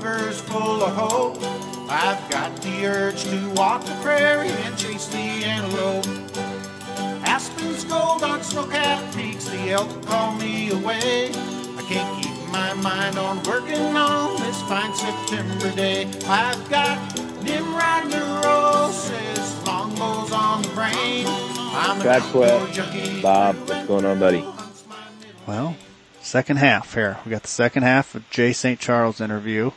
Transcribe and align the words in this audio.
river's 0.00 0.40
full 0.40 0.82
of 0.82 0.94
hope. 0.94 1.36
I've 1.90 2.30
got 2.30 2.56
the 2.62 2.86
urge 2.86 3.24
to 3.24 3.50
walk 3.54 3.84
the 3.84 3.94
prairie 4.02 4.48
and 4.48 4.76
chase 4.78 5.06
the 5.08 5.16
antelope. 5.16 6.06
Aspens, 7.24 7.84
gold 7.84 8.22
on 8.22 8.42
snow-capped 8.42 9.14
peaks, 9.14 9.44
the 9.44 9.58
elk 9.70 10.06
call 10.06 10.34
me 10.36 10.70
away. 10.70 11.28
I 11.30 11.84
can't 11.86 12.22
keep 12.22 12.32
my 12.50 12.72
mind 12.74 13.18
on 13.18 13.42
working 13.42 13.94
on 13.96 14.40
this 14.40 14.62
fine 14.62 14.94
September 14.94 15.70
day. 15.76 16.06
I've 16.26 16.70
got 16.70 16.98
Nimrod 17.42 18.08
neurosis, 18.10 19.66
longbows 19.66 20.32
on 20.32 20.62
the 20.62 20.68
brain. 20.68 21.26
I'm 21.26 22.00
Track 22.00 22.22
Sweat, 22.30 23.22
Bob, 23.22 23.56
what's 23.68 23.86
going 23.86 24.04
on, 24.06 24.18
buddy? 24.18 24.46
Well, 25.46 25.76
second 26.22 26.56
half 26.56 26.94
here. 26.94 27.18
We 27.26 27.30
got 27.30 27.42
the 27.42 27.48
second 27.48 27.82
half 27.82 28.14
of 28.14 28.28
Jay 28.30 28.52
St. 28.54 28.80
Charles 28.80 29.20
interview. 29.20 29.72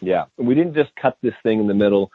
Yeah, 0.00 0.24
we 0.36 0.54
didn't 0.54 0.74
just 0.74 0.94
cut 0.96 1.16
this 1.22 1.34
thing 1.42 1.60
in 1.60 1.66
the 1.66 1.74
middle. 1.74 2.10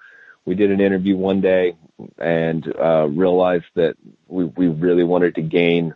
We 0.46 0.56
did 0.56 0.72
an 0.72 0.82
interview 0.82 1.16
one 1.16 1.42
day 1.42 1.76
and 2.18 2.66
uh, 2.80 3.08
realized 3.08 3.66
that 3.76 3.96
we, 4.28 4.46
we 4.46 4.68
really 4.68 5.04
wanted 5.04 5.36
to 5.36 5.42
gain 5.42 5.94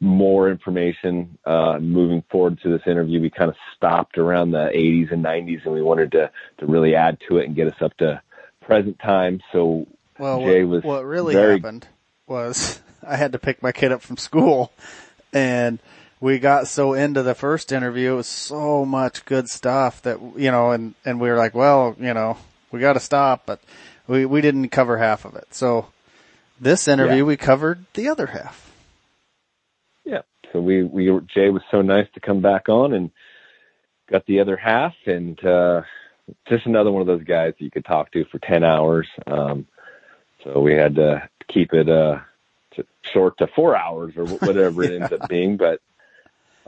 more 0.00 0.50
information 0.50 1.38
uh, 1.44 1.78
moving 1.78 2.24
forward 2.30 2.58
to 2.62 2.70
this 2.70 2.82
interview. 2.86 3.20
We 3.20 3.30
kind 3.30 3.50
of 3.50 3.56
stopped 3.76 4.18
around 4.18 4.50
the 4.50 4.70
80s 4.74 5.12
and 5.12 5.24
90s, 5.24 5.64
and 5.64 5.74
we 5.74 5.82
wanted 5.82 6.12
to 6.12 6.30
to 6.58 6.66
really 6.66 6.94
add 6.94 7.18
to 7.28 7.38
it 7.38 7.46
and 7.46 7.54
get 7.54 7.68
us 7.68 7.80
up 7.80 7.96
to 7.98 8.20
present 8.60 8.98
time. 8.98 9.40
So 9.52 9.86
Well, 10.18 10.40
Jay 10.40 10.64
what, 10.64 10.76
was 10.76 10.84
what 10.84 11.04
really 11.04 11.34
very 11.34 11.56
happened 11.56 11.86
was 12.26 12.80
I 13.06 13.16
had 13.16 13.32
to 13.32 13.38
pick 13.38 13.62
my 13.62 13.72
kid 13.72 13.92
up 13.92 14.02
from 14.02 14.16
school 14.16 14.72
and 15.32 15.78
we 16.20 16.38
got 16.38 16.68
so 16.68 16.92
into 16.92 17.22
the 17.22 17.34
first 17.34 17.72
interview. 17.72 18.12
It 18.12 18.16
was 18.16 18.26
so 18.26 18.84
much 18.84 19.24
good 19.24 19.48
stuff 19.48 20.02
that, 20.02 20.18
you 20.36 20.50
know, 20.50 20.70
and, 20.70 20.94
and 21.04 21.20
we 21.20 21.30
were 21.30 21.36
like, 21.36 21.54
well, 21.54 21.96
you 21.98 22.12
know, 22.12 22.36
we 22.70 22.80
got 22.80 22.92
to 22.92 23.00
stop, 23.00 23.46
but 23.46 23.60
we, 24.06 24.26
we 24.26 24.40
didn't 24.42 24.68
cover 24.68 24.98
half 24.98 25.24
of 25.24 25.34
it. 25.34 25.46
So 25.54 25.86
this 26.60 26.88
interview, 26.88 27.18
Yeah. 27.18 27.22
we 27.24 27.36
covered 27.38 27.86
the 27.94 28.08
other 28.08 28.26
half. 28.26 28.70
Yeah. 30.04 30.22
So 30.52 30.60
we, 30.60 30.82
we, 30.82 31.06
Jay 31.34 31.48
was 31.48 31.62
so 31.70 31.80
nice 31.80 32.06
to 32.14 32.20
come 32.20 32.40
back 32.42 32.68
on 32.68 32.92
and 32.92 33.10
got 34.10 34.26
the 34.26 34.40
other 34.40 34.56
half 34.56 34.94
and, 35.06 35.42
uh, 35.44 35.82
just 36.48 36.66
another 36.66 36.92
one 36.92 37.00
of 37.00 37.06
those 37.08 37.24
guys 37.24 37.54
that 37.58 37.64
you 37.64 37.70
could 37.70 37.84
talk 37.84 38.12
to 38.12 38.24
for 38.26 38.38
10 38.40 38.62
hours. 38.62 39.08
Um, 39.26 39.66
so 40.44 40.60
we 40.60 40.74
had 40.74 40.94
to 40.96 41.28
keep 41.48 41.72
it, 41.72 41.88
uh, 41.88 42.18
to, 42.72 42.86
short 43.02 43.38
to 43.38 43.46
four 43.48 43.74
hours 43.76 44.14
or 44.16 44.26
whatever 44.26 44.84
it 44.84 44.92
ends 45.00 45.12
up 45.12 45.28
being, 45.28 45.56
but, 45.56 45.80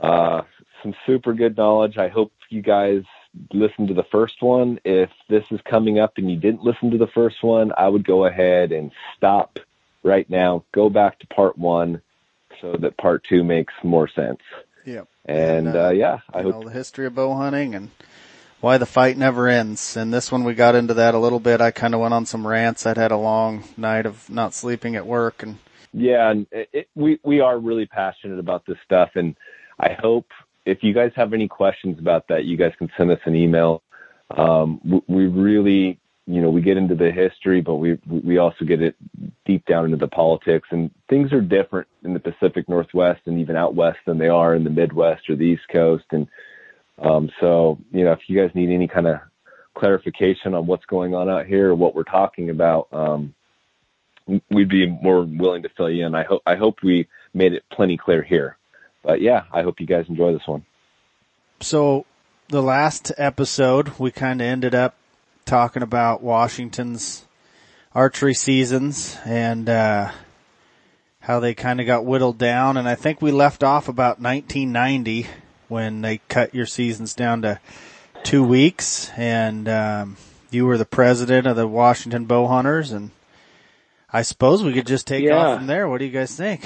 uh, 0.03 0.41
some 0.83 0.93
super 1.05 1.33
good 1.33 1.57
knowledge. 1.57 1.97
I 1.97 2.09
hope 2.09 2.31
you 2.49 2.61
guys 2.61 3.03
listened 3.51 3.87
to 3.87 3.93
the 3.93 4.03
first 4.11 4.41
one. 4.41 4.79
If 4.83 5.09
this 5.29 5.45
is 5.49 5.59
coming 5.67 5.97
up 5.97 6.17
and 6.17 6.29
you 6.29 6.37
didn't 6.37 6.63
listen 6.63 6.91
to 6.91 6.97
the 6.97 7.07
first 7.07 7.41
one, 7.41 7.71
I 7.77 7.87
would 7.87 8.05
go 8.05 8.25
ahead 8.25 8.71
and 8.71 8.91
stop 9.17 9.57
right 10.03 10.29
now, 10.29 10.63
go 10.73 10.89
back 10.89 11.19
to 11.19 11.27
part 11.27 11.57
one 11.57 12.01
so 12.61 12.75
that 12.79 12.97
part 12.97 13.23
two 13.27 13.43
makes 13.43 13.73
more 13.83 14.07
sense. 14.07 14.41
Yep. 14.85 15.07
And, 15.25 15.67
And, 15.67 15.75
uh, 15.75 15.87
uh, 15.87 15.89
yeah, 15.91 16.19
I 16.33 16.41
hope 16.41 16.55
know, 16.55 16.63
the 16.63 16.73
history 16.73 17.05
of 17.05 17.15
bow 17.15 17.33
hunting 17.33 17.73
and 17.73 17.89
why 18.59 18.77
the 18.77 18.85
fight 18.85 19.17
never 19.17 19.47
ends. 19.47 19.95
And 19.95 20.13
this 20.13 20.31
one 20.31 20.43
we 20.43 20.53
got 20.53 20.75
into 20.75 20.93
that 20.95 21.15
a 21.15 21.19
little 21.19 21.39
bit. 21.39 21.61
I 21.61 21.71
kind 21.71 21.93
of 21.93 22.01
went 22.01 22.13
on 22.13 22.25
some 22.25 22.45
rants. 22.45 22.85
I'd 22.85 22.97
had 22.97 23.11
a 23.11 23.17
long 23.17 23.63
night 23.77 24.05
of 24.05 24.29
not 24.29 24.53
sleeping 24.53 24.95
at 24.97 25.07
work 25.07 25.43
and 25.43 25.57
Yeah, 25.93 26.29
and 26.29 26.45
it, 26.51 26.69
it, 26.73 26.89
we 26.95 27.19
we 27.23 27.39
are 27.39 27.57
really 27.57 27.85
passionate 27.85 28.39
about 28.39 28.65
this 28.65 28.77
stuff, 28.83 29.11
and 29.15 29.35
I 29.79 29.93
hope 29.93 30.27
if 30.65 30.83
you 30.83 30.93
guys 30.93 31.11
have 31.15 31.33
any 31.33 31.47
questions 31.47 31.99
about 31.99 32.27
that, 32.29 32.45
you 32.45 32.57
guys 32.57 32.73
can 32.77 32.89
send 32.97 33.11
us 33.11 33.19
an 33.25 33.35
email. 33.35 33.83
Um, 34.29 34.79
we, 34.83 35.01
we 35.07 35.27
really, 35.27 35.99
you 36.25 36.41
know, 36.41 36.49
we 36.49 36.61
get 36.61 36.77
into 36.77 36.95
the 36.95 37.11
history, 37.11 37.61
but 37.61 37.75
we 37.75 37.99
we 38.07 38.37
also 38.37 38.65
get 38.65 38.81
it 38.81 38.95
deep 39.45 39.65
down 39.65 39.85
into 39.85 39.97
the 39.97 40.07
politics, 40.07 40.69
and 40.71 40.89
things 41.09 41.33
are 41.33 41.41
different 41.41 41.87
in 42.03 42.13
the 42.13 42.19
Pacific 42.19 42.69
Northwest 42.69 43.21
and 43.25 43.39
even 43.39 43.55
out 43.55 43.75
west 43.75 43.99
than 44.05 44.17
they 44.17 44.29
are 44.29 44.55
in 44.55 44.63
the 44.63 44.69
Midwest 44.69 45.29
or 45.29 45.35
the 45.35 45.45
East 45.45 45.67
Coast, 45.71 46.05
and 46.11 46.27
um, 46.99 47.29
so 47.39 47.77
you 47.91 48.05
know, 48.05 48.13
if 48.13 48.21
you 48.27 48.39
guys 48.39 48.55
need 48.55 48.69
any 48.69 48.87
kind 48.87 49.07
of 49.07 49.19
clarification 49.73 50.53
on 50.53 50.65
what's 50.65 50.85
going 50.85 51.15
on 51.15 51.29
out 51.29 51.45
here 51.45 51.69
or 51.69 51.75
what 51.75 51.95
we're 51.95 52.03
talking 52.03 52.49
about. 52.49 52.87
Um, 52.91 53.33
we'd 54.49 54.69
be 54.69 54.87
more 54.87 55.23
willing 55.23 55.63
to 55.63 55.69
fill 55.69 55.89
you 55.89 56.05
in. 56.05 56.15
I 56.15 56.23
hope 56.23 56.41
I 56.45 56.55
hope 56.55 56.77
we 56.83 57.07
made 57.33 57.53
it 57.53 57.63
plenty 57.71 57.97
clear 57.97 58.21
here. 58.21 58.57
But 59.03 59.21
yeah, 59.21 59.43
I 59.51 59.61
hope 59.63 59.79
you 59.79 59.85
guys 59.87 60.05
enjoy 60.09 60.33
this 60.33 60.47
one. 60.47 60.65
So 61.59 62.05
the 62.49 62.61
last 62.63 63.11
episode, 63.17 63.97
we 63.99 64.11
kind 64.11 64.41
of 64.41 64.47
ended 64.47 64.73
up 64.75 64.95
talking 65.45 65.83
about 65.83 66.21
Washington's 66.23 67.25
archery 67.93 68.33
seasons 68.33 69.17
and, 69.25 69.69
uh, 69.69 70.11
how 71.19 71.39
they 71.39 71.53
kind 71.53 71.79
of 71.79 71.85
got 71.85 72.05
whittled 72.05 72.37
down. 72.37 72.75
And 72.77 72.87
I 72.87 72.95
think 72.95 73.21
we 73.21 73.31
left 73.31 73.63
off 73.63 73.87
about 73.87 74.19
1990 74.19 75.27
when 75.69 76.01
they 76.01 76.17
cut 76.27 76.53
your 76.55 76.65
seasons 76.65 77.13
down 77.13 77.41
to 77.43 77.59
two 78.23 78.43
weeks. 78.43 79.09
And, 79.15 79.67
um, 79.69 80.17
you 80.49 80.65
were 80.65 80.77
the 80.77 80.85
president 80.85 81.47
of 81.47 81.55
the 81.55 81.67
Washington 81.67 82.25
Bow 82.25 82.47
Hunters. 82.47 82.91
And 82.91 83.11
I 84.11 84.21
suppose 84.21 84.63
we 84.63 84.73
could 84.73 84.87
just 84.87 85.07
take 85.07 85.23
Yeah. 85.23 85.35
off 85.37 85.57
from 85.57 85.67
there. 85.67 85.87
What 85.87 85.99
do 85.99 86.05
you 86.05 86.11
guys 86.11 86.35
think? 86.35 86.61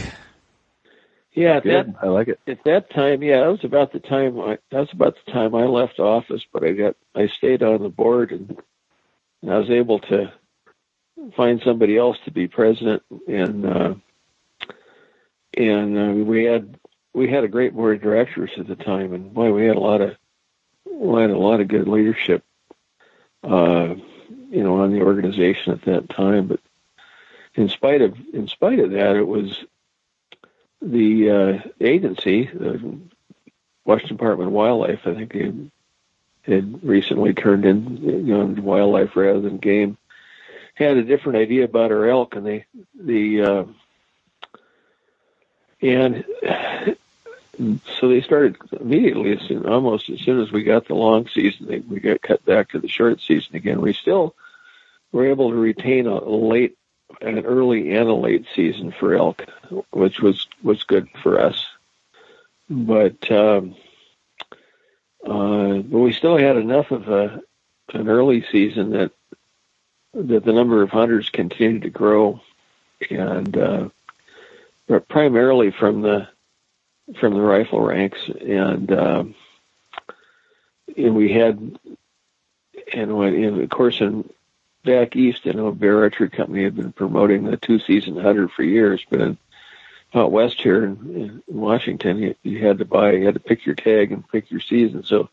Yeah, 1.37 1.59
that 1.59 1.93
I 2.01 2.07
like 2.07 2.29
it. 2.29 2.39
at 2.47 2.63
that 2.63 2.89
time, 2.89 3.21
yeah, 3.21 3.41
that 3.41 3.51
was 3.51 3.63
about 3.63 3.93
the 3.93 3.99
time 3.99 4.39
I 4.39 4.57
that 4.71 4.79
was 4.79 4.89
about 4.91 5.17
the 5.23 5.31
time 5.31 5.53
I 5.53 5.65
left 5.65 5.99
office, 5.99 6.41
but 6.51 6.63
I 6.63 6.71
got 6.71 6.95
I 7.13 7.27
stayed 7.27 7.61
on 7.61 7.83
the 7.83 7.89
board 7.89 8.31
and, 8.31 8.57
and 9.43 9.53
I 9.53 9.59
was 9.59 9.69
able 9.69 9.99
to 9.99 10.33
find 11.35 11.61
somebody 11.63 11.95
else 11.95 12.17
to 12.25 12.31
be 12.31 12.47
president. 12.47 13.03
And 13.27 13.65
uh 13.67 13.93
and 15.55 15.97
uh, 15.99 16.25
we 16.25 16.45
had 16.45 16.79
we 17.13 17.29
had 17.29 17.43
a 17.43 17.49
great 17.49 17.75
board 17.75 17.97
of 17.97 18.01
directors 18.01 18.49
at 18.57 18.65
the 18.65 18.75
time. 18.75 19.13
And 19.13 19.31
boy 19.31 19.53
we 19.53 19.67
had 19.67 19.75
a 19.75 19.79
lot 19.79 20.01
of 20.01 20.17
we 20.91 21.21
had 21.21 21.29
a 21.29 21.37
lot 21.37 21.61
of 21.61 21.67
good 21.67 21.87
leadership 21.87 22.43
uh 23.43 23.93
you 24.49 24.63
know 24.63 24.81
on 24.81 24.91
the 24.91 25.03
organization 25.03 25.73
at 25.73 25.83
that 25.83 26.09
time. 26.09 26.47
But 26.47 26.61
in 27.53 27.69
spite 27.69 28.01
of 28.01 28.15
in 28.33 28.47
spite 28.47 28.79
of 28.79 28.89
that 28.89 29.15
it 29.15 29.27
was 29.27 29.63
the 30.81 31.29
uh, 31.29 31.69
agency, 31.79 32.45
the 32.45 32.99
Washington 33.85 34.17
Department 34.17 34.47
of 34.47 34.53
Wildlife, 34.53 35.05
I 35.05 35.13
think 35.13 35.33
they 35.33 35.51
had 36.53 36.83
recently 36.83 37.33
turned 37.33 37.65
in 37.65 37.97
you 37.97 38.37
know 38.37 38.45
wildlife 38.45 39.15
rather 39.15 39.41
than 39.41 39.57
game, 39.57 39.97
had 40.75 40.97
a 40.97 41.03
different 41.03 41.39
idea 41.39 41.65
about 41.65 41.91
our 41.91 42.07
elk, 42.07 42.35
and 42.35 42.45
they 42.45 42.65
the 42.99 43.41
uh, 43.41 43.65
and 45.81 46.25
so 47.99 48.07
they 48.07 48.21
started 48.21 48.57
immediately, 48.79 49.33
as 49.33 49.41
soon, 49.47 49.65
almost 49.65 50.09
as 50.09 50.19
soon 50.19 50.41
as 50.41 50.51
we 50.51 50.63
got 50.63 50.87
the 50.87 50.93
long 50.93 51.27
season, 51.27 51.67
they, 51.67 51.79
we 51.79 51.99
got 51.99 52.21
cut 52.21 52.45
back 52.45 52.69
to 52.69 52.79
the 52.79 52.87
short 52.87 53.19
season 53.21 53.55
again. 53.55 53.81
We 53.81 53.93
still 53.93 54.35
were 55.11 55.27
able 55.27 55.49
to 55.49 55.55
retain 55.55 56.07
a 56.07 56.23
late 56.23 56.77
an 57.21 57.45
early 57.45 57.95
and 57.95 58.09
a 58.09 58.13
late 58.13 58.45
season 58.55 58.91
for 58.91 59.15
elk, 59.15 59.45
which 59.91 60.19
was 60.19 60.47
was 60.63 60.83
good 60.83 61.07
for 61.23 61.39
us. 61.39 61.65
But 62.69 63.31
um, 63.31 63.75
uh, 65.25 65.77
but 65.77 65.99
we 65.99 66.13
still 66.13 66.37
had 66.37 66.57
enough 66.57 66.91
of 66.91 67.07
a 67.07 67.41
an 67.93 68.09
early 68.09 68.45
season 68.51 68.91
that 68.91 69.11
that 70.13 70.43
the 70.43 70.53
number 70.53 70.81
of 70.81 70.89
hunters 70.89 71.29
continued 71.29 71.83
to 71.83 71.89
grow, 71.89 72.41
and 73.09 73.57
uh, 73.57 73.89
but 74.87 75.07
primarily 75.07 75.71
from 75.71 76.01
the 76.01 76.27
from 77.19 77.33
the 77.33 77.41
rifle 77.41 77.81
ranks, 77.81 78.19
and 78.41 78.91
um, 78.91 79.35
and 80.95 81.15
we 81.15 81.31
had 81.31 81.79
and 82.93 83.17
when 83.17 83.33
and 83.43 83.61
of 83.61 83.69
course 83.69 84.01
in 84.01 84.29
back 84.87 85.15
east, 85.17 85.45
you 85.45 85.53
know, 85.53 85.71
Bear 85.71 86.01
Archery 86.03 86.29
Company 86.29 86.63
had 86.63 86.77
been 86.77 86.93
promoting 86.93 87.43
the 87.43 87.57
two 87.57 87.77
season 87.77 88.15
hunter 88.15 88.47
for 88.47 88.63
years, 88.63 89.05
but 89.09 89.35
out 90.13 90.31
west 90.31 90.61
here 90.61 90.85
in, 90.85 91.41
in 91.47 91.59
Washington, 91.59 92.17
you, 92.19 92.35
you 92.41 92.65
had 92.65 92.77
to 92.77 92.85
buy, 92.85 93.11
you 93.11 93.25
had 93.25 93.33
to 93.33 93.41
pick 93.41 93.65
your 93.65 93.75
tag 93.75 94.13
and 94.13 94.27
pick 94.29 94.49
your 94.49 94.61
season. 94.61 95.03
So 95.03 95.29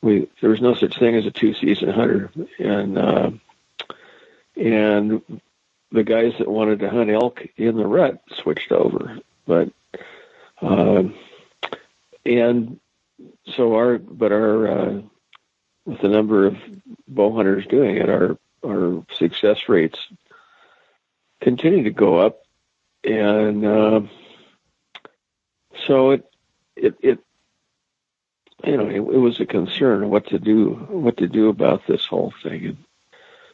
we 0.00 0.28
there 0.40 0.50
was 0.50 0.60
no 0.60 0.74
such 0.74 0.98
thing 0.98 1.16
as 1.16 1.26
a 1.26 1.32
two 1.32 1.54
season 1.54 1.88
hunter, 1.90 2.30
and 2.58 2.96
uh, 2.96 3.30
and 4.56 5.22
the 5.90 6.04
guys 6.04 6.34
that 6.38 6.48
wanted 6.48 6.78
to 6.80 6.90
hunt 6.90 7.10
elk 7.10 7.44
in 7.56 7.76
the 7.76 7.86
rut 7.86 8.22
switched 8.42 8.70
over, 8.70 9.18
but 9.46 9.70
um, 10.60 11.14
and 12.24 12.78
so 13.56 13.74
our 13.74 13.98
but 13.98 14.30
our 14.30 14.68
uh, 14.68 15.02
with 15.84 16.00
the 16.00 16.08
number 16.08 16.46
of 16.46 16.56
bow 17.08 17.34
hunters 17.34 17.66
doing 17.66 17.96
it, 17.96 18.08
our 18.08 18.38
our 18.64 19.04
success 19.18 19.68
rates 19.68 19.98
continue 21.40 21.84
to 21.84 21.90
go 21.90 22.18
up, 22.18 22.42
and 23.04 23.64
uh, 23.64 24.00
so 25.86 26.10
it 26.10 26.24
it 26.76 26.94
it 27.00 27.18
you 28.64 28.76
know, 28.76 28.88
it, 28.88 28.96
it 28.96 29.18
was 29.18 29.40
a 29.40 29.46
concern 29.46 30.08
what 30.08 30.28
to 30.28 30.38
do, 30.38 30.70
what 30.88 31.16
to 31.18 31.26
do 31.26 31.48
about 31.48 31.86
this 31.86 32.06
whole 32.06 32.32
thing. 32.42 32.66
And, 32.66 32.76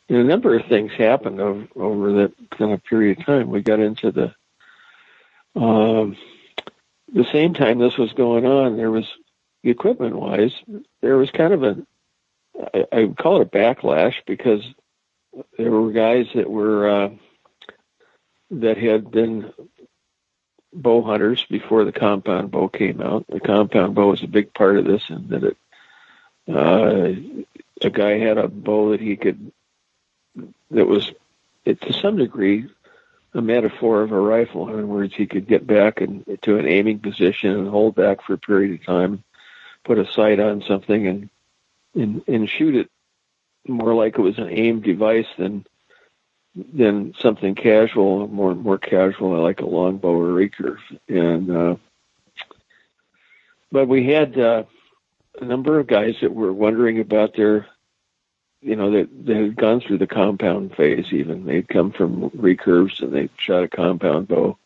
and 0.08 0.18
a 0.18 0.24
number 0.24 0.56
of 0.56 0.66
things 0.66 0.92
happened 0.92 1.40
over, 1.40 1.66
over 1.76 2.12
that 2.14 2.32
kind 2.50 2.72
of 2.72 2.84
period 2.84 3.18
of 3.18 3.26
time. 3.26 3.50
We 3.50 3.62
got 3.62 3.80
into 3.80 4.10
the, 4.12 4.34
um, 5.60 6.16
the 7.12 7.24
same 7.32 7.54
time 7.54 7.78
this 7.78 7.96
was 7.96 8.12
going 8.12 8.44
on, 8.44 8.76
there 8.76 8.90
was 8.90 9.06
equipment 9.62 10.16
wise, 10.16 10.52
there 11.00 11.16
was 11.16 11.30
kind 11.30 11.52
of 11.52 11.62
a, 11.62 11.76
I, 12.74 12.84
I 12.92 13.04
would 13.04 13.16
call 13.16 13.40
it 13.40 13.48
a 13.48 13.56
backlash 13.56 14.14
because 14.26 14.62
there 15.56 15.70
were 15.70 15.92
guys 15.92 16.26
that 16.34 16.48
were, 16.50 16.88
uh, 16.88 17.10
that 18.50 18.78
had 18.78 19.10
been 19.10 19.52
bow 20.72 21.02
hunters 21.02 21.44
before 21.48 21.84
the 21.84 21.92
compound 21.92 22.50
bow 22.50 22.68
came 22.68 23.00
out. 23.00 23.26
The 23.28 23.40
compound 23.40 23.94
bow 23.94 24.10
was 24.10 24.22
a 24.22 24.28
big 24.28 24.52
part 24.54 24.78
of 24.78 24.84
this, 24.84 25.02
and 25.08 25.28
that 25.30 25.44
it, 25.44 25.56
uh, 26.48 27.86
a 27.86 27.90
guy 27.90 28.18
had 28.18 28.38
a 28.38 28.48
bow 28.48 28.92
that 28.92 29.00
he 29.00 29.16
could, 29.16 29.52
that 30.70 30.86
was, 30.86 31.10
it, 31.64 31.80
to 31.82 31.92
some 31.92 32.16
degree, 32.16 32.68
a 33.34 33.42
metaphor 33.42 34.02
of 34.02 34.12
a 34.12 34.20
rifle. 34.20 34.68
In 34.68 34.74
other 34.74 34.86
words, 34.86 35.14
he 35.14 35.26
could 35.26 35.46
get 35.46 35.66
back 35.66 36.00
and 36.00 36.24
to 36.42 36.58
an 36.58 36.66
aiming 36.66 37.00
position 37.00 37.50
and 37.50 37.68
hold 37.68 37.94
back 37.94 38.22
for 38.22 38.34
a 38.34 38.38
period 38.38 38.80
of 38.80 38.86
time, 38.86 39.22
put 39.84 39.98
a 39.98 40.10
sight 40.12 40.40
on 40.40 40.62
something, 40.62 41.06
and 41.06 41.30
and 41.94 42.22
and 42.26 42.48
shoot 42.48 42.74
it 42.74 42.90
more 43.68 43.94
like 43.94 44.18
it 44.18 44.22
was 44.22 44.38
an 44.38 44.50
aim 44.50 44.80
device 44.80 45.26
than 45.38 45.64
than 46.74 47.14
something 47.20 47.54
casual, 47.54 48.26
more 48.28 48.54
more 48.54 48.78
casual, 48.78 49.40
like 49.42 49.60
a 49.60 49.66
longbow 49.66 50.12
or 50.14 50.28
recurve. 50.28 50.78
And 51.08 51.50
uh, 51.50 51.76
but 53.70 53.86
we 53.86 54.06
had 54.06 54.38
uh, 54.38 54.64
a 55.40 55.44
number 55.44 55.78
of 55.78 55.86
guys 55.86 56.16
that 56.20 56.34
were 56.34 56.52
wondering 56.52 57.00
about 57.00 57.36
their, 57.36 57.66
you 58.60 58.76
know, 58.76 58.90
that 58.90 59.08
they, 59.24 59.34
they 59.34 59.42
had 59.42 59.56
gone 59.56 59.80
through 59.80 59.98
the 59.98 60.06
compound 60.06 60.74
phase. 60.74 61.06
Even 61.12 61.44
they'd 61.44 61.68
come 61.68 61.92
from 61.92 62.30
recurves 62.30 63.00
and 63.02 63.12
they 63.12 63.28
shot 63.36 63.62
a 63.62 63.68
compound 63.68 64.28
bow, 64.28 64.58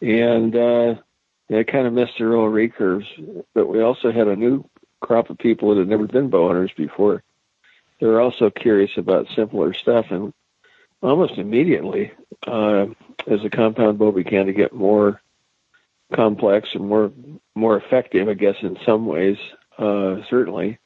and 0.00 0.54
uh, 0.54 0.94
they 1.48 1.64
kind 1.64 1.86
of 1.86 1.92
missed 1.92 2.18
their 2.18 2.34
old 2.34 2.52
recurves. 2.52 3.06
But 3.54 3.66
we 3.66 3.80
also 3.80 4.12
had 4.12 4.28
a 4.28 4.36
new 4.36 4.64
crop 5.00 5.30
of 5.30 5.38
people 5.38 5.70
that 5.70 5.80
had 5.80 5.88
never 5.88 6.06
been 6.06 6.30
bow 6.30 6.48
hunters 6.48 6.72
before. 6.76 7.22
They 8.00 8.06
were 8.06 8.20
also 8.20 8.50
curious 8.50 8.92
about 8.96 9.28
simpler 9.34 9.74
stuff, 9.74 10.06
and 10.10 10.32
almost 11.02 11.38
immediately, 11.38 12.12
uh, 12.46 12.86
as 13.26 13.42
the 13.42 13.50
compound 13.50 13.98
bow 13.98 14.12
began 14.12 14.46
to 14.46 14.52
get 14.52 14.72
more 14.72 15.20
complex 16.14 16.70
and 16.74 16.86
more 16.88 17.12
more 17.54 17.76
effective, 17.76 18.28
I 18.28 18.34
guess 18.34 18.56
in 18.62 18.78
some 18.86 19.06
ways, 19.06 19.36
uh, 19.78 20.22
certainly, 20.30 20.78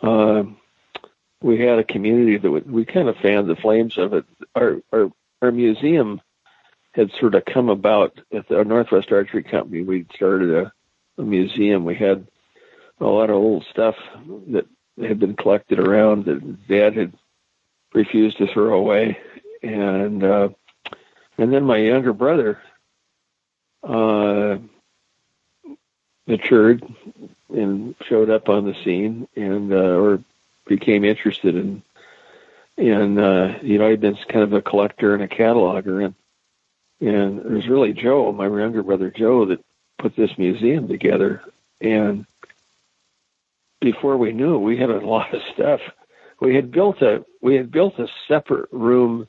uh, 0.00 0.44
we 1.40 1.58
had 1.58 1.78
a 1.78 1.84
community 1.84 2.36
that 2.36 2.66
we 2.66 2.84
kind 2.84 3.08
of 3.08 3.16
fanned 3.16 3.48
the 3.48 3.56
flames 3.56 3.98
of 3.98 4.12
it. 4.14 4.24
Our 4.54 4.80
our 4.92 5.10
our 5.42 5.50
museum 5.50 6.20
had 6.92 7.10
sort 7.18 7.34
of 7.34 7.44
come 7.44 7.68
about 7.68 8.20
at 8.32 8.48
the 8.48 8.62
Northwest 8.64 9.10
Archery 9.10 9.42
Company. 9.42 9.82
We 9.82 10.06
started 10.14 10.50
a, 10.50 10.72
a 11.18 11.22
museum. 11.22 11.84
We 11.84 11.96
had 11.96 12.26
a 13.00 13.04
lot 13.04 13.30
of 13.30 13.36
old 13.36 13.64
stuff 13.70 13.96
that 14.48 14.66
had 15.00 15.18
been 15.18 15.36
collected 15.36 15.78
around 15.78 16.24
that 16.26 16.68
Dad 16.68 16.96
had 16.96 17.12
refused 17.92 18.38
to 18.38 18.46
throw 18.46 18.74
away, 18.78 19.18
and 19.62 20.22
uh, 20.22 20.48
and 21.38 21.52
then 21.52 21.64
my 21.64 21.78
younger 21.78 22.12
brother 22.12 22.60
uh, 23.82 24.56
matured 26.26 26.84
and 27.48 27.94
showed 28.06 28.30
up 28.30 28.48
on 28.48 28.64
the 28.64 28.74
scene 28.84 29.28
and 29.36 29.72
uh, 29.72 29.76
or 29.76 30.22
became 30.66 31.04
interested 31.04 31.54
in 31.54 31.82
and 32.76 33.18
uh, 33.18 33.54
you 33.62 33.78
know 33.78 33.88
he'd 33.90 34.00
been 34.00 34.16
kind 34.28 34.42
of 34.42 34.52
a 34.52 34.62
collector 34.62 35.14
and 35.14 35.22
a 35.22 35.28
cataloger. 35.28 36.04
And 36.04 36.14
and 37.00 37.38
it 37.40 37.50
was 37.50 37.68
really 37.68 37.92
Joe, 37.92 38.32
my 38.32 38.46
younger 38.46 38.82
brother 38.82 39.10
Joe, 39.10 39.46
that 39.46 39.64
put 39.98 40.16
this 40.16 40.36
museum 40.38 40.88
together. 40.88 41.42
And 41.80 42.26
before 43.84 44.16
we 44.16 44.32
knew 44.32 44.58
we 44.58 44.78
had 44.78 44.90
a 44.90 45.06
lot 45.06 45.34
of 45.34 45.42
stuff. 45.52 45.80
We 46.40 46.54
had 46.54 46.70
built 46.70 47.02
a 47.02 47.24
we 47.40 47.54
had 47.54 47.70
built 47.70 47.98
a 47.98 48.08
separate 48.26 48.70
room 48.72 49.28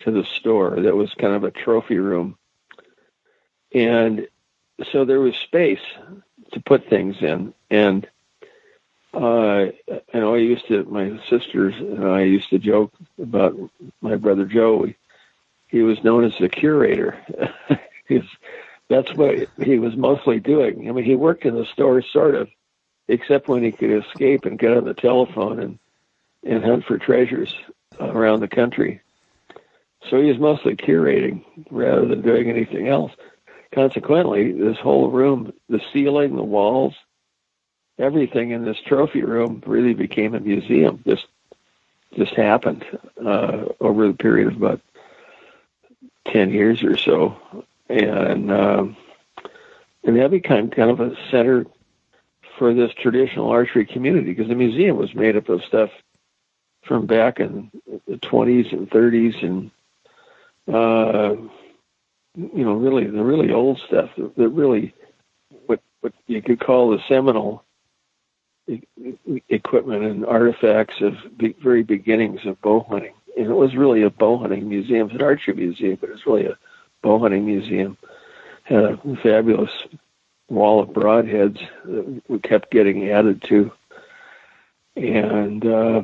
to 0.00 0.10
the 0.10 0.24
store 0.24 0.80
that 0.80 0.94
was 0.94 1.12
kind 1.14 1.34
of 1.34 1.44
a 1.44 1.50
trophy 1.50 1.98
room. 1.98 2.38
And 3.74 4.28
so 4.92 5.04
there 5.04 5.20
was 5.20 5.34
space 5.36 5.80
to 6.52 6.60
put 6.60 6.88
things 6.88 7.16
in. 7.20 7.52
And 7.70 8.06
uh, 9.12 9.66
I 10.14 10.18
know 10.18 10.34
I 10.34 10.38
used 10.38 10.68
to, 10.68 10.84
my 10.84 11.18
sisters 11.28 11.74
and 11.78 12.04
I 12.04 12.22
used 12.22 12.50
to 12.50 12.58
joke 12.58 12.92
about 13.20 13.54
my 14.00 14.16
brother 14.16 14.44
Joe. 14.44 14.84
He, 14.84 14.96
he 15.68 15.82
was 15.82 16.02
known 16.04 16.24
as 16.24 16.34
the 16.38 16.48
curator. 16.48 17.18
He's, 18.08 18.22
that's 18.88 19.12
what 19.14 19.48
he 19.58 19.78
was 19.78 19.96
mostly 19.96 20.38
doing. 20.38 20.88
I 20.88 20.92
mean, 20.92 21.04
he 21.04 21.16
worked 21.16 21.44
in 21.44 21.56
the 21.56 21.66
store 21.66 22.02
sort 22.02 22.36
of, 22.36 22.48
except 23.08 23.48
when 23.48 23.62
he 23.62 23.72
could 23.72 23.90
escape 23.90 24.44
and 24.44 24.58
get 24.58 24.76
on 24.76 24.84
the 24.84 24.94
telephone 24.94 25.60
and, 25.60 25.78
and 26.44 26.64
hunt 26.64 26.84
for 26.84 26.98
treasures 26.98 27.54
around 28.00 28.40
the 28.40 28.48
country. 28.48 29.00
So 30.10 30.20
he 30.20 30.28
was 30.28 30.38
mostly 30.38 30.76
curating 30.76 31.44
rather 31.70 32.06
than 32.06 32.22
doing 32.22 32.48
anything 32.48 32.88
else. 32.88 33.12
Consequently, 33.74 34.52
this 34.52 34.78
whole 34.78 35.10
room, 35.10 35.52
the 35.68 35.80
ceiling, 35.92 36.36
the 36.36 36.42
walls, 36.42 36.94
everything 37.98 38.50
in 38.50 38.64
this 38.64 38.78
trophy 38.86 39.22
room 39.22 39.62
really 39.66 39.94
became 39.94 40.34
a 40.34 40.40
museum. 40.40 41.02
Just 41.06 41.26
just 42.16 42.34
happened 42.34 42.84
uh, 43.24 43.64
over 43.80 44.06
the 44.06 44.14
period 44.14 44.48
of 44.48 44.56
about 44.56 44.80
ten 46.24 46.50
years 46.50 46.82
or 46.82 46.96
so, 46.96 47.36
and 47.88 48.50
um, 48.50 48.96
and 50.04 50.16
that 50.16 50.30
became 50.30 50.70
kind 50.70 50.90
of 50.90 51.00
a 51.00 51.16
center 51.30 51.66
for 52.58 52.74
this 52.74 52.90
traditional 53.00 53.50
archery 53.50 53.86
community 53.86 54.32
because 54.32 54.48
the 54.48 54.54
museum 54.54 54.96
was 54.96 55.14
made 55.14 55.36
up 55.36 55.48
of 55.48 55.62
stuff 55.64 55.90
from 56.84 57.06
back 57.06 57.40
in 57.40 57.70
the 58.06 58.16
20s 58.16 58.72
and 58.72 58.88
30s 58.90 59.44
and 59.44 59.70
uh, 60.72 61.36
you 62.36 62.64
know, 62.64 62.74
really 62.74 63.06
the 63.06 63.22
really 63.22 63.52
old 63.52 63.80
stuff 63.86 64.10
that, 64.16 64.48
really 64.48 64.94
what 65.66 65.80
what 66.00 66.12
you 66.26 66.42
could 66.42 66.60
call 66.60 66.90
the 66.90 67.02
seminal 67.08 67.64
equipment 69.48 70.04
and 70.04 70.26
artifacts 70.26 70.96
of 71.00 71.14
the 71.38 71.54
very 71.62 71.82
beginnings 71.82 72.40
of 72.44 72.60
bow 72.60 72.84
hunting. 72.88 73.14
And 73.36 73.46
it 73.46 73.54
was 73.54 73.74
really 73.74 74.02
a 74.02 74.10
bow 74.10 74.38
hunting 74.38 74.68
museum, 74.68 75.06
it's 75.06 75.16
an 75.16 75.22
archery 75.22 75.54
museum, 75.54 75.98
but 76.00 76.10
it's 76.10 76.26
really 76.26 76.46
a 76.46 76.58
bow 77.02 77.18
hunting 77.18 77.46
museum. 77.46 77.96
Had 78.64 78.84
a 78.84 78.98
fabulous 79.22 79.70
wall 80.48 80.80
of 80.80 80.90
broadheads 80.90 81.60
that 81.84 82.22
we 82.28 82.38
kept 82.38 82.70
getting 82.70 83.08
added 83.10 83.42
to. 83.42 83.72
And 84.96 85.64
uh, 85.66 86.02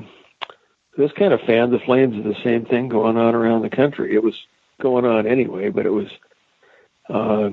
this 0.96 1.12
kind 1.12 1.32
of 1.32 1.40
fanned 1.42 1.72
the 1.72 1.78
flames 1.78 2.16
of 2.16 2.24
the 2.24 2.40
same 2.42 2.64
thing 2.64 2.88
going 2.88 3.16
on 3.16 3.34
around 3.34 3.62
the 3.62 3.70
country. 3.70 4.14
It 4.14 4.22
was 4.22 4.38
going 4.80 5.04
on 5.04 5.26
anyway, 5.26 5.70
but 5.70 5.86
it 5.86 5.90
was, 5.90 6.08
uh, 7.08 7.50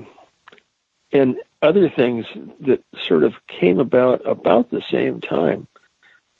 and 1.12 1.36
other 1.62 1.88
things 1.88 2.26
that 2.60 2.84
sort 3.06 3.24
of 3.24 3.34
came 3.46 3.78
about 3.78 4.26
about 4.26 4.70
the 4.70 4.82
same 4.90 5.20
time, 5.20 5.66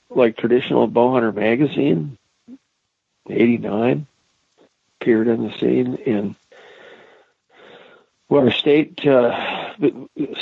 like 0.09 0.37
traditional 0.37 0.87
Bowhunter 0.87 1.33
magazine, 1.33 2.17
'89, 3.29 4.07
appeared 4.99 5.27
on 5.27 5.47
the 5.47 5.57
scene, 5.57 5.97
and 6.05 6.35
our 8.31 8.51
state 8.51 9.05
uh, 9.05 9.60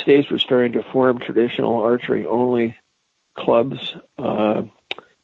states 0.00 0.30
were 0.30 0.38
starting 0.38 0.72
to 0.72 0.82
form 0.82 1.18
traditional 1.18 1.82
archery 1.82 2.26
only 2.26 2.76
clubs. 3.34 3.94
Uh, 4.18 4.62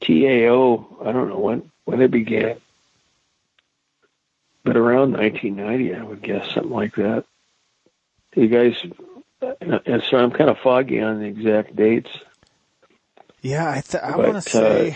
TAO, 0.01 0.99
I 1.05 1.13
don't 1.13 1.29
know 1.29 1.39
when 1.39 1.71
when 1.85 2.01
it 2.01 2.11
began, 2.11 2.57
but 4.65 4.77
around 4.77 5.13
1990, 5.13 5.95
I 5.95 6.03
would 6.03 6.23
guess 6.23 6.53
something 6.53 6.73
like 6.73 6.95
that. 6.97 7.25
You 8.35 8.49
guys, 8.49 8.75
and 9.61 10.03
so 10.03 10.19
I'm 10.19 10.31
kind 10.31 10.51
of 10.51 10.59
foggy 10.59 11.01
on 11.01 11.21
the 11.21 11.27
exact 11.27 11.75
dates. 11.75 12.11
Yeah, 13.41 13.71
I 13.71 13.81
th- 13.81 14.03
I 14.03 14.17
want 14.17 14.43
to 14.43 14.51
say 14.51 14.91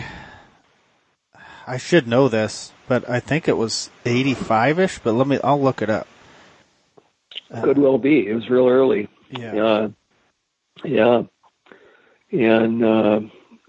uh, 1.33 1.39
I 1.65 1.77
should 1.77 2.07
know 2.07 2.27
this, 2.27 2.71
but 2.87 3.09
I 3.09 3.19
think 3.19 3.47
it 3.47 3.57
was 3.57 3.89
85ish. 4.05 4.99
But 5.03 5.13
let 5.13 5.25
me, 5.27 5.39
I'll 5.43 5.61
look 5.61 5.81
it 5.81 5.89
up. 5.89 6.07
Could 7.63 7.77
well 7.77 7.97
be. 7.97 8.27
It 8.27 8.33
was 8.33 8.49
real 8.49 8.67
early. 8.67 9.09
Yeah. 9.29 9.89
Yeah. 10.83 11.23
And 12.31 12.83
uh, 12.83 13.21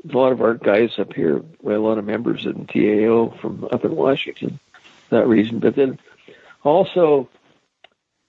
a 0.08 0.16
lot 0.16 0.32
of 0.32 0.40
our 0.40 0.54
guys 0.54 0.98
up 0.98 1.12
here, 1.12 1.42
we 1.60 1.72
had 1.72 1.80
a 1.80 1.82
lot 1.82 1.98
of 1.98 2.04
members 2.04 2.46
in 2.46 2.66
TAO 2.66 3.36
from 3.40 3.64
up 3.64 3.84
in 3.84 3.94
Washington 3.94 4.60
that 5.12 5.26
reason. 5.28 5.60
But 5.60 5.76
then 5.76 5.98
also, 6.64 7.28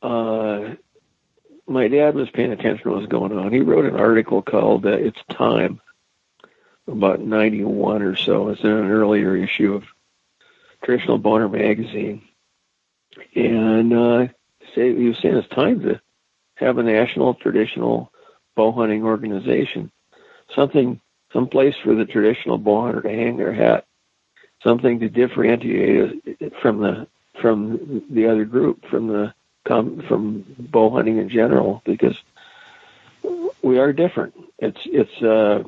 uh, 0.01 0.75
my 1.67 1.87
dad 1.87 2.15
was 2.15 2.29
paying 2.29 2.51
attention 2.51 2.83
to 2.83 2.89
what 2.91 2.99
was 2.99 3.09
going 3.09 3.31
on. 3.31 3.51
He 3.51 3.61
wrote 3.61 3.85
an 3.85 3.99
article 3.99 4.41
called 4.41 4.85
uh, 4.85 4.89
"It's 4.89 5.19
Time" 5.29 5.81
about 6.87 7.21
'91 7.21 8.03
or 8.03 8.15
so. 8.15 8.49
It's 8.49 8.61
in 8.61 8.69
an 8.69 8.91
earlier 8.91 9.35
issue 9.35 9.73
of 9.73 9.85
Traditional 10.83 11.19
Bowhunter 11.19 11.51
magazine, 11.51 12.21
and 13.35 13.93
uh, 13.93 14.27
say 14.75 14.95
he 14.95 15.07
was 15.07 15.17
saying 15.19 15.35
it's 15.35 15.47
time 15.49 15.81
to 15.81 16.01
have 16.55 16.77
a 16.77 16.83
national 16.83 17.33
traditional 17.35 18.11
bow 18.55 18.71
hunting 18.71 19.03
organization, 19.03 19.91
something, 20.55 20.99
some 21.31 21.47
place 21.47 21.75
for 21.83 21.95
the 21.95 22.05
traditional 22.05 22.57
bow 22.57 22.85
hunter 22.85 23.01
to 23.01 23.09
hang 23.09 23.37
their 23.37 23.53
hat, 23.53 23.85
something 24.63 24.99
to 24.99 25.09
differentiate 25.09 26.23
from 26.61 26.79
the 26.79 27.07
from 27.41 28.03
the 28.11 28.27
other 28.27 28.45
group, 28.45 28.85
from 28.85 29.07
the 29.07 29.33
from 29.65 30.45
bow 30.59 30.89
hunting 30.89 31.17
in 31.17 31.29
general, 31.29 31.81
because 31.85 32.17
we 33.61 33.79
are 33.79 33.93
different. 33.93 34.33
It's 34.59 34.81
it's 34.85 35.21
uh, 35.21 35.63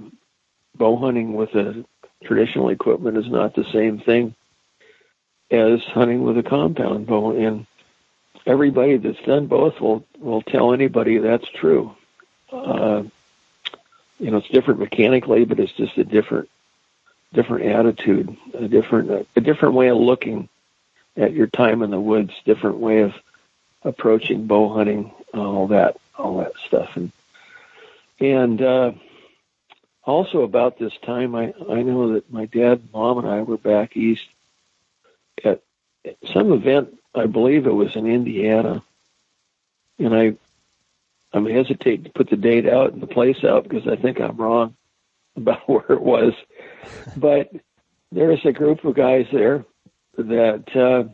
bow 0.76 0.98
hunting 0.98 1.34
with 1.34 1.56
a 1.56 1.86
traditional 2.24 2.70
equipment 2.70 3.18
is 3.18 3.30
not 3.30 3.56
the 3.56 3.66
same 3.72 4.00
thing 4.00 4.36
as 5.52 5.82
hunting 5.84 6.24
with 6.24 6.38
a 6.38 6.44
compound 6.44 7.08
bow, 7.08 7.32
and 7.32 7.66
everybody 8.46 8.98
that's 8.98 9.22
done 9.22 9.48
both 9.48 9.80
will 9.80 10.06
will 10.20 10.42
tell 10.42 10.74
anybody 10.74 11.18
that's 11.18 11.48
true. 11.50 11.96
Uh, 12.52 13.04
you 14.20 14.32
know, 14.32 14.38
it's 14.38 14.50
different 14.50 14.80
mechanically, 14.80 15.46
but 15.46 15.60
it's 15.60 15.74
just 15.74 15.98
a 15.98 16.04
different 16.04 16.50
different 17.34 17.66
attitude, 17.66 18.36
a 18.54 18.68
different 18.68 19.28
a 19.36 19.42
different 19.42 19.76
way 19.76 19.90
of 19.90 19.98
looking 19.98 20.50
at 21.18 21.34
your 21.34 21.48
time 21.48 21.82
in 21.82 21.92
the 21.92 22.00
woods, 22.00 22.34
different 22.46 22.78
way 22.78 23.02
of 23.02 23.14
approaching 23.84 24.48
bow 24.48 24.74
hunting, 24.74 25.12
all 25.34 25.68
that 25.68 25.98
all 26.18 26.40
that 26.40 26.54
stuff, 26.66 26.96
and 26.96 27.12
and 28.20 28.62
uh, 28.62 28.92
also 30.04 30.44
about 30.44 30.78
this 30.78 30.94
time, 31.04 31.36
I 31.36 31.54
I 31.70 31.82
know 31.82 32.14
that 32.14 32.32
my 32.32 32.46
dad, 32.46 32.82
mom, 32.94 33.18
and 33.20 33.28
I 33.28 33.42
were 33.42 33.58
back 33.58 33.98
east 33.98 34.28
at 35.44 35.62
some 36.32 36.54
event 36.54 36.98
I 37.16 37.28
believe 37.28 37.66
it 37.66 37.74
was 37.74 37.96
in 37.96 38.06
Indiana, 38.08 38.84
and 40.00 40.16
I 40.16 40.36
I'm 41.34 41.46
hesitate 41.46 42.06
to 42.06 42.10
put 42.12 42.30
the 42.30 42.38
date 42.38 42.68
out 42.68 42.94
and 42.94 43.02
the 43.02 43.08
place 43.08 43.44
out 43.44 43.64
because 43.64 43.88
I 43.88 43.96
think 43.96 44.20
I'm 44.20 44.38
wrong 44.38 44.76
about 45.36 45.68
where 45.68 45.92
it 45.92 46.02
was, 46.02 46.34
but 47.18 47.52
there 48.12 48.30
was 48.30 48.46
a 48.46 48.54
group 48.54 48.86
of 48.86 48.96
guys 48.96 49.28
there 49.32 49.66
that 50.18 50.76
uh, 50.76 51.12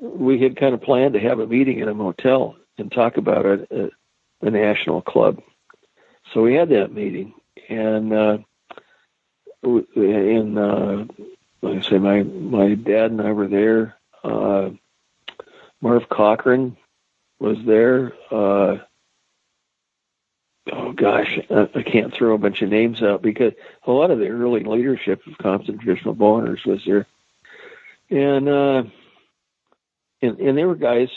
we 0.00 0.40
had 0.40 0.56
kind 0.56 0.74
of 0.74 0.80
planned 0.80 1.14
to 1.14 1.20
have 1.20 1.38
a 1.38 1.46
meeting 1.46 1.80
in 1.80 1.88
a 1.88 1.94
motel 1.94 2.56
and 2.78 2.90
talk 2.90 3.18
about 3.18 3.44
a, 3.44 3.66
a, 3.70 4.46
a 4.46 4.50
national 4.50 5.02
club. 5.02 5.42
So 6.32 6.42
we 6.42 6.54
had 6.54 6.70
that 6.70 6.92
meeting, 6.92 7.34
and 7.68 8.12
uh, 8.12 8.38
and 9.62 10.58
uh, 10.58 11.04
like 11.60 11.84
I 11.84 11.88
say, 11.88 11.98
my 11.98 12.22
my 12.22 12.74
dad 12.74 13.10
and 13.10 13.20
I 13.20 13.32
were 13.32 13.48
there. 13.48 13.96
Uh, 14.24 14.70
Marv 15.82 16.08
Cochran 16.08 16.76
was 17.40 17.58
there. 17.66 18.12
Uh, 18.30 18.76
oh 20.70 20.92
gosh, 20.92 21.38
I, 21.50 21.68
I 21.74 21.82
can't 21.82 22.14
throw 22.14 22.34
a 22.34 22.38
bunch 22.38 22.62
of 22.62 22.70
names 22.70 23.02
out 23.02 23.20
because 23.20 23.52
a 23.84 23.90
lot 23.90 24.12
of 24.12 24.20
the 24.20 24.28
early 24.28 24.62
leadership 24.62 25.26
of 25.26 25.36
Compton 25.38 25.78
Traditional 25.78 26.14
Bowhunters 26.14 26.64
was 26.64 26.80
there, 26.86 27.06
and 28.08 28.48
uh, 28.48 28.84
and 30.22 30.38
and 30.38 30.56
they 30.56 30.64
were 30.64 30.76
guys, 30.76 31.08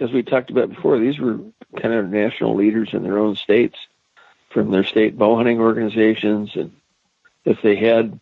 as 0.00 0.10
we 0.10 0.24
talked 0.24 0.50
about 0.50 0.70
before. 0.70 0.98
These 0.98 1.20
were 1.20 1.38
kind 1.80 1.94
of 1.94 2.10
national 2.10 2.56
leaders 2.56 2.90
in 2.92 3.04
their 3.04 3.18
own 3.18 3.36
states, 3.36 3.76
from 4.50 4.72
their 4.72 4.84
state 4.84 5.16
bow 5.16 5.36
hunting 5.36 5.60
organizations, 5.60 6.56
and 6.56 6.72
if 7.44 7.62
they 7.62 7.76
had, 7.76 8.18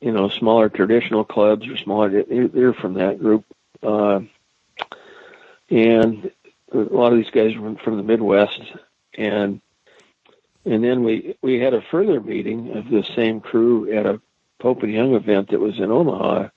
you 0.00 0.12
know, 0.12 0.28
smaller 0.28 0.68
traditional 0.68 1.24
clubs 1.24 1.66
or 1.66 1.76
smaller, 1.76 2.22
they're 2.22 2.74
from 2.74 2.94
that 2.94 3.18
group. 3.18 3.44
Uh, 3.82 4.20
and 5.70 6.30
a 6.72 6.78
lot 6.78 7.12
of 7.12 7.18
these 7.18 7.30
guys 7.30 7.56
were 7.56 7.74
from 7.76 7.96
the 7.96 8.02
Midwest, 8.02 8.60
and 9.16 9.60
and 10.64 10.84
then 10.84 11.04
we 11.04 11.36
we 11.42 11.60
had 11.60 11.74
a 11.74 11.82
further 11.90 12.20
meeting 12.20 12.76
of 12.76 12.88
the 12.88 13.04
same 13.14 13.40
crew 13.40 13.92
at 13.92 14.06
a 14.06 14.20
Pope 14.58 14.82
and 14.82 14.92
Young 14.92 15.14
event 15.14 15.50
that 15.50 15.60
was 15.60 15.78
in 15.78 15.90
Omaha. 15.90 16.48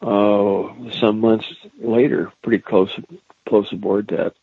Uh, 0.00 0.90
some 1.00 1.20
months 1.20 1.46
later, 1.80 2.32
pretty 2.42 2.62
close 2.62 2.98
close 3.48 3.72
aboard 3.72 4.08
that, 4.08 4.34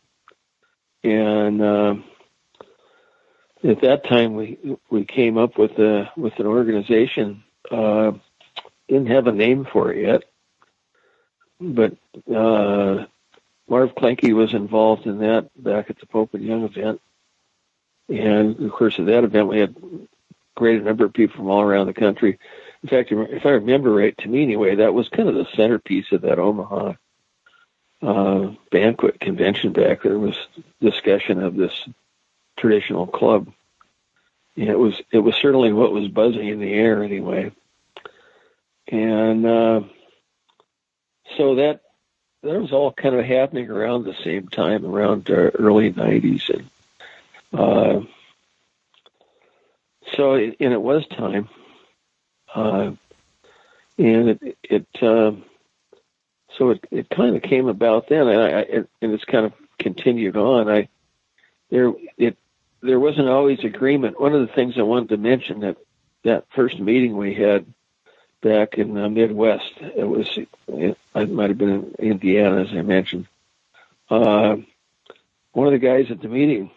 and 1.02 1.62
uh, 1.62 1.94
at 3.64 3.80
that 3.80 4.04
time 4.04 4.34
we 4.34 4.76
we 4.90 5.04
came 5.04 5.38
up 5.38 5.58
with 5.58 5.72
a 5.78 6.10
with 6.16 6.38
an 6.38 6.46
organization. 6.46 7.42
Uh, 7.70 8.12
didn't 8.88 9.08
have 9.08 9.26
a 9.26 9.32
name 9.32 9.66
for 9.72 9.92
it 9.92 10.06
yet, 10.06 10.24
but 11.58 11.96
uh, 12.32 13.06
Marv 13.68 13.94
Klenke 13.94 14.32
was 14.32 14.54
involved 14.54 15.06
in 15.06 15.18
that 15.18 15.50
back 15.56 15.90
at 15.90 15.98
the 15.98 16.06
Pope 16.06 16.34
and 16.34 16.44
Young 16.44 16.64
event. 16.64 17.00
And 18.08 18.60
of 18.60 18.72
course, 18.72 18.98
at 18.98 19.06
that 19.06 19.24
event, 19.24 19.48
we 19.48 19.58
had 19.58 19.76
a 19.76 20.06
great 20.54 20.82
number 20.82 21.04
of 21.04 21.12
people 21.12 21.36
from 21.36 21.50
all 21.50 21.62
around 21.62 21.86
the 21.86 21.94
country. 21.94 22.38
In 22.82 22.88
fact, 22.88 23.10
if 23.10 23.44
I 23.44 23.50
remember 23.50 23.92
right, 23.92 24.16
to 24.18 24.28
me 24.28 24.42
anyway, 24.42 24.76
that 24.76 24.94
was 24.94 25.08
kind 25.08 25.28
of 25.28 25.34
the 25.34 25.46
centerpiece 25.56 26.12
of 26.12 26.22
that 26.22 26.38
Omaha 26.38 26.94
uh, 28.02 28.52
banquet 28.70 29.18
convention 29.18 29.72
back 29.72 30.02
there 30.02 30.18
was 30.18 30.36
discussion 30.80 31.42
of 31.42 31.56
this 31.56 31.88
traditional 32.56 33.06
club. 33.06 33.52
And 34.56 34.68
it 34.68 34.78
was 34.78 35.00
it 35.10 35.18
was 35.18 35.34
certainly 35.34 35.72
what 35.72 35.92
was 35.92 36.08
buzzing 36.08 36.48
in 36.48 36.60
the 36.60 36.72
air 36.72 37.02
anyway. 37.02 37.52
And 38.88 39.44
uh, 39.44 39.80
so 41.36 41.56
that 41.56 41.80
that 42.42 42.60
was 42.60 42.72
all 42.72 42.92
kind 42.92 43.14
of 43.14 43.24
happening 43.24 43.70
around 43.70 44.04
the 44.04 44.14
same 44.24 44.48
time, 44.48 44.84
around 44.84 45.30
uh, 45.30 45.50
early 45.58 45.92
'90s, 45.92 46.50
and 46.50 46.70
uh, 47.52 48.00
so 50.16 50.34
it, 50.34 50.56
and 50.60 50.72
it 50.72 50.80
was 50.80 51.06
time, 51.08 51.48
uh, 52.54 52.92
and 53.98 54.28
it 54.28 54.58
it 54.62 54.86
uh, 55.02 55.32
so 56.56 56.70
it 56.70 56.86
it 56.90 57.10
kind 57.10 57.36
of 57.36 57.42
came 57.42 57.68
about 57.68 58.08
then, 58.08 58.28
and 58.28 58.40
I, 58.40 58.60
I 58.60 58.62
and 59.02 59.12
it's 59.12 59.24
kind 59.24 59.46
of 59.46 59.52
continued 59.78 60.36
on. 60.36 60.68
I 60.68 60.88
there 61.70 61.92
it 62.16 62.36
there 62.82 63.00
wasn't 63.00 63.28
always 63.28 63.64
agreement. 63.64 64.20
One 64.20 64.34
of 64.34 64.46
the 64.46 64.54
things 64.54 64.74
I 64.76 64.82
wanted 64.82 65.08
to 65.10 65.16
mention 65.16 65.60
that 65.60 65.76
that 66.24 66.44
first 66.54 66.78
meeting 66.78 67.16
we 67.16 67.34
had 67.34 67.66
back 68.46 68.74
in 68.74 68.94
the 68.94 69.08
Midwest. 69.08 69.72
It 69.80 70.04
was, 70.04 70.38
it, 70.68 70.96
might 71.14 71.50
have 71.50 71.58
been 71.58 71.94
in 71.98 72.10
Indiana, 72.12 72.62
as 72.62 72.68
I 72.70 72.82
mentioned. 72.82 73.26
Uh, 74.08 74.56
one 75.52 75.66
of 75.66 75.72
the 75.72 75.78
guys 75.78 76.10
at 76.10 76.20
the 76.20 76.28
meeting 76.28 76.70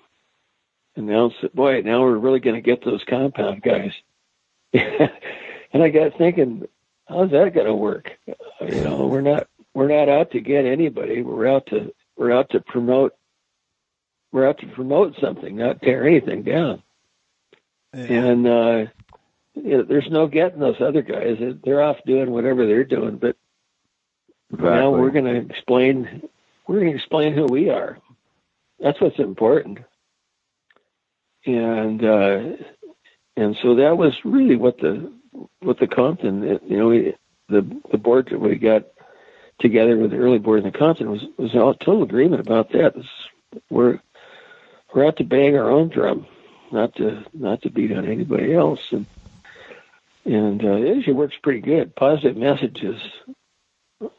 announced 0.96 1.38
that, 1.42 1.54
boy, 1.56 1.82
now 1.82 2.02
we're 2.02 2.18
really 2.18 2.40
going 2.40 2.56
to 2.56 2.62
get 2.62 2.84
those 2.84 3.04
compound 3.04 3.62
guys. 3.62 3.94
and 4.74 5.84
I 5.84 5.90
got 5.90 6.18
thinking, 6.18 6.68
how's 7.08 7.32
that 7.32 7.54
going 7.54 7.68
to 7.68 7.76
work? 7.76 8.18
You 8.62 8.82
know, 8.82 9.06
we're 9.08 9.22
not 9.22 9.48
we're 9.74 9.88
not 9.88 10.10
out 10.10 10.32
to 10.32 10.42
get 10.42 10.66
anybody. 10.66 11.22
We're 11.22 11.48
out 11.48 11.68
to 11.68 11.94
we're 12.18 12.32
out 12.32 12.50
to 12.52 12.60
promote 12.62 13.16
we're 14.32 14.48
out 14.48 14.60
to 14.60 14.68
promote 14.68 15.16
something, 15.20 15.56
not 15.56 15.82
tear 15.82 16.06
anything 16.06 16.44
down. 16.44 16.82
Yeah. 17.94 18.04
And 18.04 18.48
uh, 18.48 18.86
you 19.64 19.78
know, 19.78 19.84
there's 19.84 20.10
no 20.10 20.28
getting 20.28 20.60
those 20.60 20.82
other 20.82 21.02
guys. 21.02 21.38
They're 21.64 21.82
off 21.82 21.98
doing 22.06 22.32
whatever 22.32 22.66
they're 22.66 22.84
doing. 22.84 23.18
But 23.18 23.36
exactly. 24.52 24.70
now 24.70 24.92
we're 24.92 25.12
going 25.12 25.26
to 25.26 25.54
explain. 25.54 26.30
We're 26.68 26.80
going 26.80 26.92
to 26.92 26.98
explain 26.98 27.34
who 27.34 27.46
we 27.46 27.70
are. 27.70 27.98
That's 28.80 29.00
what's 29.02 29.20
important. 29.20 29.80
And 31.46 32.04
uh, 32.04 32.58
and 33.36 33.58
so 33.62 33.76
that 33.76 33.98
was 33.98 34.14
really 34.24 34.56
what 34.56 34.78
the 34.78 35.12
what 35.60 35.80
the 35.80 35.88
Compton. 35.88 36.60
You 36.68 36.78
know, 36.78 36.88
we, 36.88 37.16
the 37.48 37.82
the 37.92 37.98
board 37.98 38.30
that 38.32 38.40
we 38.40 38.56
got 38.56 38.84
together 39.60 39.98
with 39.98 40.12
the 40.12 40.18
early 40.18 40.40
board 40.40 40.60
in 40.60 40.72
the 40.72 40.78
Compton 40.78 41.10
was 41.10 41.24
was 41.38 41.56
all 41.56 41.74
total 41.74 42.04
agreement 42.04 42.42
about 42.42 42.72
that. 42.72 42.94
We're 43.70 44.00
we're 44.94 45.06
out 45.06 45.18
to 45.18 45.24
bang 45.24 45.58
our 45.58 45.70
own 45.70 45.90
drum, 45.90 46.26
not 46.72 46.96
to 46.96 47.24
not 47.34 47.62
to 47.64 47.70
beat 47.70 47.92
on 47.92 48.06
anybody 48.06 48.54
else. 48.54 48.82
And 48.92 49.06
and 50.30 50.64
uh, 50.64 50.74
it 50.74 50.96
usually 50.96 51.16
works 51.16 51.36
pretty 51.42 51.62
good. 51.62 51.96
Positive 51.96 52.38
messages, 52.38 53.02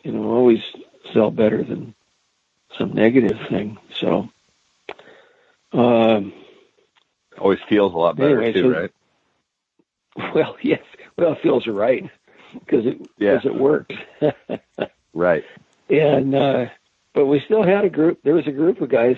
you 0.03 0.13
know, 0.13 0.25
always 0.31 0.61
sell 1.13 1.31
better 1.31 1.63
than 1.63 1.95
some 2.77 2.95
negative 2.95 3.39
thing. 3.49 3.79
So, 4.01 4.29
um, 5.73 6.33
always 7.39 7.61
feels 7.69 7.95
a 7.95 7.97
lot 7.97 8.17
better 8.17 8.43
anyway, 8.43 8.53
too, 8.53 8.73
so, 8.73 8.81
right? 8.81 8.91
Well, 10.35 10.57
yes. 10.61 10.83
Well, 11.17 11.33
it 11.33 11.43
feels 11.43 11.67
right 11.69 12.11
because 12.53 12.85
it 12.85 13.01
yeah. 13.17 13.37
because 13.37 13.47
it 13.47 13.55
works. 13.55 13.95
right. 15.15 15.45
And 15.89 16.35
uh, 16.35 16.67
but 17.15 17.27
we 17.27 17.41
still 17.45 17.63
had 17.63 17.85
a 17.85 17.91
group. 17.91 18.21
There 18.25 18.35
was 18.35 18.47
a 18.49 18.53
group 18.53 18.81
of 18.81 18.91
guys 18.91 19.17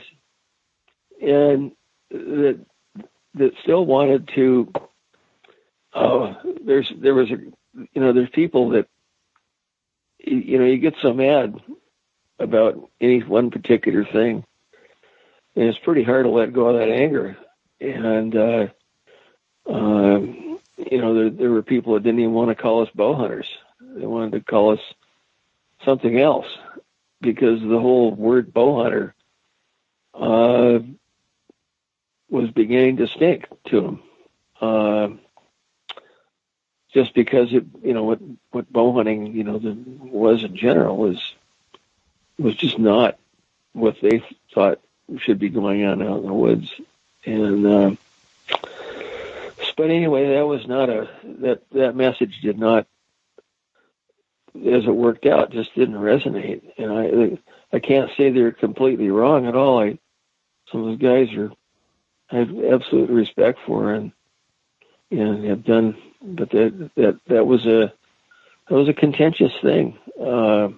and 1.20 1.72
that 2.11 2.61
that 3.34 3.52
still 3.62 3.87
wanted 3.87 4.28
to. 4.34 4.70
Oh, 5.94 6.37
there's 6.64 6.90
there 7.00 7.14
was 7.14 7.30
a 7.30 7.37
you 7.94 8.00
know 8.00 8.12
there's 8.12 8.30
people 8.30 8.70
that 8.70 8.87
you 10.18 10.58
know 10.58 10.64
you 10.64 10.78
get 10.78 10.94
so 11.02 11.12
mad 11.12 11.54
about 12.38 12.90
any 13.00 13.20
one 13.22 13.50
particular 13.50 14.04
thing, 14.04 14.44
and 15.56 15.64
it's 15.66 15.78
pretty 15.78 16.02
hard 16.02 16.25
to 16.25 16.30
let 16.30 16.52
go 16.52 16.68
of 16.68 16.78
that 16.78 16.88
anger. 16.92 17.37
And 17.80 18.37
uh, 18.37 18.66
uh, 19.68 20.18
you 20.90 20.99
know 21.00 21.14
there 21.14 21.30
there 21.30 21.50
were 21.50 21.62
people 21.62 21.94
that 21.94 22.02
didn't 22.02 22.20
even 22.20 22.32
want 22.32 22.50
to 22.50 22.62
call 22.62 22.82
us 22.82 22.90
bow 22.94 23.14
hunters; 23.14 23.49
they 23.80 24.06
wanted 24.06 24.32
to 24.32 24.40
call 24.40 24.72
us 24.72 24.80
something 25.84 26.18
else 26.20 26.46
because 27.20 27.61
the 27.61 27.78
whole 27.80 28.12
word 28.14 28.52
bow 28.52 28.82
hunter 28.82 29.14
uh, 30.14 30.78
was 32.30 32.50
beginning 32.50 32.96
to 32.99 33.06
stink 33.08 33.46
to 33.66 33.99
them. 34.61 35.20
Just 36.92 37.14
because 37.14 37.52
it, 37.52 37.64
you 37.82 37.94
know, 37.94 38.04
what 38.04 38.20
what 38.50 38.72
bow 38.72 38.92
hunting, 38.92 39.34
you 39.34 39.44
know, 39.44 39.58
the, 39.58 39.72
was 39.72 40.44
in 40.44 40.56
general 40.56 40.96
was 40.96 41.34
was 42.38 42.54
just 42.54 42.78
not 42.78 43.18
what 43.72 43.96
they 44.02 44.22
thought 44.52 44.80
should 45.18 45.38
be 45.38 45.49
going 45.49 45.84
on 45.84 46.02
out 46.02 46.18
in 46.18 46.26
the 46.26 46.34
woods. 46.34 46.72
And 47.25 47.66
uh, 47.66 47.90
but 49.76 49.90
anyway, 49.90 50.34
that 50.34 50.46
was 50.46 50.66
not 50.66 50.90
a 50.90 51.08
that 51.40 51.62
that 51.70 51.96
message 51.96 52.40
did 52.42 52.58
not, 52.58 52.87
as 54.54 54.84
it 54.84 54.94
worked 54.94 55.26
out, 55.26 55.52
just 55.52 55.75
didn't 55.75 55.94
resonate. 55.94 56.62
And 56.76 56.92
I 56.92 57.38
I 57.75 57.78
can't 57.78 58.11
say 58.16 58.30
they're 58.30 58.52
completely 58.52 59.11
wrong 59.11 59.46
at 59.46 59.56
all. 59.56 59.80
I 59.80 59.99
some 60.70 60.82
of 60.82 60.87
those 60.87 60.99
guys 60.99 61.34
are 61.37 61.52
I 62.30 62.38
have 62.38 62.64
absolute 62.64 63.11
respect 63.11 63.61
for 63.66 63.92
and 63.92 64.12
and 65.11 65.44
have 65.44 65.64
done, 65.64 65.96
but 66.22 66.50
that 66.50 66.90
that 66.96 67.18
that 67.26 67.46
was 67.46 67.66
a 67.66 67.92
that 68.68 68.74
was 68.74 68.88
a 68.88 68.94
contentious 68.94 69.52
thing. 69.60 69.98
Uh, 70.20 70.68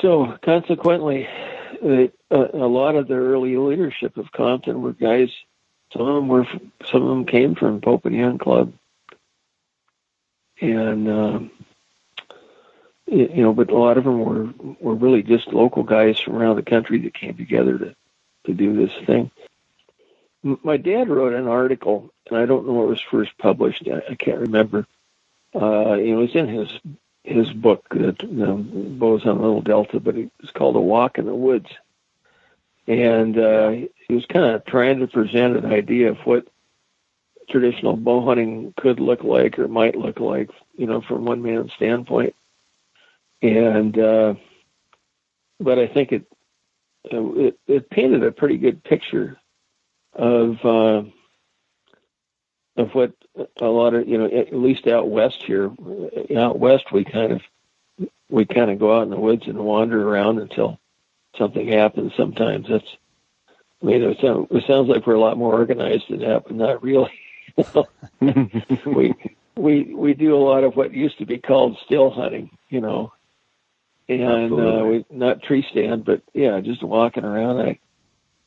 so 0.00 0.36
consequently, 0.42 1.28
a, 1.82 2.10
a 2.30 2.68
lot 2.68 2.96
of 2.96 3.08
the 3.08 3.14
early 3.14 3.56
leadership 3.56 4.16
of 4.16 4.32
Compton 4.32 4.82
were 4.82 4.92
guys. 4.92 5.30
Some 5.92 6.02
of 6.02 6.14
them 6.16 6.28
were 6.28 6.46
some 6.90 7.02
of 7.02 7.08
them 7.08 7.26
came 7.26 7.54
from 7.54 7.80
Pope 7.80 8.06
and 8.06 8.14
Young 8.14 8.38
Club, 8.38 8.72
and 10.60 11.08
um, 11.08 11.50
you 13.06 13.42
know, 13.42 13.52
but 13.52 13.70
a 13.70 13.76
lot 13.76 13.98
of 13.98 14.04
them 14.04 14.20
were 14.20 14.48
were 14.80 14.94
really 14.94 15.22
just 15.22 15.52
local 15.52 15.84
guys 15.84 16.18
from 16.18 16.36
around 16.36 16.56
the 16.56 16.62
country 16.62 17.00
that 17.02 17.14
came 17.14 17.36
together 17.36 17.78
to 17.78 17.96
to 18.46 18.52
do 18.52 18.74
this 18.74 18.92
thing. 19.06 19.30
My 20.42 20.76
dad 20.76 21.08
wrote 21.08 21.32
an 21.32 21.48
article, 21.48 22.12
and 22.28 22.38
I 22.38 22.46
don't 22.46 22.66
know 22.66 22.74
where 22.74 22.86
it 22.86 22.90
was 22.90 23.00
first 23.00 23.36
published. 23.38 23.88
I, 23.88 24.12
I 24.12 24.14
can't 24.14 24.40
remember. 24.40 24.86
Uh, 25.54 25.92
it 25.94 26.14
was 26.14 26.34
in 26.34 26.48
his 26.48 26.68
his 27.24 27.52
book 27.52 27.88
that 27.90 28.22
you 28.22 28.28
know, 28.28 28.56
Bows 28.56 29.26
on 29.26 29.40
Little 29.40 29.60
Delta, 29.60 29.98
but 29.98 30.16
it 30.16 30.30
was 30.40 30.50
called 30.52 30.76
A 30.76 30.80
Walk 30.80 31.18
in 31.18 31.26
the 31.26 31.34
Woods. 31.34 31.68
And 32.86 33.36
uh, 33.36 33.70
he 33.70 34.14
was 34.14 34.24
kind 34.26 34.44
of 34.54 34.64
trying 34.64 35.00
to 35.00 35.08
present 35.08 35.56
an 35.56 35.66
idea 35.66 36.10
of 36.10 36.18
what 36.18 36.46
traditional 37.50 37.96
bow 37.96 38.24
hunting 38.24 38.74
could 38.76 39.00
look 39.00 39.24
like 39.24 39.58
or 39.58 39.66
might 39.66 39.96
look 39.96 40.20
like, 40.20 40.50
you 40.76 40.86
know, 40.86 41.00
from 41.00 41.24
one 41.24 41.42
man's 41.42 41.72
standpoint. 41.72 42.36
And 43.42 43.98
uh, 43.98 44.34
but 45.58 45.78
I 45.78 45.88
think 45.88 46.12
it, 46.12 46.26
it 47.04 47.58
it 47.66 47.90
painted 47.90 48.22
a 48.22 48.30
pretty 48.32 48.56
good 48.56 48.84
picture 48.84 49.36
of 50.16 50.64
uh, 50.64 51.08
of 52.76 52.94
what 52.94 53.12
a 53.60 53.66
lot 53.66 53.94
of 53.94 54.08
you 54.08 54.18
know 54.18 54.26
at 54.26 54.54
least 54.54 54.86
out 54.86 55.08
west 55.08 55.42
here 55.42 55.70
out 56.36 56.58
west 56.58 56.92
we 56.92 57.04
kind 57.04 57.32
of 57.32 57.42
we 58.28 58.44
kind 58.44 58.70
of 58.70 58.78
go 58.78 58.96
out 58.96 59.04
in 59.04 59.10
the 59.10 59.20
woods 59.20 59.46
and 59.46 59.58
wander 59.58 60.08
around 60.08 60.38
until 60.38 60.78
something 61.38 61.68
happens 61.68 62.12
sometimes. 62.16 62.66
That's 62.68 62.96
i 63.82 63.86
mean 63.86 64.02
it, 64.02 64.18
sound, 64.20 64.48
it 64.50 64.64
sounds 64.66 64.88
like 64.88 65.06
we're 65.06 65.14
a 65.14 65.20
lot 65.20 65.36
more 65.36 65.52
organized 65.52 66.04
than 66.08 66.20
that 66.20 66.44
but 66.44 66.54
not 66.54 66.82
really. 66.82 67.12
We 68.84 69.14
we 69.56 69.94
we 69.94 70.14
do 70.14 70.34
a 70.34 70.44
lot 70.44 70.64
of 70.64 70.76
what 70.76 70.92
used 70.92 71.18
to 71.18 71.26
be 71.26 71.38
called 71.38 71.78
still 71.84 72.10
hunting 72.10 72.50
you 72.68 72.80
know. 72.80 73.12
And 74.08 74.52
uh, 74.52 74.84
we 74.84 75.04
not 75.10 75.42
tree 75.42 75.66
stand 75.70 76.04
but 76.04 76.22
yeah 76.32 76.60
just 76.60 76.82
walking 76.82 77.24
around. 77.24 77.60
I 77.60 77.78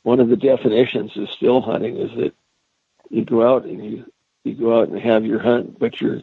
one 0.04 0.20
of 0.20 0.30
the 0.30 0.38
definitions 0.38 1.16
of 1.18 1.30
still 1.30 1.62
hunting 1.62 1.98
is 1.98 2.12
that 2.18 2.34
you 3.10 3.26
go 3.26 3.48
out 3.56 3.66
and 3.66 3.84
you 3.84 4.12
you 4.44 4.54
go 4.56 4.80
out 4.80 4.90
and 4.90 5.00
have 5.00 5.26
your 5.26 5.40
hunt, 5.40 5.78
but 5.80 6.00
you're 6.02 6.22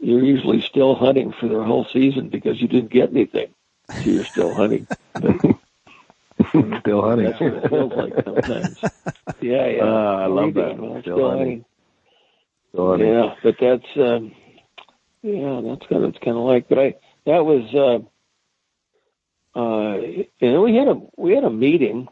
you're 0.00 0.24
usually 0.24 0.60
still 0.60 0.94
hunting 0.94 1.32
for 1.32 1.48
the 1.48 1.62
whole 1.62 1.84
season 1.92 2.28
because 2.28 2.60
you 2.60 2.68
didn't 2.68 2.90
get 2.90 3.10
anything, 3.10 3.48
so 3.92 4.00
you're 4.00 4.24
still 4.24 4.54
hunting. 4.54 4.86
But 5.14 5.36
still 6.80 7.02
hunting. 7.02 7.26
That's 7.30 7.40
what 7.40 7.54
it 7.54 7.68
feels 7.68 7.92
like 7.92 8.14
sometimes. 8.24 8.78
Yeah, 9.40 9.66
yeah. 9.66 9.82
Uh, 9.82 10.16
I 10.22 10.26
love 10.26 10.54
that. 10.54 10.78
well, 10.78 11.00
Still 11.00 11.16
still 11.16 11.30
hunting. 11.30 11.38
hunting. 11.38 11.64
Still 12.72 12.90
hunting. 12.90 13.08
Yeah, 13.08 13.34
but 13.42 13.56
that's 13.60 13.86
um, 13.96 14.32
yeah, 15.22 15.60
that's 15.64 15.86
kind 15.88 16.04
of 16.04 16.10
it's 16.14 16.24
kind 16.24 16.36
of 16.36 16.44
like. 16.44 16.68
But 16.68 16.78
I 16.78 16.94
that 17.26 17.44
was 17.44 17.74
uh, 17.74 19.58
uh, 19.58 19.96
and 20.40 20.62
we 20.62 20.74
had 20.76 20.88
a 20.88 21.00
we 21.16 21.34
had 21.34 21.44
a 21.44 21.50
meeting 21.50 22.08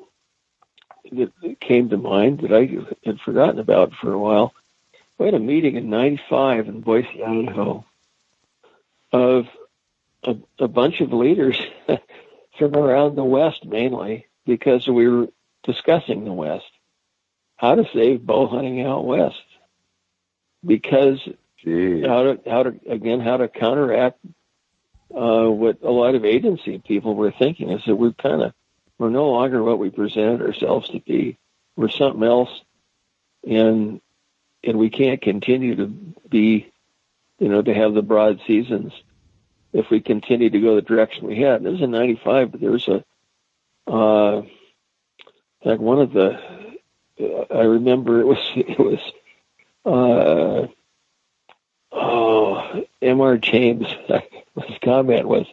that 1.13 1.61
came 1.61 1.91
to 1.91 1.97
mind 1.97 2.41
that 2.41 2.53
I 2.53 2.69
had 3.05 3.21
forgotten 3.21 3.59
about 3.59 3.93
for 3.95 4.13
a 4.13 4.19
while. 4.19 4.55
We 5.19 5.27
had 5.27 5.35
a 5.35 5.39
meeting 5.39 5.77
in 5.77 5.91
'95 5.91 6.69
in 6.69 6.81
Boise, 6.81 7.23
Idaho, 7.23 7.85
of 9.13 9.47
a, 10.25 10.37
a 10.59 10.69
bunch 10.69 11.01
of 11.01 11.13
leaders 11.13 11.61
from 12.59 12.75
around 12.75 13.15
the 13.15 13.25
West, 13.25 13.65
mainly 13.65 14.27
because 14.45 14.87
we 14.87 15.09
were 15.09 15.29
discussing 15.63 16.25
the 16.25 16.33
West, 16.33 16.65
how 17.57 17.75
to 17.75 17.85
save 17.95 18.27
bow 18.27 18.47
hunting 18.47 18.83
out 18.83 19.05
west, 19.05 19.37
because 20.65 21.21
Jeez. 21.65 22.07
how 22.07 22.23
to 22.23 22.51
how 22.51 22.63
to 22.65 22.81
again 22.89 23.21
how 23.21 23.37
to 23.37 23.49
counteract 23.49 24.19
uh, 25.15 25.45
what 25.45 25.83
a 25.83 25.91
lot 25.91 26.15
of 26.15 26.25
agency 26.25 26.79
people 26.79 27.15
were 27.15 27.31
thinking 27.31 27.71
is 27.71 27.83
that 27.87 27.95
we've 27.95 28.17
kind 28.17 28.43
of 28.43 28.53
we're 28.99 29.11
no 29.11 29.31
longer 29.31 29.63
what 29.63 29.79
we 29.79 29.91
presented 29.91 30.43
ourselves 30.43 30.89
to 30.91 31.01
be. 31.01 31.37
We're 31.77 31.89
something 31.89 32.23
else, 32.23 32.63
and 33.47 34.01
and 34.63 34.79
we 34.79 34.91
can't 34.91 35.21
continue 35.21 35.77
to 35.77 35.87
be, 35.87 36.73
you 37.39 37.49
know, 37.49 37.61
to 37.61 37.75
have 37.75 37.95
the 37.95 38.03
broad 38.03 38.41
seasons 38.47 38.93
if 39.73 39.91
we 39.91 40.01
continue 40.01 40.49
to 40.49 40.61
go 40.61 40.77
the 40.77 40.83
direction 40.83 41.27
we 41.27 41.41
had. 41.41 41.63
This 41.63 41.73
was 41.73 41.83
in 41.83 41.91
'95, 41.91 42.53
but 42.53 42.61
there 42.61 42.71
was 42.71 42.89
a 42.89 43.05
uh, 43.91 44.43
like 45.65 45.81
one 45.81 46.01
of 46.01 46.13
the 46.13 46.39
uh, 47.21 47.55
I 47.55 47.63
remember 47.63 48.21
it 48.21 48.27
was 48.27 48.39
it 48.57 48.79
was 48.79 49.01
uh, 49.85 50.69
oh 51.93 52.85
M.R. 53.03 53.39
James. 53.39 53.87
His 54.69 54.79
comment 54.85 55.27
was, 55.27 55.47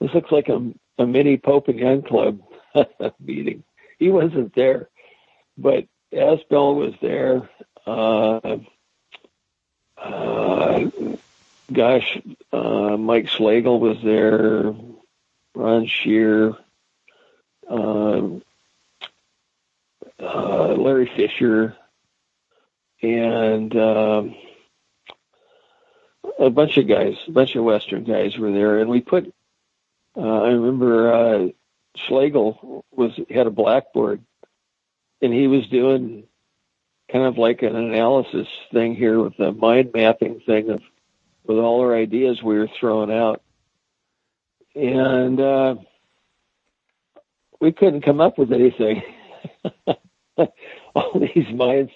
"This 0.00 0.14
looks 0.14 0.32
like 0.32 0.48
a, 0.48 0.72
a 0.96 1.06
mini 1.06 1.36
Pope 1.36 1.68
and 1.68 1.78
Young 1.78 2.00
Club 2.00 2.40
meeting." 3.20 3.64
He 3.98 4.10
wasn't 4.10 4.54
there, 4.54 4.88
but 5.56 5.86
Asbel 6.12 6.76
was 6.76 6.94
there. 7.00 7.48
Uh, 7.86 8.58
uh, 9.96 10.90
gosh, 11.72 12.20
uh, 12.52 12.96
Mike 12.96 13.28
Schlegel 13.28 13.80
was 13.80 13.98
there. 14.02 14.74
Ron 15.54 15.86
Shear. 15.86 16.54
Um, 17.68 18.42
uh, 20.20 20.74
Larry 20.74 21.10
Fisher, 21.14 21.76
and 23.02 23.74
um, 23.76 24.34
a 26.38 26.50
bunch 26.50 26.76
of 26.76 26.88
guys, 26.88 27.14
a 27.26 27.30
bunch 27.30 27.54
of 27.54 27.64
Western 27.64 28.04
guys 28.04 28.36
were 28.36 28.52
there, 28.52 28.80
and 28.80 28.90
we 28.90 29.00
put. 29.00 29.32
Uh, 30.16 30.42
I 30.42 30.48
remember 30.48 31.12
uh, 31.12 31.48
Schlegel 32.06 32.84
was 32.90 33.12
had 33.30 33.46
a 33.46 33.50
blackboard, 33.50 34.22
and 35.20 35.32
he 35.32 35.46
was 35.46 35.66
doing 35.68 36.24
kind 37.10 37.24
of 37.24 37.38
like 37.38 37.62
an 37.62 37.74
analysis 37.74 38.46
thing 38.72 38.94
here 38.94 39.20
with 39.20 39.36
the 39.36 39.52
mind 39.52 39.90
mapping 39.94 40.40
thing 40.40 40.70
of 40.70 40.80
with 41.44 41.58
all 41.58 41.80
our 41.80 41.96
ideas 41.96 42.42
we 42.42 42.58
were 42.58 42.68
throwing 42.78 43.10
out, 43.10 43.42
and 44.74 45.40
uh, 45.40 45.74
we 47.60 47.72
couldn't 47.72 48.02
come 48.02 48.20
up 48.20 48.38
with 48.38 48.52
anything. 48.52 49.02
all 50.94 51.20
these 51.34 51.48
minds 51.52 51.90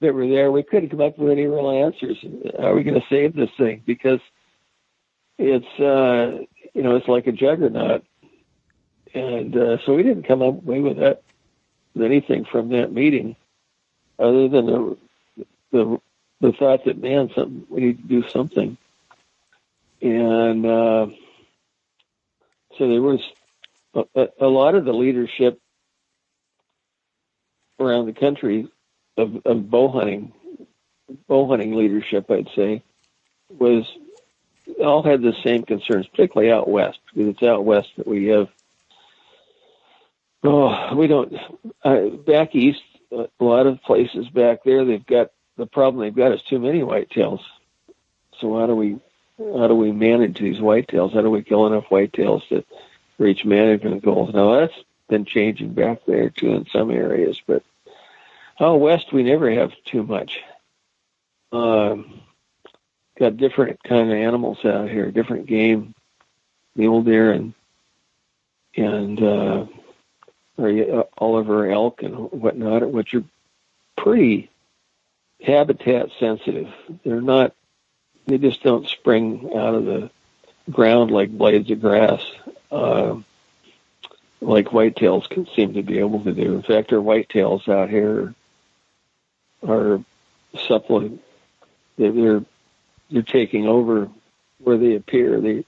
that 0.00 0.14
were 0.14 0.28
there, 0.28 0.50
we 0.50 0.62
couldn't 0.62 0.90
come 0.90 1.00
up 1.00 1.18
with 1.18 1.30
any 1.30 1.46
real 1.46 1.70
answers. 1.70 2.16
How 2.58 2.68
are 2.68 2.74
we 2.74 2.82
going 2.82 3.00
to 3.00 3.06
save 3.08 3.34
this 3.34 3.50
thing? 3.58 3.82
Because 3.86 4.20
it's 5.38 5.80
uh, 5.80 6.44
you 6.74 6.82
know 6.82 6.96
it's 6.96 7.08
like 7.08 7.26
a 7.26 7.32
juggernaut, 7.32 8.04
and 9.14 9.56
uh, 9.56 9.78
so 9.84 9.94
we 9.94 10.02
didn't 10.02 10.28
come 10.28 10.42
away 10.42 10.80
with 10.80 10.98
that 10.98 11.22
anything 12.00 12.44
from 12.44 12.70
that 12.70 12.92
meeting, 12.92 13.36
other 14.18 14.48
than 14.48 14.66
the 14.66 14.96
the, 15.72 16.00
the 16.40 16.52
thought 16.52 16.84
that 16.84 17.00
man, 17.00 17.30
something 17.34 17.66
we 17.68 17.80
need 17.80 18.02
to 18.02 18.08
do 18.08 18.28
something, 18.28 18.76
and 20.00 20.66
uh, 20.66 21.06
so 22.78 22.88
there 22.88 23.02
was 23.02 23.20
a, 24.14 24.28
a 24.40 24.46
lot 24.46 24.74
of 24.74 24.84
the 24.84 24.92
leadership 24.92 25.60
around 27.78 28.06
the 28.06 28.12
country 28.12 28.68
of, 29.16 29.36
of 29.44 29.70
bow 29.70 29.88
hunting, 29.88 30.32
bow 31.28 31.48
hunting 31.48 31.74
leadership, 31.74 32.30
I'd 32.30 32.48
say, 32.54 32.82
was 33.48 33.84
all 34.78 35.02
had 35.02 35.22
the 35.22 35.34
same 35.44 35.64
concerns, 35.64 36.06
particularly 36.06 36.52
out 36.52 36.68
west, 36.68 36.98
because 37.06 37.30
it's 37.30 37.42
out 37.42 37.64
west 37.64 37.88
that 37.96 38.06
we 38.06 38.26
have. 38.26 38.48
Oh, 40.42 40.94
we 40.96 41.06
don't. 41.06 41.34
Uh, 41.84 42.08
back 42.26 42.54
east, 42.54 42.82
a 43.12 43.28
lot 43.40 43.66
of 43.66 43.82
places 43.82 44.28
back 44.28 44.64
there, 44.64 44.84
they've 44.84 45.04
got 45.04 45.32
the 45.56 45.66
problem 45.66 46.02
they've 46.02 46.14
got 46.14 46.32
is 46.32 46.42
too 46.42 46.58
many 46.58 46.80
whitetails. 46.80 47.40
So 48.40 48.58
how 48.58 48.66
do 48.66 48.74
we 48.74 48.98
how 49.38 49.68
do 49.68 49.74
we 49.74 49.92
manage 49.92 50.38
these 50.38 50.58
whitetails? 50.58 51.12
How 51.12 51.22
do 51.22 51.30
we 51.30 51.42
kill 51.42 51.66
enough 51.66 51.86
whitetails 51.90 52.46
to 52.48 52.64
reach 53.18 53.44
management 53.44 54.02
goals? 54.02 54.34
Now 54.34 54.60
that's 54.60 54.74
been 55.08 55.24
changing 55.24 55.74
back 55.74 56.04
there 56.06 56.30
too 56.30 56.52
in 56.52 56.66
some 56.66 56.90
areas, 56.90 57.40
but 57.46 57.62
out 58.58 58.80
west 58.80 59.12
we 59.12 59.22
never 59.22 59.50
have 59.50 59.72
too 59.84 60.02
much. 60.02 60.40
Um, 61.52 62.20
got 63.18 63.36
different 63.36 63.82
kind 63.82 64.10
of 64.10 64.16
animals 64.16 64.64
out 64.64 64.88
here, 64.88 65.10
different 65.10 65.46
game, 65.46 65.94
mule 66.74 67.02
deer 67.02 67.32
and 67.32 67.54
and 68.76 69.22
uh, 69.22 69.66
or 70.60 71.08
Oliver 71.18 71.70
elk 71.70 72.02
and 72.02 72.14
whatnot, 72.30 72.90
which 72.90 73.14
are 73.14 73.24
pretty 73.96 74.50
habitat 75.42 76.10
sensitive. 76.18 76.68
They're 77.04 77.20
not. 77.20 77.54
They 78.26 78.38
just 78.38 78.62
don't 78.62 78.86
spring 78.86 79.50
out 79.56 79.74
of 79.74 79.84
the 79.84 80.10
ground 80.70 81.10
like 81.10 81.30
blades 81.30 81.70
of 81.70 81.80
grass, 81.80 82.22
uh, 82.70 83.16
like 84.40 84.66
whitetails 84.66 85.28
can 85.28 85.46
seem 85.56 85.74
to 85.74 85.82
be 85.82 85.98
able 85.98 86.22
to 86.24 86.32
do. 86.32 86.54
In 86.54 86.62
fact, 86.62 86.92
our 86.92 86.98
whitetails 86.98 87.68
out 87.68 87.90
here 87.90 88.34
are 89.66 90.04
supplement. 90.66 91.22
They're 91.96 92.44
they're 93.10 93.22
taking 93.22 93.66
over 93.66 94.08
where 94.58 94.78
they 94.78 94.94
appear. 94.94 95.40
They 95.40 95.64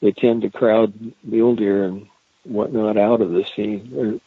they 0.00 0.12
tend 0.12 0.42
to 0.42 0.50
crowd 0.50 0.94
mule 1.22 1.56
deer 1.56 1.84
and 1.84 2.06
whatnot 2.44 2.96
out 2.96 3.20
of 3.20 3.30
the 3.30 3.44
scene. 3.44 3.90
They're, 3.92 4.20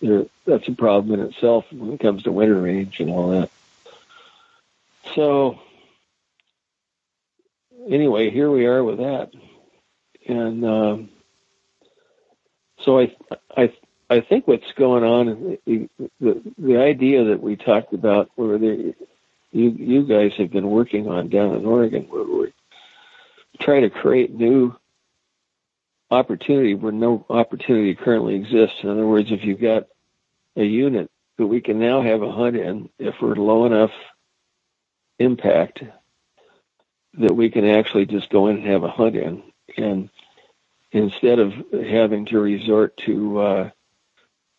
they're, 0.00 0.26
that's 0.46 0.68
a 0.68 0.72
problem 0.72 1.18
in 1.20 1.26
itself 1.26 1.66
when 1.72 1.92
it 1.92 2.00
comes 2.00 2.22
to 2.24 2.32
winter 2.32 2.60
range 2.60 3.00
and 3.00 3.10
all 3.10 3.30
that. 3.30 3.50
So 5.14 5.58
anyway, 7.88 8.30
here 8.30 8.50
we 8.50 8.66
are 8.66 8.82
with 8.82 8.98
that, 8.98 9.32
and 10.26 10.64
um, 10.64 11.08
so 12.84 13.00
I 13.00 13.14
I 13.56 13.72
I 14.08 14.20
think 14.20 14.46
what's 14.46 14.72
going 14.72 15.04
on 15.04 15.58
the, 15.66 15.88
the 16.20 16.42
the 16.58 16.76
idea 16.76 17.24
that 17.24 17.42
we 17.42 17.56
talked 17.56 17.92
about 17.92 18.30
where 18.36 18.58
the 18.58 18.94
you 19.52 19.70
you 19.70 20.02
guys 20.04 20.32
have 20.38 20.50
been 20.50 20.68
working 20.70 21.08
on 21.08 21.28
down 21.28 21.54
in 21.54 21.64
Oregon 21.64 22.02
where 22.04 22.24
we 22.24 22.52
try 23.58 23.80
to 23.80 23.90
create 23.90 24.32
new 24.32 24.74
opportunity 26.10 26.74
where 26.74 26.92
no 26.92 27.24
opportunity 27.30 27.94
currently 27.94 28.34
exists. 28.36 28.76
In 28.82 28.90
other 28.90 29.06
words, 29.06 29.30
if 29.32 29.44
you've 29.44 29.60
got 29.60 29.86
a 30.56 30.64
unit 30.64 31.10
that 31.38 31.46
we 31.46 31.60
can 31.60 31.78
now 31.78 32.02
have 32.02 32.22
a 32.22 32.32
hunt 32.32 32.56
in, 32.56 32.90
if 32.98 33.16
we're 33.20 33.34
low 33.36 33.66
enough 33.66 33.92
impact 35.18 35.82
that 37.14 37.34
we 37.34 37.50
can 37.50 37.64
actually 37.66 38.06
just 38.06 38.30
go 38.30 38.48
in 38.48 38.58
and 38.58 38.66
have 38.66 38.84
a 38.84 38.90
hunt 38.90 39.16
in. 39.16 39.42
And 39.76 40.10
instead 40.92 41.38
of 41.38 41.52
having 41.72 42.26
to 42.26 42.40
resort 42.40 42.96
to 42.98 43.40
uh, 43.40 43.70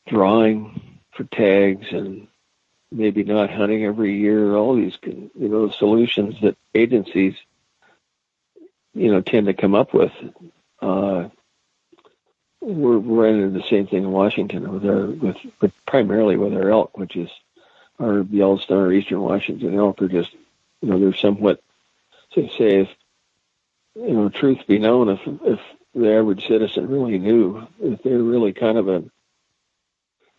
drawing 0.08 1.00
for 1.12 1.24
tags 1.26 1.88
and 1.92 2.28
maybe 2.92 3.24
not 3.24 3.50
hunting 3.50 3.86
every 3.86 4.20
year, 4.20 4.56
all 4.56 4.76
these 4.76 4.98
you 5.04 5.32
know 5.36 5.70
solutions 5.72 6.36
that 6.42 6.58
agencies 6.76 7.36
you 8.94 9.12
know 9.12 9.22
tend 9.22 9.48
to 9.48 9.54
come 9.54 9.76
up 9.76 9.94
with. 9.94 10.12
Uh, 10.82 11.30
we're 12.62 12.98
running 12.98 13.42
into 13.42 13.60
the 13.60 13.68
same 13.68 13.88
thing 13.88 14.04
in 14.04 14.12
Washington 14.12 14.72
with 14.72 14.86
our 14.86 15.08
with, 15.08 15.38
with 15.60 15.74
primarily 15.86 16.38
with 16.38 16.54
our 16.54 16.70
elk, 16.70 16.98
which 16.98 17.16
is 17.16 17.30
our 18.00 18.22
Yellowstone 18.22 18.86
or 18.86 18.94
Eastern 18.94 19.22
Washington 19.22 19.78
elk 19.78 20.02
are 20.02 20.08
just 20.08 20.32
you 20.82 20.90
know, 20.90 21.00
they're 21.00 21.14
somewhat, 21.14 21.62
to 22.34 22.48
say, 22.58 22.82
if, 22.82 22.90
you 23.96 24.14
know, 24.14 24.30
truth 24.30 24.60
be 24.68 24.80
known, 24.80 25.10
if, 25.10 25.20
if 25.26 25.60
the 25.94 26.14
average 26.14 26.48
citizen 26.48 26.90
really 26.90 27.20
knew 27.20 27.68
if 27.80 28.02
they're 28.04 28.18
really 28.18 28.54
kind 28.54 28.78
of 28.78 28.88
a, 28.88 29.04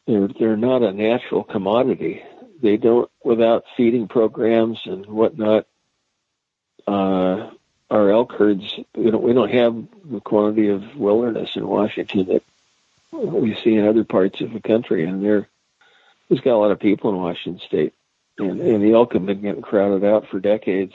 they're, 0.07 0.29
they're 0.29 0.57
not 0.57 0.83
a 0.83 0.93
natural 0.93 1.45
commodity. 1.45 2.23
They 2.61 2.77
don't, 2.77 3.11
without 3.25 3.65
feeding 3.77 4.09
programs 4.09 4.81
and 4.85 5.07
whatnot, 5.07 5.67
uh, 6.87 7.51
our 7.93 8.11
elk 8.11 8.33
herds, 8.33 8.81
we 8.97 9.11
don't, 9.11 9.23
we 9.23 9.35
don't 9.35 9.53
have 9.53 9.85
the 10.05 10.21
quantity 10.21 10.69
of 10.69 10.97
wilderness 10.97 11.57
in 11.57 11.67
Washington 11.67 12.27
that 12.27 12.43
we 13.13 13.55
see 13.63 13.75
in 13.75 13.87
other 13.87 14.05
parts 14.05 14.41
of 14.41 14.53
the 14.53 14.61
country. 14.61 15.05
And 15.05 15.23
there, 15.23 15.47
there's 16.29 16.41
got 16.41 16.55
a 16.55 16.57
lot 16.57 16.71
of 16.71 16.81
people 16.81 17.11
in 17.11 17.17
Washington 17.17 17.61
state 17.67 17.93
and, 18.39 18.61
and 18.61 18.83
the 18.83 18.95
elk 18.95 19.13
have 19.13 19.27
been 19.27 19.43
getting 19.43 19.63
crowded 19.63 20.05
out 20.05 20.27
for 20.29 20.41
decades. 20.41 20.95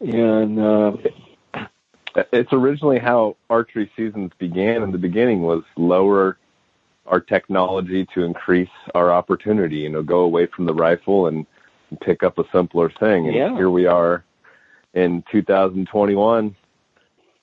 And 0.00 0.60
uh, 0.60 0.96
it's 2.32 2.52
originally 2.52 2.98
how 2.98 3.36
archery 3.48 3.90
seasons 3.96 4.32
began. 4.38 4.82
In 4.82 4.92
the 4.92 4.98
beginning, 4.98 5.42
was 5.42 5.62
lower 5.76 6.36
our 7.06 7.20
technology 7.20 8.06
to 8.14 8.24
increase 8.24 8.68
our 8.94 9.10
opportunity. 9.10 9.76
You 9.76 9.88
know, 9.88 10.02
go 10.02 10.20
away 10.20 10.46
from 10.46 10.66
the 10.66 10.74
rifle 10.74 11.28
and, 11.28 11.46
and 11.88 12.00
pick 12.00 12.22
up 12.22 12.38
a 12.38 12.44
simpler 12.52 12.90
thing. 12.90 13.26
And 13.26 13.34
yeah. 13.34 13.54
here 13.54 13.70
we 13.70 13.86
are 13.86 14.24
in 14.94 15.24
2021, 15.30 16.56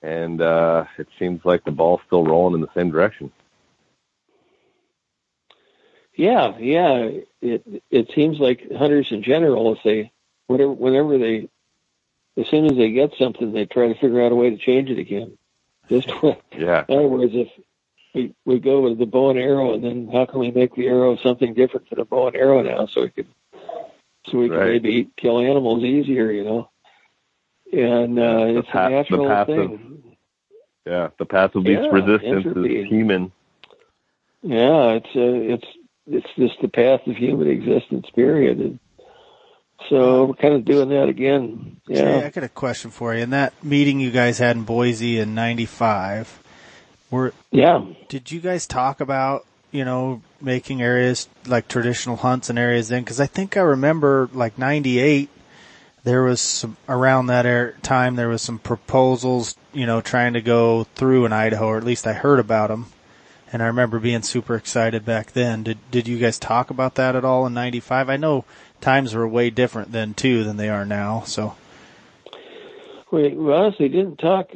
and 0.02 0.40
uh, 0.40 0.84
it 0.98 1.08
seems 1.18 1.44
like 1.44 1.64
the 1.64 1.70
ball's 1.70 2.00
still 2.06 2.24
rolling 2.24 2.54
in 2.54 2.60
the 2.60 2.72
same 2.74 2.90
direction. 2.90 3.32
Yeah, 6.14 6.58
yeah. 6.58 7.10
It 7.40 7.82
it 7.90 8.10
seems 8.14 8.38
like 8.38 8.70
hunters 8.70 9.10
in 9.10 9.22
general, 9.22 9.72
if 9.72 9.78
they 9.82 10.12
whatever 10.48 10.72
whenever 10.72 11.18
they 11.18 11.48
as 12.36 12.46
soon 12.48 12.66
as 12.66 12.76
they 12.76 12.90
get 12.90 13.14
something, 13.18 13.52
they 13.52 13.66
try 13.66 13.88
to 13.88 13.94
figure 13.94 14.22
out 14.22 14.32
a 14.32 14.34
way 14.34 14.50
to 14.50 14.56
change 14.56 14.90
it 14.90 14.98
again. 14.98 15.38
Just 15.88 16.08
yeah. 16.56 16.84
In 16.88 16.98
other 16.98 17.08
words, 17.08 17.32
if 17.34 17.48
we 18.14 18.34
we 18.44 18.58
go 18.58 18.82
with 18.82 18.98
the 18.98 19.06
bow 19.06 19.30
and 19.30 19.38
arrow, 19.38 19.74
and 19.74 19.82
then 19.82 20.08
how 20.12 20.26
can 20.26 20.40
we 20.40 20.50
make 20.50 20.74
the 20.74 20.86
arrow 20.86 21.16
something 21.16 21.54
different 21.54 21.88
than 21.88 22.00
a 22.00 22.04
bow 22.04 22.28
and 22.28 22.36
arrow 22.36 22.62
now, 22.62 22.86
so 22.86 23.02
we 23.02 23.10
can 23.10 23.26
so 24.26 24.38
we 24.38 24.48
can 24.48 24.58
right. 24.58 24.72
maybe 24.72 25.08
kill 25.16 25.38
animals 25.38 25.82
easier, 25.82 26.30
you 26.30 26.44
know? 26.44 26.70
And 27.72 28.18
uh, 28.18 28.44
the 28.46 28.58
it's 28.58 28.68
pa- 28.68 28.86
a 28.86 28.90
natural 28.90 29.28
the 29.28 29.34
path 29.34 29.46
thing. 29.46 29.74
Of, 29.74 30.12
yeah, 30.86 31.08
the 31.18 31.24
path 31.26 31.54
of 31.54 31.64
least 31.64 31.82
Yeah, 31.84 31.90
resistance 31.92 32.46
entropy. 32.46 32.76
is 32.80 32.88
human. 32.88 33.32
Yeah, 34.42 34.92
it's 34.92 35.06
uh, 35.14 35.54
it's 35.54 35.66
it's 36.06 36.26
just 36.36 36.60
the 36.62 36.68
path 36.68 37.06
of 37.06 37.16
human 37.16 37.48
existence, 37.48 38.06
period. 38.14 38.58
And 38.58 38.78
so 39.88 40.24
we're 40.26 40.34
kind 40.34 40.54
of 40.54 40.64
doing 40.64 40.88
that 40.90 41.08
again. 41.08 41.80
Jay, 41.88 42.24
I 42.24 42.30
got 42.30 42.44
a 42.44 42.48
question 42.48 42.90
for 42.90 43.14
you. 43.14 43.22
In 43.22 43.30
that 43.30 43.52
meeting 43.62 44.00
you 44.00 44.10
guys 44.10 44.38
had 44.38 44.56
in 44.56 44.64
Boise 44.64 45.18
in 45.18 45.34
'95, 45.34 46.42
were 47.10 47.32
Yeah. 47.50 47.84
did 48.08 48.32
you 48.32 48.40
guys 48.40 48.66
talk 48.66 49.00
about 49.00 49.44
you 49.70 49.84
know 49.84 50.22
making 50.40 50.82
areas 50.82 51.28
like 51.46 51.68
traditional 51.68 52.16
hunts 52.16 52.50
and 52.50 52.58
areas 52.58 52.88
then? 52.88 53.02
Because 53.02 53.20
I 53.20 53.26
think 53.26 53.56
I 53.56 53.60
remember 53.60 54.28
like 54.32 54.58
'98, 54.58 55.28
there 56.04 56.22
was 56.22 56.40
some 56.40 56.76
around 56.88 57.26
that 57.26 57.46
air, 57.46 57.76
time 57.82 58.16
there 58.16 58.28
was 58.28 58.42
some 58.42 58.58
proposals, 58.58 59.56
you 59.72 59.86
know, 59.86 60.00
trying 60.00 60.32
to 60.32 60.40
go 60.40 60.84
through 60.94 61.26
in 61.26 61.32
Idaho, 61.32 61.66
or 61.66 61.78
at 61.78 61.84
least 61.84 62.06
I 62.06 62.12
heard 62.12 62.40
about 62.40 62.68
them. 62.68 62.86
And 63.52 63.62
I 63.62 63.66
remember 63.66 63.98
being 63.98 64.22
super 64.22 64.54
excited 64.54 65.04
back 65.04 65.32
then. 65.32 65.64
Did 65.64 65.78
did 65.90 66.06
you 66.06 66.18
guys 66.18 66.38
talk 66.38 66.70
about 66.70 66.94
that 66.94 67.16
at 67.16 67.24
all 67.24 67.46
in 67.46 67.54
'95? 67.54 68.08
I 68.08 68.16
know 68.16 68.44
times 68.80 69.14
were 69.14 69.26
way 69.26 69.50
different 69.50 69.92
then 69.92 70.14
too 70.14 70.44
than 70.44 70.56
they 70.56 70.68
are 70.68 70.86
now. 70.86 71.22
So 71.22 71.56
We, 73.10 73.30
we 73.34 73.52
honestly 73.52 73.88
didn't 73.88 74.18
talk 74.18 74.52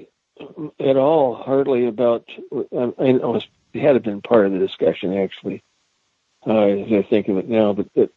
at 0.79 0.97
all, 0.97 1.35
hardly 1.35 1.87
about. 1.87 2.25
I, 2.53 2.93
I 2.99 3.13
know 3.13 3.35
it 3.37 3.81
had 3.81 4.01
been 4.03 4.23
part 4.23 4.47
of 4.47 4.53
the 4.53 4.59
discussion 4.59 5.17
actually, 5.17 5.63
uh, 6.47 6.67
as 6.67 6.93
I 6.93 7.03
think 7.03 7.29
of 7.29 7.39
it 7.39 7.49
now. 7.49 7.73
But, 7.73 7.89
but 7.95 8.11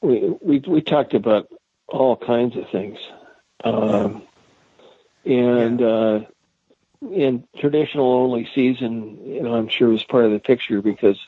we 0.00 0.34
we 0.40 0.58
we 0.60 0.80
talked 0.80 1.14
about 1.14 1.48
all 1.88 2.16
kinds 2.16 2.56
of 2.56 2.68
things, 2.70 2.98
um, 3.64 4.22
and 5.24 5.82
uh, 5.82 6.20
in 7.02 7.44
traditional 7.58 8.12
only 8.12 8.48
season, 8.54 9.18
you 9.24 9.42
know, 9.42 9.54
I'm 9.54 9.68
sure 9.68 9.88
was 9.88 10.04
part 10.04 10.24
of 10.24 10.32
the 10.32 10.38
picture 10.38 10.82
because 10.82 11.18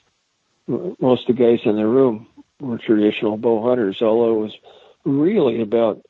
most 0.66 1.28
of 1.28 1.36
the 1.36 1.42
guys 1.42 1.60
in 1.64 1.76
the 1.76 1.86
room 1.86 2.26
were 2.60 2.78
traditional 2.78 3.36
bow 3.36 3.62
hunters, 3.62 4.02
although 4.02 4.36
it 4.36 4.42
was 4.42 4.56
really 5.04 5.60
about 5.62 6.02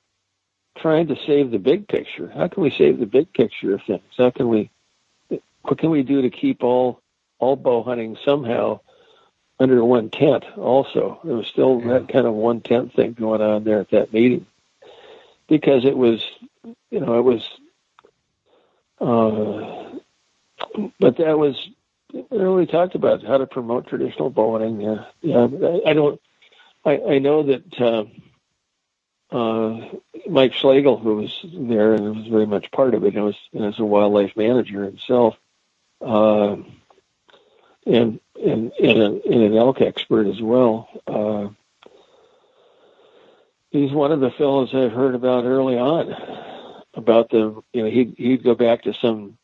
trying 0.78 1.08
to 1.08 1.16
save 1.26 1.50
the 1.50 1.58
big 1.58 1.88
picture. 1.88 2.30
How 2.34 2.48
can 2.48 2.62
we 2.62 2.70
save 2.70 2.98
the 2.98 3.06
big 3.06 3.32
picture 3.32 3.74
of 3.74 3.82
things? 3.86 4.02
How 4.16 4.30
can 4.30 4.48
we, 4.48 4.70
what 5.62 5.78
can 5.78 5.90
we 5.90 6.02
do 6.02 6.22
to 6.22 6.30
keep 6.30 6.62
all, 6.62 7.00
all 7.38 7.56
bow 7.56 7.82
hunting 7.82 8.16
somehow 8.24 8.80
under 9.58 9.84
one 9.84 10.10
tent 10.10 10.44
also? 10.56 11.20
There 11.24 11.36
was 11.36 11.46
still 11.46 11.80
yeah. 11.80 11.94
that 11.94 12.08
kind 12.08 12.26
of 12.26 12.34
one 12.34 12.60
tent 12.60 12.94
thing 12.94 13.12
going 13.12 13.42
on 13.42 13.64
there 13.64 13.80
at 13.80 13.90
that 13.90 14.12
meeting 14.12 14.46
because 15.48 15.84
it 15.84 15.96
was, 15.96 16.24
you 16.90 17.00
know, 17.00 17.18
it 17.18 17.22
was, 17.22 17.48
uh, 19.00 19.98
but 20.98 21.16
that 21.16 21.38
was, 21.38 21.56
we 22.30 22.66
talked 22.66 22.94
about 22.94 23.24
how 23.24 23.38
to 23.38 23.46
promote 23.46 23.86
traditional 23.86 24.30
bow 24.30 24.58
hunting. 24.58 24.80
Yeah, 24.80 25.04
yeah. 25.20 25.46
I, 25.46 25.90
I 25.90 25.92
don't, 25.92 26.20
I, 26.84 27.00
I 27.14 27.18
know 27.18 27.42
that, 27.44 27.80
uh, 27.80 28.04
uh, 29.30 29.80
Mike 30.28 30.54
Schlegel, 30.54 30.96
who 30.98 31.16
was 31.16 31.44
there 31.52 31.92
and 31.92 32.16
was 32.16 32.26
very 32.28 32.46
much 32.46 32.70
part 32.70 32.94
of 32.94 33.04
it, 33.04 33.14
and 33.14 33.24
was 33.24 33.36
and 33.52 33.64
as 33.64 33.78
a 33.78 33.84
wildlife 33.84 34.34
manager 34.36 34.84
himself, 34.84 35.36
uh, 36.00 36.56
and 37.88 38.20
and 38.36 38.72
and, 38.72 39.02
a, 39.02 39.06
and, 39.06 39.42
an 39.42 39.56
elk 39.56 39.80
expert 39.80 40.26
as 40.26 40.40
well. 40.40 40.88
Uh, 41.06 41.48
he's 43.70 43.92
one 43.92 44.12
of 44.12 44.20
the 44.20 44.30
fellows 44.30 44.70
I 44.72 44.88
heard 44.88 45.14
about 45.14 45.44
early 45.44 45.78
on 45.78 46.14
about 46.94 47.30
the 47.30 47.62
you 47.72 47.82
know 47.82 47.90
he'd 47.90 48.14
he'd 48.18 48.44
go 48.44 48.54
back 48.54 48.82
to 48.82 48.94
some 48.94 49.38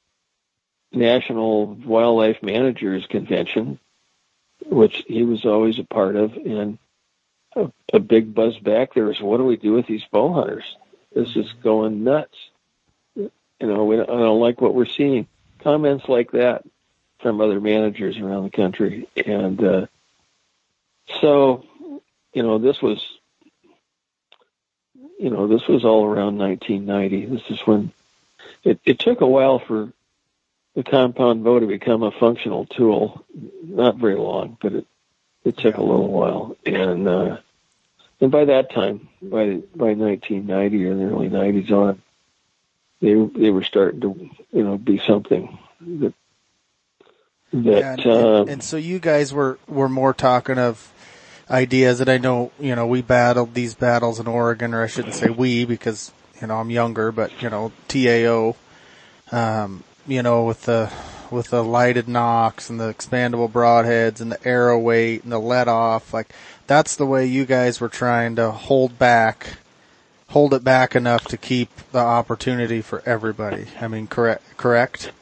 national 0.92 1.66
wildlife 1.66 2.42
managers 2.42 3.06
convention, 3.08 3.78
which 4.66 5.04
he 5.06 5.22
was 5.24 5.44
always 5.44 5.78
a 5.78 5.84
part 5.84 6.16
of, 6.16 6.34
and 6.34 6.78
a, 7.56 7.70
a 7.92 7.98
big 7.98 8.34
buzz 8.34 8.58
back 8.58 8.94
there 8.94 9.10
is 9.10 9.20
what 9.20 9.38
do 9.38 9.44
we 9.44 9.56
do 9.56 9.72
with 9.72 9.86
these 9.86 10.04
bow 10.12 10.32
hunters? 10.32 10.64
This 11.14 11.34
is 11.36 11.50
going 11.62 12.04
nuts. 12.04 12.36
You 13.16 13.30
know, 13.60 13.84
we 13.84 13.96
don't, 13.96 14.10
I 14.10 14.18
don't 14.18 14.40
like 14.40 14.60
what 14.60 14.74
we're 14.74 14.84
seeing. 14.84 15.28
Comments 15.60 16.06
like 16.08 16.32
that 16.32 16.64
from 17.24 17.40
other 17.40 17.58
managers 17.58 18.18
around 18.18 18.44
the 18.44 18.50
country, 18.50 19.08
and 19.16 19.64
uh, 19.64 19.86
so 21.22 21.64
you 22.34 22.42
know 22.42 22.58
this 22.58 22.82
was 22.82 23.02
you 25.18 25.30
know 25.30 25.48
this 25.48 25.66
was 25.66 25.86
all 25.86 26.04
around 26.04 26.36
1990. 26.36 27.24
This 27.34 27.42
is 27.48 27.66
when 27.66 27.92
it, 28.62 28.78
it 28.84 28.98
took 28.98 29.22
a 29.22 29.26
while 29.26 29.58
for 29.58 29.90
the 30.74 30.82
compound 30.82 31.44
bow 31.44 31.60
to 31.60 31.66
become 31.66 32.02
a 32.02 32.10
functional 32.10 32.66
tool. 32.66 33.24
Not 33.62 33.96
very 33.96 34.16
long, 34.16 34.58
but 34.60 34.74
it 34.74 34.86
it 35.44 35.56
took 35.56 35.78
a 35.78 35.82
little 35.82 36.12
while, 36.12 36.58
and 36.66 37.08
uh, 37.08 37.38
and 38.20 38.30
by 38.30 38.44
that 38.44 38.70
time, 38.70 39.08
by 39.22 39.62
by 39.74 39.94
1990 39.94 40.84
or 40.84 40.94
the 40.94 41.04
early 41.04 41.30
90s 41.30 41.70
on, 41.70 42.02
they 43.00 43.14
they 43.14 43.48
were 43.48 43.64
starting 43.64 44.02
to 44.02 44.30
you 44.52 44.62
know 44.62 44.76
be 44.76 44.98
something 44.98 45.58
that 45.80 46.12
that. 47.62 47.80
Yeah, 47.80 47.92
and, 47.92 48.06
um, 48.06 48.48
and, 48.48 48.62
so 48.62 48.76
you 48.76 48.98
guys 48.98 49.32
were 49.32 49.58
were 49.66 49.88
more 49.88 50.12
talking 50.12 50.58
of 50.58 50.92
ideas 51.50 51.98
that 51.98 52.08
I 52.08 52.18
know 52.18 52.52
you 52.58 52.74
know 52.74 52.86
we 52.86 53.02
battled 53.02 53.54
these 53.54 53.74
battles 53.74 54.20
in 54.20 54.26
Oregon, 54.26 54.74
or 54.74 54.82
I 54.82 54.86
shouldn't 54.86 55.14
say 55.14 55.30
we 55.30 55.64
because 55.64 56.12
you 56.40 56.46
know 56.46 56.56
I'm 56.56 56.70
younger, 56.70 57.12
but 57.12 57.30
you 57.42 57.50
know 57.50 57.72
TAO, 57.88 58.56
um, 59.32 59.84
you 60.06 60.22
know 60.22 60.44
with 60.44 60.62
the 60.62 60.92
with 61.30 61.50
the 61.50 61.64
lighted 61.64 62.08
nocks 62.08 62.70
and 62.70 62.80
the 62.80 62.92
expandable 62.94 63.50
broadheads 63.50 64.20
and 64.20 64.32
the 64.32 64.46
arrow 64.46 64.78
weight 64.78 65.24
and 65.24 65.32
the 65.32 65.38
let 65.38 65.68
off. 65.68 66.14
Like 66.14 66.32
that's 66.66 66.96
the 66.96 67.06
way 67.06 67.26
you 67.26 67.44
guys 67.44 67.80
were 67.80 67.88
trying 67.88 68.36
to 68.36 68.50
hold 68.50 68.98
back, 68.98 69.58
hold 70.28 70.54
it 70.54 70.64
back 70.64 70.94
enough 70.94 71.24
to 71.26 71.36
keep 71.36 71.70
the 71.92 71.98
opportunity 71.98 72.80
for 72.80 73.02
everybody. 73.04 73.66
I 73.80 73.88
mean, 73.88 74.06
correct, 74.06 74.56
correct? 74.56 75.12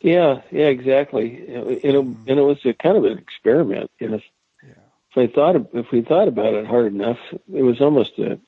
Yeah, 0.00 0.42
yeah, 0.50 0.66
exactly. 0.66 1.44
And 1.48 1.70
it, 1.70 1.84
and 1.84 2.38
it 2.38 2.42
was 2.42 2.64
a 2.64 2.72
kind 2.72 2.96
of 2.96 3.04
an 3.04 3.18
experiment. 3.18 3.90
And 4.00 4.14
if, 4.14 4.22
yeah. 4.62 4.74
if 5.10 5.30
I 5.30 5.32
thought, 5.32 5.56
if 5.74 5.90
we 5.90 6.02
thought 6.02 6.28
about 6.28 6.54
it 6.54 6.66
hard 6.66 6.92
enough, 6.92 7.18
it 7.52 7.62
was 7.62 7.80
almost 7.80 8.18
a 8.18 8.38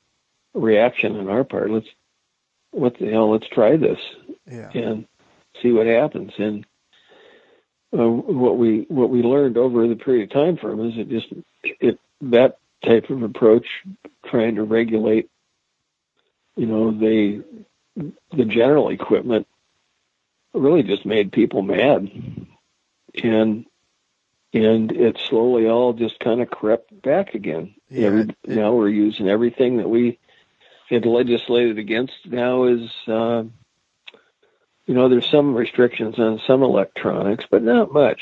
reaction 0.55 1.17
on 1.17 1.29
our 1.29 1.45
part. 1.45 1.71
Let's, 1.71 1.89
what 2.71 2.99
the 2.99 3.11
hell? 3.11 3.31
Let's 3.31 3.49
try 3.49 3.77
this 3.77 3.99
yeah. 4.47 4.71
and 4.75 5.07
see 5.61 5.73
what 5.73 5.87
happens. 5.87 6.33
And 6.39 6.65
uh, 7.93 8.09
what 8.09 8.57
we 8.57 8.87
what 8.89 9.11
we 9.11 9.23
learned 9.23 9.57
over 9.57 9.89
the 9.89 9.97
period 9.97 10.31
of 10.31 10.33
time 10.33 10.57
from 10.57 10.89
is 10.89 10.97
it 10.97 11.09
just 11.09 11.27
it 11.81 11.99
that 12.21 12.59
type 12.85 13.11
of 13.11 13.23
approach, 13.23 13.67
trying 14.27 14.55
to 14.55 14.63
regulate, 14.63 15.29
you 16.57 16.67
know, 16.67 16.93
the 16.93 17.43
the 17.97 18.45
general 18.45 18.91
equipment, 18.91 19.49
really 20.55 20.83
just 20.83 21.07
made 21.07 21.33
people 21.33 21.63
mad, 21.63 22.11
and 23.23 23.67
and 24.53 24.93
it 24.93 25.19
slowly 25.29 25.67
all 25.67 25.93
just 25.93 26.19
kind 26.19 26.41
of 26.41 26.51
crept 26.51 27.03
back 27.03 27.35
again. 27.35 27.75
Yeah, 27.89 28.07
Every, 28.09 28.21
it, 28.23 28.37
now 28.45 28.73
we're 28.73 28.89
using 28.89 29.29
everything 29.29 29.79
that 29.79 29.89
we 29.89 30.19
had 30.89 31.07
legislated 31.07 31.79
against. 31.79 32.15
Now 32.27 32.65
is 32.65 32.91
uh, 33.07 33.45
you 34.91 34.97
know, 34.97 35.09
there's 35.09 35.31
some 35.31 35.55
restrictions 35.55 36.19
on 36.19 36.41
some 36.49 36.65
electronics, 36.65 37.45
but 37.49 37.63
not 37.63 37.93
much. 37.93 38.21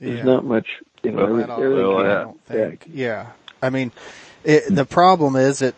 There's 0.00 0.20
yeah. 0.20 0.24
not 0.24 0.46
much, 0.46 0.66
you 1.02 1.10
know, 1.10 1.26
well, 1.26 2.36
yeah. 2.50 2.72
yeah. 2.90 3.26
I 3.62 3.68
mean, 3.68 3.92
it, 4.42 4.74
the 4.74 4.86
problem 4.86 5.36
is 5.36 5.60
it. 5.60 5.74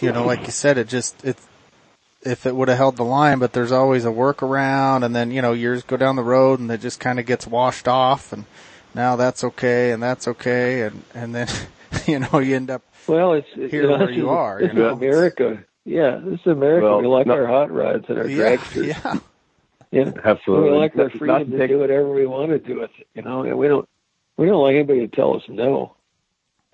you 0.00 0.12
know, 0.12 0.26
like 0.26 0.44
you 0.44 0.52
said, 0.52 0.76
it 0.76 0.88
just, 0.88 1.24
it, 1.24 1.38
if 2.22 2.46
it 2.46 2.54
would 2.54 2.68
have 2.68 2.78
held 2.78 2.96
the 2.96 3.04
line, 3.04 3.38
but 3.38 3.52
there's 3.52 3.72
always 3.72 4.04
a 4.04 4.08
workaround 4.08 5.04
and 5.04 5.14
then, 5.14 5.30
you 5.30 5.40
know, 5.40 5.52
years 5.52 5.82
go 5.82 5.96
down 5.96 6.16
the 6.16 6.22
road 6.22 6.60
and 6.60 6.70
it 6.70 6.80
just 6.80 7.00
kind 7.00 7.18
of 7.20 7.26
gets 7.26 7.46
washed 7.46 7.86
off 7.86 8.32
and 8.32 8.44
now 8.94 9.16
that's 9.16 9.44
okay 9.44 9.92
and 9.92 10.02
that's 10.02 10.26
okay 10.26 10.82
and, 10.82 11.02
and 11.14 11.34
then, 11.34 11.48
you 12.06 12.18
know, 12.18 12.38
you 12.38 12.56
end 12.56 12.70
up 12.70 12.82
well, 13.06 13.32
it's, 13.32 13.48
here 13.54 13.82
you 13.82 13.88
know, 13.88 13.98
where 13.98 14.10
you 14.10 14.28
are. 14.30 14.60
It's 14.60 14.74
you 14.74 14.80
know? 14.80 14.92
America. 14.92 15.64
Yeah, 15.84 16.20
this 16.22 16.40
is 16.40 16.46
America. 16.46 16.84
Well, 16.84 17.00
we 17.00 17.06
like 17.06 17.26
our 17.28 17.46
hot 17.46 17.72
rods 17.72 18.04
and 18.08 18.18
our 18.18 18.26
yeah, 18.28 18.56
dragsters. 18.56 18.86
Yeah. 18.86 19.18
Yeah, 19.90 20.12
absolutely. 20.22 20.72
We 20.72 20.76
like 20.76 20.96
our 20.98 21.08
freedom 21.08 21.50
to 21.50 21.66
do 21.66 21.78
whatever 21.78 22.12
we 22.12 22.26
want 22.26 22.50
to 22.50 22.58
do 22.58 22.80
with 22.80 22.90
it. 22.98 23.06
You 23.14 23.22
know, 23.22 23.42
and 23.44 23.56
we 23.56 23.68
don't 23.68 23.88
we 24.36 24.46
don't 24.46 24.62
like 24.62 24.74
anybody 24.74 25.08
to 25.08 25.16
tell 25.16 25.34
us 25.34 25.42
no. 25.48 25.96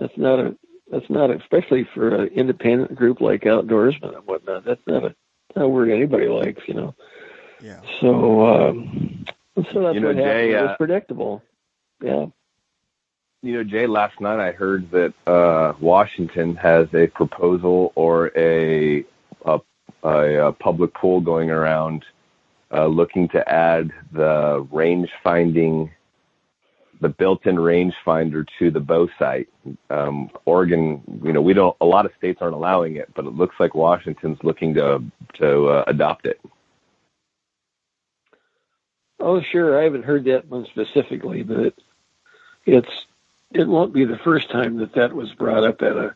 That's 0.00 0.16
not 0.16 0.40
a 0.40 0.56
that's 0.90 1.08
not 1.08 1.30
a, 1.30 1.36
especially 1.36 1.88
for 1.94 2.12
an 2.12 2.28
independent 2.34 2.96
group 2.96 3.20
like 3.20 3.42
outdoorsmen 3.42 4.16
and 4.16 4.26
whatnot. 4.26 4.64
That's 4.64 4.80
not 4.88 5.04
a 5.04 5.08
not 5.08 5.16
a 5.56 5.68
word 5.68 5.90
anybody 5.90 6.28
likes. 6.28 6.62
You 6.66 6.74
know. 6.74 6.94
Yeah. 7.60 7.80
So 8.00 8.46
um, 8.46 9.24
so 9.56 9.82
that's 9.82 9.94
you 9.94 10.00
know, 10.00 10.08
what 10.08 10.16
Jay, 10.16 10.50
happened. 10.50 10.54
Uh, 10.54 10.58
it 10.58 10.62
was 10.62 10.76
predictable. 10.78 11.42
Yeah. 12.02 12.26
You 13.42 13.52
know, 13.52 13.64
Jay, 13.64 13.86
last 13.86 14.20
night 14.20 14.40
I 14.40 14.52
heard 14.52 14.90
that 14.92 15.12
uh, 15.26 15.74
Washington 15.78 16.56
has 16.56 16.88
a 16.94 17.08
proposal 17.08 17.92
or 17.94 18.32
a, 18.34 19.04
a, 19.44 19.60
a, 20.02 20.48
a 20.48 20.52
public 20.52 20.94
poll 20.94 21.20
going 21.20 21.50
around 21.50 22.06
uh, 22.72 22.86
looking 22.86 23.28
to 23.28 23.46
add 23.46 23.90
the 24.12 24.66
range 24.72 25.10
finding, 25.22 25.90
the 27.04 27.10
built-in 27.10 27.56
rangefinder 27.56 28.46
to 28.58 28.70
the 28.70 28.80
bow 28.80 29.06
sight. 29.18 29.46
Um, 29.90 30.30
Oregon, 30.46 31.02
you 31.22 31.34
know, 31.34 31.42
we 31.42 31.52
don't. 31.52 31.76
A 31.82 31.84
lot 31.84 32.06
of 32.06 32.12
states 32.16 32.38
aren't 32.40 32.54
allowing 32.54 32.96
it, 32.96 33.10
but 33.14 33.26
it 33.26 33.34
looks 33.34 33.56
like 33.60 33.74
Washington's 33.74 34.38
looking 34.42 34.72
to 34.74 35.04
to 35.34 35.66
uh, 35.66 35.84
adopt 35.86 36.24
it. 36.24 36.40
Oh, 39.20 39.42
sure. 39.42 39.78
I 39.78 39.84
haven't 39.84 40.06
heard 40.06 40.24
that 40.24 40.48
one 40.48 40.64
specifically, 40.64 41.42
but 41.42 41.58
it, 41.58 41.82
it's 42.64 43.06
it 43.52 43.68
won't 43.68 43.92
be 43.92 44.06
the 44.06 44.18
first 44.18 44.50
time 44.50 44.78
that 44.78 44.94
that 44.94 45.12
was 45.12 45.30
brought 45.34 45.64
up 45.64 45.82
at 45.82 45.96
a 45.98 46.14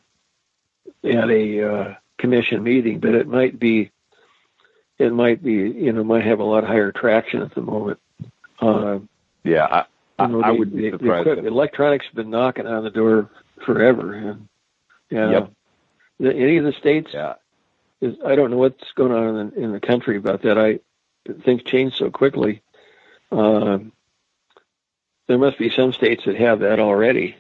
at 1.05 1.29
a 1.29 1.71
uh, 1.71 1.95
commission 2.17 2.63
meeting, 2.63 2.99
but 2.99 3.15
it 3.15 3.29
might 3.29 3.59
be 3.59 3.91
it 4.99 5.13
might 5.13 5.43
be, 5.43 5.53
you 5.53 5.93
know, 5.93 6.03
might 6.03 6.25
have 6.25 6.41
a 6.41 6.45
lot 6.45 6.65
higher 6.65 6.93
traction 6.93 7.43
at 7.43 7.55
the 7.55 7.61
moment. 7.61 8.01
Uh, 8.59 9.01
yeah, 9.45 9.85
I, 10.19 10.25
I, 10.25 10.27
you 10.27 10.33
know, 10.33 10.41
I 10.43 10.51
would 10.51 10.75
be 10.75 10.91
surprised. 10.91 11.29
The, 11.29 11.47
electronics 11.47 12.07
have 12.07 12.15
been 12.15 12.31
knocking 12.31 12.67
on 12.67 12.85
the 12.85 12.91
door 12.91 13.31
forever. 13.65 14.13
And, 14.13 14.49
yeah, 15.11 15.31
yep. 15.31 15.53
the, 16.19 16.35
any 16.35 16.57
of 16.59 16.65
the 16.65 16.73
states, 16.73 17.11
yeah. 17.13 17.35
is, 18.01 18.17
I 18.25 18.35
don't 18.35 18.51
know 18.51 18.57
what's 18.57 18.93
going 18.95 19.13
on 19.13 19.37
in, 19.37 19.65
in 19.65 19.73
the 19.73 19.81
country 19.81 20.17
about 20.17 20.43
that. 20.43 20.59
I 20.59 20.81
things 21.45 21.63
change 21.63 21.97
so 21.97 22.11
quickly. 22.11 22.63
Uh, 23.31 23.79
there 25.27 25.39
must 25.39 25.59
be 25.59 25.71
some 25.71 25.93
states 25.93 26.25
that 26.25 26.37
have 26.37 26.61
that 26.61 26.81
already. 26.81 27.37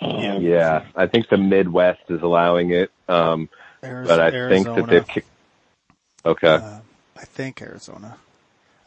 Um, 0.00 0.42
yeah, 0.42 0.86
I 0.94 1.08
think 1.08 1.28
the 1.28 1.38
Midwest 1.38 2.02
is 2.08 2.22
allowing 2.22 2.70
it, 2.70 2.92
um, 3.08 3.48
but 3.80 4.20
I 4.20 4.30
Arizona. 4.30 4.48
think 4.48 4.66
that 4.66 4.86
they've 4.86 5.08
kicked 5.08 5.28
Okay. 6.24 6.46
Uh, 6.46 6.80
I 7.16 7.24
think 7.24 7.62
Arizona. 7.62 8.16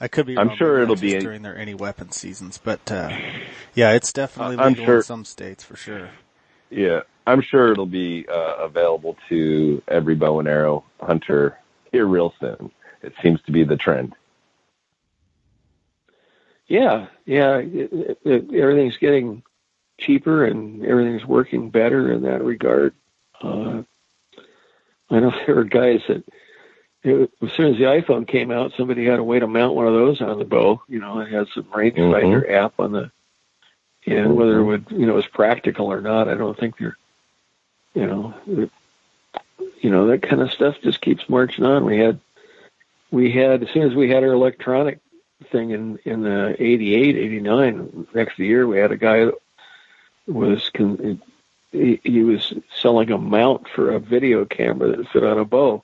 I 0.02 0.08
could 0.08 0.26
be. 0.26 0.36
I'm 0.36 0.48
wrong, 0.50 0.58
sure 0.58 0.82
it'll 0.82 0.96
be 0.96 1.14
in- 1.14 1.22
during 1.22 1.44
their 1.44 1.56
any 1.56 1.76
weapon 1.76 2.12
seasons, 2.12 2.58
but 2.58 2.92
uh, 2.92 3.16
yeah, 3.76 3.92
it's 3.92 4.12
definitely 4.12 4.58
I'm 4.58 4.70
legal 4.74 4.86
sure- 4.86 4.98
in 4.98 5.04
some 5.04 5.24
states 5.26 5.64
for 5.64 5.76
sure. 5.76 6.10
Yeah, 6.72 7.02
I'm 7.28 7.42
sure 7.42 7.72
it'll 7.72 7.86
be 7.86 8.26
uh, 8.28 8.56
available 8.60 9.16
to 9.30 9.84
every 9.88 10.16
bow 10.16 10.40
and 10.40 10.48
arrow 10.48 10.84
hunter 11.00 11.60
here 11.92 12.06
real 12.08 12.34
soon. 12.40 12.72
It 13.04 13.14
seems 13.22 13.42
to 13.44 13.52
be 13.52 13.64
the 13.64 13.78
trend. 13.78 14.16
Yeah, 16.68 17.08
yeah. 17.26 17.58
It, 17.58 17.90
it, 17.92 18.18
it, 18.24 18.54
everything's 18.56 18.98
getting 18.98 19.44
cheaper 20.00 20.46
and 20.46 20.84
everything's 20.86 21.26
working 21.26 21.70
better 21.70 22.12
in 22.12 22.24
that 22.24 22.44
regard. 22.44 22.94
Uh, 23.42 23.84
I 25.10 25.20
know 25.20 25.32
there 25.46 25.60
are 25.60 25.64
guys 25.66 26.00
that 26.08 26.24
it, 27.04 27.32
as 27.42 27.52
soon 27.54 27.74
as 27.74 27.78
the 27.78 27.86
iPhone 27.86 28.28
came 28.28 28.52
out, 28.52 28.74
somebody 28.78 29.06
had 29.06 29.20
a 29.20 29.24
way 29.24 29.40
to 29.40 29.48
mount 29.48 29.76
one 29.76 29.88
of 29.88 29.94
those 29.94 30.22
on 30.22 30.38
the 30.38 30.46
bow. 30.46 30.82
You 30.88 31.00
know, 31.00 31.20
it 31.20 31.32
had 31.32 31.48
some 31.54 31.64
rangefinder 31.64 32.46
mm-hmm. 32.46 32.54
app 32.54 32.80
on 32.80 32.92
the, 32.92 33.12
and 34.06 34.28
mm-hmm. 34.28 34.34
whether 34.34 34.60
it 34.60 34.64
would, 34.64 34.86
you 34.92 35.06
know, 35.06 35.16
was 35.16 35.28
practical 35.28 35.88
or 35.92 36.02
not, 36.02 36.30
I 36.30 36.36
don't 36.36 36.58
think 36.58 36.78
they're, 36.78 36.98
you 37.94 38.06
know, 38.06 38.70
you 39.82 39.90
know 39.90 40.08
that 40.08 40.22
kind 40.22 40.42
of 40.42 40.52
stuff 40.52 40.76
just 40.82 41.02
keeps 41.02 41.28
marching 41.28 41.66
on. 41.66 41.86
We 41.86 41.98
had, 41.98 42.20
we 43.10 43.32
had 43.32 43.64
as 43.64 43.70
soon 43.70 43.90
as 43.90 43.96
we 43.96 44.10
had 44.10 44.24
our 44.24 44.34
electronic 44.34 45.00
thing 45.52 45.72
in 45.72 45.98
in 46.06 46.22
the 46.22 46.56
88 46.60 47.16
89 47.16 48.08
next 48.14 48.38
year 48.38 48.68
we 48.68 48.78
had 48.78 48.92
a 48.92 48.98
guy 48.98 49.26
that 49.26 49.34
was 50.28 50.70
con- 50.70 51.20
he, 51.72 52.00
he 52.04 52.24
was 52.24 52.54
selling 52.76 53.12
a 53.12 53.18
mount 53.18 53.68
for 53.68 53.90
a 53.90 54.00
video 54.00 54.46
camera 54.46 54.96
that 54.96 55.10
fit 55.10 55.24
on 55.24 55.40
a 55.40 55.46
bow 55.46 55.84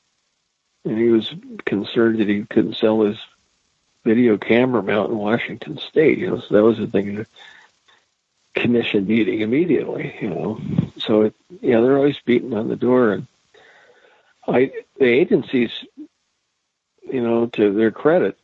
and 0.89 0.97
he 0.97 1.09
was 1.09 1.33
concerned 1.65 2.19
that 2.19 2.27
he 2.27 2.43
couldn't 2.45 2.75
sell 2.75 3.01
his 3.01 3.17
video 4.03 4.37
camera 4.37 4.81
mount 4.81 5.11
in 5.11 5.17
Washington 5.17 5.77
state 5.77 6.17
you 6.17 6.29
know 6.29 6.39
so 6.39 6.55
that 6.55 6.63
was 6.63 6.77
the 6.77 6.87
thing 6.87 7.17
to 7.17 7.25
commission 8.53 9.07
meeting 9.07 9.41
immediately 9.41 10.15
you 10.21 10.29
know. 10.29 10.59
So 10.99 11.21
it, 11.21 11.35
yeah 11.61 11.79
they're 11.81 11.97
always 11.97 12.19
beating 12.25 12.53
on 12.53 12.67
the 12.67 12.75
door. 12.75 13.13
And 13.13 13.27
I 14.47 14.71
the 14.97 15.05
agencies 15.05 15.71
you 17.01 17.21
know 17.21 17.47
to 17.47 17.73
their 17.73 17.91
credit 17.91 18.37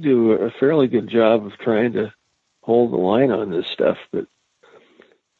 do 0.00 0.32
a 0.32 0.50
fairly 0.50 0.88
good 0.88 1.08
job 1.08 1.46
of 1.46 1.56
trying 1.58 1.92
to 1.94 2.12
hold 2.62 2.92
the 2.92 2.96
line 2.96 3.30
on 3.30 3.50
this 3.50 3.66
stuff, 3.66 3.98
but 4.10 4.26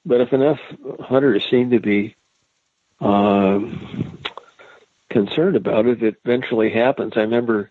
but 0.04 0.20
if 0.20 0.32
enough 0.32 0.61
hunters 1.00 1.48
seem 1.48 1.70
to 1.70 1.80
be 1.80 2.16
um, 3.00 4.18
concerned 5.12 5.57
about 5.57 5.87
it, 5.87 6.03
it 6.03 6.16
eventually 6.25 6.70
happens. 6.70 7.12
I 7.16 7.20
remember, 7.20 7.70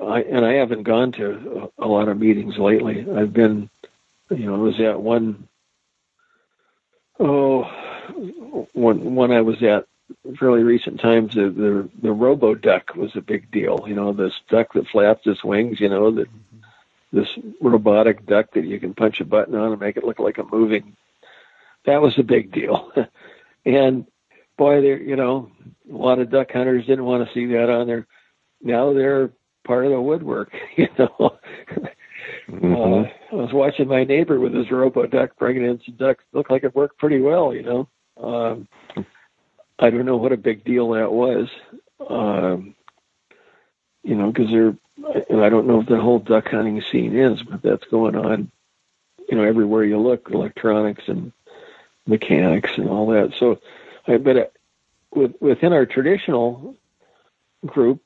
I 0.00 0.22
and 0.22 0.44
I 0.44 0.54
haven't 0.54 0.82
gone 0.82 1.12
to 1.12 1.70
a, 1.78 1.84
a 1.84 1.88
lot 1.88 2.08
of 2.08 2.18
meetings 2.18 2.58
lately. 2.58 3.06
I've 3.10 3.32
been, 3.32 3.70
you 4.30 4.46
know, 4.46 4.54
I 4.54 4.58
was 4.58 4.80
at 4.80 5.00
one 5.00 5.48
oh 7.20 7.64
one 8.72 9.14
one 9.14 9.32
I 9.32 9.42
was 9.42 9.62
at 9.62 9.86
fairly 10.38 10.62
recent 10.62 11.00
times, 11.00 11.34
the, 11.34 11.50
the 11.50 11.88
the 12.02 12.12
robo 12.12 12.54
duck 12.54 12.94
was 12.94 13.14
a 13.14 13.20
big 13.20 13.50
deal. 13.50 13.84
You 13.86 13.94
know, 13.94 14.12
this 14.12 14.34
duck 14.48 14.72
that 14.74 14.88
flaps 14.88 15.26
its 15.26 15.44
wings. 15.44 15.80
You 15.80 15.88
know, 15.88 16.10
that 16.12 16.28
mm-hmm. 16.28 16.58
this 17.12 17.28
robotic 17.60 18.26
duck 18.26 18.52
that 18.54 18.64
you 18.64 18.80
can 18.80 18.94
punch 18.94 19.20
a 19.20 19.24
button 19.24 19.54
on 19.54 19.72
and 19.72 19.80
make 19.80 19.96
it 19.96 20.04
look 20.04 20.18
like 20.18 20.38
a 20.38 20.44
moving. 20.44 20.96
That 21.84 22.02
was 22.02 22.18
a 22.18 22.22
big 22.22 22.52
deal, 22.52 22.92
and 23.64 24.06
boy, 24.58 24.82
there 24.82 25.00
you 25.00 25.16
know, 25.16 25.50
a 25.90 25.96
lot 25.96 26.18
of 26.18 26.30
duck 26.30 26.52
hunters 26.52 26.84
didn't 26.86 27.04
want 27.06 27.26
to 27.26 27.32
see 27.32 27.46
that 27.46 27.70
on 27.70 27.86
there. 27.86 28.06
Now 28.60 28.92
they're 28.92 29.30
part 29.66 29.86
of 29.86 29.92
the 29.92 30.00
woodwork. 30.00 30.52
You 30.76 30.88
know. 30.98 31.38
Mhm. 32.48 33.04
Uh, 33.04 33.08
I 33.32 33.34
was 33.34 33.52
watching 33.52 33.88
my 33.88 34.04
neighbor 34.04 34.40
with 34.40 34.54
his 34.54 34.70
robo 34.70 35.06
duck 35.06 35.36
bringing 35.38 35.64
in 35.64 35.80
some 35.84 35.96
ducks. 35.96 36.24
Looked 36.32 36.50
like 36.50 36.64
it 36.64 36.74
worked 36.74 36.98
pretty 36.98 37.20
well, 37.20 37.54
you 37.54 37.62
know. 37.62 37.88
Um, 38.22 38.68
I 39.78 39.90
don't 39.90 40.06
know 40.06 40.16
what 40.16 40.32
a 40.32 40.36
big 40.36 40.64
deal 40.64 40.90
that 40.90 41.12
was. 41.12 41.48
Um, 42.08 42.74
you 44.02 44.14
know, 44.14 44.32
because 44.32 44.50
they're, 44.50 44.76
and 45.28 45.44
I 45.44 45.48
don't 45.50 45.66
know 45.66 45.80
if 45.80 45.88
the 45.88 46.00
whole 46.00 46.18
duck 46.18 46.48
hunting 46.48 46.82
scene 46.90 47.16
is, 47.16 47.42
but 47.42 47.62
that's 47.62 47.84
going 47.90 48.16
on. 48.16 48.50
You 49.28 49.36
know, 49.36 49.44
everywhere 49.44 49.84
you 49.84 49.98
look, 49.98 50.30
electronics 50.30 51.04
and 51.06 51.32
mechanics 52.06 52.70
and 52.78 52.88
all 52.88 53.06
that. 53.08 53.34
So, 53.38 53.60
but 54.16 54.36
uh, 54.36 54.44
with, 55.14 55.32
within 55.40 55.72
our 55.72 55.84
traditional 55.84 56.76
group, 57.66 58.00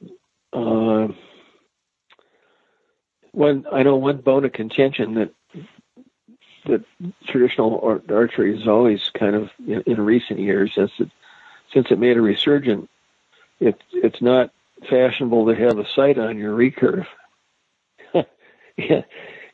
uh, 0.53 1.09
one 3.33 3.65
I 3.73 3.83
know 3.83 3.97
one 3.97 4.19
bone 4.19 4.45
of 4.45 4.53
contention 4.53 5.15
that 5.15 5.33
that 6.67 6.85
traditional 7.27 7.81
ar- 7.83 8.03
archery 8.15 8.57
is 8.59 8.69
always 8.69 9.11
kind 9.19 9.35
of 9.35 9.51
in, 9.67 9.83
in 9.87 10.01
recent 10.01 10.39
years 10.39 10.73
since 10.75 10.93
it 10.99 11.11
since 11.73 11.87
it 11.91 11.99
made 11.99 12.17
a 12.17 12.21
resurgence. 12.21 12.89
It 13.61 13.81
it's 13.93 14.21
not 14.21 14.51
fashionable 14.91 15.47
to 15.47 15.55
have 15.55 15.79
a 15.79 15.89
sight 15.89 16.19
on 16.19 16.37
your 16.39 16.57
recurve. 16.57 17.07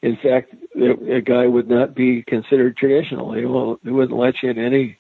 In 0.01 0.17
fact, 0.17 0.55
a 0.77 1.21
guy 1.21 1.47
would 1.47 1.69
not 1.69 1.95
be 1.95 2.23
considered 2.23 2.77
traditional. 2.77 3.33
They 3.33 3.45
won't. 3.45 3.85
They 3.85 3.91
wouldn't 3.91 4.19
let 4.19 4.43
you 4.43 4.51
in 4.51 4.59
any 4.59 4.98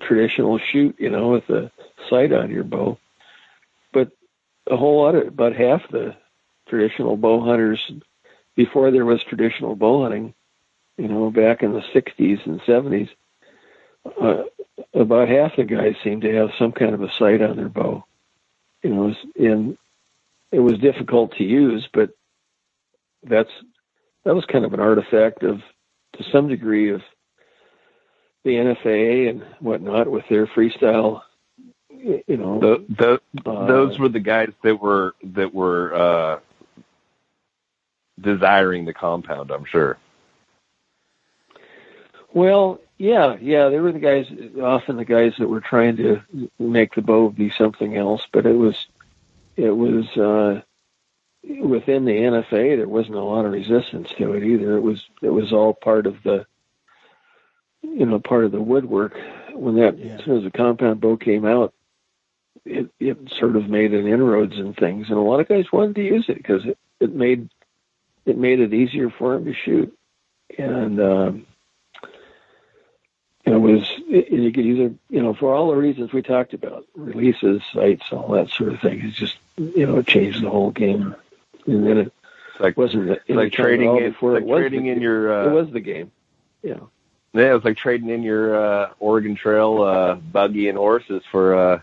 traditional 0.00 0.58
shoot, 0.58 0.96
you 0.98 1.10
know, 1.10 1.30
with 1.30 1.48
a 1.50 1.70
sight 2.08 2.32
on 2.32 2.50
your 2.50 2.64
bow. 2.64 2.98
But 3.92 4.10
a 4.66 4.76
whole 4.76 5.02
lot 5.02 5.14
of 5.14 5.28
about 5.28 5.56
half 5.56 5.82
the 5.90 6.16
traditional 6.68 7.16
bow 7.16 7.44
hunters 7.44 7.90
before 8.54 8.90
there 8.90 9.04
was 9.04 9.22
traditional 9.22 9.74
bow 9.76 10.02
hunting, 10.02 10.34
you 10.96 11.08
know, 11.08 11.30
back 11.30 11.62
in 11.62 11.72
the 11.72 11.82
60s 11.94 12.44
and 12.46 12.60
70s, 12.62 13.08
uh, 14.20 14.44
about 14.94 15.28
half 15.28 15.56
the 15.56 15.64
guys 15.64 15.94
seemed 16.02 16.22
to 16.22 16.34
have 16.34 16.50
some 16.58 16.72
kind 16.72 16.94
of 16.94 17.02
a 17.02 17.12
sight 17.18 17.42
on 17.42 17.56
their 17.56 17.68
bow. 17.68 18.04
You 18.82 18.90
know, 18.90 19.14
and 19.36 19.76
it 20.52 20.60
was 20.60 20.78
difficult 20.78 21.36
to 21.36 21.44
use, 21.44 21.88
but 21.92 22.10
that's 23.22 23.50
that 24.24 24.34
was 24.34 24.44
kind 24.46 24.64
of 24.64 24.74
an 24.74 24.80
artifact 24.80 25.42
of, 25.42 25.60
to 26.14 26.24
some 26.30 26.48
degree, 26.48 26.90
of 26.90 27.02
the 28.44 28.50
NFA 28.50 29.30
and 29.30 29.42
whatnot 29.60 30.10
with 30.10 30.24
their 30.28 30.46
freestyle. 30.46 31.22
You 31.90 32.36
know, 32.36 32.60
The, 32.60 33.20
the, 33.44 33.50
uh, 33.50 33.66
those 33.66 33.98
were 33.98 34.08
the 34.08 34.20
guys 34.20 34.52
that 34.62 34.80
were 34.80 35.14
that 35.22 35.52
were 35.52 35.94
uh, 35.94 36.40
desiring 38.18 38.86
the 38.86 38.94
compound. 38.94 39.50
I'm 39.50 39.66
sure. 39.66 39.98
Well, 42.32 42.80
yeah, 42.96 43.36
yeah, 43.40 43.70
they 43.70 43.80
were 43.80 43.92
the 43.92 43.98
guys, 43.98 44.26
often 44.60 44.96
the 44.96 45.04
guys 45.04 45.32
that 45.38 45.48
were 45.48 45.60
trying 45.60 45.96
to 45.96 46.20
make 46.58 46.94
the 46.94 47.02
bow 47.02 47.30
be 47.30 47.50
something 47.50 47.96
else, 47.96 48.26
but 48.30 48.46
it 48.46 48.54
was, 48.54 48.86
it 49.56 49.70
was, 49.70 50.06
uh, 50.16 50.60
within 51.42 52.04
the 52.04 52.12
NFA, 52.12 52.76
there 52.76 52.88
wasn't 52.88 53.16
a 53.16 53.22
lot 53.22 53.46
of 53.46 53.52
resistance 53.52 54.10
to 54.18 54.34
it 54.34 54.44
either. 54.44 54.76
It 54.76 54.82
was, 54.82 55.02
it 55.22 55.30
was 55.30 55.52
all 55.52 55.74
part 55.74 56.06
of 56.06 56.22
the, 56.22 56.46
you 57.82 58.06
know, 58.06 58.18
part 58.18 58.44
of 58.44 58.52
the 58.52 58.60
woodwork. 58.60 59.16
When 59.54 59.76
that, 59.76 59.98
Yeah. 59.98 60.14
as 60.14 60.24
soon 60.24 60.38
as 60.38 60.44
the 60.44 60.50
compound 60.50 61.00
bow 61.00 61.16
came 61.16 61.44
out, 61.44 61.74
it, 62.64 62.88
it 62.98 63.16
sort 63.38 63.56
of 63.56 63.68
made 63.68 63.92
an 63.94 64.06
inroads 64.06 64.58
and 64.58 64.76
things, 64.76 65.08
and 65.08 65.18
a 65.18 65.22
lot 65.22 65.40
of 65.40 65.48
guys 65.48 65.72
wanted 65.72 65.94
to 65.96 66.02
use 66.04 66.26
it 66.28 66.36
because 66.36 66.64
it, 66.66 66.78
it 67.00 67.14
made, 67.14 67.48
it 68.26 68.36
made 68.36 68.60
it 68.60 68.74
easier 68.74 69.10
for 69.10 69.34
them 69.34 69.44
to 69.46 69.54
shoot. 69.54 69.96
And, 70.58 71.00
um, 71.00 71.46
it 73.46 73.56
was 73.56 73.82
you 74.08 74.52
could 74.52 74.64
either 74.66 74.94
you 75.08 75.22
know 75.22 75.34
for 75.34 75.54
all 75.54 75.70
the 75.70 75.76
reasons 75.76 76.12
we 76.12 76.22
talked 76.22 76.54
about 76.54 76.84
releases 76.94 77.62
sites 77.72 78.04
all 78.12 78.28
that 78.32 78.48
sort 78.50 78.72
of 78.72 78.80
thing 78.80 79.00
it's 79.02 79.16
just 79.16 79.36
you 79.56 79.86
know 79.86 79.98
it 79.98 80.06
changed 80.06 80.42
the 80.42 80.50
whole 80.50 80.70
game 80.70 81.14
and 81.66 81.86
then 81.86 81.98
it 81.98 82.12
It's 82.52 82.60
like 82.60 82.76
wasn't 82.76 83.06
the, 83.08 83.14
it's 83.14 83.30
like 83.30 83.52
trading 83.52 83.96
in, 83.96 84.10
before 84.12 84.34
like 84.34 84.44
it 84.44 84.48
trading 84.48 84.84
the, 84.84 84.90
in 84.92 85.00
your 85.00 85.32
uh, 85.32 85.48
it 85.48 85.52
was 85.52 85.70
the 85.72 85.80
game 85.80 86.12
yeah 86.62 86.78
yeah, 87.32 87.50
it 87.50 87.54
was 87.54 87.64
like 87.64 87.76
trading 87.76 88.10
in 88.10 88.22
your 88.22 88.54
uh, 88.54 88.90
Oregon 88.98 89.34
Trail 89.36 89.82
uh, 89.82 90.14
buggy 90.14 90.68
and 90.68 90.78
horses 90.78 91.22
for 91.30 91.54
uh, 91.54 91.80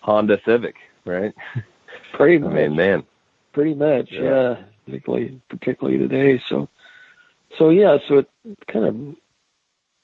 Honda 0.00 0.40
Civic, 0.44 0.76
right? 1.04 1.34
pretty 2.12 2.44
I 2.44 2.48
mean, 2.48 2.76
man, 2.76 3.04
pretty 3.52 3.74
much 3.74 4.10
Yeah. 4.10 4.20
yeah. 4.22 4.56
particularly 4.86 5.40
particularly 5.48 5.98
today 5.98 6.40
so 6.48 6.68
so 7.58 7.70
yeah 7.70 7.98
so 8.06 8.18
it 8.18 8.28
kind 8.66 8.84
of 8.84 9.16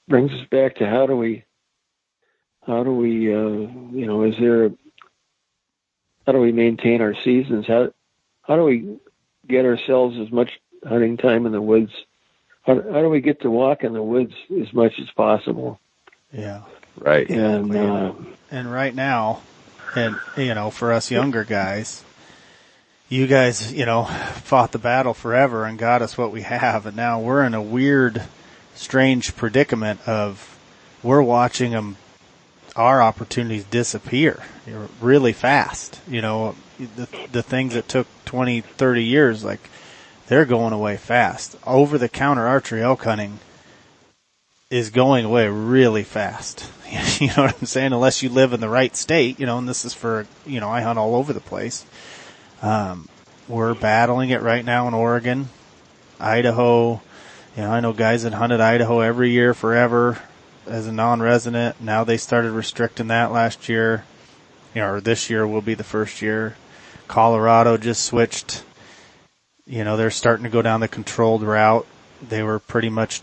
brings 0.07 0.31
us 0.31 0.45
back 0.51 0.75
to 0.75 0.87
how 0.87 1.05
do 1.07 1.15
we 1.15 1.43
how 2.65 2.83
do 2.83 2.93
we 2.93 3.33
uh 3.33 3.37
you 3.39 4.05
know 4.05 4.23
is 4.23 4.35
there 4.39 4.71
how 6.25 6.31
do 6.31 6.39
we 6.39 6.51
maintain 6.51 7.01
our 7.01 7.13
seasons 7.15 7.65
how 7.67 7.91
how 8.41 8.55
do 8.55 8.63
we 8.63 8.97
get 9.47 9.65
ourselves 9.65 10.17
as 10.19 10.31
much 10.31 10.59
hunting 10.85 11.17
time 11.17 11.45
in 11.45 11.51
the 11.51 11.61
woods 11.61 11.91
how, 12.63 12.75
how 12.75 13.01
do 13.01 13.09
we 13.09 13.21
get 13.21 13.41
to 13.41 13.49
walk 13.51 13.83
in 13.83 13.93
the 13.93 14.01
woods 14.03 14.33
as 14.61 14.71
much 14.73 14.93
as 14.99 15.09
possible 15.15 15.79
Yeah. 16.31 16.61
right? 16.97 17.29
and 17.29 17.75
uh, 17.75 18.13
And 18.51 18.71
right 18.71 18.93
now, 18.95 19.41
and 19.95 20.15
you 20.37 20.53
know, 20.53 20.69
for 20.71 20.91
us 20.91 21.11
younger 21.11 21.43
guys, 21.43 22.03
you 23.09 23.27
guys, 23.27 23.71
you 23.73 23.85
know, 23.85 24.05
fought 24.05 24.71
the 24.71 24.79
battle 24.79 25.13
forever 25.13 25.65
and 25.65 25.77
got 25.77 26.01
us 26.01 26.17
what 26.17 26.31
we 26.31 26.41
have. 26.41 26.85
And 26.85 26.95
now 26.95 27.19
we're 27.19 27.43
in 27.43 27.53
a 27.53 27.61
weird, 27.61 28.23
strange 28.75 29.35
predicament 29.35 29.99
of 30.07 30.57
we're 31.03 31.21
watching 31.21 31.71
them, 31.71 31.97
our 32.75 33.01
opportunities 33.01 33.65
disappear 33.65 34.41
really 34.99 35.33
fast. 35.33 35.99
You 36.07 36.21
know, 36.23 36.55
the, 36.79 37.07
the 37.31 37.43
things 37.43 37.75
that 37.75 37.87
took 37.87 38.07
20, 38.25 38.61
30 38.61 39.03
years, 39.03 39.43
like 39.43 39.59
they're 40.27 40.45
going 40.45 40.73
away 40.73 40.97
fast. 40.97 41.55
Over 41.65 41.97
the 41.97 42.09
counter 42.09 42.47
archery 42.47 42.81
elk 42.81 43.03
hunting 43.03 43.39
is 44.69 44.89
going 44.89 45.25
away 45.25 45.47
really 45.47 46.03
fast. 46.03 46.71
you 47.19 47.27
know 47.27 47.43
what 47.43 47.57
I'm 47.59 47.67
saying? 47.67 47.93
Unless 47.93 48.23
you 48.23 48.29
live 48.29 48.53
in 48.53 48.59
the 48.59 48.69
right 48.69 48.95
state, 48.95 49.39
you 49.39 49.45
know, 49.45 49.57
and 49.57 49.67
this 49.67 49.85
is 49.85 49.93
for, 49.93 50.25
you 50.45 50.59
know, 50.59 50.69
I 50.69 50.81
hunt 50.81 50.99
all 50.99 51.15
over 51.15 51.33
the 51.33 51.39
place. 51.39 51.85
Um, 52.61 53.07
we're 53.47 53.73
battling 53.73 54.29
it 54.29 54.41
right 54.41 54.63
now 54.63 54.87
in 54.87 54.93
Oregon, 54.93 55.49
Idaho. 56.19 57.01
You 57.55 57.63
know, 57.63 57.71
I 57.71 57.81
know 57.81 57.93
guys 57.93 58.23
that 58.23 58.33
hunted 58.33 58.61
Idaho 58.61 59.01
every 59.01 59.31
year 59.31 59.53
forever 59.53 60.19
as 60.65 60.87
a 60.87 60.91
non-resident. 60.91 61.81
Now 61.81 62.03
they 62.03 62.17
started 62.17 62.51
restricting 62.51 63.07
that 63.07 63.31
last 63.31 63.67
year. 63.69 64.05
You 64.73 64.81
know, 64.81 64.93
or 64.93 65.01
this 65.01 65.29
year 65.29 65.45
will 65.45 65.61
be 65.61 65.75
the 65.75 65.83
first 65.83 66.21
year. 66.21 66.55
Colorado 67.07 67.77
just 67.77 68.03
switched. 68.03 68.63
You 69.65 69.83
know, 69.83 69.97
they're 69.97 70.11
starting 70.11 70.43
to 70.43 70.49
go 70.49 70.61
down 70.61 70.81
the 70.81 70.87
controlled 70.87 71.43
route. 71.43 71.85
They 72.21 72.43
were 72.43 72.59
pretty 72.59 72.89
much 72.89 73.21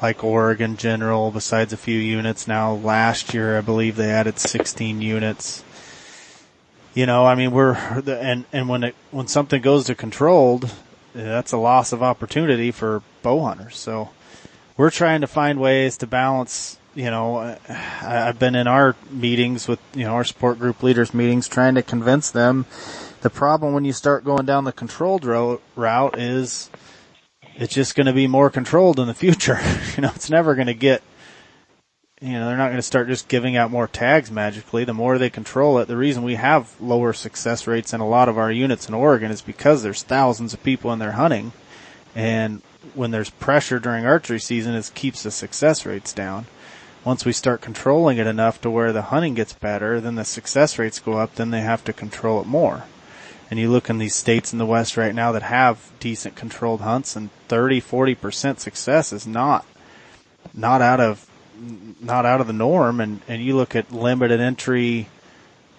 like 0.00 0.24
Oregon 0.24 0.76
General, 0.76 1.30
besides 1.30 1.72
a 1.72 1.76
few 1.76 1.98
units. 1.98 2.48
Now, 2.48 2.74
last 2.74 3.34
year, 3.34 3.58
I 3.58 3.60
believe 3.60 3.96
they 3.96 4.10
added 4.10 4.38
16 4.38 5.00
units 5.00 5.62
you 6.94 7.06
know, 7.06 7.26
I 7.26 7.34
mean, 7.34 7.50
we're 7.50 7.74
and 8.06 8.44
and 8.52 8.68
when 8.68 8.84
it 8.84 8.94
when 9.10 9.26
something 9.26 9.60
goes 9.60 9.86
to 9.86 9.94
controlled, 9.94 10.70
that's 11.12 11.52
a 11.52 11.56
loss 11.56 11.92
of 11.92 12.02
opportunity 12.02 12.70
for 12.70 13.02
bow 13.22 13.42
hunters. 13.42 13.76
So 13.76 14.10
we're 14.76 14.90
trying 14.90 15.20
to 15.20 15.26
find 15.26 15.60
ways 15.60 15.96
to 15.98 16.06
balance. 16.06 16.78
You 16.94 17.10
know, 17.10 17.56
I've 17.68 18.38
been 18.38 18.54
in 18.54 18.68
our 18.68 18.94
meetings 19.10 19.66
with 19.66 19.80
you 19.94 20.04
know 20.04 20.14
our 20.14 20.24
support 20.24 20.60
group 20.60 20.84
leaders 20.84 21.12
meetings, 21.12 21.48
trying 21.48 21.74
to 21.74 21.82
convince 21.82 22.30
them. 22.30 22.66
The 23.24 23.30
problem 23.30 23.72
when 23.72 23.86
you 23.86 23.94
start 23.94 24.22
going 24.22 24.44
down 24.44 24.64
the 24.64 24.72
controlled 24.72 25.24
route 25.24 26.18
is 26.18 26.68
it's 27.54 27.72
just 27.72 27.94
going 27.94 28.06
to 28.06 28.12
be 28.12 28.26
more 28.26 28.50
controlled 28.50 29.00
in 29.00 29.06
the 29.06 29.14
future. 29.14 29.58
you 29.96 30.02
know, 30.02 30.12
it's 30.14 30.28
never 30.28 30.54
going 30.54 30.66
to 30.66 30.74
get 30.74 31.02
you 32.20 32.32
know, 32.32 32.46
they're 32.46 32.58
not 32.58 32.66
going 32.66 32.76
to 32.76 32.82
start 32.82 33.08
just 33.08 33.28
giving 33.28 33.56
out 33.56 33.70
more 33.70 33.88
tags 33.88 34.30
magically. 34.30 34.84
The 34.84 34.92
more 34.92 35.16
they 35.16 35.30
control 35.30 35.78
it, 35.78 35.88
the 35.88 35.96
reason 35.96 36.22
we 36.22 36.34
have 36.34 36.78
lower 36.78 37.14
success 37.14 37.66
rates 37.66 37.94
in 37.94 38.02
a 38.02 38.06
lot 38.06 38.28
of 38.28 38.36
our 38.36 38.52
units 38.52 38.88
in 38.88 38.94
Oregon 38.94 39.30
is 39.30 39.40
because 39.40 39.82
there's 39.82 40.02
thousands 40.02 40.52
of 40.52 40.62
people 40.62 40.92
in 40.92 40.98
there 40.98 41.12
hunting. 41.12 41.52
And 42.14 42.60
when 42.92 43.10
there's 43.10 43.30
pressure 43.30 43.78
during 43.78 44.04
archery 44.04 44.38
season, 44.38 44.74
it 44.74 44.90
keeps 44.94 45.22
the 45.22 45.30
success 45.30 45.86
rates 45.86 46.12
down. 46.12 46.44
Once 47.06 47.24
we 47.24 47.32
start 47.32 47.62
controlling 47.62 48.18
it 48.18 48.26
enough 48.26 48.60
to 48.60 48.70
where 48.70 48.92
the 48.92 49.02
hunting 49.02 49.32
gets 49.32 49.54
better, 49.54 49.98
then 49.98 50.16
the 50.16 50.26
success 50.26 50.78
rates 50.78 50.98
go 50.98 51.14
up, 51.14 51.36
then 51.36 51.52
they 51.52 51.62
have 51.62 51.82
to 51.84 51.92
control 51.94 52.38
it 52.38 52.46
more. 52.46 52.84
And 53.50 53.60
you 53.60 53.70
look 53.70 53.90
in 53.90 53.98
these 53.98 54.14
states 54.14 54.52
in 54.52 54.58
the 54.58 54.66
West 54.66 54.96
right 54.96 55.14
now 55.14 55.32
that 55.32 55.42
have 55.42 55.92
decent 56.00 56.34
controlled 56.34 56.80
hunts 56.80 57.14
and 57.14 57.30
30, 57.48 57.80
40% 57.80 58.58
success 58.58 59.12
is 59.12 59.26
not, 59.26 59.66
not 60.52 60.82
out 60.82 61.00
of 61.00 61.28
not 62.00 62.26
out 62.26 62.40
of 62.40 62.48
the 62.48 62.52
norm. 62.52 63.00
And, 63.00 63.20
and 63.28 63.42
you 63.42 63.56
look 63.56 63.76
at 63.76 63.92
limited 63.92 64.40
entry 64.40 65.08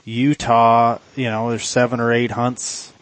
Utah, 0.06 1.00
you 1.16 1.26
know, 1.26 1.50
there's 1.50 1.68
seven 1.68 2.00
or 2.00 2.14
eight 2.14 2.32
hunts 2.32 2.94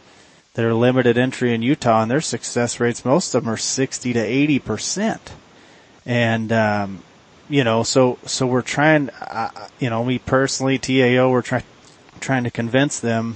that 0.53 0.63
are 0.63 0.73
limited 0.73 1.17
entry 1.17 1.53
in 1.53 1.61
Utah 1.61 2.01
and 2.01 2.09
their 2.09 2.21
success 2.21 2.79
rates, 2.79 3.03
most 3.03 3.35
of 3.35 3.43
them 3.43 3.53
are 3.53 3.57
60 3.57 4.13
to 4.13 4.19
80%. 4.19 5.19
And, 6.05 6.51
um, 6.51 7.03
you 7.49 7.63
know, 7.63 7.83
so, 7.83 8.19
so 8.25 8.47
we're 8.47 8.61
trying, 8.61 9.09
uh, 9.09 9.67
you 9.79 9.89
know, 9.89 10.03
me 10.05 10.19
personally, 10.19 10.77
TAO, 10.77 11.29
we're 11.29 11.41
trying, 11.41 11.63
trying 12.21 12.45
to 12.45 12.51
convince 12.51 12.99
them 12.99 13.35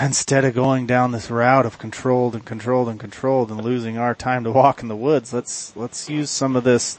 instead 0.00 0.44
of 0.44 0.54
going 0.54 0.86
down 0.86 1.12
this 1.12 1.30
route 1.30 1.66
of 1.66 1.78
controlled 1.78 2.34
and 2.34 2.44
controlled 2.44 2.88
and 2.88 2.98
controlled 2.98 3.50
and 3.50 3.62
losing 3.62 3.98
our 3.98 4.14
time 4.14 4.44
to 4.44 4.52
walk 4.52 4.82
in 4.82 4.88
the 4.88 4.96
woods, 4.96 5.32
let's, 5.32 5.74
let's 5.76 6.08
use 6.08 6.30
some 6.30 6.56
of 6.56 6.64
this 6.64 6.98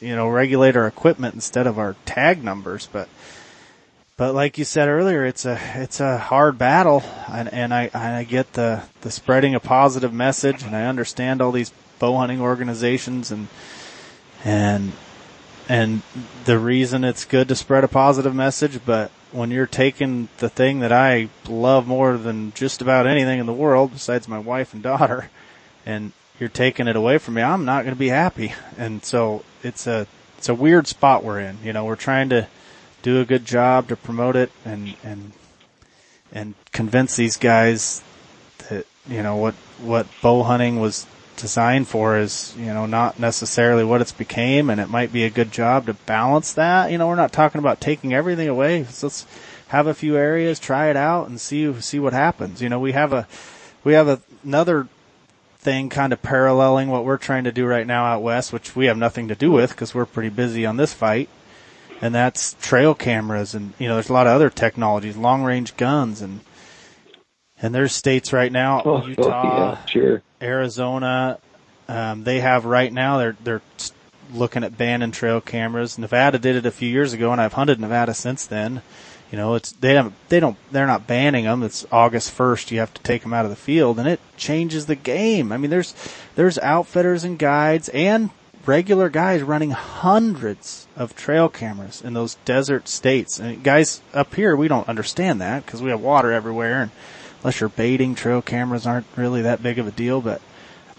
you 0.00 0.14
know, 0.14 0.28
regulator 0.28 0.86
equipment 0.86 1.34
instead 1.34 1.66
of 1.66 1.78
our 1.78 1.96
tag 2.06 2.42
numbers. 2.42 2.88
But, 2.90 3.08
but 4.16 4.34
like 4.34 4.56
you 4.56 4.64
said 4.64 4.88
earlier, 4.88 5.26
it's 5.26 5.44
a, 5.44 5.60
it's 5.74 6.00
a 6.00 6.16
hard 6.16 6.56
battle 6.56 7.02
and, 7.30 7.52
and 7.52 7.74
I, 7.74 7.90
I 7.92 8.24
get 8.24 8.54
the, 8.54 8.82
the 9.02 9.10
spreading 9.10 9.54
a 9.54 9.60
positive 9.60 10.12
message 10.12 10.62
and 10.62 10.74
I 10.74 10.86
understand 10.86 11.42
all 11.42 11.52
these 11.52 11.72
bow 11.98 12.16
hunting 12.16 12.40
organizations 12.40 13.30
and, 13.30 13.48
and, 14.44 14.92
and 15.68 16.02
the 16.44 16.58
reason 16.58 17.04
it's 17.04 17.24
good 17.24 17.48
to 17.48 17.56
spread 17.56 17.84
a 17.84 17.88
positive 17.88 18.34
message, 18.34 18.80
but 18.86 19.10
when 19.32 19.50
you're 19.50 19.66
taking 19.66 20.28
the 20.38 20.48
thing 20.48 20.80
that 20.80 20.92
I 20.92 21.28
love 21.48 21.86
more 21.86 22.16
than 22.16 22.52
just 22.52 22.80
about 22.80 23.06
anything 23.06 23.38
in 23.38 23.46
the 23.46 23.52
world 23.52 23.92
besides 23.92 24.28
my 24.28 24.38
wife 24.38 24.72
and 24.72 24.82
daughter 24.82 25.30
and 25.84 26.12
you're 26.40 26.48
taking 26.48 26.88
it 26.88 26.96
away 26.96 27.18
from 27.18 27.34
me, 27.34 27.42
I'm 27.42 27.64
not 27.64 27.82
going 27.82 27.94
to 27.94 27.98
be 27.98 28.08
happy. 28.08 28.54
And 28.76 29.04
so 29.04 29.44
it's 29.62 29.86
a 29.86 30.06
it's 30.36 30.48
a 30.48 30.54
weird 30.54 30.86
spot 30.86 31.24
we're 31.24 31.40
in. 31.40 31.58
You 31.64 31.72
know, 31.72 31.84
we're 31.84 31.96
trying 31.96 32.28
to 32.28 32.46
do 33.02 33.20
a 33.20 33.24
good 33.24 33.44
job 33.44 33.88
to 33.88 33.96
promote 33.96 34.36
it 34.36 34.52
and 34.64 34.94
and 35.02 35.32
and 36.32 36.54
convince 36.72 37.16
these 37.16 37.36
guys 37.36 38.02
that 38.68 38.86
you 39.08 39.22
know 39.22 39.36
what 39.36 39.54
what 39.80 40.06
bow 40.22 40.42
hunting 40.42 40.80
was 40.80 41.06
designed 41.38 41.88
for 41.88 42.18
is 42.18 42.54
you 42.58 42.66
know 42.66 42.86
not 42.86 43.18
necessarily 43.18 43.84
what 43.84 44.00
it's 44.00 44.12
became, 44.12 44.68
and 44.70 44.80
it 44.80 44.90
might 44.90 45.12
be 45.12 45.24
a 45.24 45.30
good 45.30 45.50
job 45.50 45.86
to 45.86 45.94
balance 45.94 46.52
that. 46.54 46.90
You 46.90 46.98
know, 46.98 47.08
we're 47.08 47.14
not 47.14 47.32
talking 47.32 47.58
about 47.58 47.80
taking 47.80 48.12
everything 48.12 48.48
away. 48.48 48.84
So 48.84 49.06
let's 49.06 49.26
have 49.68 49.86
a 49.86 49.94
few 49.94 50.16
areas, 50.16 50.58
try 50.58 50.90
it 50.90 50.96
out, 50.96 51.28
and 51.28 51.40
see 51.40 51.80
see 51.80 51.98
what 51.98 52.12
happens. 52.12 52.60
You 52.60 52.68
know, 52.68 52.80
we 52.80 52.92
have 52.92 53.12
a 53.12 53.26
we 53.84 53.94
have 53.94 54.08
a, 54.08 54.20
another 54.44 54.88
thing 55.58 55.88
kind 55.88 56.12
of 56.12 56.22
paralleling 56.22 56.88
what 56.88 57.04
we're 57.04 57.18
trying 57.18 57.44
to 57.44 57.52
do 57.52 57.66
right 57.66 57.86
now 57.86 58.04
out 58.04 58.22
west, 58.22 58.52
which 58.52 58.76
we 58.76 58.86
have 58.86 58.96
nothing 58.96 59.28
to 59.28 59.34
do 59.34 59.50
with 59.50 59.70
because 59.70 59.94
we're 59.94 60.06
pretty 60.06 60.28
busy 60.28 60.64
on 60.64 60.76
this 60.76 60.92
fight. 60.92 61.28
And 62.00 62.14
that's 62.14 62.54
trail 62.60 62.94
cameras 62.94 63.54
and, 63.54 63.72
you 63.78 63.88
know, 63.88 63.94
there's 63.94 64.08
a 64.08 64.12
lot 64.12 64.28
of 64.28 64.32
other 64.32 64.50
technologies, 64.50 65.16
long 65.16 65.42
range 65.42 65.76
guns 65.76 66.22
and, 66.22 66.40
and 67.60 67.74
there's 67.74 67.92
states 67.92 68.32
right 68.32 68.50
now, 68.50 68.82
oh, 68.84 69.06
Utah, 69.06 69.22
oh, 69.24 69.58
yeah, 69.58 69.84
sure. 69.86 70.22
Arizona, 70.40 71.38
um, 71.88 72.24
they 72.24 72.40
have 72.40 72.64
right 72.64 72.92
now, 72.92 73.18
they're, 73.18 73.36
they're 73.42 73.62
looking 74.32 74.64
at 74.64 74.76
banning 74.76 75.10
trail 75.10 75.40
cameras. 75.40 75.98
Nevada 75.98 76.38
did 76.38 76.56
it 76.56 76.66
a 76.66 76.70
few 76.70 76.88
years 76.88 77.12
ago 77.12 77.32
and 77.32 77.40
I've 77.40 77.54
hunted 77.54 77.80
Nevada 77.80 78.14
since 78.14 78.46
then. 78.46 78.82
You 79.30 79.36
know, 79.36 79.54
it's 79.56 79.72
they 79.72 79.92
don't 79.92 80.14
they 80.30 80.40
don't 80.40 80.56
they're 80.70 80.86
not 80.86 81.06
banning 81.06 81.44
them. 81.44 81.62
It's 81.62 81.86
August 81.92 82.30
first. 82.30 82.70
You 82.70 82.78
have 82.78 82.94
to 82.94 83.02
take 83.02 83.22
them 83.22 83.34
out 83.34 83.44
of 83.44 83.50
the 83.50 83.56
field, 83.56 83.98
and 83.98 84.08
it 84.08 84.20
changes 84.38 84.86
the 84.86 84.96
game. 84.96 85.52
I 85.52 85.58
mean, 85.58 85.70
there's 85.70 85.94
there's 86.34 86.58
outfitters 86.58 87.24
and 87.24 87.38
guides 87.38 87.90
and 87.90 88.30
regular 88.64 89.10
guys 89.10 89.42
running 89.42 89.72
hundreds 89.72 90.86
of 90.96 91.14
trail 91.14 91.50
cameras 91.50 92.00
in 92.00 92.14
those 92.14 92.36
desert 92.46 92.88
states. 92.88 93.38
And 93.38 93.62
guys 93.62 94.00
up 94.14 94.34
here, 94.34 94.56
we 94.56 94.68
don't 94.68 94.88
understand 94.88 95.42
that 95.42 95.64
because 95.66 95.82
we 95.82 95.90
have 95.90 96.00
water 96.00 96.32
everywhere, 96.32 96.80
and 96.80 96.90
unless 97.42 97.60
you're 97.60 97.68
baiting, 97.68 98.14
trail 98.14 98.42
cameras 98.42 98.86
aren't 98.86 99.06
really 99.16 99.42
that 99.42 99.62
big 99.62 99.78
of 99.78 99.86
a 99.86 99.90
deal. 99.90 100.20
But 100.20 100.40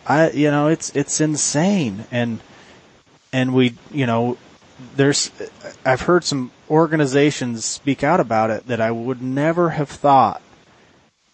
I, 0.06 0.32
you 0.32 0.52
know, 0.52 0.68
it's 0.68 0.96
it's 0.96 1.22
insane, 1.22 2.06
and 2.12 2.40
and 3.32 3.54
we, 3.54 3.76
you 3.92 4.06
know, 4.06 4.38
there's 4.96 5.32
I've 5.86 6.02
heard 6.02 6.24
some 6.24 6.52
organizations 6.70 7.66
speak 7.66 8.04
out 8.04 8.20
about 8.20 8.50
it 8.50 8.68
that 8.68 8.82
I 8.82 8.92
would 8.92 9.22
never 9.22 9.72
have 9.72 9.90
thought 9.90 10.42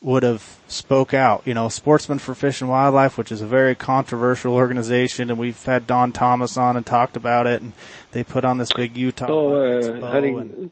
would 0.01 0.23
have 0.23 0.59
spoke 0.67 1.13
out. 1.13 1.41
You 1.45 1.55
know, 1.55 1.67
Sportsmen 1.67 2.19
for 2.19 2.35
Fish 2.35 2.61
and 2.61 2.69
Wildlife, 2.69 3.17
which 3.17 3.31
is 3.31 3.41
a 3.41 3.47
very 3.47 3.73
controversial 3.73 4.53
organization, 4.53 5.29
and 5.29 5.39
we've 5.39 5.61
had 5.65 5.87
Don 5.87 6.11
Thomas 6.11 6.57
on 6.57 6.77
and 6.77 6.85
talked 6.85 7.17
about 7.17 7.47
it, 7.47 7.61
and 7.61 7.73
they 8.11 8.23
put 8.23 8.45
on 8.45 8.59
this 8.59 8.71
big 8.71 8.95
Utah 8.95 9.25
oh, 9.27 9.79
uh, 9.79 10.11
hunting, 10.11 10.71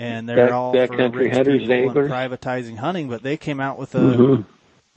and, 0.00 0.28
they're 0.28 0.46
back, 0.46 0.52
all 0.52 0.72
for 0.72 1.10
rich 1.10 1.32
people 1.32 1.98
and 1.98 2.10
privatizing 2.10 2.78
hunting, 2.78 3.08
but 3.08 3.22
they 3.22 3.36
came 3.36 3.60
out 3.60 3.78
with 3.78 3.94
a 3.94 3.98
mm-hmm. 3.98 4.42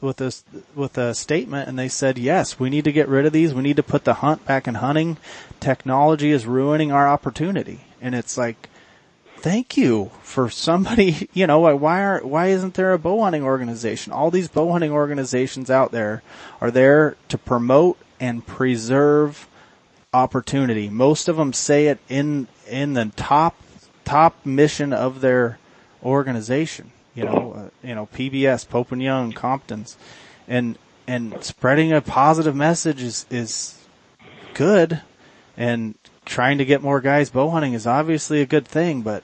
with 0.06 0.22
a 0.22 0.34
with 0.76 0.98
a 0.98 1.14
statement, 1.14 1.68
and 1.68 1.78
they 1.78 1.90
said, 1.90 2.18
yes, 2.18 2.60
we 2.60 2.70
need 2.70 2.86
to 2.86 2.92
get 2.92 3.08
rid 3.08 3.26
of 3.26 3.34
these. 3.34 3.54
We 3.54 3.62
need 3.62 3.78
to 3.78 3.84
put 3.84 4.06
the 4.06 4.16
hunt 4.16 4.46
back 4.46 4.68
in 4.68 4.76
hunting. 4.76 5.18
Technology 5.60 6.32
is 6.32 6.46
ruining 6.46 6.92
our 6.92 7.08
opportunity, 7.08 7.82
and 8.02 8.16
it's 8.16 8.38
like 8.38 8.70
thank 9.44 9.76
you 9.76 10.10
for 10.22 10.50
somebody, 10.50 11.28
you 11.34 11.46
know, 11.46 11.60
why 11.60 12.02
are, 12.02 12.22
why 12.22 12.48
isn't 12.48 12.76
there 12.76 12.94
a 12.94 12.98
bow 12.98 13.22
hunting 13.22 13.44
organization? 13.44 14.14
All 14.14 14.32
these 14.32 14.48
bow 14.48 14.72
hunting 14.72 14.92
organizations 14.92 15.70
out 15.70 15.92
there 15.92 16.24
are 16.62 16.72
there 16.72 17.18
to 17.28 17.38
promote 17.38 17.98
and 18.22 18.48
preserve 18.48 19.48
opportunity. 20.14 20.90
Most 20.90 21.28
of 21.28 21.36
them 21.36 21.52
say 21.52 21.88
it 21.88 22.00
in, 22.08 22.48
in 22.70 22.94
the 22.94 23.12
top, 23.18 23.58
top 24.06 24.46
mission 24.46 24.94
of 24.94 25.22
their 25.22 25.60
organization. 26.04 26.92
you 27.16 27.24
know, 27.26 27.54
uh, 27.56 27.88
you 27.88 27.96
know, 27.96 28.08
PBS, 28.08 28.68
Pope 28.68 28.92
and 28.92 29.02
Young, 29.02 29.32
Compton's, 29.32 29.98
and 30.48 30.78
and 31.08 31.44
spreading 31.44 31.92
a 31.92 32.02
positive 32.02 32.56
message 32.56 33.02
is 33.02 33.26
is 33.30 33.80
good, 34.54 35.02
and 35.58 35.96
trying 36.26 36.58
to 36.58 36.66
get 36.66 36.82
more 36.82 37.02
guys 37.02 37.30
bow 37.30 37.50
hunting 37.50 37.74
is 37.74 37.86
obviously 37.86 38.42
a 38.42 38.46
good 38.46 38.68
thing, 38.68 39.02
but 39.02 39.24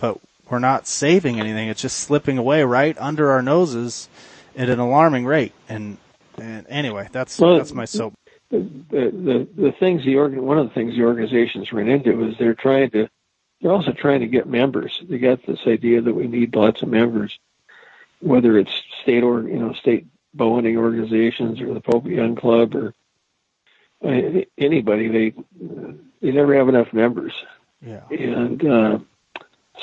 but 0.00 0.18
we're 0.50 0.58
not 0.58 0.86
saving 0.86 1.40
anything. 1.40 1.68
It's 1.68 1.82
just 1.82 1.98
slipping 1.98 2.38
away 2.38 2.62
right 2.64 2.96
under 2.98 3.30
our 3.30 3.42
noses 3.42 4.08
at 4.56 4.68
an 4.68 4.78
alarming 4.78 5.26
rate. 5.26 5.52
And 5.68 5.98
and 6.38 6.66
anyway, 6.68 7.08
that's 7.12 7.38
well, 7.38 7.56
that's 7.56 7.72
my 7.72 7.84
soap. 7.84 8.14
The, 8.50 8.58
the 8.90 9.48
the 9.56 9.72
things 9.78 10.04
the 10.04 10.16
organ 10.16 10.44
one 10.44 10.58
of 10.58 10.68
the 10.68 10.74
things 10.74 10.94
the 10.96 11.02
organizations 11.02 11.72
ran 11.72 11.88
into 11.88 12.26
is 12.26 12.34
they're 12.38 12.54
trying 12.54 12.90
to 12.90 13.08
they're 13.60 13.72
also 13.72 13.92
trying 13.92 14.20
to 14.20 14.26
get 14.26 14.46
members. 14.46 15.02
They 15.08 15.18
got 15.18 15.44
this 15.44 15.60
idea 15.66 16.00
that 16.00 16.14
we 16.14 16.26
need 16.28 16.54
lots 16.54 16.82
of 16.82 16.88
members, 16.88 17.38
whether 18.20 18.58
it's 18.58 18.72
state 19.02 19.22
or 19.22 19.42
you 19.42 19.58
know 19.58 19.72
state 19.72 20.06
bow 20.34 20.54
hunting 20.54 20.76
organizations 20.76 21.60
or 21.60 21.74
the 21.74 21.80
Pope 21.80 22.06
Young 22.06 22.36
Club 22.36 22.74
or 22.74 22.94
uh, 24.04 24.42
anybody. 24.56 25.08
They 25.08 25.34
they 26.20 26.32
never 26.32 26.54
have 26.54 26.68
enough 26.68 26.92
members. 26.92 27.32
Yeah. 27.80 28.02
And 28.10 28.64
uh, 28.64 28.98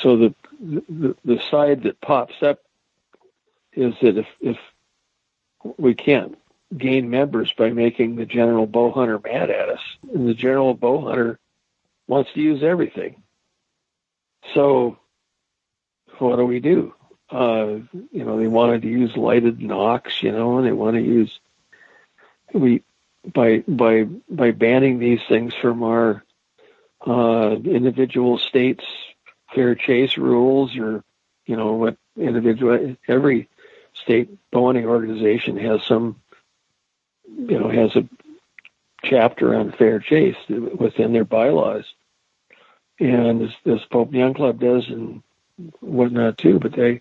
so 0.00 0.16
the, 0.16 0.34
the 0.60 1.16
the 1.24 1.42
side 1.50 1.82
that 1.82 2.00
pops 2.00 2.42
up 2.42 2.60
is 3.72 3.94
that 4.00 4.16
if 4.16 4.26
if 4.40 4.56
we 5.76 5.94
can't 5.94 6.38
gain 6.76 7.10
members 7.10 7.52
by 7.52 7.70
making 7.70 8.16
the 8.16 8.26
general 8.26 8.66
bow 8.66 8.90
hunter 8.90 9.20
mad 9.22 9.50
at 9.50 9.68
us, 9.68 9.80
and 10.14 10.28
the 10.28 10.34
general 10.34 10.74
bow 10.74 11.02
hunter 11.02 11.38
wants 12.06 12.32
to 12.32 12.40
use 12.40 12.62
everything. 12.62 13.22
So 14.54 14.98
what 16.18 16.36
do 16.36 16.44
we 16.44 16.60
do? 16.60 16.94
Uh, 17.30 17.78
you 18.12 18.24
know, 18.24 18.38
they 18.38 18.46
wanted 18.46 18.82
to 18.82 18.88
use 18.88 19.16
lighted 19.16 19.60
nocks, 19.60 20.22
you 20.22 20.32
know, 20.32 20.58
and 20.58 20.66
they 20.66 20.72
want 20.72 20.96
to 20.96 21.02
use 21.02 21.38
we 22.52 22.82
by 23.32 23.64
by 23.66 24.04
by 24.30 24.52
banning 24.52 24.98
these 24.98 25.20
things 25.28 25.52
from 25.54 25.82
our 25.82 26.24
uh, 27.06 27.56
individual 27.64 28.38
states 28.38 28.84
fair 29.54 29.74
chase 29.74 30.16
rules 30.16 30.76
or 30.76 31.02
you 31.46 31.56
know 31.56 31.74
what 31.74 31.96
individual 32.16 32.96
every 33.08 33.48
state 33.94 34.30
bowhunting 34.52 34.84
organization 34.84 35.56
has 35.56 35.82
some 35.82 36.20
you 37.26 37.58
know 37.58 37.68
has 37.68 37.94
a 37.96 38.08
chapter 39.04 39.54
on 39.54 39.72
fair 39.72 39.98
chase 40.00 40.36
within 40.48 41.12
their 41.12 41.24
bylaws 41.24 41.84
and 42.98 43.42
as, 43.42 43.50
this 43.64 43.80
Pope 43.90 44.12
Young 44.12 44.34
Club 44.34 44.60
does 44.60 44.88
and 44.88 45.22
whatnot 45.80 46.38
too 46.38 46.58
but 46.58 46.72
they 46.72 47.00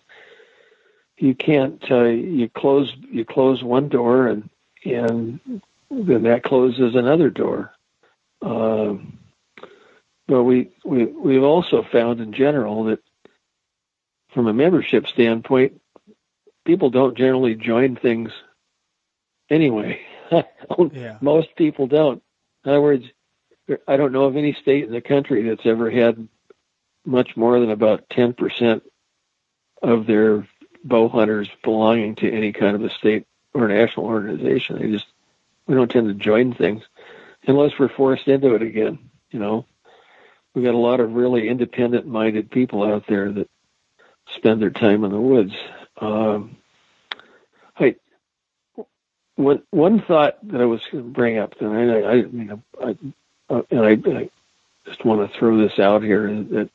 you 1.18 1.36
can't 1.36 1.84
uh, 1.92 2.04
you 2.04 2.50
close 2.50 2.94
you 3.12 3.26
close 3.26 3.64
one 3.64 3.90
door 3.90 4.28
and 4.28 4.50
and 4.84 5.40
then 5.90 6.24
that 6.24 6.44
closes 6.44 6.96
another 6.96 7.30
door 7.30 7.74
um, 8.42 9.18
but 10.28 10.44
we, 10.44 10.72
we, 10.84 11.06
we've 11.06 11.44
also 11.44 11.86
found 11.92 12.20
in 12.20 12.34
general 12.34 12.86
that 12.86 13.00
from 14.34 14.48
a 14.48 14.54
membership 14.54 15.08
standpoint, 15.08 15.82
people 16.66 16.90
don't 16.90 17.18
generally 17.18 17.56
join 17.56 17.96
things 17.96 18.32
anyway. 19.50 20.00
yeah. 20.92 21.18
Most 21.22 21.56
people 21.56 21.88
don't. 21.88 22.22
In 22.64 22.72
other 22.72 22.82
words, 22.82 23.06
I 23.88 23.98
don't 23.98 24.12
know 24.12 24.26
of 24.26 24.38
any 24.38 24.54
state 24.54 24.86
in 24.86 24.92
the 24.92 25.02
country 25.02 25.50
that's 25.50 25.66
ever 25.66 25.90
had 25.90 26.28
much 27.06 27.36
more 27.36 27.60
than 27.60 27.72
about 27.72 28.10
10% 28.10 28.82
of 29.82 30.06
their 30.06 30.48
bow 30.84 31.10
hunters 31.10 31.50
belonging 31.64 32.16
to 32.16 32.32
any 32.32 32.52
kind 32.52 32.76
of 32.76 32.84
a 32.84 32.90
state 32.90 33.26
or 33.54 33.68
national 33.68 34.06
organization. 34.06 34.80
They 34.80 34.92
just, 34.92 35.08
we 35.68 35.76
don't 35.76 35.90
tend 35.90 36.08
to 36.08 36.14
join 36.14 36.54
things 36.54 36.84
unless 37.48 37.78
we're 37.78 37.90
forced 37.90 38.28
into 38.28 38.56
it 38.56 38.62
again, 38.62 38.98
you 39.32 39.40
know 39.40 39.66
we've 40.56 40.66
got 40.66 40.74
a 40.74 40.78
lot 40.78 41.02
of 41.02 41.14
really 41.14 41.48
independent 41.48 42.08
minded 42.08 42.50
people 42.50 42.84
out 42.84 43.06
there 43.08 43.32
that 43.32 43.50
spend 44.34 44.62
their 44.62 44.72
time 44.72 45.04
in 45.04 45.12
the 45.12 45.20
woods. 45.20 45.54
Um, 46.00 46.58
I 47.78 47.96
one 49.36 49.62
one 49.70 50.02
thought 50.02 50.38
that 50.48 50.62
I 50.62 50.66
was 50.66 50.82
going 50.92 51.04
to 51.04 51.10
bring 51.10 51.38
up, 51.38 51.56
and 51.60 51.76
I, 51.76 52.12
I, 52.12 52.22
know, 52.22 52.64
I, 52.82 52.98
uh, 53.50 53.62
and 53.70 53.82
I, 53.82 53.92
I 53.92 54.30
just 54.86 55.06
want 55.06 55.30
to 55.30 55.38
throw 55.38 55.58
this 55.58 55.80
out 55.80 56.04
here 56.04 56.28
that 56.28 56.70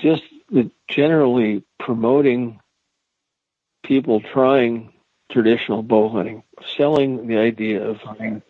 just 0.00 0.22
the 0.50 0.70
generally 0.88 1.64
promoting 1.78 2.60
people 3.82 4.20
trying 4.20 4.92
traditional 5.30 5.82
bow 5.82 6.08
hunting, 6.08 6.42
selling 6.76 7.26
the 7.26 7.38
idea 7.38 7.82
of 7.82 7.96
hunting, 7.98 8.42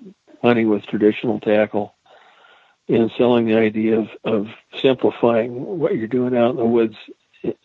hunting 0.42 0.68
with 0.68 0.84
traditional 0.86 1.40
tackle, 1.40 1.94
and 2.88 3.10
selling 3.16 3.46
the 3.46 3.56
idea 3.56 4.00
of, 4.00 4.08
of 4.24 4.48
simplifying 4.80 5.78
what 5.78 5.94
you're 5.94 6.08
doing 6.08 6.36
out 6.36 6.50
in 6.50 6.56
the 6.56 6.64
woods 6.64 6.96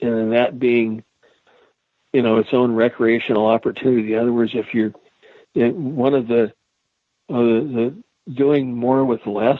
and 0.01 0.34
that 0.34 0.59
being, 0.59 1.03
you 2.13 2.22
know, 2.22 2.38
its 2.38 2.53
own 2.53 2.74
recreational 2.74 3.47
opportunity. 3.47 4.13
In 4.13 4.20
other 4.20 4.34
words, 4.34 4.51
if 4.53 4.74
you're 4.74 4.93
one 5.53 6.13
of 6.13 6.28
the, 6.28 6.53
uh, 7.30 7.38
the 7.38 8.03
doing 8.32 8.75
more 8.75 9.05
with 9.05 9.25
less, 9.25 9.59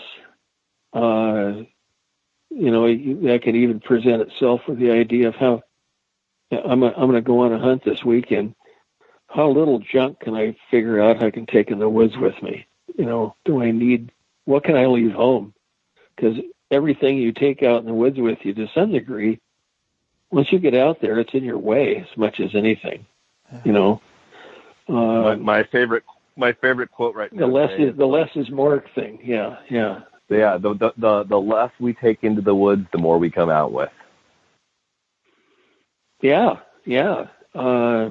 uh, 0.93 1.53
you 2.49 2.72
know, 2.72 2.88
that 3.28 3.41
can 3.43 3.55
even 3.55 3.80
present 3.80 4.22
itself 4.22 4.61
with 4.68 4.80
the 4.80 4.91
idea 4.91 5.28
of 5.30 5.36
how 5.36 5.63
I'm 6.51 6.84
a, 6.84 6.88
I'm 6.88 7.09
going 7.09 7.13
to 7.13 7.22
go 7.22 7.41
on 7.41 7.53
a 7.53 7.59
hunt 7.59 7.84
this 7.84 8.03
weekend. 8.03 8.55
How 9.28 9.49
little 9.49 9.80
junk 9.80 10.22
can 10.22 10.34
I 10.34 10.55
figure 10.72 11.01
out 11.01 11.22
I 11.22 11.32
can 11.32 11.45
take 11.45 11.70
in 11.70 11.80
the 11.80 11.89
woods 11.89 12.15
with 12.18 12.41
me? 12.41 12.65
You 12.97 13.05
know, 13.05 13.36
do 13.43 13.61
I 13.61 13.72
need 13.72 14.11
what 14.45 14.63
can 14.63 14.78
I 14.78 14.86
leave 14.86 15.11
home? 15.11 15.53
Because 16.15 16.38
everything 16.72 17.18
you 17.18 17.34
take 17.34 17.63
out 17.63 17.82
in 17.82 17.86
the 17.86 17.93
woods 17.93 18.18
with 18.18 18.39
you 18.43 18.53
to 18.53 18.68
some 18.74 18.93
degree, 18.93 19.39
once 20.32 20.51
you 20.51 20.59
get 20.59 20.74
out 20.74 21.01
there, 21.01 21.20
it's 21.20 21.34
in 21.34 21.43
your 21.43 21.57
way 21.57 21.97
as 21.97 22.18
much 22.18 22.39
as 22.39 22.55
anything. 22.55 23.05
You 23.65 23.74
know. 23.74 24.01
Uh, 24.88 24.93
my, 24.93 25.36
my, 25.36 25.63
favorite, 25.63 26.03
my 26.38 26.54
favorite 26.54 26.92
quote 26.92 27.16
right 27.16 27.32
now. 27.34 27.48
The 27.48 27.52
less 27.52 27.72
is 27.78 27.98
the 27.98 28.06
less 28.06 28.30
is 28.36 28.50
more 28.50 28.84
thing. 28.96 29.20
Yeah, 29.24 29.58
yeah. 29.70 30.02
Yeah, 30.30 30.58
the, 30.58 30.74
the 30.74 30.94
the 30.98 31.24
the 31.24 31.40
less 31.40 31.72
we 31.80 31.94
take 31.94 32.24
into 32.24 32.42
the 32.42 32.56
woods, 32.56 32.86
the 32.92 32.98
more 32.98 33.18
we 33.18 33.30
come 33.30 33.50
out 33.50 33.72
with. 33.72 33.90
Yeah, 36.22 36.56
yeah. 36.86 37.28
Uh, 37.56 38.10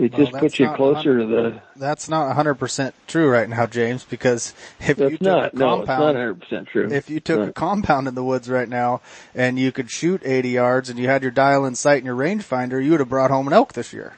it 0.00 0.12
well, 0.12 0.26
just 0.26 0.32
puts 0.32 0.58
you 0.58 0.68
closer 0.74 1.18
to 1.18 1.26
the. 1.26 1.62
That's 1.76 2.08
not 2.08 2.34
100% 2.34 2.92
true 3.06 3.28
right 3.28 3.48
now, 3.48 3.66
James, 3.66 4.02
because 4.04 4.54
if 4.80 4.98
you 4.98 5.10
took 5.10 5.20
not, 5.20 5.54
a 5.54 5.56
compound, 5.56 6.14
no, 6.16 6.30
it's 6.30 6.50
not 6.50 6.64
100% 6.64 6.68
true. 6.68 6.88
If 6.90 7.10
you 7.10 7.20
took 7.20 7.48
a 7.48 7.52
compound 7.52 8.08
in 8.08 8.14
the 8.14 8.24
woods 8.24 8.48
right 8.48 8.68
now 8.68 9.02
and 9.34 9.58
you 9.58 9.72
could 9.72 9.90
shoot 9.90 10.22
80 10.24 10.48
yards 10.48 10.88
and 10.88 10.98
you 10.98 11.06
had 11.06 11.22
your 11.22 11.30
dial 11.30 11.66
in 11.66 11.74
sight 11.74 11.98
and 11.98 12.06
your 12.06 12.16
rangefinder, 12.16 12.82
you 12.82 12.92
would 12.92 13.00
have 13.00 13.10
brought 13.10 13.30
home 13.30 13.46
an 13.46 13.52
elk 13.52 13.74
this 13.74 13.92
year. 13.92 14.14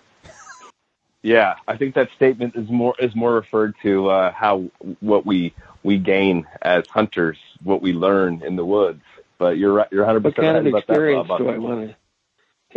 Yeah, 1.22 1.54
I 1.68 1.76
think 1.76 1.94
that 1.94 2.08
statement 2.16 2.56
is 2.56 2.68
more 2.68 2.94
is 2.98 3.14
more 3.14 3.34
referred 3.34 3.74
to 3.82 4.08
uh, 4.08 4.32
how 4.32 4.64
what 5.00 5.24
we 5.24 5.54
we 5.82 5.98
gain 5.98 6.46
as 6.62 6.84
hunters, 6.88 7.38
what 7.62 7.80
we 7.80 7.92
learn 7.92 8.42
in 8.44 8.56
the 8.56 8.64
woods. 8.64 9.02
But 9.38 9.56
you're 9.58 9.72
right. 9.72 9.88
You're 9.90 10.04
100 10.04 10.22
percent 10.22 10.38
right 10.38 10.52
that. 10.52 10.54
Kind 10.54 10.66
of 10.68 10.74
experience 10.74 11.28
do 11.28 11.48
I 11.48 11.58
want 11.58 11.90
to? 11.90 11.96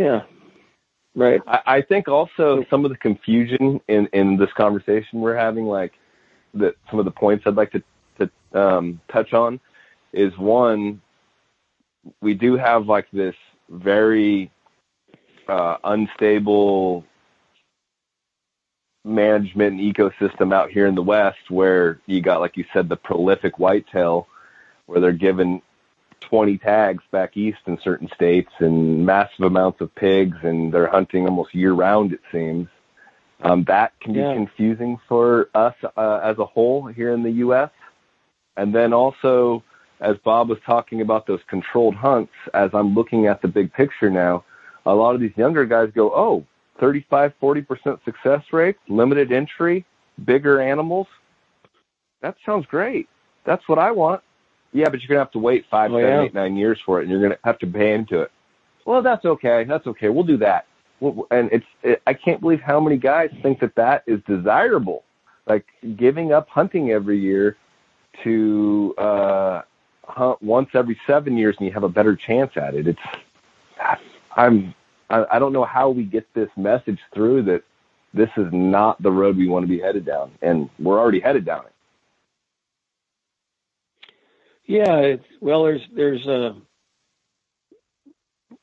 Yeah, 0.02 0.22
Right. 1.16 1.42
I, 1.48 1.62
I 1.66 1.82
think 1.82 2.10
also 2.10 2.66
some 2.70 2.84
of 2.84 2.92
the 2.92 2.98
confusion 2.98 3.80
in, 3.88 4.08
in 4.08 4.38
this 4.38 4.52
conversation 4.54 5.22
we're 5.22 5.36
having, 5.36 5.66
like 5.66 5.94
that 6.56 6.76
some 6.90 7.00
of 7.00 7.06
the 7.06 7.12
points 7.12 7.46
I'd 7.48 7.56
like 7.56 7.72
to, 7.72 7.84
to 8.20 8.60
um, 8.60 9.00
touch 9.12 9.34
on 9.34 9.60
is 10.12 10.38
one, 10.38 11.02
we 12.22 12.34
do 12.34 12.58
have 12.58 12.88
like 12.88 13.10
this 13.12 13.36
very 13.70 14.52
uh, 15.48 15.78
unstable 15.86 17.06
management 19.06 19.80
and 19.80 19.96
ecosystem 19.96 20.54
out 20.54 20.72
here 20.72 20.88
in 20.88 20.96
the 20.96 21.02
West 21.02 21.50
where 21.50 22.00
you 22.08 22.22
got, 22.22 22.42
like 22.42 22.58
you 22.58 22.66
said, 22.74 22.90
the 22.90 22.96
prolific 22.96 23.60
whitetail 23.60 24.28
where 24.88 25.00
they're 25.00 25.12
given 25.12 25.62
20 26.22 26.58
tags 26.58 27.04
back 27.12 27.38
east 27.38 27.60
in 27.68 27.78
certain 27.84 28.10
states 28.14 28.52
and 28.60 29.06
massive 29.06 29.46
amounts 29.46 29.82
of 29.82 29.94
pigs 29.96 30.38
and 30.44 30.74
they're 30.74 30.88
hunting 30.88 31.26
almost 31.28 31.54
year 31.54 31.74
round 31.74 32.14
it 32.14 32.22
seems 32.32 32.68
um, 33.42 33.64
that 33.66 33.92
can 34.00 34.14
be 34.14 34.20
yeah. 34.20 34.34
confusing 34.34 34.98
for 35.08 35.50
us 35.54 35.76
uh, 35.98 36.20
as 36.24 36.38
a 36.40 36.46
whole 36.46 36.88
here 36.88 37.14
in 37.14 37.22
the 37.22 37.32
us 37.32 37.70
and 38.58 38.74
then 38.74 38.94
also 38.94 39.64
as 40.00 40.18
bob 40.24 40.50
was 40.50 40.58
talking 40.66 41.02
about 41.02 41.28
those 41.28 41.42
controlled 41.48 41.96
hunts 41.96 42.34
as 42.54 42.72
i'm 42.74 42.94
looking 42.96 43.28
at 43.28 43.42
the 43.42 43.48
big 43.48 43.72
picture 43.74 44.10
now 44.10 44.44
a 44.86 44.94
lot 44.94 45.16
of 45.16 45.22
these 45.22 45.36
younger 45.36 45.66
guys 45.66 45.90
go 45.94 46.12
oh 46.16 46.46
35 46.80 47.34
40% 47.42 48.04
success 48.04 48.44
rates 48.52 48.80
limited 48.88 49.32
entry 49.32 49.86
bigger 50.24 50.62
animals 50.62 51.08
that 52.22 52.36
sounds 52.46 52.66
great 52.66 53.08
that's 53.46 53.68
what 53.68 53.80
i 53.80 53.92
want 53.92 54.22
yeah, 54.76 54.90
but 54.90 55.00
you're 55.02 55.08
gonna 55.08 55.22
have 55.22 55.32
to 55.32 55.40
wait 55.40 55.66
five, 55.72 55.90
oh, 55.94 55.98
seven, 55.98 56.10
yeah. 56.10 56.22
eight, 56.24 56.34
nine 56.34 56.58
years 56.58 56.78
for 56.86 57.00
it, 57.00 57.04
and 57.04 57.12
you're 57.12 57.22
gonna 57.22 57.40
have 57.46 57.58
to 57.60 57.68
pay 57.68 57.94
into 57.94 58.20
it. 58.20 58.32
well, 58.84 59.02
that's 59.02 59.24
okay. 59.24 59.64
That's 59.64 59.88
okay. 59.88 60.10
We'll 60.10 60.26
do 60.26 60.38
that. 60.38 60.68
And 61.32 61.50
it's, 61.54 61.66
it, 61.82 62.02
I 62.06 62.14
can't 62.14 62.42
believe 62.42 62.60
how 62.60 62.82
many 62.82 62.98
guys 62.98 63.30
think 63.42 63.62
that 63.62 63.76
that 63.76 64.04
is 64.06 64.20
desirable. 64.28 65.06
Like 65.48 65.66
giving 65.96 66.34
up 66.34 66.50
hunting 66.50 66.92
every 66.92 67.18
year 67.18 67.56
to, 68.24 68.94
uh, 68.98 69.62
hunt 70.04 70.42
once 70.42 70.70
every 70.74 71.00
seven 71.08 71.38
years 71.38 71.56
and 71.58 71.68
you 71.68 71.74
have 71.74 71.84
a 71.84 71.90
better 71.90 72.16
chance 72.16 72.58
at 72.58 72.76
it. 72.76 72.88
It's, 72.88 73.00
I'm, 74.36 74.76
I, 75.10 75.26
I 75.34 75.40
don't 75.40 75.54
know 75.54 75.66
how 75.66 75.90
we 75.90 76.04
get 76.04 76.32
this 76.34 76.50
message 76.58 77.00
through 77.14 77.44
that 77.44 77.64
this 78.14 78.30
is 78.38 78.48
not 78.52 79.02
the 79.02 79.12
road 79.12 79.38
we 79.38 79.48
want 79.48 79.64
to 79.64 79.68
be 79.68 79.80
headed 79.80 80.06
down. 80.06 80.32
And 80.42 80.70
we're 80.80 81.00
already 81.00 81.20
headed 81.20 81.46
down 81.46 81.66
it. 81.66 81.72
Yeah, 84.68 84.98
it's, 84.98 85.26
well, 85.42 85.64
there's 85.64 85.82
there's 85.94 86.26
uh, 86.28 86.54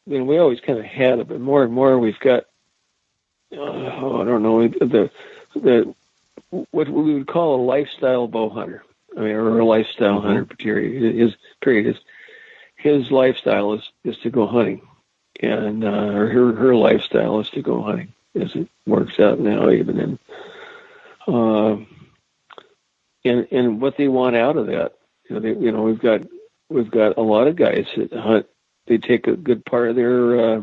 you 0.06 0.18
know 0.18 0.24
we 0.24 0.38
always 0.38 0.58
kind 0.60 0.78
of 0.78 0.84
had 0.84 1.20
it, 1.20 1.28
but 1.28 1.40
more 1.40 1.62
and 1.62 1.72
more 1.72 1.96
we've 1.98 2.18
got 2.18 2.44
uh, 3.52 3.60
oh, 3.60 4.20
I 4.20 4.24
don't 4.24 4.42
know 4.42 4.66
the 4.66 5.10
the 5.54 5.94
what 6.72 6.88
we 6.88 7.14
would 7.14 7.28
call 7.28 7.54
a 7.54 7.64
lifestyle 7.64 8.26
bow 8.26 8.48
hunter. 8.48 8.82
I 9.16 9.20
mean, 9.20 9.30
or 9.30 9.60
a 9.60 9.64
lifestyle 9.64 10.18
mm-hmm. 10.18 10.26
hunter. 10.26 10.44
Period. 10.56 11.14
His 11.14 11.34
period 11.62 11.86
is 11.86 12.02
his 12.76 13.10
lifestyle 13.12 13.74
is 13.74 13.82
is 14.04 14.18
to 14.18 14.30
go 14.30 14.46
hunting, 14.46 14.82
and 15.40 15.84
uh, 15.84 15.90
her 15.90 16.54
her 16.54 16.74
lifestyle 16.74 17.40
is 17.40 17.50
to 17.50 17.62
go 17.62 17.82
hunting 17.82 18.12
as 18.40 18.54
it 18.54 18.68
works 18.86 19.18
out 19.20 19.38
now, 19.38 19.70
even 19.70 19.98
in. 19.98 20.18
Uh, 21.26 21.76
and 23.24 23.46
and 23.50 23.80
what 23.80 23.96
they 23.96 24.08
want 24.08 24.36
out 24.36 24.56
of 24.56 24.66
that 24.66 24.94
you 25.32 25.40
know, 25.40 25.40
they, 25.40 25.60
you 25.60 25.72
know, 25.72 25.82
we've 25.82 26.00
got 26.00 26.22
we've 26.68 26.90
got 26.90 27.16
a 27.16 27.22
lot 27.22 27.46
of 27.46 27.56
guys 27.56 27.86
that 27.96 28.12
hunt. 28.12 28.46
They 28.86 28.98
take 28.98 29.26
a 29.26 29.36
good 29.36 29.64
part 29.64 29.88
of 29.88 29.96
their 29.96 30.56
uh, 30.56 30.62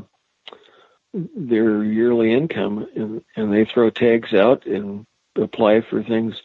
their 1.14 1.84
yearly 1.84 2.34
income 2.34 2.88
and 2.96 3.24
and 3.36 3.54
they 3.54 3.66
throw 3.66 3.90
tags 3.90 4.34
out 4.34 4.66
and 4.66 5.06
apply 5.36 5.82
for 5.82 6.04
things 6.04 6.42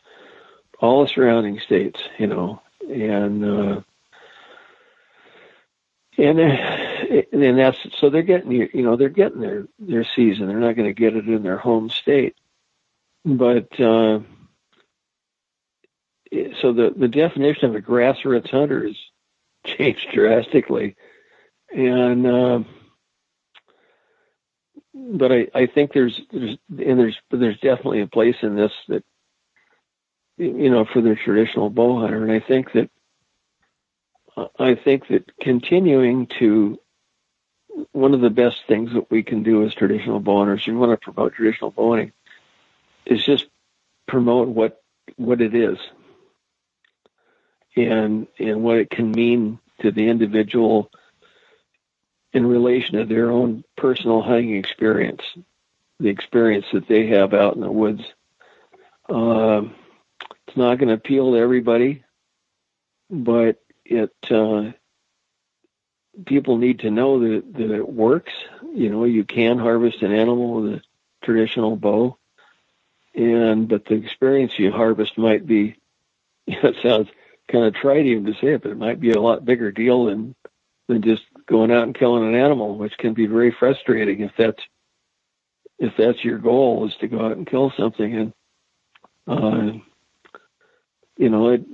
all 0.80 1.02
the 1.02 1.08
surrounding 1.08 1.60
states. 1.60 2.00
You 2.18 2.28
know, 2.28 2.62
and 2.88 3.44
uh, 3.44 3.80
and 6.16 6.40
uh, 6.40 6.93
and 7.32 7.58
that's 7.58 7.78
so 8.00 8.10
they're 8.10 8.22
getting 8.22 8.52
you 8.52 8.82
know 8.82 8.96
they're 8.96 9.08
getting 9.08 9.40
their 9.40 9.66
their 9.78 10.04
season. 10.16 10.48
They're 10.48 10.58
not 10.58 10.76
going 10.76 10.88
to 10.88 11.00
get 11.00 11.16
it 11.16 11.28
in 11.28 11.42
their 11.42 11.58
home 11.58 11.90
state, 11.90 12.36
but. 13.24 13.78
uh 13.80 14.20
so 16.60 16.72
the, 16.72 16.92
the 16.96 17.08
definition 17.08 17.66
of 17.70 17.74
a 17.76 17.80
grassroots 17.80 18.50
hunter 18.50 18.86
has 18.86 18.96
changed 19.76 20.08
drastically. 20.12 20.96
And, 21.70 22.26
uh, 22.26 22.60
but 24.94 25.32
I, 25.32 25.48
I 25.54 25.66
think 25.66 25.92
there's, 25.92 26.20
there's, 26.32 26.58
and 26.68 26.98
there's, 26.98 27.16
there's 27.30 27.58
definitely 27.60 28.02
a 28.02 28.06
place 28.06 28.36
in 28.42 28.56
this 28.56 28.72
that, 28.88 29.04
you 30.36 30.70
know, 30.70 30.84
for 30.92 31.00
the 31.00 31.14
traditional 31.14 31.70
bow 31.70 32.00
hunter. 32.00 32.22
And 32.22 32.32
I 32.32 32.40
think 32.40 32.72
that, 32.72 32.90
I 34.58 34.74
think 34.74 35.08
that 35.08 35.30
continuing 35.40 36.26
to, 36.40 36.78
one 37.92 38.14
of 38.14 38.20
the 38.20 38.30
best 38.30 38.62
things 38.66 38.92
that 38.92 39.10
we 39.10 39.22
can 39.22 39.42
do 39.42 39.64
as 39.64 39.74
traditional 39.74 40.20
bow 40.20 40.38
hunters, 40.38 40.66
you 40.66 40.78
want 40.78 40.92
to 40.92 41.12
promote 41.12 41.34
traditional 41.34 41.70
bow 41.70 42.06
is 43.06 43.24
just 43.24 43.46
promote 44.06 44.48
what, 44.48 44.82
what 45.16 45.40
it 45.40 45.54
is 45.54 45.78
and 47.76 48.26
and 48.38 48.62
what 48.62 48.78
it 48.78 48.90
can 48.90 49.10
mean 49.10 49.58
to 49.80 49.90
the 49.90 50.08
individual 50.08 50.90
in 52.32 52.46
relation 52.46 52.98
to 52.98 53.04
their 53.04 53.30
own 53.30 53.64
personal 53.76 54.22
hunting 54.22 54.56
experience, 54.56 55.22
the 56.00 56.08
experience 56.08 56.66
that 56.72 56.88
they 56.88 57.06
have 57.08 57.34
out 57.34 57.54
in 57.54 57.60
the 57.60 57.70
woods. 57.70 58.02
Uh, 59.08 59.62
it's 60.46 60.56
not 60.56 60.78
going 60.78 60.88
to 60.88 60.94
appeal 60.94 61.32
to 61.32 61.38
everybody, 61.38 62.02
but 63.10 63.62
it 63.84 64.12
uh, 64.30 64.72
people 66.26 66.58
need 66.58 66.80
to 66.80 66.90
know 66.90 67.20
that, 67.20 67.52
that 67.54 67.70
it 67.70 67.88
works. 67.88 68.32
You 68.74 68.90
know, 68.90 69.04
you 69.04 69.24
can 69.24 69.58
harvest 69.58 70.02
an 70.02 70.12
animal 70.12 70.62
with 70.62 70.74
a 70.74 70.82
traditional 71.22 71.76
bow, 71.76 72.18
and 73.14 73.68
but 73.68 73.84
the 73.86 73.94
experience 73.94 74.58
you 74.58 74.72
harvest 74.72 75.18
might 75.18 75.46
be. 75.46 75.76
You 76.46 76.62
know, 76.62 76.68
it 76.68 76.76
sounds 76.82 77.08
kind 77.50 77.64
of 77.64 77.74
tried 77.74 78.04
even 78.04 78.26
to 78.26 78.34
say 78.34 78.48
it, 78.48 78.62
but 78.62 78.72
it 78.72 78.76
might 78.76 79.00
be 79.00 79.12
a 79.12 79.20
lot 79.20 79.46
bigger 79.46 79.72
deal 79.72 80.04
than 80.04 80.34
than 80.88 81.00
just 81.00 81.22
going 81.46 81.70
out 81.70 81.84
and 81.84 81.94
killing 81.94 82.28
an 82.28 82.34
animal, 82.34 82.76
which 82.76 82.98
can 82.98 83.14
be 83.14 83.24
very 83.24 83.50
frustrating 83.50 84.20
if 84.20 84.32
that's 84.36 84.60
if 85.78 85.94
that's 85.96 86.22
your 86.22 86.36
goal 86.36 86.86
is 86.86 86.94
to 87.00 87.08
go 87.08 87.24
out 87.24 87.36
and 87.38 87.46
kill 87.46 87.72
something. 87.78 88.14
And 88.14 88.32
uh, 89.26 89.78
you 91.16 91.30
know, 91.30 91.48
it, 91.48 91.64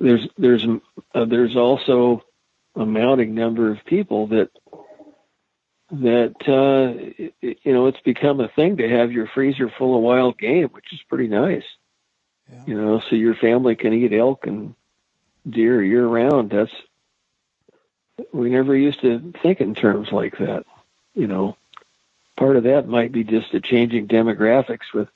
there's 0.00 0.26
there's 0.38 0.66
uh, 1.14 1.24
there's 1.26 1.56
also 1.56 2.24
a 2.76 2.86
mounting 2.86 3.34
number 3.34 3.70
of 3.70 3.84
people 3.84 4.28
that 4.28 4.50
that 5.92 6.34
uh, 6.46 7.24
you 7.40 7.72
know 7.72 7.86
it's 7.86 8.00
become 8.00 8.40
a 8.40 8.48
thing 8.48 8.76
to 8.76 8.88
have 8.88 9.10
your 9.10 9.26
freezer 9.26 9.70
full 9.76 9.96
of 9.96 10.02
wild 10.02 10.38
game, 10.38 10.68
which 10.68 10.92
is 10.92 11.00
pretty 11.08 11.26
nice. 11.26 11.64
Yeah. 12.50 12.62
You 12.66 12.80
know, 12.80 13.00
so 13.08 13.16
your 13.16 13.34
family 13.34 13.76
can 13.76 13.92
eat 13.92 14.12
elk 14.12 14.46
and 14.46 14.74
deer 15.48 15.82
year 15.82 16.06
round. 16.06 16.50
That's 16.50 16.72
we 18.32 18.50
never 18.50 18.76
used 18.76 19.00
to 19.00 19.32
think 19.42 19.60
in 19.60 19.74
terms 19.74 20.12
like 20.12 20.38
that. 20.38 20.64
You 21.14 21.26
know, 21.26 21.56
part 22.36 22.56
of 22.56 22.64
that 22.64 22.88
might 22.88 23.12
be 23.12 23.24
just 23.24 23.52
the 23.52 23.60
changing 23.60 24.08
demographics 24.08 24.92
with, 24.94 25.08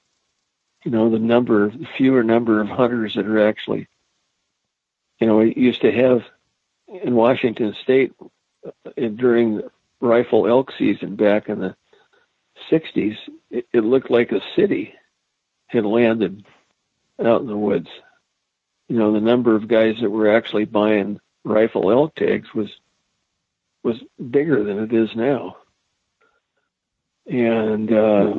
you 0.85 0.91
know, 0.91 1.11
the 1.11 1.19
number, 1.19 1.73
fewer 1.97 2.23
number 2.23 2.61
of 2.61 2.69
hunters 2.69 3.15
that 3.15 3.27
are 3.27 3.49
actually, 3.49 3.89
you 5.21 5.27
know, 5.27 5.39
we 5.39 5.55
used 5.55 5.83
to 5.83 5.93
have 5.93 6.25
in 7.03 7.15
Washington 7.15 7.75
State 7.83 8.13
uh, 8.67 8.91
during 9.17 9.63
rifle 10.01 10.47
elk 10.47 10.73
season 10.79 11.17
back 11.17 11.49
in 11.49 11.59
the 11.59 11.75
60s, 12.71 13.17
it, 13.51 13.67
it 13.73 13.81
looked 13.81 14.11
like 14.11 14.33
a 14.33 14.41
city 14.57 14.95
had 15.67 15.85
landed 15.85 16.45
out 17.25 17.41
in 17.41 17.47
the 17.47 17.57
woods. 17.57 17.89
You 18.89 18.99
know, 18.99 19.13
the 19.13 19.21
number 19.21 19.57
of 19.57 19.69
guys 19.69 19.97
that 20.01 20.11
were 20.11 20.35
actually 20.35 20.67
buying 20.67 21.21
rifle 21.45 21.91
elk 21.91 22.15
tags 22.15 22.53
was 22.55 22.69
was 23.83 23.97
bigger 24.31 24.65
than 24.65 24.79
it 24.79 24.93
is 24.93 25.11
now. 25.15 25.57
And 27.27 27.93
uh, 27.93 28.35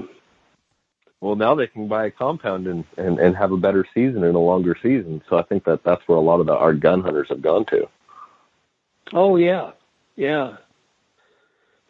well, 1.20 1.36
now 1.36 1.56
they 1.56 1.68
can 1.68 1.88
buy 1.88 2.06
a 2.06 2.12
compound 2.12 2.68
and, 2.68 2.84
and 2.97 3.20
and 3.20 3.36
have 3.36 3.51
a 3.51 3.58
better 3.58 3.86
season 3.93 4.24
and 4.24 4.36
a 4.36 4.39
longer 4.39 4.78
season. 4.82 5.22
So 5.30 5.38
I 5.38 5.43
think 5.43 5.66
that 5.66 5.84
that's 5.84 6.08
where 6.08 6.18
a 6.18 6.22
lot 6.22 6.39
of 6.39 6.45
the, 6.45 6.56
our 6.56 6.74
gun 6.74 7.01
hunters 7.01 7.30
have 7.30 7.41
gone 7.41 7.66
to. 7.66 7.88
Oh 9.14 9.36
yeah, 9.36 9.72
yeah, 10.16 10.58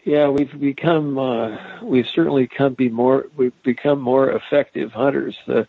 yeah. 0.03 0.29
We've 0.29 0.59
become 0.59 1.17
uh, 1.17 1.57
we've 1.83 2.07
certainly 2.07 2.47
come 2.47 2.73
be 2.73 2.89
more 2.89 3.27
we've 3.37 3.63
become 3.63 4.01
more 4.01 4.31
effective 4.31 4.91
hunters. 4.91 5.37
The 5.47 5.67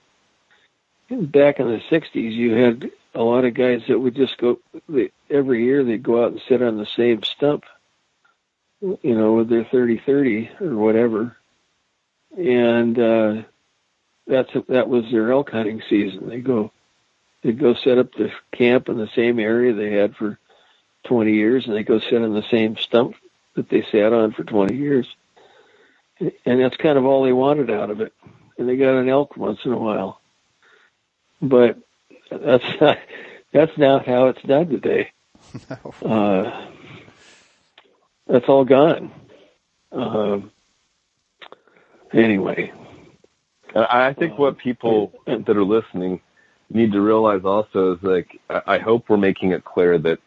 back 1.11 1.61
in 1.61 1.69
the 1.69 1.81
60s, 1.91 2.33
you 2.33 2.53
had 2.53 2.91
a 3.15 3.23
lot 3.23 3.45
of 3.45 3.55
guys 3.55 3.83
that 3.89 3.99
would 3.99 4.15
just 4.15 4.37
go, 4.39 4.59
they, 4.89 5.11
every 5.31 5.65
year 5.65 5.85
they'd 5.85 6.03
go 6.03 6.25
out 6.25 6.33
and 6.33 6.43
sit 6.49 6.63
on 6.63 6.77
the 6.77 6.87
same 6.97 7.23
stump, 7.23 7.65
you 8.81 9.15
know, 9.17 9.35
with 9.35 9.49
their 9.49 9.65
30-30 9.65 10.61
or 10.61 10.77
whatever. 10.77 11.37
And, 12.37 12.99
uh, 12.99 13.43
that's, 14.27 14.51
that 14.69 14.89
was 14.89 15.05
their 15.11 15.31
elk 15.31 15.51
hunting 15.51 15.83
season. 15.89 16.29
They 16.29 16.41
go, 16.41 16.73
they'd 17.43 17.59
go 17.59 17.75
set 17.75 17.99
up 17.99 18.13
the 18.13 18.33
camp 18.53 18.89
in 18.89 18.99
the 18.99 19.09
same 19.15 19.39
area 19.39 19.73
they 19.73 19.93
had 19.93 20.17
for 20.17 20.39
20 21.07 21.33
years 21.33 21.67
and 21.67 21.75
they 21.75 21.83
go 21.83 21.99
sit 21.99 22.23
on 22.23 22.35
the 22.35 22.45
same 22.51 22.77
stump 22.77 23.17
that 23.55 23.69
they 23.69 23.83
sat 23.91 24.13
on 24.13 24.33
for 24.33 24.45
20 24.45 24.77
years. 24.77 25.07
And 26.19 26.61
that's 26.61 26.77
kind 26.77 26.99
of 26.99 27.05
all 27.05 27.25
they 27.25 27.33
wanted 27.33 27.71
out 27.71 27.91
of 27.91 28.01
it. 28.01 28.13
And 28.59 28.69
they 28.69 28.77
got 28.77 28.99
an 28.99 29.09
elk 29.09 29.37
once 29.37 29.61
in 29.65 29.73
a 29.73 29.79
while 29.79 30.21
but 31.41 31.79
that's 32.31 32.65
not, 32.81 32.99
that's 33.53 33.79
not 33.79 34.07
how 34.07 34.29
it's 34.29 34.43
done 34.43 34.69
today. 34.69 35.11
No. 35.71 36.11
Uh, 36.11 36.67
that's 38.27 38.47
all 38.49 38.65
gone. 38.65 39.11
Uh, 39.93 40.41
anyway, 42.13 42.73
I 43.75 44.13
think 44.13 44.39
what 44.39 44.59
people 44.59 45.13
that 45.27 45.49
are 45.49 45.65
listening 45.65 46.21
need 46.69 46.93
to 46.93 47.01
realize 47.01 47.43
also 47.45 47.95
is 47.95 48.03
like 48.03 48.39
I 48.51 48.79
hope 48.79 49.09
we're 49.09 49.17
making 49.17 49.53
it 49.53 49.65
clear 49.65 49.97
that 49.99 50.19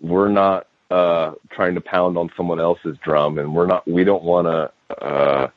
we're 0.00 0.28
not 0.28 0.66
uh, 0.90 1.32
trying 1.50 1.74
to 1.74 1.80
pound 1.80 2.16
on 2.16 2.30
someone 2.36 2.60
else's 2.60 2.96
drum, 3.02 3.38
and 3.38 3.54
we're 3.54 3.66
not. 3.66 3.86
We 3.86 4.04
don't 4.04 4.24
want 4.24 4.46
to 4.46 5.04
uh, 5.04 5.48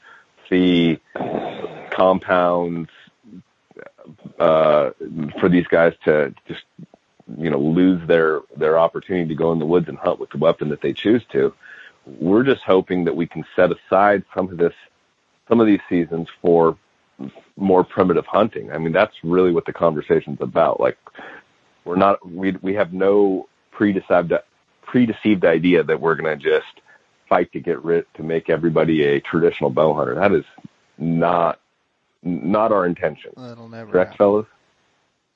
see 0.49 0.99
compounds 1.91 2.89
uh, 4.39 4.91
for 5.39 5.49
these 5.49 5.67
guys 5.67 5.93
to 6.05 6.33
just 6.47 6.63
you 7.37 7.49
know 7.49 7.59
lose 7.59 8.05
their 8.07 8.41
their 8.57 8.77
opportunity 8.77 9.29
to 9.29 9.35
go 9.35 9.51
in 9.51 9.59
the 9.59 9.65
woods 9.65 9.87
and 9.87 9.97
hunt 9.97 10.19
with 10.19 10.29
the 10.31 10.37
weapon 10.37 10.69
that 10.69 10.81
they 10.81 10.93
choose 10.93 11.23
to. 11.31 11.53
we're 12.05 12.43
just 12.43 12.63
hoping 12.63 13.05
that 13.05 13.15
we 13.15 13.27
can 13.27 13.45
set 13.55 13.69
aside 13.71 14.23
some 14.35 14.49
of 14.49 14.57
this, 14.57 14.73
some 15.47 15.59
of 15.59 15.67
these 15.67 15.79
seasons 15.87 16.27
for 16.41 16.77
more 17.55 17.83
primitive 17.83 18.25
hunting. 18.25 18.71
I 18.71 18.77
mean, 18.77 18.93
that's 18.93 19.15
really 19.23 19.51
what 19.51 19.65
the 19.65 19.73
conversation's 19.73 20.39
about. 20.41 20.79
Like, 20.79 20.97
we're 21.85 21.95
not, 21.95 22.27
we 22.27 22.51
we 22.61 22.73
have 22.75 22.93
no 22.93 23.47
predeceived 23.81 24.33
predeceived 24.83 25.43
idea 25.43 25.83
that 25.83 25.99
we're 25.99 26.13
going 26.15 26.37
to 26.37 26.43
just 26.43 26.81
fight 27.27 27.51
to 27.51 27.59
get 27.59 27.83
rid 27.83 28.05
to 28.13 28.21
make 28.21 28.47
everybody 28.47 29.03
a 29.03 29.19
traditional 29.19 29.71
bow 29.71 29.95
hunter. 29.95 30.13
That 30.13 30.33
is 30.33 30.45
not 30.99 31.59
not 32.21 32.71
our 32.71 32.85
intention. 32.85 33.31
That'll 33.35 33.69
never 33.69 33.91
Correct, 33.91 34.11
happen. 34.11 34.17
fellas? 34.17 34.45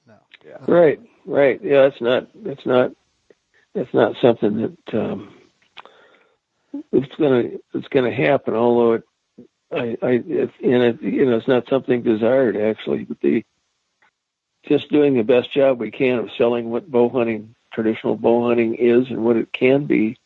No. 0.08 0.14
Yeah. 0.46 0.58
Right, 0.68 1.00
right. 1.26 1.60
Yeah, 1.64 1.84
that's 1.84 2.02
not 2.02 2.28
that's 2.44 2.66
not 2.68 2.92
that's 3.74 3.94
not 3.96 4.16
something 4.22 4.62
that 4.62 4.94
um, 4.94 5.34
it's 6.92 7.16
gonna 7.16 7.50
it's 7.74 7.88
gonna 7.88 8.14
happen. 8.14 8.54
Although 8.54 8.94
it, 8.94 9.04
I, 9.72 9.98
I, 10.06 10.12
it, 10.12 10.52
and 10.64 10.84
it, 10.84 11.02
you 11.02 11.26
know, 11.26 11.38
it's 11.38 11.48
not 11.48 11.68
something 11.68 12.04
desired 12.04 12.58
actually. 12.58 13.06
But 13.06 13.22
the 13.22 13.44
just 14.68 14.92
doing 14.92 15.16
the 15.16 15.24
best 15.24 15.52
job 15.52 15.80
we 15.80 15.90
can 15.90 16.20
of 16.20 16.30
selling 16.38 16.70
what 16.70 16.92
bow 16.92 17.10
hunting, 17.10 17.56
traditional 17.76 18.16
bow 18.16 18.48
hunting 18.48 18.76
is, 18.76 19.10
and 19.10 19.24
what 19.24 19.36
it 19.36 19.54
can 19.54 19.86
be. 19.86 20.18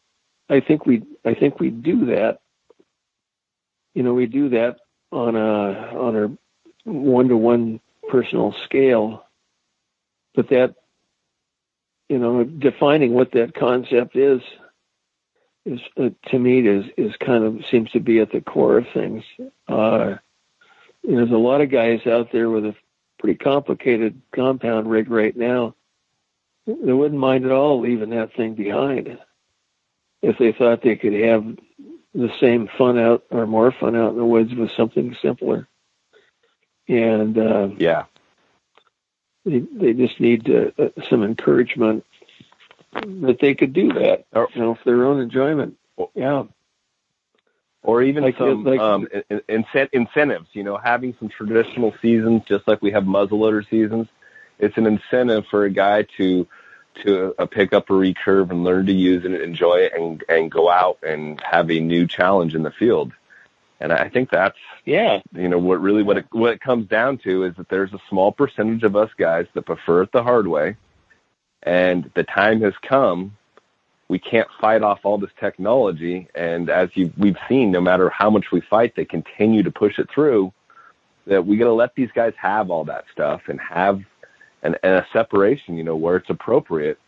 I 0.49 0.61
think 0.61 0.85
we 0.85 1.03
I 1.25 1.33
think 1.33 1.59
we 1.59 1.69
do 1.69 2.05
that. 2.07 2.39
You 3.93 4.03
know, 4.03 4.13
we 4.13 4.27
do 4.27 4.49
that 4.49 4.77
on 5.11 5.35
a 5.35 5.97
on 5.97 6.15
a 6.15 6.89
one 6.89 7.27
to 7.27 7.35
one 7.35 7.81
personal 8.09 8.55
scale 8.65 9.23
but 10.35 10.49
that 10.49 10.75
you 12.07 12.17
know 12.17 12.43
defining 12.43 13.13
what 13.13 13.31
that 13.33 13.53
concept 13.53 14.15
is 14.15 14.41
is 15.65 15.79
uh, 15.97 16.09
to 16.27 16.39
me 16.39 16.59
is 16.67 16.85
is 16.97 17.13
kind 17.17 17.43
of 17.43 17.59
seems 17.69 17.91
to 17.91 17.99
be 17.99 18.19
at 18.19 18.31
the 18.31 18.41
core 18.41 18.77
of 18.77 18.85
things 18.93 19.23
uh 19.67 20.15
there's 21.03 21.31
a 21.31 21.37
lot 21.37 21.61
of 21.61 21.69
guys 21.69 22.05
out 22.07 22.31
there 22.31 22.49
with 22.49 22.65
a 22.65 22.75
pretty 23.19 23.37
complicated 23.37 24.21
compound 24.33 24.89
rig 24.89 25.09
right 25.09 25.35
now 25.35 25.75
they 26.65 26.93
wouldn't 26.93 27.19
mind 27.19 27.45
at 27.45 27.51
all 27.51 27.79
leaving 27.81 28.11
that 28.11 28.33
thing 28.35 28.53
behind 28.53 29.17
if 30.21 30.37
they 30.37 30.51
thought 30.51 30.81
they 30.81 30.95
could 30.95 31.13
have 31.13 31.45
the 32.13 32.31
same 32.39 32.67
fun 32.77 32.97
out 32.97 33.23
or 33.31 33.45
more 33.47 33.71
fun 33.71 33.95
out 33.95 34.11
in 34.11 34.17
the 34.17 34.25
woods 34.25 34.53
with 34.53 34.71
something 34.71 35.15
simpler 35.21 35.67
and 36.87 37.37
uh, 37.37 37.69
Yeah. 37.77 38.05
they 39.45 39.59
they 39.59 39.93
just 39.93 40.19
need 40.19 40.49
uh, 40.49 40.71
uh, 40.77 40.89
some 41.09 41.23
encouragement 41.23 42.03
that 42.93 43.37
they 43.39 43.53
could 43.53 43.73
do 43.73 43.93
that, 43.93 44.25
Or- 44.33 44.49
you 44.53 44.61
know, 44.61 44.73
for 44.75 44.83
their 44.85 45.05
own 45.05 45.21
enjoyment. 45.21 45.77
Yeah, 46.15 46.45
or 47.83 48.01
even 48.01 48.23
Like- 48.23 48.37
some 48.37 48.63
like- 48.63 48.79
um, 48.79 49.07
in, 49.29 49.41
in, 49.47 49.65
incentives. 49.93 50.47
You 50.53 50.63
know, 50.63 50.77
having 50.77 51.15
some 51.19 51.29
traditional 51.29 51.93
seasons, 52.01 52.41
just 52.47 52.67
like 52.67 52.81
we 52.81 52.91
have 52.91 53.03
muzzleloader 53.03 53.67
seasons. 53.69 54.07
It's 54.59 54.77
an 54.77 54.85
incentive 54.85 55.45
for 55.49 55.63
a 55.63 55.69
guy 55.69 56.03
to 56.17 56.47
to 57.03 57.33
uh, 57.39 57.45
pick 57.45 57.71
up 57.73 57.89
a 57.89 57.93
recurve 57.93 58.51
and 58.51 58.63
learn 58.63 58.85
to 58.87 58.93
use 58.93 59.23
it 59.23 59.31
and 59.31 59.41
enjoy 59.41 59.77
it, 59.77 59.93
and 59.95 60.23
and 60.27 60.51
go 60.51 60.69
out 60.69 60.99
and 61.01 61.41
have 61.41 61.71
a 61.71 61.79
new 61.79 62.07
challenge 62.07 62.55
in 62.55 62.63
the 62.63 62.71
field. 62.71 63.13
And 63.79 63.93
I 63.93 64.09
think 64.09 64.29
that's 64.29 64.57
yeah, 64.85 65.21
you 65.33 65.47
know 65.47 65.57
what 65.57 65.81
really 65.81 66.03
what 66.03 66.17
it 66.17 66.25
what 66.31 66.53
it 66.53 66.59
comes 66.59 66.87
down 66.87 67.17
to 67.19 67.45
is 67.45 67.55
that 67.55 67.69
there's 67.69 67.93
a 67.93 67.99
small 68.09 68.31
percentage 68.31 68.83
of 68.83 68.95
us 68.95 69.09
guys 69.17 69.47
that 69.53 69.65
prefer 69.65 70.03
it 70.03 70.11
the 70.11 70.23
hard 70.23 70.47
way, 70.47 70.75
and 71.63 72.11
the 72.15 72.23
time 72.23 72.61
has 72.61 72.73
come. 72.81 73.37
We 74.09 74.19
can't 74.19 74.47
fight 74.59 74.81
off 74.81 75.01
all 75.03 75.19
this 75.19 75.29
technology, 75.39 76.27
and 76.35 76.69
as 76.69 76.89
you 76.95 77.13
we've 77.17 77.37
seen, 77.47 77.71
no 77.71 77.79
matter 77.79 78.09
how 78.09 78.29
much 78.29 78.51
we 78.51 78.59
fight, 78.59 78.95
they 78.95 79.05
continue 79.05 79.63
to 79.63 79.71
push 79.71 79.99
it 79.99 80.09
through. 80.13 80.51
That 81.27 81.45
we 81.45 81.57
got 81.57 81.65
to 81.65 81.73
let 81.73 81.93
these 81.95 82.09
guys 82.13 82.33
have 82.41 82.71
all 82.71 82.85
that 82.85 83.05
stuff 83.13 83.41
and 83.47 83.61
have 83.61 84.01
an, 84.63 84.75
and 84.83 84.95
a 84.95 85.07
separation, 85.13 85.77
you 85.77 85.83
know, 85.83 85.95
where 85.95 86.17
it's 86.17 86.29
appropriate, 86.29 86.99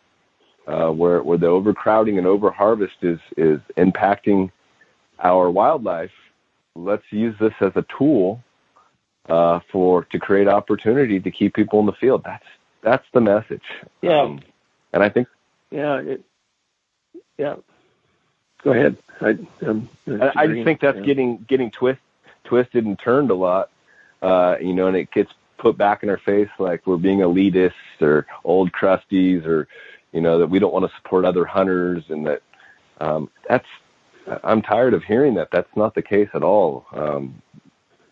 uh, 0.68 0.90
where 0.90 1.24
where 1.24 1.38
the 1.38 1.48
overcrowding 1.48 2.18
and 2.18 2.28
overharvest 2.28 3.02
is 3.02 3.20
is 3.38 3.60
impacting 3.78 4.52
our 5.24 5.50
wildlife 5.52 6.12
let's 6.76 7.04
use 7.10 7.36
this 7.40 7.54
as 7.62 7.72
a 7.76 7.86
tool 7.98 8.44
uh, 9.30 9.60
for 9.72 10.06
to 10.06 10.20
create 10.20 10.48
opportunity 10.48 11.20
to 11.20 11.32
keep 11.32 11.54
people 11.54 11.80
in 11.80 11.86
the 11.86 11.94
field. 11.94 12.22
That's 12.24 12.46
that's 12.84 13.06
the 13.14 13.22
message. 13.22 13.64
Yeah. 14.02 14.22
Um, 14.22 14.42
and 14.94 15.04
I 15.04 15.10
think 15.10 15.28
yeah, 15.70 15.98
it, 15.98 16.24
yeah. 17.38 17.56
Go 18.64 18.74
ahead. 18.74 18.98
I, 19.22 19.38
I'm, 19.62 19.90
I, 20.08 20.32
I 20.36 20.48
just 20.48 20.66
think 20.66 20.82
that's 20.82 20.98
yeah. 20.98 21.04
getting 21.04 21.46
getting 21.48 21.72
twist 21.72 22.02
twisted 22.44 22.86
and 22.86 23.00
turned 23.00 23.32
a 23.32 23.36
lot. 23.36 23.70
Uh, 24.22 24.56
you 24.62 24.74
know, 24.74 24.88
and 24.88 24.96
it 24.96 25.12
gets 25.12 25.32
put 25.62 25.78
back 25.78 26.04
in 26.04 26.10
our 26.10 26.18
face 26.18 26.50
like 26.60 26.86
we're 26.88 26.98
being 26.98 27.20
elitists 27.20 28.02
or 28.02 28.26
old 28.44 28.72
crusties 28.72 29.46
or 29.46 29.68
you 30.12 30.20
know 30.20 30.40
that 30.40 30.48
we 30.48 30.60
don't 30.60 30.74
want 30.74 30.86
to 30.90 30.98
support 30.98 31.24
other 31.24 31.46
hunters 31.46 32.04
and 32.10 32.26
that 32.26 32.42
um, 33.00 33.30
that's 33.48 33.68
I'm 34.44 34.62
tired 34.62 34.94
of 34.94 35.04
hearing 35.04 35.36
that. 35.36 35.50
That's 35.52 35.70
not 35.76 35.96
the 35.96 36.02
case 36.02 36.30
at 36.34 36.44
all. 36.44 36.86
Um, 36.92 37.42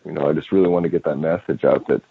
you 0.04 0.12
know, 0.12 0.28
I 0.28 0.32
just 0.32 0.52
really 0.52 0.68
want 0.68 0.84
to 0.84 0.88
get 0.88 1.04
that 1.04 1.16
message 1.16 1.64
out 1.64 1.86
that 1.88 2.02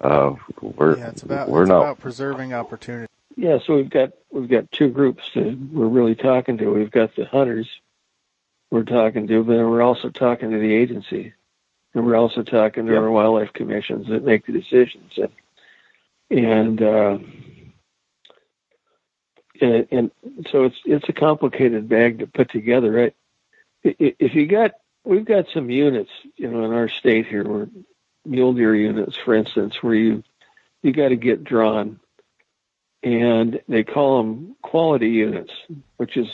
uh, 0.00 0.34
we're 0.60 0.98
Yeah, 0.98 1.08
it's 1.08 1.22
about 1.22 1.48
we're 1.48 1.62
it's 1.62 1.68
not 1.68 1.80
about 1.80 2.00
preserving 2.00 2.52
opportunity. 2.52 3.06
Yeah, 3.36 3.58
so 3.66 3.76
we've 3.76 3.90
got 3.90 4.12
we've 4.30 4.48
got 4.48 4.70
two 4.72 4.88
groups 4.88 5.22
that 5.34 5.58
we're 5.72 5.86
really 5.86 6.14
talking 6.14 6.58
to. 6.58 6.70
We've 6.70 6.90
got 6.90 7.14
the 7.16 7.24
hunters 7.24 7.68
we're 8.70 8.84
talking 8.84 9.26
to, 9.28 9.44
but 9.44 9.54
then 9.54 9.70
we're 9.70 9.82
also 9.82 10.10
talking 10.10 10.50
to 10.50 10.58
the 10.58 10.74
agency, 10.74 11.32
and 11.94 12.06
we're 12.06 12.16
also 12.16 12.42
talking 12.42 12.86
to 12.86 12.92
Yep. 12.92 13.02
our 13.02 13.10
wildlife 13.10 13.52
commissions 13.52 14.08
that 14.08 14.24
make 14.24 14.46
the 14.46 14.52
decisions. 14.52 15.12
And 15.16 15.30
and, 16.30 16.82
uh, 16.82 17.18
and 19.60 19.86
and 19.90 20.10
so 20.50 20.64
it's 20.64 20.76
it's 20.84 21.08
a 21.08 21.12
complicated 21.12 21.88
bag 21.88 22.20
to 22.20 22.26
put 22.26 22.50
together, 22.50 22.90
right? 22.90 23.14
If 23.84 24.34
you 24.34 24.46
got 24.46 24.72
we've 25.04 25.24
got 25.24 25.46
some 25.52 25.70
units, 25.70 26.10
you 26.36 26.50
know, 26.50 26.64
in 26.64 26.72
our 26.72 26.88
state 26.88 27.26
here, 27.26 27.44
where 27.44 27.68
mule 28.24 28.54
deer 28.54 28.74
units, 28.74 29.16
for 29.16 29.34
instance, 29.34 29.82
where 29.82 29.94
you 29.94 30.22
you 30.82 30.92
got 30.92 31.08
to 31.08 31.16
get 31.16 31.44
drawn 31.44 32.00
and 33.02 33.60
they 33.68 33.82
call 33.82 34.18
them 34.18 34.56
quality 34.62 35.10
units, 35.10 35.52
which 35.96 36.16
is 36.16 36.28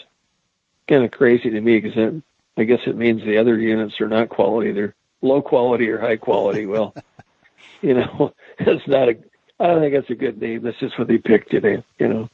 kind 0.89 1.05
of 1.05 1.11
crazy 1.11 1.51
to 1.51 1.61
me 1.61 1.81
because 1.81 2.23
I 2.57 2.65
guess 2.65 2.81
it 2.87 2.97
means 2.97 3.23
the 3.23 3.39
other 3.39 3.59
units 3.59 4.01
are 4.01 4.09
not 4.09 4.29
quality; 4.29 4.73
they're 4.73 4.95
low 5.23 5.43
quality 5.43 5.89
or 5.89 5.99
high 5.99 6.17
quality. 6.17 6.67
Well, 6.67 6.95
you 7.83 7.95
know, 7.95 8.35
that's 8.59 8.87
not 8.87 9.09
a. 9.09 9.19
I 9.61 9.67
don't 9.67 9.81
think 9.81 9.95
that's 9.95 10.11
a 10.11 10.15
good 10.15 10.41
name. 10.41 10.63
That's 10.63 10.79
just 10.79 10.99
what 10.99 11.09
they 11.09 11.19
picked 11.19 11.51
today, 11.51 11.83
you 11.99 12.09
know. 12.09 12.29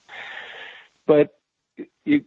But 1.07 1.35
you, 2.05 2.25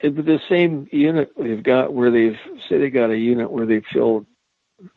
the 0.00 0.40
same 0.48 0.88
unit 0.90 1.32
they've 1.36 1.62
got 1.62 1.92
where 1.92 2.10
they've 2.10 2.38
say 2.68 2.78
they 2.78 2.90
got 2.90 3.10
a 3.10 3.18
unit 3.18 3.50
where 3.50 3.66
they 3.66 3.82
filled, 3.92 4.26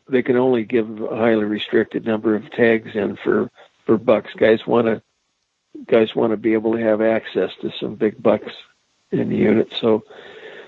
they 0.08 0.22
can 0.22 0.36
only 0.36 0.64
give 0.64 1.00
a 1.00 1.16
highly 1.16 1.44
restricted 1.44 2.04
number 2.04 2.34
of 2.34 2.50
tags 2.50 2.94
in 2.94 3.16
for 3.16 3.50
for 3.86 3.98
bucks. 3.98 4.32
Guys 4.34 4.66
want 4.66 4.86
to 4.86 5.02
guys 5.86 6.14
want 6.14 6.32
to 6.32 6.36
be 6.36 6.54
able 6.54 6.72
to 6.72 6.82
have 6.82 7.00
access 7.00 7.50
to 7.60 7.72
some 7.80 7.94
big 7.94 8.22
bucks 8.22 8.52
in 9.10 9.28
the 9.28 9.36
unit. 9.36 9.72
So 9.80 10.04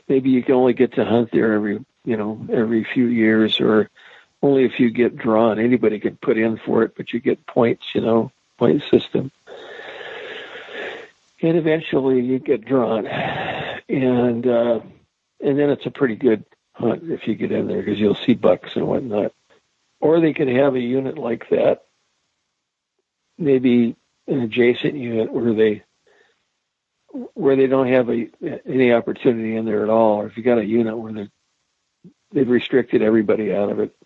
maybe 0.08 0.30
you 0.30 0.42
can 0.42 0.54
only 0.54 0.72
get 0.72 0.94
to 0.94 1.04
hunt 1.04 1.30
there 1.32 1.52
every, 1.52 1.84
you 2.06 2.16
know, 2.16 2.46
every 2.50 2.84
few 2.84 3.06
years 3.06 3.60
or 3.60 3.90
only 4.40 4.64
if 4.64 4.78
you 4.78 4.90
get 4.90 5.16
drawn. 5.16 5.58
Anybody 5.58 5.98
can 5.98 6.16
put 6.16 6.38
in 6.38 6.56
for 6.56 6.84
it, 6.84 6.96
but 6.96 7.12
you 7.12 7.20
get 7.20 7.46
points, 7.46 7.84
you 7.94 8.00
know, 8.00 8.32
point 8.58 8.82
system. 8.90 9.32
And 11.42 11.58
eventually 11.58 12.20
you 12.20 12.38
get 12.38 12.64
drawn. 12.64 13.06
And, 13.06 14.46
uh, 14.46 14.80
and 15.40 15.58
then 15.58 15.70
it's 15.70 15.84
a 15.84 15.90
pretty 15.90 16.16
good 16.16 16.44
hunt 16.72 17.10
if 17.10 17.26
you 17.26 17.34
get 17.34 17.52
in 17.52 17.66
there 17.66 17.82
because 17.82 17.98
you'll 17.98 18.14
see 18.14 18.34
bucks 18.34 18.76
and 18.76 18.86
whatnot. 18.86 19.32
Or 20.00 20.20
they 20.20 20.32
could 20.32 20.48
have 20.48 20.74
a 20.74 20.80
unit 20.80 21.18
like 21.18 21.48
that, 21.50 21.84
maybe 23.36 23.96
an 24.28 24.40
adjacent 24.40 24.94
unit 24.94 25.32
where 25.32 25.54
they 25.54 25.82
where 27.32 27.56
they 27.56 27.66
don't 27.66 27.88
have 27.88 28.10
a, 28.10 28.28
any 28.66 28.92
opportunity 28.92 29.56
in 29.56 29.64
there 29.64 29.82
at 29.82 29.88
all, 29.88 30.20
or 30.20 30.26
if 30.26 30.36
you 30.36 30.42
got 30.42 30.58
a 30.58 30.64
unit 30.64 30.98
where 30.98 31.12
they 31.12 31.28
they've 32.32 32.48
restricted 32.48 33.02
everybody 33.02 33.52
out 33.52 33.70
of 33.70 33.80
it. 33.80 33.96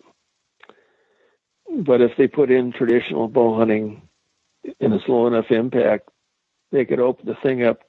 But 1.73 2.01
if 2.01 2.17
they 2.17 2.27
put 2.27 2.51
in 2.51 2.71
traditional 2.71 3.27
bow 3.27 3.57
hunting 3.57 4.01
and 4.79 4.93
it's 4.93 5.07
low 5.07 5.27
enough 5.27 5.51
impact, 5.51 6.09
they 6.71 6.85
could 6.85 6.99
open 6.99 7.25
the 7.25 7.35
thing 7.35 7.63
up 7.63 7.81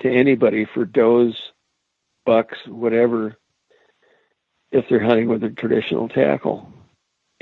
to 0.00 0.10
anybody 0.10 0.66
for 0.66 0.84
does, 0.84 1.34
bucks, 2.26 2.58
whatever, 2.66 3.36
if 4.70 4.84
they're 4.88 5.02
hunting 5.02 5.28
with 5.28 5.42
a 5.44 5.50
traditional 5.50 6.08
tackle. 6.08 6.70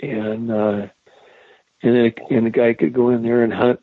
And 0.00 0.50
uh, 0.50 0.86
and 1.82 1.96
then 1.96 2.12
and 2.30 2.46
the 2.46 2.50
guy 2.50 2.74
could 2.74 2.92
go 2.92 3.10
in 3.10 3.22
there 3.22 3.42
and 3.42 3.52
hunt 3.52 3.80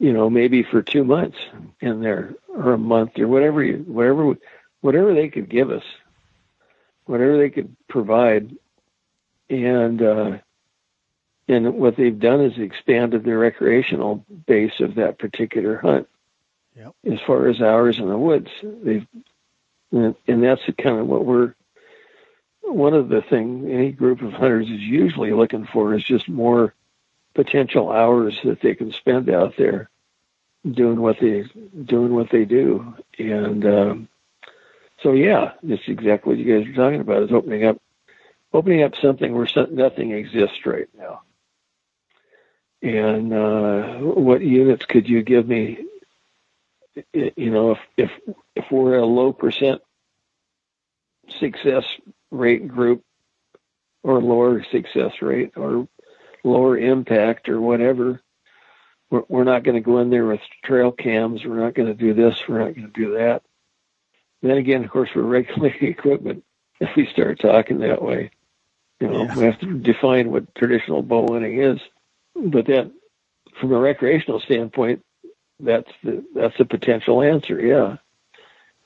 you 0.00 0.14
know, 0.14 0.30
maybe 0.30 0.62
for 0.62 0.82
two 0.82 1.04
months 1.04 1.36
in 1.80 2.00
there 2.00 2.34
or 2.48 2.72
a 2.72 2.78
month 2.78 3.18
or 3.18 3.28
whatever 3.28 3.64
whatever 3.70 4.34
whatever 4.80 5.14
they 5.14 5.28
could 5.28 5.48
give 5.48 5.70
us, 5.70 5.84
whatever 7.10 7.36
they 7.36 7.50
could 7.50 7.76
provide, 7.88 8.56
and 9.48 10.00
uh, 10.00 10.38
and 11.48 11.74
what 11.74 11.96
they've 11.96 12.18
done 12.18 12.40
is 12.40 12.56
expanded 12.56 13.24
the 13.24 13.36
recreational 13.36 14.24
base 14.46 14.78
of 14.78 14.94
that 14.94 15.18
particular 15.18 15.76
hunt. 15.78 16.08
Yep. 16.76 16.94
As 17.12 17.18
far 17.26 17.48
as 17.48 17.60
hours 17.60 17.98
in 17.98 18.08
the 18.08 18.16
woods, 18.16 18.48
they've 18.62 19.06
and, 19.90 20.14
and 20.28 20.42
that's 20.42 20.62
kind 20.78 21.00
of 21.00 21.06
what 21.08 21.24
we're 21.24 21.54
one 22.62 22.94
of 22.94 23.08
the 23.08 23.22
things 23.22 23.68
any 23.68 23.90
group 23.90 24.22
of 24.22 24.32
hunters 24.32 24.68
is 24.68 24.80
usually 24.80 25.32
looking 25.32 25.66
for 25.66 25.94
is 25.94 26.04
just 26.04 26.28
more 26.28 26.72
potential 27.34 27.90
hours 27.90 28.38
that 28.44 28.60
they 28.60 28.74
can 28.74 28.92
spend 28.92 29.28
out 29.28 29.54
there 29.56 29.90
doing 30.70 31.00
what 31.00 31.18
they 31.20 31.44
doing 31.84 32.14
what 32.14 32.30
they 32.30 32.44
do 32.44 32.94
and 33.18 33.66
um, 33.66 34.08
so 35.02 35.12
yeah 35.12 35.52
that's 35.62 35.82
exactly 35.88 36.34
what 36.34 36.38
you 36.38 36.58
guys 36.58 36.68
are 36.68 36.74
talking 36.74 37.00
about 37.00 37.22
is 37.22 37.32
opening 37.32 37.64
up 37.64 37.78
opening 38.52 38.82
up 38.82 38.92
something 39.00 39.34
where 39.34 39.48
nothing 39.70 40.12
exists 40.12 40.66
right 40.66 40.88
now 40.96 41.22
and 42.82 43.32
uh, 43.32 43.98
what 43.98 44.40
units 44.40 44.84
could 44.86 45.08
you 45.08 45.22
give 45.22 45.46
me 45.46 45.78
you 47.12 47.50
know 47.50 47.72
if 47.72 47.78
if 47.96 48.10
if 48.56 48.64
we're 48.70 48.98
a 48.98 49.06
low 49.06 49.32
percent 49.32 49.80
success 51.38 51.84
rate 52.30 52.66
group 52.66 53.04
or 54.02 54.20
lower 54.20 54.64
success 54.70 55.12
rate 55.20 55.52
or 55.56 55.86
lower 56.44 56.78
impact 56.78 57.48
or 57.48 57.60
whatever. 57.60 58.22
We're, 59.10 59.22
we're 59.28 59.44
not 59.44 59.62
going 59.62 59.74
to 59.74 59.80
go 59.80 59.98
in 59.98 60.10
there 60.10 60.26
with 60.26 60.40
trail 60.64 60.92
cams. 60.92 61.44
We're 61.44 61.60
not 61.60 61.74
going 61.74 61.88
to 61.88 61.94
do 61.94 62.14
this. 62.14 62.42
We're 62.48 62.60
not 62.60 62.74
going 62.74 62.90
to 62.90 63.00
do 63.00 63.14
that. 63.18 63.42
And 64.42 64.50
then 64.50 64.58
again, 64.58 64.84
of 64.84 64.90
course, 64.90 65.10
we're 65.14 65.22
regulating 65.22 65.88
equipment 65.88 66.44
if 66.80 66.90
we 66.96 67.08
start 67.12 67.40
talking 67.40 67.78
that 67.80 68.02
way. 68.02 68.30
You 69.00 69.08
know, 69.08 69.24
yeah. 69.24 69.36
we 69.36 69.44
have 69.44 69.60
to 69.60 69.78
define 69.78 70.30
what 70.30 70.54
traditional 70.54 71.02
bow 71.02 71.26
hunting 71.32 71.62
is. 71.62 71.78
But 72.34 72.66
that, 72.66 72.90
from 73.60 73.72
a 73.72 73.78
recreational 73.78 74.40
standpoint, 74.40 75.04
that's 75.58 75.90
the 76.02 76.24
that's 76.34 76.58
a 76.58 76.64
potential 76.64 77.22
answer. 77.22 77.60
Yeah. 77.60 77.96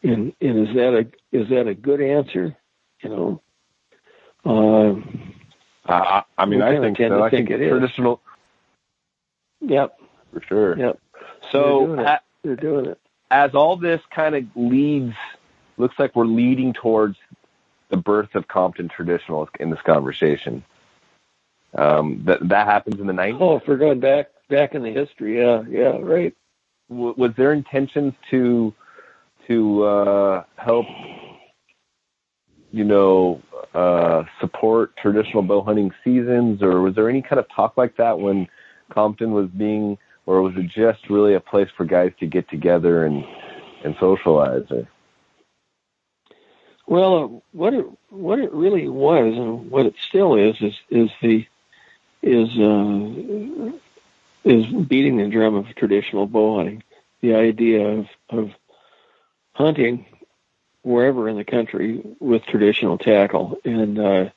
And 0.03 0.33
and 0.41 0.69
is 0.69 0.75
that 0.75 0.95
a 0.95 1.37
is 1.37 1.49
that 1.51 1.67
a 1.67 1.75
good 1.75 2.01
answer? 2.01 2.57
You 3.03 3.11
know. 3.11 3.41
Um, 4.45 5.35
uh, 5.87 6.23
I 6.37 6.47
mean, 6.47 6.63
I 6.63 6.79
think 6.79 6.99
so. 6.99 7.23
I 7.23 7.31
think, 7.31 7.49
think 7.49 7.61
traditional. 7.61 8.21
Yep. 9.61 9.99
For 10.33 10.43
sure. 10.43 10.79
Yep. 10.79 10.99
So 11.51 11.87
they're 11.87 11.97
doing, 11.97 12.07
it. 12.07 12.21
they're 12.43 12.57
doing 12.57 12.87
it. 12.87 13.01
As 13.31 13.55
all 13.55 13.77
this 13.77 14.01
kind 14.15 14.35
of 14.35 14.45
leads, 14.55 15.15
looks 15.77 15.99
like 15.99 16.15
we're 16.15 16.27
leading 16.27 16.73
towards 16.73 17.17
the 17.91 17.97
birth 17.97 18.35
of 18.35 18.49
Compton 18.49 18.89
traditional 18.89 19.49
in 19.61 19.71
this 19.71 19.81
conversation. 19.85 20.65
Um, 21.75 22.23
that 22.27 22.49
that 22.49 22.67
happens 22.67 23.01
in 23.01 23.07
the 23.07 23.13
90s. 23.13 23.39
Oh, 23.41 23.57
if 23.57 23.67
we're 23.67 23.77
going 23.77 24.01
back 24.01 24.29
back 24.49 24.75
in 24.75 24.83
the 24.83 24.93
history, 24.93 25.39
yeah, 25.39 25.63
yeah, 25.69 25.99
right. 26.01 26.35
W- 26.89 27.15
was 27.17 27.33
there 27.37 27.53
intentions 27.53 28.15
to 28.31 28.73
to 29.49 29.83
uh, 29.85 30.45
help, 30.57 30.87
you 32.71 32.85
know, 32.85 33.43
uh, 33.75 34.23
support 34.41 34.97
traditional 34.97 35.43
bow 35.43 35.63
hunting 35.63 35.91
seasons, 36.05 36.63
or 36.63 36.81
was 36.81 36.95
there 36.95 37.11
any 37.11 37.23
kind 37.23 37.41
of 37.41 37.47
talk 37.55 37.77
like 37.77 37.97
that 37.97 38.19
when 38.19 38.47
Compton 38.91 39.33
was 39.33 39.49
being, 39.51 39.99
or 40.27 40.43
was 40.43 40.55
it 40.57 40.69
just 40.69 41.11
really 41.11 41.35
a 41.35 41.41
place 41.41 41.69
for 41.77 41.85
guys 41.85 42.13
to 42.21 42.27
get 42.27 42.49
together 42.49 43.05
and 43.05 43.25
and 43.85 43.97
socialize? 43.99 44.65
Or? 44.71 44.89
Well, 46.87 47.25
uh, 47.25 47.29
what 47.53 47.75
it 47.75 47.87
what 48.11 48.39
it 48.39 48.53
really 48.53 48.89
was, 48.89 49.35
and 49.35 49.71
what 49.71 49.87
it 49.87 49.95
still 50.01 50.37
is, 50.37 50.57
is 50.61 50.75
is 50.91 51.11
the 51.23 51.47
is 52.23 52.49
uh, 52.59 53.73
is 54.45 54.67
beating 54.87 55.17
the 55.17 55.29
drum 55.29 55.55
of 55.55 55.75
traditional 55.75 56.27
bow 56.27 56.59
hunting. 56.59 56.83
The 57.21 57.35
idea 57.35 57.87
of 57.87 58.07
of 58.29 58.51
hunting 59.55 60.07
wherever 60.83 61.29
in 61.29 61.37
the 61.37 61.45
country 61.45 62.03
with 62.21 62.45
traditional 62.45 62.99
tackle 62.99 63.59
and 63.65 63.99
uh, 63.99 64.29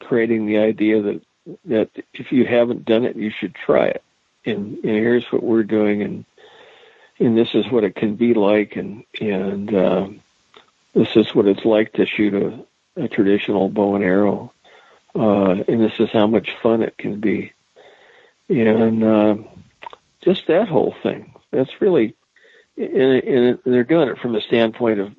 creating 0.00 0.46
the 0.46 0.58
idea 0.58 1.02
that 1.02 1.22
that 1.64 1.90
if 2.14 2.30
you 2.30 2.46
haven't 2.46 2.84
done 2.84 3.04
it, 3.04 3.16
you 3.16 3.30
should 3.30 3.54
try 3.54 3.86
it. 3.86 4.02
And, 4.44 4.76
and 4.76 4.84
here's 4.84 5.26
what 5.32 5.42
we're 5.42 5.64
doing, 5.64 6.02
and 6.02 6.24
and 7.18 7.36
this 7.36 7.54
is 7.54 7.68
what 7.70 7.84
it 7.84 7.96
can 7.96 8.14
be 8.14 8.34
like, 8.34 8.76
and 8.76 9.04
and 9.20 9.74
uh, 9.74 10.08
this 10.98 11.16
is 11.16 11.34
what 11.34 11.46
it's 11.46 11.64
like 11.64 11.92
to 11.94 12.06
shoot 12.06 12.34
a, 12.34 13.04
a 13.04 13.08
traditional 13.08 13.68
bow 13.68 13.94
and 13.94 14.04
arrow, 14.04 14.52
uh, 15.14 15.62
and 15.68 15.80
this 15.80 15.98
is 15.98 16.10
how 16.12 16.26
much 16.26 16.50
fun 16.62 16.82
it 16.82 16.98
can 16.98 17.20
be, 17.20 17.52
and 18.48 19.04
uh, 19.04 19.36
just 20.22 20.46
that 20.48 20.68
whole 20.68 20.94
thing. 21.02 21.34
That's 21.50 21.80
really, 21.80 22.14
and, 22.76 23.22
and 23.22 23.58
they're 23.64 23.84
doing 23.84 24.08
it 24.08 24.18
from 24.18 24.34
a 24.34 24.40
standpoint 24.40 25.00
of 25.00 25.14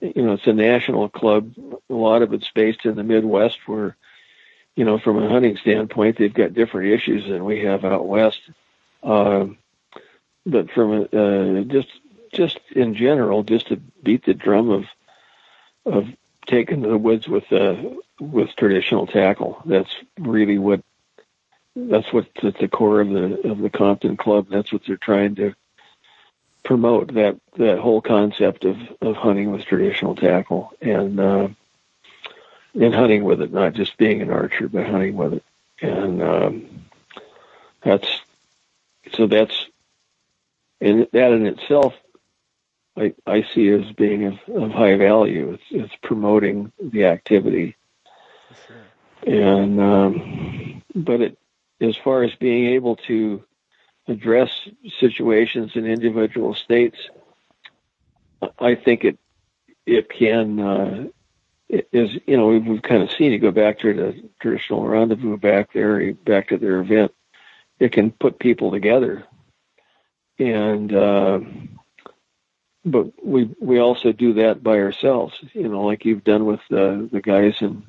you 0.00 0.22
know, 0.22 0.34
it's 0.34 0.46
a 0.46 0.52
national 0.52 1.08
club. 1.08 1.54
A 1.90 1.94
lot 1.94 2.22
of 2.22 2.32
it's 2.32 2.50
based 2.54 2.84
in 2.84 2.94
the 2.94 3.02
Midwest, 3.02 3.58
where, 3.66 3.96
you 4.76 4.84
know, 4.84 4.98
from 4.98 5.22
a 5.22 5.28
hunting 5.28 5.56
standpoint, 5.56 6.18
they've 6.18 6.32
got 6.32 6.54
different 6.54 6.92
issues 6.92 7.28
than 7.28 7.44
we 7.44 7.64
have 7.64 7.84
out 7.84 8.06
west. 8.06 8.40
Um, 9.02 9.58
but 10.46 10.70
from 10.70 11.08
uh, 11.12 11.62
just 11.72 11.88
just 12.32 12.58
in 12.70 12.94
general, 12.94 13.42
just 13.42 13.68
to 13.68 13.76
beat 13.76 14.24
the 14.24 14.34
drum 14.34 14.70
of 14.70 14.84
of 15.84 16.08
taking 16.46 16.82
to 16.82 16.88
the 16.88 16.98
woods 16.98 17.28
with 17.28 17.50
uh, 17.52 17.76
with 18.20 18.54
traditional 18.56 19.06
tackle. 19.06 19.62
That's 19.64 19.94
really 20.18 20.58
what 20.58 20.82
that's 21.76 22.12
what's 22.12 22.28
at 22.42 22.58
the 22.58 22.68
core 22.68 23.00
of 23.00 23.10
the 23.10 23.48
of 23.48 23.58
the 23.58 23.70
Compton 23.70 24.16
Club. 24.16 24.48
That's 24.50 24.72
what 24.72 24.82
they're 24.86 24.96
trying 24.96 25.36
to 25.36 25.54
promote 26.64 27.14
that 27.14 27.36
that 27.56 27.78
whole 27.78 28.00
concept 28.00 28.64
of 28.64 28.76
of 29.00 29.16
hunting 29.16 29.52
with 29.52 29.64
traditional 29.64 30.16
tackle 30.16 30.72
and 30.80 31.20
uh, 31.20 31.48
and 32.74 32.94
hunting 32.94 33.24
with 33.24 33.40
it, 33.40 33.52
not 33.52 33.74
just 33.74 33.96
being 33.96 34.22
an 34.22 34.30
archer, 34.30 34.68
but 34.68 34.86
hunting 34.86 35.16
with 35.16 35.34
it, 35.34 35.44
and 35.80 36.22
um, 36.22 36.84
that's 37.82 38.20
so 39.12 39.26
that's 39.26 39.66
and 40.80 41.08
that 41.12 41.32
in 41.32 41.46
itself, 41.46 41.94
I 42.98 43.14
I 43.26 43.42
see 43.54 43.68
as 43.70 43.92
being 43.92 44.24
of, 44.24 44.38
of 44.54 44.70
high 44.70 44.96
value. 44.96 45.52
It's 45.52 45.62
it's 45.70 45.94
promoting 46.02 46.72
the 46.80 47.04
activity, 47.04 47.76
sure. 48.66 49.34
and 49.34 49.80
um, 49.80 50.82
but 50.94 51.20
it 51.20 51.38
as 51.80 51.96
far 51.96 52.24
as 52.24 52.34
being 52.34 52.66
able 52.74 52.96
to 52.96 53.42
address 54.08 54.50
situations 54.98 55.72
in 55.74 55.86
individual 55.86 56.54
states, 56.54 56.98
I 58.58 58.74
think 58.74 59.04
it 59.04 59.18
it 59.86 60.10
can 60.10 60.58
uh, 60.58 61.06
it 61.68 61.88
is 61.92 62.10
you 62.26 62.36
know 62.36 62.48
we've, 62.48 62.66
we've 62.66 62.82
kind 62.82 63.02
of 63.02 63.10
seen 63.12 63.32
it 63.32 63.38
go 63.38 63.50
back 63.50 63.78
to 63.80 63.94
the 63.94 64.28
traditional 64.40 64.86
rendezvous 64.86 65.36
back 65.36 65.72
there 65.72 66.12
back 66.14 66.48
to 66.48 66.58
their 66.58 66.80
event. 66.80 67.12
It 67.78 67.92
can 67.92 68.10
put 68.10 68.40
people 68.40 68.72
together, 68.72 69.24
and 70.38 70.92
uh, 70.92 71.40
but 72.90 73.24
we 73.24 73.50
we 73.60 73.78
also 73.78 74.12
do 74.12 74.34
that 74.34 74.62
by 74.62 74.78
ourselves. 74.78 75.34
You 75.52 75.68
know, 75.68 75.82
like 75.82 76.04
you've 76.04 76.24
done 76.24 76.46
with 76.46 76.60
the 76.70 77.08
the 77.10 77.20
guys 77.20 77.54
in 77.60 77.84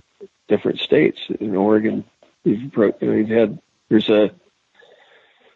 different 0.47 0.79
states 0.79 1.19
in 1.39 1.55
Oregon. 1.55 2.05
You've, 2.43 2.61
you 2.61 2.93
know, 3.01 3.13
you've 3.13 3.29
had 3.29 3.59
there's 3.89 4.09
a 4.09 4.31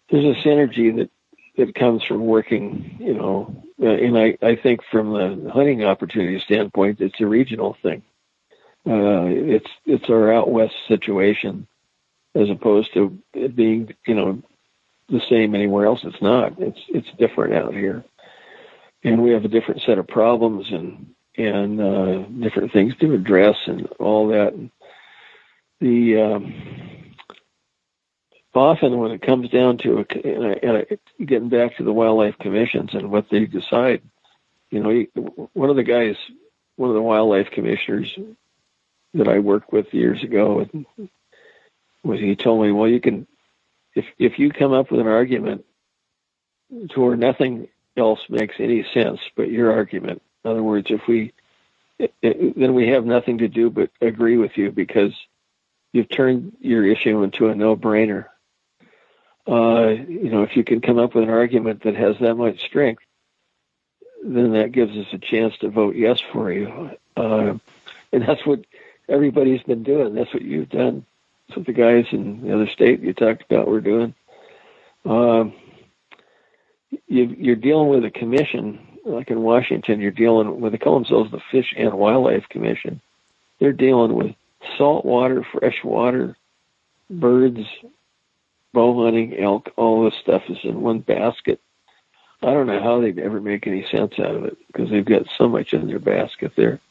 there's 0.10 0.38
a 0.38 0.42
synergy 0.48 0.96
that 0.98 1.10
that 1.58 1.76
comes 1.76 2.04
from 2.04 2.26
working, 2.26 2.98
you 3.00 3.14
know, 3.14 3.64
uh, 3.82 3.88
and 3.88 4.18
I, 4.18 4.38
I 4.42 4.56
think 4.56 4.82
from 4.92 5.14
the 5.14 5.52
hunting 5.52 5.84
opportunity 5.84 6.40
standpoint, 6.40 7.00
it's 7.00 7.20
a 7.20 7.28
regional 7.28 7.78
thing. 7.82 8.04
Uh, 8.88 9.26
it's 9.28 9.70
it's 9.86 10.10
our 10.10 10.34
out 10.34 10.50
west 10.50 10.74
situation, 10.88 11.68
as 12.36 12.50
opposed 12.50 12.94
to 12.94 13.18
it 13.34 13.56
being, 13.56 13.94
you 14.06 14.16
know, 14.16 14.42
the 15.10 15.22
same 15.30 15.56
anywhere 15.56 15.86
else. 15.86 16.02
It's 16.04 16.22
not. 16.22 16.60
It's 16.60 16.80
it's 16.90 17.08
different 17.18 17.54
out 17.54 17.74
here, 17.74 18.04
and 19.04 19.22
we 19.22 19.32
have 19.32 19.46
a 19.46 19.50
different 19.50 19.82
set 19.82 19.98
of 19.98 20.08
problems 20.08 20.72
and 20.72 21.14
and 21.36 21.82
uh, 21.82 22.20
different 22.40 22.72
things 22.72 22.96
to 22.98 23.14
address 23.14 23.58
and 23.66 23.88
all 24.00 24.28
that. 24.30 24.54
And 24.54 24.70
The 25.82 26.22
um, 26.22 26.54
often 28.54 28.98
when 29.00 29.12
it 29.12 29.22
comes 29.22 29.50
down 29.50 29.78
to 29.80 30.00
a, 30.00 30.64
and 30.64 30.78
I, 30.78 30.86
getting 31.24 31.50
back 31.50 31.78
to 31.78 31.84
the 31.84 31.92
wildlife 31.92 32.38
commissions 32.38 32.94
and 32.94 33.12
what 33.12 33.30
they 33.30 33.46
decide, 33.46 34.02
you 34.70 34.80
know, 34.80 35.50
one 35.54 35.70
of 35.70 35.76
the 35.76 35.84
guys, 35.84 36.16
one 36.76 36.90
of 36.90 36.96
the 36.96 37.02
wildlife 37.02 37.50
commissioners 37.52 38.18
that 39.14 39.28
I 39.28 39.40
worked 39.40 39.74
with 39.74 39.94
years 39.94 40.24
ago, 40.24 40.68
was 42.04 42.20
he 42.20 42.36
told 42.36 42.64
me, 42.64 42.72
well, 42.72 42.88
you 42.88 43.02
can, 43.02 43.28
if 43.96 44.06
if 44.18 44.40
you 44.40 44.52
come 44.52 44.74
up 44.74 44.92
with 44.92 45.02
an 45.02 45.08
argument 45.08 45.66
to 46.92 47.02
where 47.02 47.16
nothing 47.16 47.68
else 47.96 48.22
makes 48.30 48.56
any 48.60 48.86
sense 48.94 49.20
but 49.36 49.50
your 49.50 49.72
argument, 49.72 50.22
In 50.44 50.52
other 50.52 50.64
words, 50.64 50.88
if 50.90 51.02
we 51.08 51.34
it, 52.00 52.14
it, 52.22 52.60
then 52.60 52.74
we 52.74 52.90
have 52.90 53.06
nothing 53.06 53.40
to 53.40 53.48
do 53.48 53.70
but 53.70 53.92
agree 54.02 54.38
with 54.38 54.58
you 54.58 54.72
because 54.72 55.14
you've 55.92 56.10
turned 56.10 56.54
your 56.60 56.86
issue 56.86 57.22
into 57.24 57.50
a 57.50 57.56
no-brainer. 57.56 58.26
Uh, 59.48 59.90
you 60.08 60.30
know, 60.30 60.44
if 60.44 60.56
you 60.56 60.64
can 60.64 60.82
come 60.82 60.98
up 60.98 61.14
with 61.14 61.26
an 61.26 61.30
argument 61.30 61.84
that 61.84 61.96
has 61.96 62.16
that 62.20 62.36
much 62.36 62.62
strength, 62.62 63.04
then 64.24 64.54
that 64.54 64.72
gives 64.72 64.98
us 64.98 65.08
a 65.14 65.18
chance 65.18 65.58
to 65.60 65.70
vote 65.70 65.96
yes 65.96 66.20
for 66.32 66.52
you. 66.52 66.92
Uh, 67.16 67.54
and 68.12 68.24
that's 68.28 68.46
what 68.46 68.66
everybody's 69.10 69.64
been 69.64 69.84
doing. 69.84 70.16
That's 70.16 70.34
what 70.34 70.44
you've 70.44 70.70
done. 70.70 71.06
That's 71.48 71.58
what 71.58 71.66
the 71.68 71.74
guys 71.74 72.06
in 72.12 72.42
the 72.42 72.56
other 72.56 72.68
state 72.68 73.02
you 73.02 73.14
talked 73.14 73.44
about 73.44 73.68
were 73.68 73.82
doing. 73.82 74.16
Um, 75.06 75.54
you, 77.14 77.52
are 77.52 77.56
dealing 77.56 77.90
with 77.90 78.04
a 78.06 78.12
commission, 78.12 78.80
like 79.06 79.30
in 79.30 79.42
Washington, 79.42 80.00
you're 80.00 80.12
dealing 80.12 80.60
with, 80.60 80.72
they 80.72 80.78
call 80.78 80.96
themselves 80.96 81.32
the 81.32 81.42
Fish 81.52 81.74
and 81.78 81.94
Wildlife 81.94 82.50
Commission. 82.50 83.02
They're 83.60 83.72
dealing 83.72 84.16
with 84.16 84.36
salt 84.78 85.06
water, 85.06 85.46
fresh 85.52 85.84
water, 85.84 86.36
birds, 87.10 87.68
bow 88.74 89.04
hunting, 89.06 89.38
elk, 89.38 89.70
all 89.76 90.04
this 90.04 90.20
stuff 90.20 90.44
is 90.50 90.58
in 90.64 90.82
one 90.82 91.00
basket. 91.00 91.62
I 92.42 92.48
don't 92.48 92.68
know 92.68 92.82
how 92.82 93.00
they'd 93.00 93.20
ever 93.20 93.40
make 93.40 93.68
any 93.68 93.86
sense 93.90 94.14
out 94.20 94.36
of 94.36 94.46
it 94.46 94.58
because 94.68 94.90
they've 94.90 95.06
got 95.06 95.28
so 95.38 95.48
much 95.48 95.74
in 95.74 95.88
their 95.88 96.00
basket 96.00 96.54
there. 96.58 96.82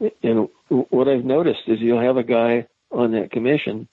Yeah. 0.00 0.10
And 0.22 0.48
what 0.68 1.08
I've 1.08 1.24
noticed 1.24 1.62
is 1.68 1.80
you'll 1.80 2.00
have 2.00 2.16
a 2.16 2.24
guy 2.24 2.66
on 2.90 3.12
that 3.12 3.30
commission, 3.30 3.86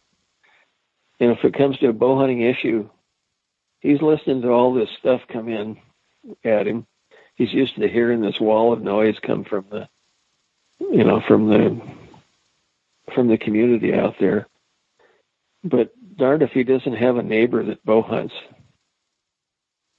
and 1.20 1.32
if 1.32 1.44
it 1.46 1.54
comes 1.54 1.78
to 1.78 1.90
a 1.90 1.94
bow 1.94 2.18
hunting 2.18 2.42
issue, 2.42 2.90
he's 3.86 4.02
listening 4.02 4.42
to 4.42 4.50
all 4.50 4.74
this 4.74 4.90
stuff 5.00 5.22
come 5.32 5.48
in 5.48 5.78
at 6.44 6.66
him. 6.68 6.88
He's 7.36 7.54
used 7.54 7.76
to 7.76 7.88
hearing 7.88 8.22
this 8.22 8.40
wall 8.40 8.74
of 8.74 8.82
noise 8.82 9.16
come 9.22 9.44
from 9.44 9.66
the, 9.70 9.88
you 10.80 11.04
know, 11.04 11.22
from 11.28 11.48
the, 11.50 11.82
from 13.14 13.28
the 13.28 13.38
community 13.38 13.94
out 13.94 14.16
there. 14.20 14.48
But 15.64 15.92
darned 16.18 16.42
if 16.42 16.52
he 16.52 16.64
doesn't 16.64 16.96
have 16.96 17.18
a 17.18 17.24
neighbor 17.24 17.64
that 17.64 17.86
bow 17.86 18.02
hunts. 18.02 18.34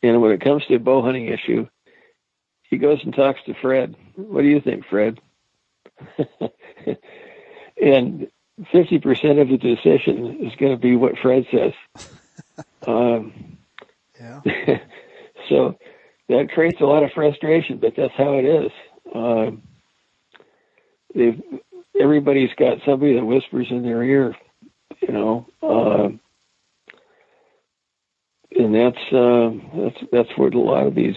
And 0.02 0.20
when 0.20 0.32
it 0.32 0.40
comes 0.40 0.64
to 0.66 0.74
a 0.74 0.80
bow 0.80 1.02
hunting 1.02 1.26
issue, 1.26 1.68
he 2.68 2.78
goes 2.78 3.00
and 3.04 3.14
talks 3.14 3.40
to 3.46 3.54
Fred. 3.54 3.94
What 4.16 4.42
do 4.42 4.48
you 4.48 4.60
think, 4.60 4.84
Fred? 4.86 5.20
and 7.80 8.28
50% 8.72 9.40
of 9.40 9.48
the 9.48 9.58
decision 9.58 10.44
is 10.44 10.56
going 10.56 10.72
to 10.72 10.78
be 10.78 10.96
what 10.96 11.18
Fred 11.18 11.46
says. 11.50 11.72
Um, 12.86 13.55
yeah. 14.20 14.40
so 15.48 15.76
that 16.28 16.50
creates 16.52 16.80
a 16.80 16.84
lot 16.84 17.02
of 17.02 17.10
frustration, 17.12 17.78
but 17.78 17.94
that's 17.96 18.14
how 18.16 18.34
it 18.34 18.44
is. 18.44 18.70
Um, 19.14 19.62
they've, 21.14 21.40
everybody's 22.00 22.54
got 22.58 22.78
somebody 22.84 23.14
that 23.14 23.24
whispers 23.24 23.68
in 23.70 23.82
their 23.82 24.02
ear, 24.02 24.34
you 25.00 25.12
know, 25.12 25.46
um, 25.62 26.20
and 28.58 28.74
that's 28.74 29.12
uh, 29.12 29.50
that's 29.82 30.10
that's 30.12 30.38
what 30.38 30.54
a 30.54 30.58
lot 30.58 30.86
of 30.86 30.94
these. 30.94 31.16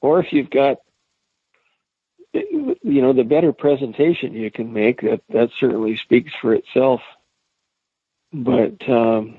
Or 0.00 0.20
if 0.20 0.32
you've 0.32 0.50
got 0.50 0.78
you 2.82 3.00
know, 3.02 3.12
the 3.12 3.24
better 3.24 3.52
presentation 3.52 4.34
you 4.34 4.50
can 4.50 4.72
make, 4.72 5.00
that, 5.02 5.20
that 5.30 5.50
certainly 5.58 5.96
speaks 5.96 6.32
for 6.40 6.54
itself. 6.54 7.00
But, 8.32 8.88
um, 8.88 9.36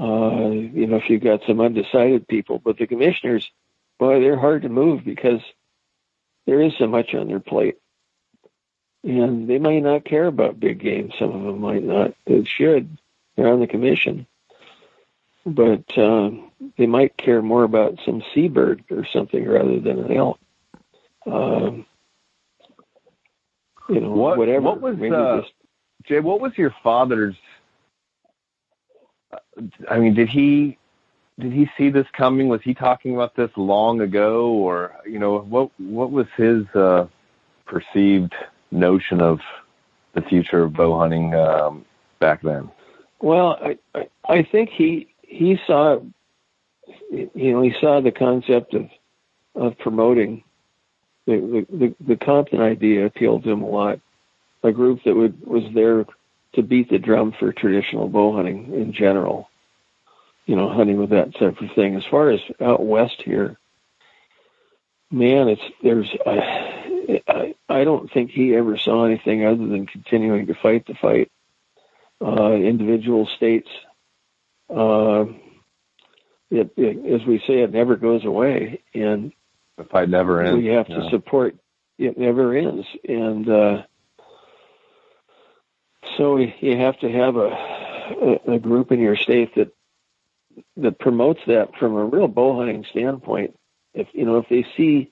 uh, 0.00 0.48
you 0.50 0.86
know, 0.86 0.96
if 0.96 1.10
you've 1.10 1.22
got 1.22 1.42
some 1.46 1.60
undecided 1.60 2.26
people, 2.26 2.58
but 2.58 2.78
the 2.78 2.86
commissioners, 2.86 3.50
boy, 3.98 4.20
they're 4.20 4.38
hard 4.38 4.62
to 4.62 4.68
move 4.68 5.04
because 5.04 5.40
there 6.46 6.62
is 6.62 6.72
so 6.78 6.86
much 6.86 7.14
on 7.14 7.28
their 7.28 7.40
plate. 7.40 7.76
And 9.02 9.48
they 9.48 9.58
might 9.58 9.82
not 9.82 10.04
care 10.04 10.26
about 10.26 10.60
big 10.60 10.80
game. 10.80 11.10
Some 11.18 11.30
of 11.30 11.42
them 11.42 11.60
might 11.60 11.82
not. 11.82 12.14
They 12.26 12.44
should. 12.44 12.98
They're 13.36 13.52
on 13.52 13.60
the 13.60 13.66
commission. 13.66 14.26
But 15.46 15.96
uh, 15.96 16.30
they 16.76 16.86
might 16.86 17.16
care 17.16 17.40
more 17.40 17.64
about 17.64 17.98
some 18.04 18.22
seabird 18.34 18.84
or 18.90 19.06
something 19.06 19.46
rather 19.46 19.80
than 19.80 20.00
an 20.00 20.12
elk. 20.12 20.38
Um, 21.26 21.86
you 23.88 24.00
know, 24.00 24.10
what, 24.10 24.36
whatever. 24.36 24.60
What 24.60 24.80
was 24.80 24.96
uh, 24.96 25.40
just... 25.40 25.52
Jay? 26.04 26.20
What 26.20 26.40
was 26.40 26.52
your 26.56 26.74
father's? 26.82 27.36
I 29.88 29.98
mean, 29.98 30.14
did 30.14 30.28
he 30.28 30.78
did 31.38 31.52
he 31.52 31.70
see 31.76 31.90
this 31.90 32.06
coming? 32.12 32.48
Was 32.48 32.62
he 32.62 32.74
talking 32.74 33.14
about 33.14 33.34
this 33.34 33.50
long 33.56 34.00
ago, 34.00 34.50
or 34.50 34.92
you 35.06 35.18
know, 35.18 35.40
what 35.40 35.70
what 35.78 36.10
was 36.10 36.26
his 36.36 36.66
uh, 36.74 37.06
perceived 37.66 38.34
notion 38.70 39.20
of 39.20 39.40
the 40.14 40.22
future 40.22 40.64
of 40.64 40.72
bow 40.72 40.98
hunting 40.98 41.34
um, 41.34 41.84
back 42.18 42.42
then? 42.42 42.70
Well, 43.20 43.58
I, 43.62 43.78
I 43.94 44.08
I 44.28 44.42
think 44.42 44.70
he 44.70 45.08
he 45.22 45.58
saw 45.66 46.00
you 47.10 47.30
know 47.34 47.62
he 47.62 47.74
saw 47.80 48.00
the 48.00 48.12
concept 48.12 48.74
of 48.74 48.88
of 49.54 49.78
promoting 49.78 50.42
the, 51.26 51.66
the, 51.70 51.94
the 52.00 52.16
Compton 52.16 52.60
idea 52.60 53.06
appealed 53.06 53.44
to 53.44 53.50
him 53.50 53.62
a 53.62 53.68
lot. 53.68 54.00
A 54.62 54.72
group 54.72 55.00
that 55.04 55.14
would, 55.14 55.46
was 55.46 55.62
there 55.74 56.04
to 56.54 56.62
beat 56.62 56.90
the 56.90 56.98
drum 56.98 57.32
for 57.38 57.52
traditional 57.52 58.08
bow 58.08 58.34
hunting 58.36 58.72
in 58.74 58.92
general. 58.92 59.48
You 60.46 60.56
know, 60.56 60.68
hunting 60.68 60.96
with 60.96 61.10
that 61.10 61.34
type 61.34 61.60
of 61.60 61.70
thing. 61.74 61.94
As 61.94 62.04
far 62.10 62.30
as 62.30 62.40
out 62.60 62.84
west 62.84 63.22
here, 63.24 63.56
man, 65.10 65.48
it's 65.48 65.62
there's. 65.82 66.10
I, 66.26 67.20
I, 67.28 67.54
I 67.68 67.84
don't 67.84 68.10
think 68.12 68.30
he 68.30 68.54
ever 68.54 68.76
saw 68.76 69.04
anything 69.04 69.44
other 69.44 69.66
than 69.66 69.86
continuing 69.86 70.46
to 70.46 70.54
fight 70.54 70.86
the 70.86 70.94
fight. 70.94 71.30
Uh, 72.22 72.52
individual 72.52 73.26
states, 73.36 73.68
uh, 74.68 75.24
it, 76.50 76.70
it, 76.76 77.20
as 77.20 77.26
we 77.26 77.38
say, 77.46 77.60
it 77.60 77.72
never 77.72 77.96
goes 77.96 78.24
away, 78.24 78.82
and 78.92 79.32
the 79.78 79.84
fight 79.84 80.08
never 80.08 80.42
ends. 80.42 80.62
We 80.62 80.66
have 80.66 80.86
to 80.88 81.08
support. 81.10 81.56
It 81.98 82.18
never 82.18 82.54
ends, 82.54 82.86
and 83.08 83.48
uh, 83.48 83.82
so 86.20 86.36
you 86.36 86.76
have 86.76 86.98
to 86.98 87.10
have 87.10 87.36
a, 87.36 88.40
a, 88.46 88.58
group 88.58 88.92
in 88.92 89.00
your 89.00 89.16
state 89.16 89.54
that 89.54 89.74
that 90.76 90.98
promotes 90.98 91.40
that 91.46 91.74
from 91.78 91.96
a 91.96 92.04
real 92.04 92.28
bow 92.28 92.58
hunting 92.58 92.84
standpoint. 92.90 93.58
If 93.94 94.08
you 94.12 94.26
know, 94.26 94.36
if 94.36 94.48
they 94.50 94.66
see, 94.76 95.10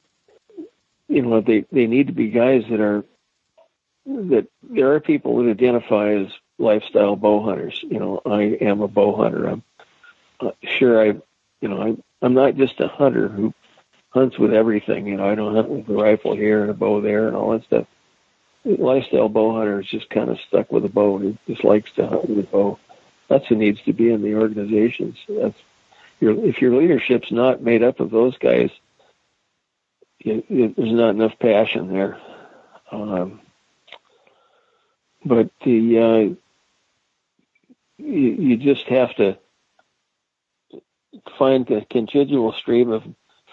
you 1.08 1.22
know, 1.22 1.40
they 1.40 1.64
they 1.72 1.86
need 1.86 2.08
to 2.08 2.12
be 2.12 2.28
guys 2.28 2.64
that 2.68 2.80
are 2.80 3.06
that 4.04 4.48
there 4.62 4.92
are 4.92 5.00
people 5.00 5.42
that 5.42 5.50
identify 5.50 6.12
as 6.12 6.26
lifestyle 6.58 7.16
bow 7.16 7.42
hunters. 7.42 7.80
You 7.82 8.00
know, 8.00 8.20
I 8.26 8.42
am 8.60 8.82
a 8.82 8.88
bow 8.88 9.16
hunter. 9.16 9.46
I'm 9.48 9.62
uh, 10.40 10.50
sure 10.78 11.00
I, 11.00 11.14
you 11.62 11.68
know, 11.68 11.82
I, 11.82 11.96
I'm 12.20 12.34
not 12.34 12.56
just 12.56 12.80
a 12.80 12.88
hunter 12.88 13.28
who 13.28 13.54
hunts 14.10 14.38
with 14.38 14.52
everything. 14.52 15.06
You 15.06 15.16
know, 15.16 15.26
I 15.26 15.34
don't 15.34 15.54
hunt 15.54 15.70
with 15.70 15.88
a 15.88 15.94
rifle 15.94 16.36
here 16.36 16.60
and 16.60 16.70
a 16.70 16.74
bow 16.74 17.00
there 17.00 17.28
and 17.28 17.34
all 17.34 17.52
that 17.52 17.64
stuff. 17.64 17.86
Lifestyle 18.64 19.28
bow 19.28 19.56
hunter 19.56 19.80
is 19.80 19.86
just 19.86 20.10
kind 20.10 20.30
of 20.30 20.38
stuck 20.40 20.70
with 20.70 20.84
a 20.84 20.88
bow. 20.88 21.18
He 21.18 21.38
just 21.46 21.64
likes 21.64 21.90
to 21.92 22.06
hunt 22.06 22.28
with 22.28 22.38
a 22.40 22.42
bow. 22.42 22.78
That's 23.28 23.46
who 23.46 23.56
needs 23.56 23.80
to 23.82 23.92
be 23.92 24.10
in 24.10 24.22
the 24.22 24.34
organizations. 24.34 25.16
That's 25.28 25.58
your 26.20 26.44
if 26.44 26.60
your 26.60 26.74
leadership's 26.74 27.30
not 27.30 27.62
made 27.62 27.82
up 27.82 28.00
of 28.00 28.10
those 28.10 28.36
guys, 28.38 28.70
you, 30.18 30.42
you, 30.48 30.74
there's 30.76 30.92
not 30.92 31.10
enough 31.10 31.38
passion 31.38 31.92
there. 31.92 32.18
Um, 32.90 33.40
but 35.24 35.50
the 35.64 35.98
uh, 35.98 36.34
you, 37.98 38.30
you 38.30 38.56
just 38.56 38.86
have 38.86 39.14
to 39.16 39.38
find 41.38 41.70
a 41.70 41.84
continual 41.84 42.52
stream 42.52 42.90
of 42.90 43.04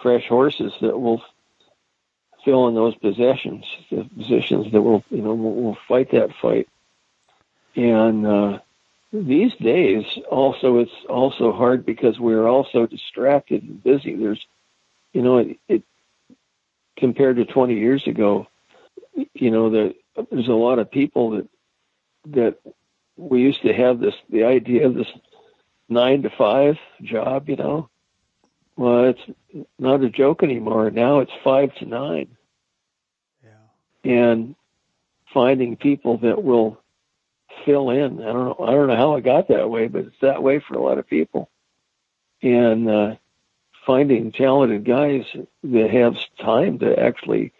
fresh 0.02 0.28
horses 0.28 0.74
that 0.82 1.00
will 1.00 1.22
fill 2.46 2.68
in 2.68 2.76
those 2.76 2.96
possessions, 2.96 3.66
the 3.92 4.08
positions 4.18 4.72
that 4.72 4.82
will, 4.82 5.04
you 5.10 5.22
know, 5.22 5.34
will, 5.34 5.78
fight 5.88 6.12
that 6.12 6.30
fight. 6.42 6.70
And 7.76 8.26
uh, 8.26 8.60
these 9.12 9.54
days, 9.56 10.06
also, 10.30 10.78
it's 10.78 10.92
also 11.10 11.52
hard 11.52 11.86
because 11.86 12.20
we're 12.20 12.48
also 12.48 12.86
distracted 12.86 13.64
and 13.64 13.84
busy. 13.84 14.16
There's, 14.16 14.46
you 15.12 15.24
know, 15.24 15.40
it, 15.40 15.60
it 15.68 15.84
compared 16.96 17.38
to 17.38 17.46
20 17.46 17.74
years 17.74 18.08
ago, 18.08 18.48
you 19.34 19.52
know, 19.52 19.72
that 19.72 19.96
there's 20.32 20.48
a 20.48 20.54
lot 20.54 20.80
of 20.80 20.90
people 20.92 21.32
that 21.32 21.48
that 22.28 22.58
we 23.18 23.42
used 23.42 23.62
to 23.62 23.74
have 23.74 24.00
this 24.00 24.16
the 24.30 24.44
idea 24.44 24.88
of 24.88 24.96
this 24.96 25.08
nine 25.90 26.24
to 26.24 26.30
five 26.30 26.78
job, 27.02 27.50
you 27.50 27.56
know, 27.56 27.90
well, 28.78 29.06
it's 29.06 29.66
not 29.80 30.04
a 30.04 30.10
joke 30.10 30.44
anymore. 30.44 30.92
Now 30.92 31.20
it's 31.20 31.32
five 31.44 31.74
to 31.76 31.86
nine. 31.86 32.36
Yeah. 33.44 34.12
And 34.12 34.56
finding 35.34 35.78
people 35.78 36.18
that 36.20 36.44
will 36.44 36.82
fill 37.64 37.90
in. 37.90 38.22
I 38.22 38.34
don't 38.34 38.46
know. 38.46 38.66
I 38.68 38.72
don't 38.72 38.88
know 38.88 38.98
how 38.98 39.16
it 39.16 39.24
got 39.24 39.48
that 39.48 39.70
way, 39.70 39.88
but 39.88 40.06
it's 40.06 40.20
that 40.22 40.44
way 40.44 40.60
for 40.60 40.76
a 40.76 40.84
lot 40.84 40.98
of 40.98 41.08
people. 41.08 41.50
And 42.42 42.90
uh, 42.90 43.16
finding 43.86 44.32
talented 44.32 44.84
guys 44.84 45.26
that 45.64 45.90
have 45.92 46.16
time 46.40 46.80
to 46.80 47.00
actually 47.00 47.54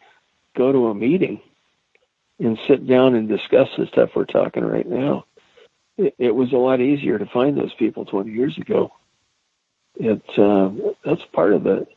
go 0.56 0.72
to 0.72 0.88
a 0.88 0.96
meeting 0.96 1.42
and 2.40 2.60
sit 2.68 2.86
down 2.86 3.16
and 3.16 3.30
discuss 3.30 3.70
the 3.78 3.88
stuff 3.88 4.12
we're 4.16 4.26
talking 4.26 4.64
right 4.66 4.88
now. 4.88 5.26
It, 5.98 6.16
it 6.18 6.36
was 6.36 6.52
a 6.52 6.58
lot 6.58 6.82
easier 6.82 7.18
to 7.18 7.26
find 7.26 7.58
those 7.58 7.74
people 7.74 8.06
20 8.06 8.32
years 8.32 8.58
ago. 8.58 8.92
It 9.98 10.22
uh, 10.38 10.70
that's 11.04 11.24
part 11.34 11.54
of 11.54 11.64
the 11.64 11.88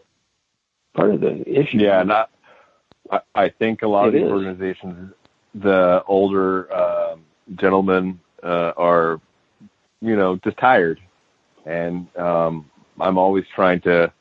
part 0.95 1.11
of 1.11 1.21
the 1.21 1.43
issue. 1.49 1.79
Yeah, 1.79 2.03
not. 2.03 2.31
I, 3.11 3.21
I 3.35 3.49
think 3.49 3.83
a 3.83 3.89
lot 3.89 4.05
It 4.05 4.09
of 4.09 4.15
these 4.15 4.23
is. 4.25 4.31
organizations, 4.31 5.15
the 5.55 6.03
older 6.07 6.73
uh, 6.73 7.17
gentlemen 7.57 8.21
uh, 8.43 8.73
are, 8.77 9.21
you 10.01 10.15
know, 10.17 10.37
just 10.37 10.59
tired, 10.59 11.01
and 11.67 12.07
um, 12.17 12.71
I'm 13.01 13.19
always 13.19 13.45
trying 13.55 13.81
to 13.83 14.13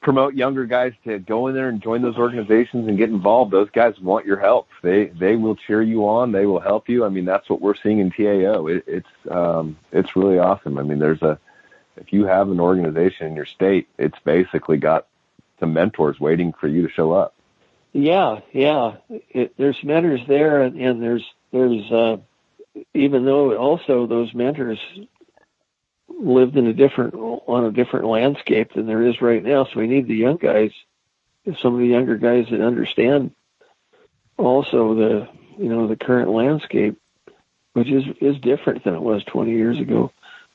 promote 0.00 0.34
younger 0.34 0.64
guys 0.66 0.92
to 1.04 1.18
go 1.18 1.46
in 1.46 1.54
there 1.54 1.68
and 1.68 1.80
join 1.80 2.02
those 2.02 2.16
organizations 2.16 2.88
and 2.88 2.98
get 2.98 3.08
involved. 3.10 3.52
Those 3.52 3.70
guys 3.70 3.98
want 4.00 4.26
your 4.26 4.38
help. 4.38 4.68
They 4.82 5.06
they 5.06 5.36
will 5.36 5.56
cheer 5.56 5.82
you 5.82 6.06
on. 6.08 6.32
They 6.32 6.46
will 6.46 6.60
help 6.60 6.88
you. 6.88 7.04
I 7.04 7.08
mean, 7.08 7.24
that's 7.24 7.48
what 7.50 7.60
we're 7.60 7.76
seeing 7.76 7.98
in 7.98 8.10
TAO. 8.10 8.66
It, 8.68 8.84
it's 8.86 9.08
um, 9.30 9.76
it's 9.92 10.16
really 10.16 10.38
awesome. 10.38 10.78
I 10.78 10.82
mean, 10.82 10.98
there's 10.98 11.22
a 11.22 11.38
if 11.96 12.12
you 12.12 12.26
have 12.26 12.48
an 12.50 12.60
organization 12.60 13.26
in 13.26 13.36
your 13.36 13.46
state, 13.46 13.88
it's 13.98 14.18
basically 14.24 14.78
got 14.78 15.06
some 15.60 15.72
mentors 15.72 16.18
waiting 16.18 16.52
for 16.52 16.68
you 16.68 16.86
to 16.86 16.92
show 16.92 17.12
up. 17.12 17.34
Yeah, 17.92 18.40
yeah. 18.52 18.96
It, 19.08 19.54
there's 19.58 19.82
mentors 19.84 20.22
there, 20.26 20.62
and, 20.62 20.80
and 20.80 21.02
there's 21.02 21.24
there's 21.52 21.90
uh, 21.92 22.16
even 22.94 23.24
though 23.24 23.56
also 23.56 24.06
those 24.06 24.32
mentors 24.32 24.78
lived 26.08 26.56
in 26.56 26.66
a 26.66 26.72
different 26.72 27.14
on 27.14 27.64
a 27.66 27.70
different 27.70 28.06
landscape 28.06 28.72
than 28.74 28.86
there 28.86 29.06
is 29.06 29.20
right 29.20 29.42
now. 29.42 29.64
So 29.66 29.80
we 29.80 29.86
need 29.86 30.08
the 30.08 30.14
young 30.14 30.36
guys, 30.36 30.70
some 31.60 31.74
of 31.74 31.80
the 31.80 31.86
younger 31.86 32.16
guys 32.16 32.46
that 32.50 32.60
understand 32.60 33.32
also 34.38 34.94
the 34.94 35.28
you 35.58 35.68
know 35.68 35.86
the 35.86 35.96
current 35.96 36.30
landscape, 36.30 36.98
which 37.74 37.88
is 37.88 38.04
is 38.20 38.38
different 38.38 38.84
than 38.84 38.94
it 38.94 39.02
was 39.02 39.22
20 39.24 39.50
years 39.50 39.78
ago. 39.78 40.12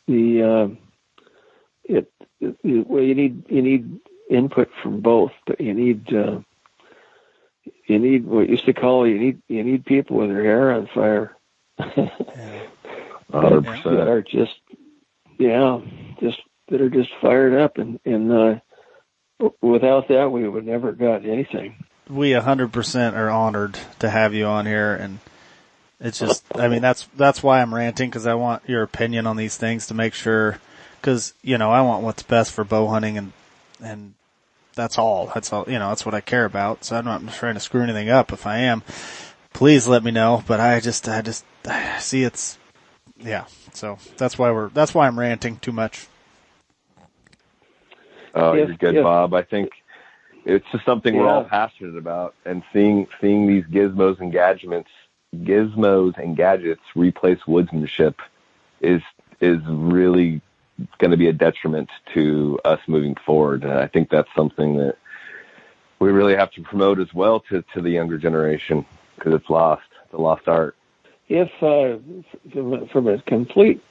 The 0.08 0.42
uh, 0.42 0.87
it, 1.88 2.12
it 2.40 2.88
well 2.88 3.04
you 3.04 3.16
need 3.16 3.44
you 3.50 3.62
need 3.62 4.00
input 4.30 4.70
from 4.82 5.02
both, 5.02 5.32
but 5.46 5.60
you 5.62 5.74
need 5.74 6.14
uh, 6.14 6.40
you 7.86 8.00
need 8.00 8.26
what 8.26 8.50
used 8.50 8.66
to 8.66 8.74
call 8.74 9.08
you 9.08 9.20
need 9.20 9.42
you 9.48 9.64
need 9.64 9.86
people 9.86 10.18
with 10.18 10.30
their 10.30 10.44
hair 10.44 10.72
on 10.74 10.88
fire. 10.94 11.36
Hundred 13.30 13.66
that 13.66 14.08
are 14.08 14.22
just 14.22 14.60
yeah, 15.38 15.82
just 16.20 16.42
that 16.70 16.82
are 16.82 16.90
just 16.90 17.10
fired 17.22 17.60
up 17.60 17.78
and 17.78 18.00
and 18.06 18.32
uh, 18.32 18.60
without 19.62 20.08
that 20.08 20.32
we 20.32 20.48
would 20.48 20.66
never 20.66 20.92
got 20.94 21.26
anything. 21.26 21.76
we 22.10 22.34
a 22.34 22.42
hundred 22.42 22.72
percent 22.72 23.16
are 23.16 23.30
honored 23.30 23.78
to 24.00 24.10
have 24.10 24.34
you 24.34 24.46
on 24.46 24.66
here 24.66 24.96
and 24.96 25.20
it's 26.00 26.20
just 26.20 26.44
I 26.56 26.68
mean 26.68 26.82
that's 26.82 27.08
that's 27.16 27.44
why 27.44 27.62
I'm 27.62 27.74
ranting 27.74 28.10
because 28.10 28.26
I 28.28 28.36
want 28.36 28.64
your 28.68 28.84
opinion 28.84 29.28
on 29.28 29.36
these 29.36 29.58
things 29.58 29.88
to 29.88 29.94
make 29.94 30.14
sure 30.14 30.60
because 31.02 31.34
you 31.42 31.58
know 31.58 31.72
I 31.72 31.82
want 31.82 32.04
what's 32.04 32.24
best 32.24 32.52
for 32.52 32.64
bow 32.64 32.88
hunting 32.88 33.18
and 33.18 33.34
and 33.82 34.14
that's 34.76 34.98
all. 34.98 35.32
That's 35.34 35.52
all 35.52 35.66
you 35.68 35.80
know 35.80 35.90
that's 35.90 36.06
what 36.06 36.16
I 36.16 36.22
care 36.22 36.46
about. 36.46 36.84
So 36.84 36.96
I'm 36.96 37.06
not 37.06 37.28
trying 37.34 37.56
to 37.56 37.60
screw 37.60 37.82
anything 37.82 38.10
up. 38.10 38.32
If 38.32 38.46
I 38.46 38.60
am 38.60 38.84
please 39.58 39.88
let 39.88 40.04
me 40.04 40.12
know. 40.12 40.44
But 40.48 40.60
I 40.60 40.80
just 40.80 41.10
I 41.10 41.22
just 41.22 41.44
I 41.68 41.98
see 42.00 42.24
it's 42.24 42.58
yeah. 43.20 43.46
So 43.74 43.98
that's 44.18 44.38
why 44.38 44.52
we're 44.52 44.70
that's 44.70 44.94
why 44.94 45.08
I'm 45.08 45.20
ranting 45.20 45.58
too 45.58 45.72
much. 45.72 46.08
Oh, 48.34 48.54
If- 48.54 48.68
you're 48.70 48.78
good, 48.78 48.96
if- 48.96 49.04
Bob. 49.04 49.34
I 49.34 49.42
think 49.42 49.72
it's 50.46 50.66
just 50.72 50.86
something 50.86 51.16
we're 51.16 51.28
all 51.28 51.44
passionate 51.44 51.98
about, 51.98 52.34
and 52.46 52.64
seeing 52.72 53.08
seeing 53.20 53.48
these 53.48 53.66
gizmos 53.66 54.20
and 54.22 54.32
gadgets, 54.32 54.90
gizmos 55.36 56.18
and 56.18 56.38
gadgets 56.38 56.84
replace 56.96 57.40
woodsmanship 57.48 58.16
is 58.80 59.02
is 59.42 59.60
really 59.68 60.42
going 61.00 61.12
to 61.12 61.18
be 61.18 61.28
a 61.28 61.34
detriment 61.34 61.90
to 62.14 62.60
us 62.66 62.80
moving 62.88 63.16
forward. 63.26 63.64
And 63.64 63.74
I 63.74 63.88
think 63.88 64.10
that's 64.10 64.30
something 64.36 64.78
that 64.78 64.98
we 66.00 66.12
really 66.12 66.36
have 66.36 66.52
to 66.52 66.62
promote 66.62 67.00
as 67.00 67.14
well 67.14 67.40
to 67.50 67.64
to 67.74 67.82
the 67.82 67.90
younger 67.90 68.18
generation 68.18 68.86
because 69.16 69.34
it's 69.34 69.50
lost, 69.50 69.84
it's 70.06 70.14
a 70.14 70.18
lost 70.18 70.48
art. 70.48 70.76
If 71.28 71.52
uh, 71.62 71.98
from, 72.92 73.08
a 73.08 73.22
complete 73.24 73.84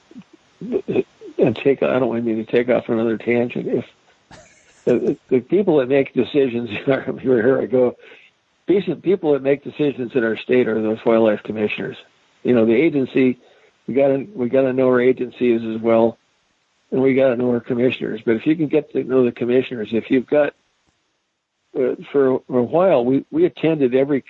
and 0.61 1.55
take 1.55 1.83
I 1.83 1.99
don't 1.99 2.07
want 2.07 2.23
me 2.23 2.35
to 2.35 2.45
take 2.45 2.69
off 2.69 2.89
another 2.89 3.17
tangent. 3.17 3.67
If 3.67 3.85
the, 4.85 5.17
the 5.29 5.41
people 5.41 5.77
that 5.77 5.89
make 5.89 6.13
decisions, 6.13 6.69
here 7.19 7.59
I 7.61 7.65
go. 7.65 7.97
Decent 8.67 9.01
people 9.01 9.31
that 9.33 9.41
make 9.41 9.63
decisions 9.63 10.13
in 10.13 10.25
our 10.25 10.35
state 10.35 10.67
are 10.67 10.81
those 10.81 10.99
wildlife 11.05 11.41
commissioners. 11.43 11.95
You 12.43 12.53
know, 12.53 12.65
the 12.65 12.73
agency 12.73 13.39
we 13.87 13.93
got 13.93 14.09
to 14.09 14.27
we 14.35 14.49
got 14.49 14.63
to 14.63 14.73
know 14.73 14.87
our 14.87 14.99
agencies 14.99 15.61
as 15.63 15.81
well, 15.81 16.17
and 16.91 17.01
we 17.01 17.15
got 17.15 17.29
to 17.29 17.35
know 17.35 17.51
our 17.51 17.59
commissioners. 17.59 18.21
But 18.23 18.35
if 18.35 18.47
you 18.47 18.55
can 18.55 18.67
get 18.67 18.91
to 18.93 19.03
know 19.03 19.25
the 19.25 19.31
commissioners, 19.31 19.89
if 19.91 20.09
you've 20.09 20.27
got 20.27 20.53
uh, 21.77 21.95
for, 22.11 22.39
for 22.47 22.59
a 22.59 22.63
while, 22.63 23.03
we 23.05 23.25
we 23.31 23.45
attended 23.45 23.93
every 23.95 24.23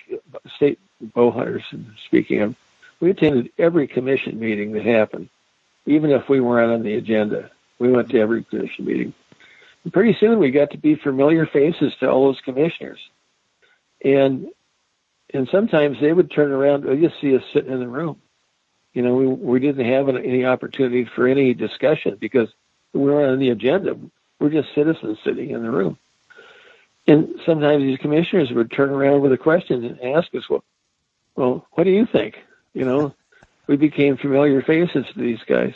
state 0.56 0.78
bow 1.00 1.30
hunters. 1.30 1.64
Speaking 2.06 2.40
of, 2.42 2.56
we 3.00 3.10
attended 3.10 3.50
every 3.58 3.86
commission 3.86 4.38
meeting 4.38 4.72
that 4.72 4.84
happened, 4.84 5.28
even 5.86 6.10
if 6.10 6.28
we 6.28 6.40
weren't 6.40 6.72
on 6.72 6.82
the 6.82 6.94
agenda. 6.94 7.50
We 7.78 7.92
went 7.92 8.10
to 8.10 8.18
every 8.18 8.42
commission 8.42 8.84
meeting. 8.86 9.14
And 9.84 9.92
pretty 9.92 10.16
soon, 10.18 10.40
we 10.40 10.50
got 10.50 10.72
to 10.72 10.78
be 10.78 10.96
familiar 10.96 11.46
faces 11.46 11.94
to 12.00 12.10
all 12.10 12.26
those 12.26 12.40
commissioners, 12.40 12.98
and 14.04 14.48
and 15.32 15.48
sometimes 15.48 16.00
they 16.00 16.12
would 16.12 16.30
turn 16.30 16.50
around. 16.50 16.86
Oh, 16.86 16.92
you 16.92 17.10
see 17.20 17.36
us 17.36 17.44
sitting 17.52 17.72
in 17.72 17.78
the 17.78 17.88
room. 17.88 18.20
You 18.98 19.04
know, 19.04 19.14
we 19.14 19.26
we 19.28 19.60
didn't 19.60 19.86
have 19.86 20.08
any 20.08 20.44
opportunity 20.44 21.04
for 21.04 21.28
any 21.28 21.54
discussion 21.54 22.16
because 22.18 22.48
we 22.92 23.02
weren't 23.02 23.30
on 23.30 23.38
the 23.38 23.50
agenda. 23.50 23.96
We're 24.40 24.50
just 24.50 24.74
citizens 24.74 25.18
sitting 25.22 25.50
in 25.50 25.62
the 25.62 25.70
room. 25.70 25.96
And 27.06 27.38
sometimes 27.46 27.84
these 27.84 28.00
commissioners 28.00 28.50
would 28.50 28.72
turn 28.72 28.90
around 28.90 29.20
with 29.20 29.32
a 29.32 29.38
question 29.38 29.84
and 29.84 30.16
ask 30.16 30.34
us, 30.34 30.50
"Well, 30.50 30.64
well, 31.36 31.68
what 31.74 31.84
do 31.84 31.90
you 31.90 32.06
think?" 32.06 32.38
You 32.74 32.86
know, 32.86 33.14
we 33.68 33.76
became 33.76 34.16
familiar 34.16 34.62
faces 34.62 35.06
to 35.06 35.20
these 35.20 35.44
guys. 35.46 35.74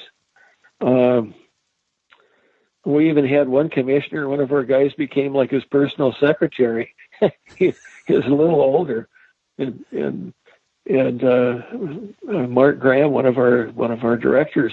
Um, 0.81 1.33
we 2.85 3.09
even 3.09 3.25
had 3.25 3.49
one 3.49 3.71
commissioner. 3.71 4.29
One 4.29 4.41
of 4.41 4.51
our 4.51 4.65
guys 4.65 4.95
became 4.95 5.33
like 5.33 5.53
his 5.53 5.65
personal 5.67 6.13
secretary. 6.19 6.93
he, 7.57 7.73
he 8.05 8.15
was 8.15 8.27
a 8.27 8.31
little 8.31 8.61
older, 8.61 9.09
and 9.59 9.85
and 9.93 10.35
and 10.87 11.23
uh, 11.23 11.63
Mark 12.25 12.81
Graham, 12.81 13.13
one 13.13 13.27
of 13.27 13.39
our 13.39 13.67
one 13.67 13.91
of 13.93 14.05
our 14.05 14.17
directors, 14.17 14.73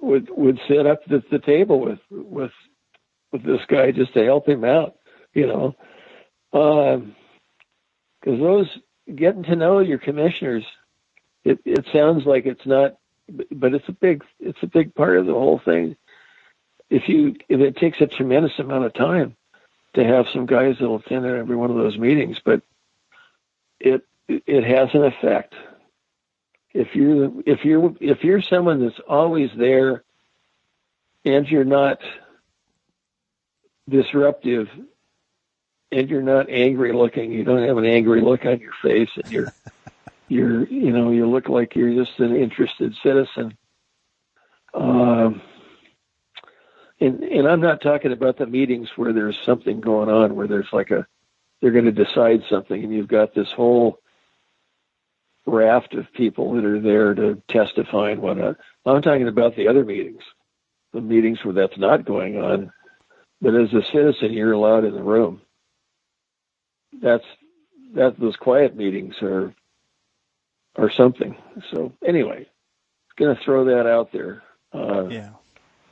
would 0.00 0.28
would 0.30 0.60
sit 0.66 0.86
up 0.86 1.02
at 1.10 1.30
the 1.30 1.38
table 1.38 1.80
with 1.80 2.00
with 2.10 2.52
with 3.32 3.42
this 3.42 3.60
guy 3.68 3.92
just 3.92 4.14
to 4.14 4.24
help 4.24 4.48
him 4.48 4.64
out. 4.64 4.96
You 5.32 5.46
know, 5.46 5.76
because 6.50 8.40
those 8.40 8.78
getting 9.14 9.44
to 9.44 9.56
know 9.56 9.78
your 9.78 9.98
commissioners, 9.98 10.64
it 11.44 11.60
it 11.64 11.86
sounds 11.92 12.26
like 12.26 12.46
it's 12.46 12.66
not, 12.66 12.96
but 13.50 13.74
it's 13.74 13.88
a 13.88 13.92
big 13.92 14.24
it's 14.40 14.62
a 14.62 14.66
big 14.66 14.94
part 14.94 15.18
of 15.18 15.26
the 15.26 15.34
whole 15.34 15.60
thing. 15.64 15.96
If 16.90 17.08
you 17.08 17.36
if 17.48 17.60
it 17.60 17.76
takes 17.76 18.00
a 18.00 18.06
tremendous 18.06 18.58
amount 18.58 18.86
of 18.86 18.94
time 18.94 19.36
to 19.94 20.04
have 20.04 20.26
some 20.32 20.46
guys 20.46 20.76
that'll 20.78 20.96
attend 20.96 21.26
every 21.26 21.56
one 21.56 21.70
of 21.70 21.76
those 21.76 21.98
meetings, 21.98 22.40
but 22.44 22.62
it 23.78 24.02
it 24.28 24.64
has 24.64 24.88
an 24.94 25.04
effect. 25.04 25.54
If 26.72 26.94
you 26.94 27.42
if 27.46 27.64
you're 27.64 27.94
if 28.00 28.22
you're 28.22 28.42
someone 28.42 28.82
that's 28.82 29.00
always 29.08 29.50
there 29.56 30.04
and 31.24 31.48
you're 31.48 31.64
not 31.64 32.00
disruptive 33.88 34.68
and 35.90 36.10
you're 36.10 36.22
not 36.22 36.50
angry 36.50 36.92
looking, 36.92 37.32
you 37.32 37.44
don't 37.44 37.66
have 37.66 37.78
an 37.78 37.86
angry 37.86 38.20
look 38.20 38.44
on 38.44 38.60
your 38.60 38.74
face 38.82 39.10
and 39.16 39.32
you're 39.32 39.52
you're 40.28 40.66
you 40.66 40.90
know, 40.90 41.10
you 41.10 41.26
look 41.26 41.48
like 41.48 41.74
you're 41.76 42.04
just 42.04 42.18
an 42.20 42.36
interested 42.36 42.94
citizen. 43.02 43.56
Um 44.74 45.40
and 47.00 47.22
and 47.22 47.48
I'm 47.48 47.60
not 47.60 47.80
talking 47.80 48.12
about 48.12 48.36
the 48.36 48.46
meetings 48.46 48.90
where 48.96 49.12
there's 49.12 49.38
something 49.46 49.80
going 49.80 50.10
on 50.10 50.34
where 50.34 50.48
there's 50.48 50.72
like 50.72 50.90
a 50.90 51.06
they're 51.60 51.70
going 51.70 51.86
to 51.86 51.92
decide 51.92 52.42
something 52.50 52.84
and 52.84 52.92
you've 52.92 53.08
got 53.08 53.34
this 53.34 53.50
whole 53.50 53.98
raft 55.46 55.94
of 55.94 56.12
people 56.12 56.54
that 56.54 56.64
are 56.64 56.80
there 56.80 57.14
to 57.14 57.42
testify 57.48 58.10
and 58.10 58.22
whatnot. 58.22 58.56
I'm 58.84 59.02
talking 59.02 59.28
about 59.28 59.56
the 59.56 59.68
other 59.68 59.84
meetings, 59.84 60.22
the 60.92 61.00
meetings 61.00 61.44
where 61.44 61.54
that's 61.54 61.78
not 61.78 62.04
going 62.04 62.36
on. 62.36 62.72
But 63.40 63.54
as 63.54 63.72
a 63.72 63.82
citizen, 63.92 64.32
you're 64.32 64.52
allowed 64.52 64.84
in 64.84 64.94
the 64.94 65.02
room. 65.02 65.42
That's 67.00 67.24
that. 67.94 68.18
Those 68.18 68.36
quiet 68.36 68.74
meetings 68.74 69.14
are 69.20 69.54
are 70.76 70.90
something. 70.90 71.36
So 71.70 71.92
anyway, 72.04 72.48
going 73.16 73.36
to 73.36 73.42
throw 73.42 73.66
that 73.66 73.86
out 73.86 74.10
there. 74.12 74.42
Uh, 74.72 75.08
yeah 75.08 75.30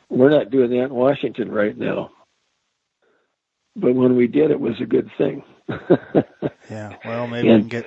we're 0.09 0.31
not 0.31 0.51
doing 0.51 0.71
that 0.71 0.85
in 0.85 0.95
Washington 0.95 1.51
right 1.51 1.77
now. 1.77 2.11
but 3.77 3.95
when 3.95 4.17
we 4.17 4.27
did, 4.27 4.51
it 4.51 4.61
was 4.61 4.81
a 4.81 4.87
good 4.87 5.11
thing. 5.19 5.43
yeah. 6.71 6.97
Well, 7.05 7.27
maybe 7.27 7.49
and 7.49 7.65
we 7.65 7.69
can 7.71 7.83
get 7.83 7.87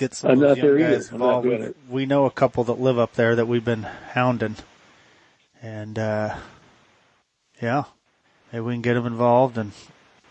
get 0.00 0.14
some 0.14 0.30
I'm 0.30 0.42
of 0.42 0.56
those 0.56 0.58
young 0.58 0.78
guys 0.78 1.12
involved. 1.12 1.46
We, 1.46 1.74
we 1.88 2.06
know 2.06 2.24
a 2.24 2.30
couple 2.30 2.64
that 2.64 2.80
live 2.80 2.98
up 2.98 3.12
there 3.14 3.36
that 3.36 3.46
we've 3.46 3.64
been 3.64 3.82
hounding, 3.82 4.56
and 5.62 5.98
uh, 5.98 6.36
yeah, 7.60 7.84
maybe 8.50 8.64
we 8.64 8.74
can 8.74 8.82
get 8.82 8.94
them 8.94 9.06
involved 9.06 9.58
and 9.58 9.72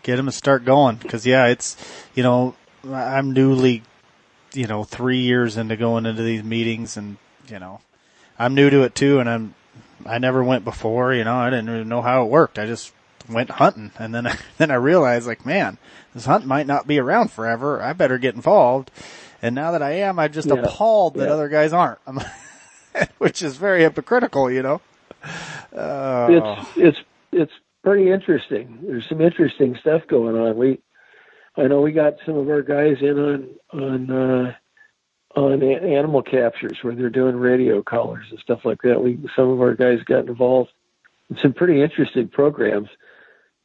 get 0.01 0.15
them 0.15 0.25
to 0.25 0.31
start 0.31 0.65
going. 0.65 0.95
Because 0.95 1.25
yeah, 1.25 1.45
it's 1.45 1.77
you 2.15 2.23
know 2.23 2.55
I'm 2.83 3.31
newly 3.31 3.83
you 4.53 4.65
know 4.65 4.83
three 4.83 5.19
years 5.19 5.55
into 5.55 5.77
going 5.77 6.07
into 6.07 6.23
these 6.23 6.43
meetings, 6.43 6.97
and 6.97 7.17
you 7.47 7.59
know 7.59 7.79
I'm 8.39 8.55
new 8.55 8.71
to 8.71 8.81
it 8.81 8.95
too, 8.95 9.19
and 9.19 9.29
I'm 9.29 9.53
I 10.05 10.17
never 10.17 10.43
went 10.43 10.65
before. 10.65 11.13
You 11.13 11.23
know 11.23 11.35
I 11.35 11.51
didn't 11.51 11.69
even 11.69 11.89
know 11.89 12.01
how 12.01 12.23
it 12.23 12.29
worked. 12.29 12.57
I 12.57 12.65
just 12.65 12.91
went 13.29 13.51
hunting, 13.51 13.91
and 13.99 14.15
then 14.15 14.35
then 14.57 14.71
I 14.71 14.75
realized 14.75 15.27
like 15.27 15.45
man, 15.45 15.77
this 16.15 16.25
hunt 16.25 16.47
might 16.47 16.65
not 16.65 16.87
be 16.87 16.97
around 16.97 17.31
forever. 17.31 17.83
I 17.83 17.93
better 17.93 18.17
get 18.17 18.33
involved. 18.33 18.89
And 19.41 19.55
now 19.55 19.71
that 19.71 19.81
I 19.83 19.91
am, 19.93 20.19
I'm 20.19 20.31
just 20.31 20.49
Yeah. 20.49 20.61
appalled 20.63 21.15
that 21.17 21.27
Yeah. 21.27 21.33
other 21.33 21.49
guys 21.49 21.73
aren't. 21.73 21.99
Which 23.19 23.41
is 23.41 23.57
very 23.57 23.81
hypocritical, 23.81 24.51
you 24.51 24.63
know. 24.63 24.81
Uh, 25.75 26.29
it's 26.33 26.67
it's 26.77 26.97
it's 27.31 27.51
pretty 27.83 28.11
interesting. 28.11 28.79
There's 28.83 29.07
some 29.09 29.21
interesting 29.21 29.77
stuff 29.81 30.03
going 30.07 30.35
on. 30.37 30.57
We 30.57 30.79
I 31.57 31.67
know 31.67 31.81
we 31.81 31.91
got 31.91 32.15
some 32.25 32.37
of 32.37 32.49
our 32.49 32.61
guys 32.61 32.97
in 33.01 33.19
on 33.19 33.49
on 33.73 34.11
uh, 34.11 34.53
on 35.35 35.63
animal 35.63 36.23
captures 36.23 36.77
where 36.81 36.95
they're 36.95 37.09
doing 37.09 37.35
radio 37.37 37.83
collars 37.83 38.25
and 38.31 38.39
stuff 38.39 38.61
like 38.65 38.81
that. 38.83 39.01
We 39.01 39.19
some 39.35 39.49
of 39.49 39.61
our 39.61 39.75
guys 39.75 39.99
got 40.05 40.27
involved 40.27 40.71
in 41.29 41.37
some 41.37 41.53
pretty 41.53 41.81
interesting 41.81 42.29
programs, 42.29 42.89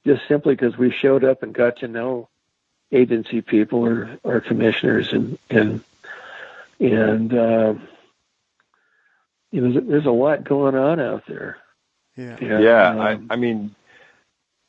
just 0.06 0.22
simply 0.28 0.54
because 0.54 0.76
we 0.78 0.92
showed 1.02 1.24
up 1.24 1.42
and 1.42 1.54
got 1.54 1.78
to 1.78 1.88
know 1.88 2.28
agency 2.94 3.42
people 3.42 3.80
or 3.86 4.18
or 4.22 4.40
commissioners 4.40 5.12
and 5.12 5.38
and 5.50 5.82
and 6.80 7.34
uh, 7.34 7.74
you 9.50 9.60
know 9.60 9.80
there's 9.80 10.06
a 10.06 10.10
lot 10.10 10.44
going 10.44 10.74
on 10.74 11.00
out 11.00 11.24
there. 11.26 11.58
yeah. 12.16 12.36
And, 12.40 12.64
yeah, 12.64 12.88
um, 12.90 13.00
I, 13.00 13.34
I 13.34 13.36
mean, 13.36 13.74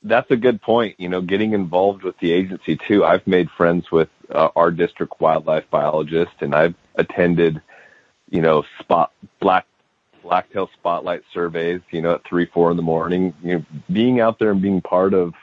that's 0.04 0.30
a 0.32 0.36
good 0.36 0.62
point. 0.62 1.00
You 1.00 1.10
know, 1.10 1.22
getting 1.22 1.54
involved 1.54 2.04
with 2.04 2.18
the 2.20 2.32
agency 2.32 2.78
too. 2.78 3.06
I've 3.06 3.26
made 3.28 3.50
friends 3.52 3.92
with 3.92 4.10
uh, 4.30 4.50
our 4.56 4.72
district 4.72 5.20
wildlife 5.20 5.70
biologist, 5.70 6.34
and 6.40 6.56
I've 6.56 6.76
attended, 6.96 7.62
you 8.30 8.42
know, 8.42 8.64
spot 8.80 9.12
black 9.40 9.66
blacktail 10.24 10.70
spotlight 10.74 11.24
surveys. 11.34 11.82
You 11.92 12.02
know, 12.02 12.16
at 12.16 12.24
three, 12.24 12.46
four 12.46 12.72
in 12.72 12.78
the 12.78 12.84
morning. 12.84 13.34
You 13.44 13.56
know, 13.56 13.66
being 13.92 14.20
out 14.20 14.40
there 14.40 14.52
and 14.52 14.62
being 14.62 14.82
part 14.82 15.14
of 15.14 15.34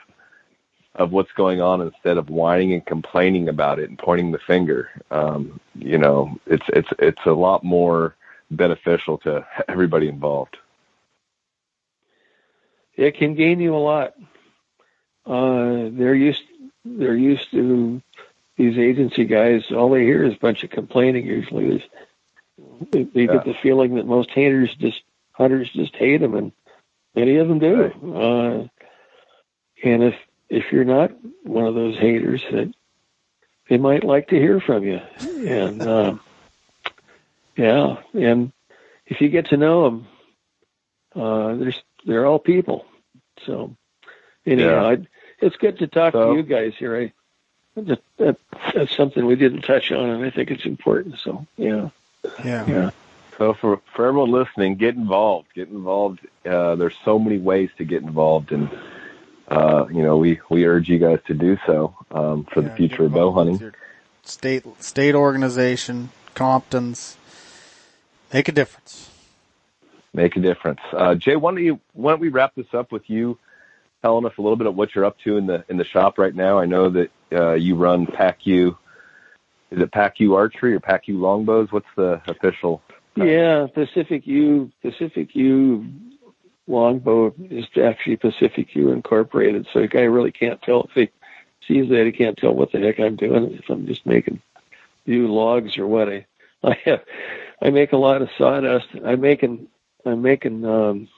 of 0.95 1.11
what's 1.11 1.31
going 1.33 1.59
on 1.61 1.81
instead 1.81 2.17
of 2.17 2.29
whining 2.29 2.73
and 2.73 2.85
complaining 2.85 3.49
about 3.49 3.79
it 3.79 3.89
and 3.89 3.97
pointing 3.97 4.31
the 4.31 4.39
finger. 4.39 4.89
Um, 5.11 5.59
you 5.75 5.97
know, 5.97 6.37
it's 6.45 6.65
it's 6.69 6.89
it's 6.99 7.25
a 7.25 7.31
lot 7.31 7.63
more 7.63 8.15
beneficial 8.51 9.17
to 9.19 9.45
everybody 9.67 10.07
involved. 10.07 10.57
it 12.95 13.15
can 13.17 13.33
gain 13.33 13.59
you 13.59 13.75
a 13.75 13.77
lot. 13.77 14.13
Uh, 15.25 15.89
they're 15.91 16.13
used 16.15 16.43
they're 16.85 17.15
used 17.15 17.49
to 17.51 18.01
these 18.57 18.77
agency 18.77 19.25
guys. 19.25 19.63
All 19.71 19.89
they 19.89 20.03
hear 20.03 20.23
is 20.23 20.35
a 20.35 20.39
bunch 20.39 20.63
of 20.63 20.69
complaining. 20.69 21.25
Usually, 21.25 21.69
There's, 21.69 21.89
they, 22.91 23.03
they 23.03 23.21
Yeah. 23.21 23.33
get 23.33 23.45
the 23.45 23.55
feeling 23.63 23.95
that 23.95 24.05
most 24.05 24.29
hunters 24.29 24.75
just 24.75 25.01
hunters 25.31 25.71
just 25.71 25.95
hate 25.95 26.17
them, 26.17 26.35
and 26.35 26.51
many 27.15 27.37
of 27.37 27.47
them 27.47 27.57
do. 27.59 27.85
Uh, 28.13 28.67
and 29.83 30.03
if 30.03 30.15
if 30.53 30.71
you're 30.71 30.83
not 30.85 31.11
one 31.43 31.65
of 31.65 31.75
those 31.75 31.97
haters, 31.97 32.43
that 32.51 32.73
they 33.69 33.77
might 33.77 34.03
like 34.03 34.27
to 34.29 34.35
hear 34.35 34.59
from 34.59 34.83
you. 34.83 34.99
And 35.47 35.81
um, 35.87 36.19
yeah, 37.57 37.97
and 38.13 38.51
if 39.07 39.21
you 39.21 39.29
get 39.29 39.47
to 39.47 39.57
know 39.57 39.83
them, 39.83 40.07
uh, 41.15 41.55
there's 41.55 41.81
they're 42.05 42.25
all 42.25 42.39
people. 42.39 42.85
So 43.45 43.75
anyhow, 44.45 44.69
Yeah. 44.69 44.87
I, 44.87 45.07
it's 45.39 45.55
good 45.57 45.79
to 45.79 45.87
talk 45.87 46.13
So- 46.13 46.31
to 46.31 46.37
you 46.37 46.43
guys 46.43 46.73
here. 46.77 46.95
I, 46.97 47.13
that, 47.75 48.01
that, 48.17 48.37
that's 48.75 48.95
something 48.95 49.25
we 49.25 49.35
didn't 49.35 49.63
touch 49.63 49.91
on, 49.91 50.07
and 50.11 50.23
I 50.23 50.29
think 50.29 50.51
it's 50.51 50.65
important. 50.65 51.17
So 51.17 51.47
yeah, 51.57 51.89
yeah. 52.45 52.65
yeah, 52.67 52.89
So 53.39 53.55
for 53.55 53.81
for 53.95 54.05
everyone 54.05 54.29
listening, 54.29 54.75
get 54.75 54.93
involved. 54.95 55.47
Get 55.55 55.69
involved. 55.69 56.19
Uh, 56.45 56.75
there's 56.75 56.95
so 57.03 57.17
many 57.17 57.39
ways 57.39 57.71
to 57.79 57.83
get 57.83 58.03
involved, 58.03 58.51
and 58.51 58.69
uh, 59.47 59.85
you 59.91 60.01
know 60.01 60.17
we 60.17 60.39
we 60.49 60.65
urge 60.65 60.89
you 60.89 60.99
guys 60.99 61.19
to 61.27 61.33
do 61.33 61.57
so 61.65 61.95
um, 62.11 62.45
for 62.53 62.61
the 62.61 62.69
future 62.71 63.05
of 63.05 63.13
bow 63.13 63.31
hunting. 63.31 63.73
State 64.23 64.63
state 64.79 65.15
organization, 65.15 66.09
Compton's, 66.33 67.17
make 68.33 68.47
a 68.47 68.51
difference. 68.51 69.09
Make 70.13 70.35
a 70.37 70.39
difference. 70.39 70.79
Uh, 70.91 71.15
Jay, 71.15 71.35
why 71.35 71.51
don't 71.51 71.63
you 71.63 71.79
why 71.93 72.11
don't 72.11 72.21
we 72.21 72.29
wrap 72.29 72.55
this 72.55 72.73
up 72.73 72.91
with 72.91 73.09
you 73.09 73.37
telling 74.01 74.25
us 74.25 74.33
a 74.37 74.41
little 74.41 74.55
bit 74.55 74.67
of 74.67 74.75
what 74.75 74.93
you're 74.93 75.05
up 75.05 75.17
to 75.25 75.37
in 75.37 75.47
the 75.47 75.65
in 75.67 75.77
the 75.77 75.85
shop 75.85 76.17
right 76.17 76.33
now? 76.33 76.59
I 76.59 76.65
know 76.65 76.89
that 76.89 77.11
uh, 77.31 77.53
you 77.53 77.75
run 77.75 78.05
PACU. 78.05 78.77
Is 79.71 79.81
it 79.81 79.91
PACU 79.91 80.35
archery 80.35 80.75
or 80.75 80.79
PACU 80.79 81.19
longbows? 81.19 81.71
What's 81.71 81.87
the 81.95 82.21
official? 82.27 82.81
yeah. 83.15 83.67
Pacific 83.73 84.25
Yew, 84.25 84.71
Pacific 84.81 85.35
Yew 85.35 85.85
longbow 86.67 87.33
is 87.49 87.65
actually 87.81 88.17
Pacific 88.17 88.73
Yew 88.75 88.91
Incorporated. 88.91 89.67
So 89.73 89.81
a 89.81 89.87
guy 89.87 90.01
really 90.01 90.31
can't 90.31 90.61
tell 90.61 90.83
if 90.83 90.91
he 90.91 91.09
sees 91.67 91.89
that 91.89 92.05
he 92.05 92.11
can't 92.11 92.37
tell 92.37 92.53
what 92.53 92.71
the 92.71 92.79
heck 92.79 92.99
I'm 92.99 93.15
doing 93.15 93.53
if 93.53 93.69
I'm 93.69 93.85
just 93.85 94.05
making 94.05 94.41
new 95.05 95.27
logs 95.27 95.77
or 95.77 95.87
what. 95.87 96.09
I 96.09 96.25
I 96.63 96.77
have 96.85 97.01
I 97.61 97.69
make 97.69 97.91
a 97.91 97.97
lot 97.97 98.21
of 98.21 98.29
sawdust. 98.37 98.87
I'm 99.03 99.19
making 99.19 99.67
I'm 100.05 100.21
making 100.21 100.65
um 100.65 101.09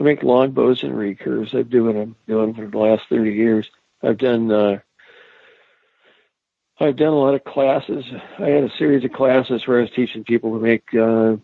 I 0.00 0.02
make 0.02 0.22
longbows 0.22 0.82
and 0.82 0.94
recurves. 0.94 1.54
I've 1.54 1.68
been 1.68 1.78
doing 1.78 1.96
them 1.96 2.16
doing 2.26 2.54
for 2.54 2.66
the 2.66 2.78
last 2.78 3.04
thirty 3.08 3.32
years. 3.32 3.68
I've 4.02 4.18
done 4.18 4.50
uh 4.50 4.78
I've 6.78 6.96
done 6.96 7.12
a 7.12 7.18
lot 7.18 7.34
of 7.34 7.44
classes. 7.44 8.04
I 8.38 8.48
had 8.48 8.64
a 8.64 8.76
series 8.76 9.04
of 9.04 9.12
classes 9.12 9.66
where 9.66 9.78
I 9.78 9.82
was 9.82 9.90
teaching 9.90 10.24
people 10.24 10.52
to 10.52 10.64
make 10.64 10.94
uh 10.94 11.36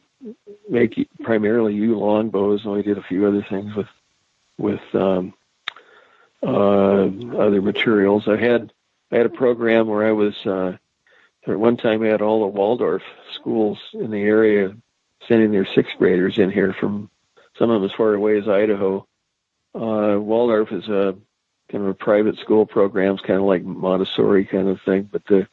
make 0.69 1.09
primarily 1.23 1.75
yew 1.75 1.99
longbows 1.99 2.65
and 2.65 2.75
I 2.77 2.83
did 2.83 2.99
a 2.99 3.03
few 3.03 3.27
other 3.27 3.45
things 3.49 3.75
with 3.75 3.89
with 4.59 4.81
um 4.95 5.35
uh 6.43 7.05
other 7.39 7.63
materials. 7.63 8.29
I 8.29 8.37
had 8.37 8.73
I 9.11 9.17
had 9.17 9.27
a 9.27 9.31
program 9.31 9.87
where 9.89 10.07
I 10.07 10.13
was 10.13 10.35
uh 10.47 10.77
at 11.47 11.59
one 11.59 11.77
time 11.77 12.03
I 12.03 12.07
had 12.09 12.23
all 12.23 12.41
the 12.41 12.47
Waldorf 12.59 13.03
schools 13.35 13.79
in 13.93 14.11
the 14.11 14.23
area 14.23 14.75
sending 15.29 15.51
their 15.53 15.67
sixth 15.67 15.93
graders 15.99 16.39
in 16.39 16.51
here 16.51 16.73
from 16.79 17.11
some 17.59 17.71
of 17.71 17.81
them 17.81 17.91
as 17.91 17.97
far 17.97 18.15
away 18.15 18.39
as 18.39 18.49
Idaho. 18.49 19.07
Uh, 19.75 20.19
Waldorf 20.21 20.71
is 20.73 20.89
a 20.89 21.17
kind 21.71 21.85
of 21.85 21.91
a 21.91 21.95
private 21.95 22.39
school 22.39 22.67
program. 22.67 23.15
It's 23.15 23.23
kind 23.25 23.39
of 23.39 23.47
like 23.47 23.63
Montessori 23.65 24.45
kind 24.45 24.69
of 24.69 24.81
thing, 24.83 25.09
but 25.11 25.25
the, 25.27 25.47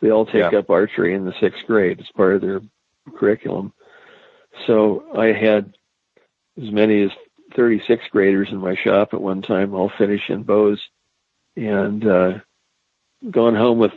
they 0.00 0.10
all 0.10 0.24
take 0.26 0.52
Yeah. 0.52 0.58
up 0.58 0.70
archery 0.70 1.14
in 1.14 1.24
the 1.24 1.34
sixth 1.40 1.66
grade 1.66 2.00
as 2.00 2.06
part 2.14 2.36
of 2.36 2.40
their 2.42 2.60
curriculum. 3.16 3.72
So 4.66 5.04
I 5.16 5.26
had 5.26 5.76
as 6.60 6.70
many 6.70 7.02
as 7.02 7.10
36 7.54 8.04
graders 8.10 8.48
in 8.50 8.58
my 8.58 8.74
shop 8.76 9.14
at 9.14 9.20
one 9.20 9.42
time, 9.42 9.74
all 9.74 9.90
finishing 9.98 10.42
bows, 10.42 10.80
and 11.56 12.06
uh, 12.06 12.38
gone 13.30 13.54
home 13.54 13.78
with 13.78 13.92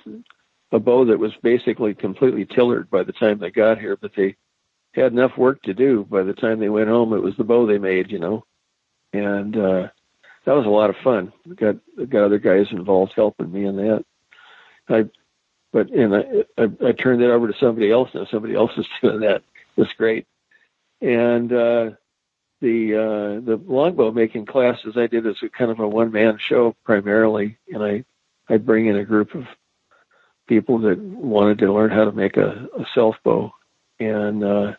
a 0.72 0.80
bow 0.80 1.06
that 1.06 1.20
was 1.20 1.32
basically 1.42 1.94
completely 1.94 2.46
tillered 2.46 2.90
by 2.90 3.04
the 3.04 3.12
time 3.12 3.40
they 3.40 3.52
got 3.52 3.80
here, 3.80 3.98
but 3.98 4.12
they 4.16 4.36
had 4.94 5.12
enough 5.12 5.38
work 5.38 5.62
to 5.64 5.74
do 5.74 6.06
by 6.10 6.24
the 6.24 6.34
time 6.34 6.60
they 6.60 6.70
went 6.70 6.90
home. 6.90 7.14
It 7.14 7.24
was 7.24 7.36
the 7.38 7.44
bow 7.44 7.66
they 7.66 7.78
made, 7.78 8.12
you 8.12 8.20
know, 8.20 8.46
and 9.14 9.56
uh, 9.56 9.88
that 10.46 10.56
was 10.56 10.66
a 10.66 10.70
lot 10.70 10.90
of 10.90 10.96
fun. 11.04 11.34
Got 11.56 11.78
got 12.10 12.24
other 12.24 12.40
guys 12.40 12.68
involved 12.72 13.14
helping 13.16 13.52
me 13.52 13.66
in 13.66 13.76
that. 13.78 14.06
I, 14.88 15.06
but 15.72 15.90
and 15.92 16.16
I, 16.16 16.24
I, 16.58 16.88
I 16.88 16.92
turned 16.94 17.22
it 17.22 17.30
over 17.30 17.48
to 17.48 17.60
somebody 17.60 17.92
else. 17.92 18.10
Now 18.14 18.26
somebody 18.30 18.56
else 18.56 18.72
is 18.78 18.88
doing 19.02 19.22
that. 19.22 19.44
It's 19.78 19.94
great. 19.94 20.28
And 21.02 21.52
uh, 21.54 21.92
the 22.62 22.96
uh, 22.96 23.46
the 23.46 23.62
longbow 23.66 24.12
making 24.12 24.46
classes 24.46 24.96
I 24.98 25.08
did 25.08 25.26
as 25.26 25.38
a 25.44 25.50
kind 25.50 25.72
of 25.72 25.80
a 25.80 25.88
one 25.88 26.12
man 26.12 26.38
show 26.40 26.76
primarily, 26.84 27.58
and 27.72 27.84
I 27.84 28.04
I 28.50 28.58
bring 28.58 28.88
in 28.88 28.98
a 28.98 29.06
group 29.06 29.34
of 29.36 29.46
people 30.48 30.80
that 30.80 31.00
wanted 31.00 31.60
to 31.60 31.74
learn 31.74 31.92
how 31.92 32.06
to 32.06 32.12
make 32.12 32.36
a, 32.38 32.68
a 32.78 32.86
self 32.94 33.16
bow, 33.24 33.52
and 34.00 34.44
uh, 34.44 34.74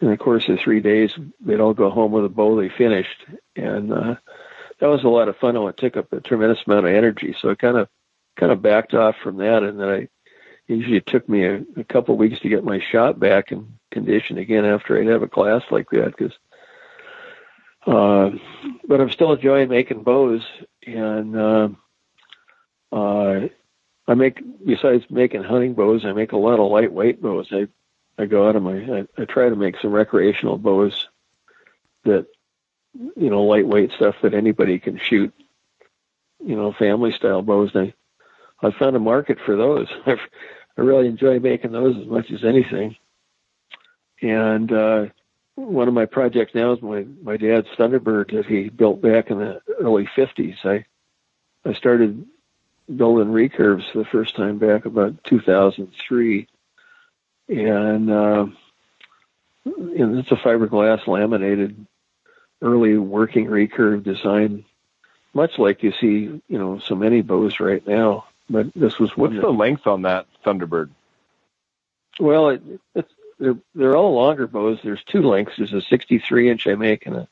in 0.00 0.10
the 0.10 0.16
course 0.16 0.48
of 0.48 0.58
three 0.58 0.80
days, 0.80 1.12
they'd 1.40 1.60
all 1.60 1.74
go 1.74 1.90
home 1.90 2.12
with 2.12 2.24
a 2.24 2.30
bow 2.30 2.56
they 2.56 2.70
finished, 2.70 3.24
and 3.56 3.92
uh, 3.92 4.14
that 4.80 4.88
was 4.88 5.04
a 5.04 5.08
lot 5.08 5.28
of 5.28 5.36
fun. 5.36 5.56
And 5.56 5.68
it 5.68 5.76
took 5.76 5.96
up 5.96 6.12
a 6.12 6.20
tremendous 6.20 6.60
amount 6.66 6.86
of 6.86 6.92
energy, 6.92 7.36
so 7.40 7.50
I 7.50 7.54
kind 7.56 7.76
of 7.76 7.88
kind 8.36 8.52
of 8.52 8.62
backed 8.62 8.94
off 8.94 9.16
from 9.22 9.36
that, 9.36 9.62
and 9.62 9.78
then 9.78 9.88
I 9.88 10.08
usually 10.66 10.96
it 10.96 11.06
took 11.06 11.28
me 11.28 11.44
a, 11.44 11.62
a 11.76 11.84
couple 11.84 12.14
of 12.14 12.18
weeks 12.18 12.40
to 12.40 12.48
get 12.48 12.64
my 12.64 12.80
shot 12.80 13.18
back 13.18 13.52
in 13.52 13.78
condition 13.90 14.38
again 14.38 14.64
after 14.64 14.98
I'd 14.98 15.06
have 15.06 15.22
a 15.22 15.28
class 15.28 15.62
like 15.70 15.90
that 15.90 16.14
because. 16.16 16.32
Uh, 17.84 18.30
but 18.86 19.00
I'm 19.00 19.10
still 19.10 19.32
enjoying 19.32 19.68
making 19.68 20.04
bows, 20.04 20.42
and 20.86 21.36
uh, 21.36 21.68
uh, 22.92 23.48
I 24.06 24.14
make 24.14 24.40
besides 24.64 25.04
making 25.10 25.42
hunting 25.42 25.74
bows, 25.74 26.04
I 26.04 26.12
make 26.12 26.32
a 26.32 26.36
lot 26.36 26.60
of 26.60 26.70
lightweight 26.70 27.20
bows. 27.20 27.48
I 27.50 27.66
I 28.18 28.26
go 28.26 28.48
out 28.48 28.56
of 28.56 28.62
my 28.62 28.76
I, 28.76 29.06
I 29.18 29.24
try 29.24 29.48
to 29.48 29.56
make 29.56 29.78
some 29.80 29.90
recreational 29.90 30.58
bows 30.58 31.08
that 32.04 32.26
you 32.94 33.30
know 33.30 33.44
lightweight 33.44 33.92
stuff 33.92 34.16
that 34.22 34.34
anybody 34.34 34.78
can 34.78 34.98
shoot. 34.98 35.32
You 36.44 36.56
know, 36.56 36.72
family 36.72 37.12
style 37.12 37.42
bows. 37.42 37.70
And 37.74 37.88
I 37.88 37.94
I 38.62 38.70
found 38.70 38.96
a 38.96 39.00
market 39.00 39.38
for 39.44 39.56
those. 39.56 39.88
I 40.06 40.16
really 40.80 41.06
enjoy 41.06 41.38
making 41.40 41.72
those 41.72 41.96
as 41.96 42.06
much 42.06 42.30
as 42.30 42.44
anything. 42.44 42.96
And 44.22 44.72
uh, 44.72 45.06
one 45.56 45.88
of 45.88 45.94
my 45.94 46.06
projects 46.06 46.54
now 46.54 46.72
is 46.72 46.82
my 46.82 47.04
my 47.22 47.36
dad's 47.36 47.68
Thunderbird 47.76 48.32
that 48.32 48.46
he 48.46 48.68
built 48.68 49.02
back 49.02 49.30
in 49.30 49.38
the 49.38 49.60
early 49.80 50.08
'50s. 50.16 50.64
I 50.64 50.84
I 51.68 51.74
started 51.74 52.26
building 52.94 53.28
recurves 53.28 53.90
for 53.90 53.98
the 53.98 54.04
first 54.06 54.36
time 54.36 54.58
back 54.58 54.86
about 54.86 55.22
2003, 55.24 56.48
and 57.48 58.10
uh, 58.10 58.46
and 59.64 60.18
it's 60.18 60.30
a 60.30 60.36
fiberglass 60.36 61.06
laminated 61.06 61.86
early 62.62 62.96
working 62.96 63.46
recurve 63.46 64.04
design, 64.04 64.64
much 65.34 65.58
like 65.58 65.82
you 65.82 65.92
see 66.00 66.40
you 66.48 66.58
know 66.58 66.78
so 66.78 66.94
many 66.94 67.22
bows 67.22 67.60
right 67.60 67.86
now. 67.86 68.24
But 68.50 68.72
this 68.74 68.98
was 68.98 69.16
what's 69.16 69.34
the 69.34 69.50
length 69.50 69.86
on 69.86 70.02
that 70.02 70.26
Thunderbird? 70.44 70.90
Well, 72.20 72.50
it, 72.50 72.62
it's 72.94 73.12
they're 73.38 73.56
they're 73.74 73.96
all 73.96 74.14
longer 74.14 74.46
bows. 74.46 74.78
There's 74.82 75.02
two 75.04 75.22
lengths. 75.22 75.54
There's 75.58 75.72
a 75.72 75.82
63 75.82 76.50
inch 76.50 76.66
I 76.66 76.74
make 76.74 77.06
and 77.06 77.16
a 77.16 77.28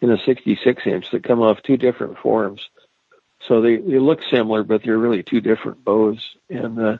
and 0.00 0.10
a 0.10 0.18
66 0.18 0.86
inch 0.86 1.10
that 1.12 1.22
come 1.24 1.40
off 1.40 1.62
two 1.62 1.76
different 1.76 2.18
forms. 2.18 2.68
So 3.46 3.60
they 3.60 3.76
they 3.76 3.98
look 3.98 4.20
similar, 4.30 4.62
but 4.64 4.82
they're 4.82 4.98
really 4.98 5.22
two 5.22 5.40
different 5.40 5.84
bows. 5.84 6.36
And 6.50 6.78
uh, 6.78 6.98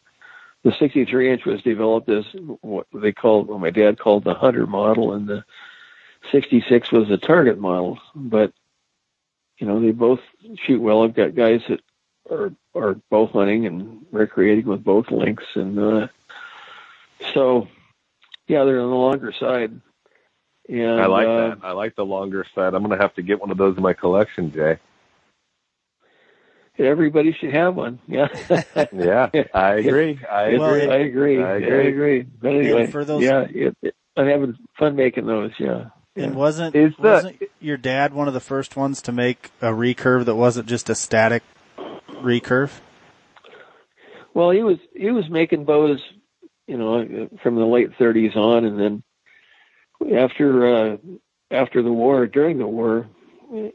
the 0.64 0.72
63 0.78 1.32
inch 1.32 1.44
was 1.44 1.62
developed 1.62 2.08
as 2.08 2.24
what 2.60 2.86
they 2.92 3.12
called, 3.12 3.48
what 3.48 3.60
my 3.60 3.70
dad 3.70 3.98
called 3.98 4.24
the 4.24 4.34
hunter 4.34 4.66
model, 4.66 5.14
and 5.14 5.28
the 5.28 5.44
66 6.30 6.92
was 6.92 7.08
the 7.08 7.18
target 7.18 7.58
model. 7.58 7.98
But 8.14 8.52
you 9.58 9.66
know, 9.66 9.80
they 9.80 9.90
both 9.90 10.20
shoot 10.66 10.80
well. 10.80 11.02
I've 11.02 11.14
got 11.14 11.34
guys 11.34 11.62
that 11.68 11.80
are 12.30 12.52
are 12.74 12.94
both 13.10 13.32
hunting 13.32 13.66
and 13.66 14.06
recreating 14.10 14.66
with 14.66 14.82
both 14.84 15.10
links. 15.10 15.44
and 15.54 15.78
uh, 15.78 16.08
so 17.34 17.68
yeah, 18.46 18.64
they're 18.64 18.80
on 18.80 18.90
the 18.90 18.96
longer 18.96 19.32
side. 19.38 19.80
And, 20.68 21.00
I 21.00 21.06
like 21.06 21.26
uh, 21.26 21.48
that. 21.48 21.58
I 21.62 21.72
like 21.72 21.96
the 21.96 22.04
longer 22.04 22.46
side. 22.54 22.74
I'm 22.74 22.82
going 22.84 22.96
to 22.96 23.02
have 23.02 23.14
to 23.14 23.22
get 23.22 23.40
one 23.40 23.50
of 23.50 23.58
those 23.58 23.76
in 23.76 23.82
my 23.82 23.92
collection, 23.92 24.52
Jay. 24.52 24.78
Everybody 26.78 27.32
should 27.38 27.52
have 27.54 27.74
one. 27.74 27.98
Yeah. 28.08 28.28
yeah, 28.92 29.28
I 29.54 29.74
agree. 29.74 30.18
I 30.30 30.56
Well, 30.56 30.74
agree. 30.74 30.88
I 30.90 30.96
agree. 30.98 31.42
I 31.42 31.50
I 31.52 31.56
agree. 31.56 31.88
agree. 31.88 32.22
But 32.22 32.54
anyway, 32.54 32.86
for 32.86 33.04
those- 33.04 33.22
yeah, 33.22 33.42
it, 33.50 33.76
it, 33.82 33.94
I'm 34.16 34.26
having 34.26 34.56
fun 34.78 34.96
making 34.96 35.26
those. 35.26 35.52
Yeah. 35.58 35.86
And 36.16 36.34
wasn't 36.34 36.74
Is 36.74 36.92
the- 36.96 37.02
wasn't 37.08 37.42
your 37.60 37.76
dad 37.76 38.14
one 38.14 38.26
of 38.28 38.34
the 38.34 38.40
first 38.40 38.76
ones 38.76 39.02
to 39.02 39.12
make 39.12 39.50
a 39.60 39.66
recurve 39.66 40.24
that 40.24 40.34
wasn't 40.34 40.66
just 40.68 40.88
a 40.90 40.94
static 40.94 41.42
recurve? 42.22 42.80
Well, 44.34 44.50
he 44.50 44.62
was 44.62 44.78
he 44.94 45.10
was 45.10 45.28
making 45.28 45.64
bows, 45.64 46.00
you 46.66 46.78
know, 46.78 47.28
from 47.42 47.56
the 47.56 47.66
late 47.66 47.90
30s 47.98 48.36
on, 48.36 48.64
and 48.64 48.78
then 48.78 49.02
after 50.16 50.66
uh, 50.66 50.96
after 51.50 51.82
the 51.82 51.92
war, 51.92 52.26
during 52.26 52.58
the 52.58 52.66
war, 52.66 53.08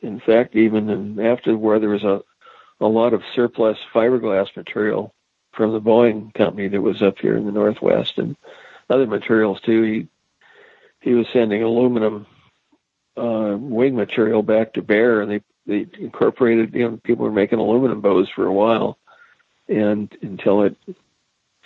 in 0.01 0.21
fact, 0.25 0.55
even 0.55 1.19
after 1.19 1.51
the 1.51 1.57
war, 1.57 1.79
there 1.79 1.89
was 1.89 2.03
a 2.03 2.21
a 2.79 2.87
lot 2.87 3.13
of 3.13 3.23
surplus 3.35 3.77
fiberglass 3.93 4.55
material 4.55 5.13
from 5.51 5.73
the 5.73 5.81
Boeing 5.81 6.33
company 6.33 6.67
that 6.67 6.81
was 6.81 7.01
up 7.01 7.17
here 7.19 7.35
in 7.35 7.45
the 7.45 7.51
Northwest, 7.51 8.17
and 8.17 8.35
other 8.89 9.07
materials 9.07 9.61
too. 9.61 9.83
He 9.83 10.07
he 11.01 11.13
was 11.13 11.27
sending 11.31 11.61
aluminum 11.61 12.25
uh, 13.15 13.55
wing 13.59 13.95
material 13.95 14.43
back 14.43 14.73
to 14.73 14.81
Bear, 14.81 15.21
and 15.21 15.31
they 15.31 15.41
they 15.67 15.85
incorporated. 15.99 16.73
You 16.73 16.89
know, 16.89 16.97
people 17.03 17.25
were 17.25 17.31
making 17.31 17.59
aluminum 17.59 18.01
bows 18.01 18.29
for 18.29 18.45
a 18.45 18.53
while 18.53 18.97
and 19.67 20.15
until 20.21 20.63
it 20.63 20.75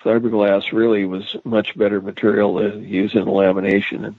fiberglass 0.03 0.71
really 0.71 1.05
was 1.05 1.35
much 1.43 1.77
better 1.77 2.01
material 2.01 2.59
to 2.59 2.79
use 2.79 3.13
in 3.13 3.25
lamination 3.25 4.05
and 4.05 4.15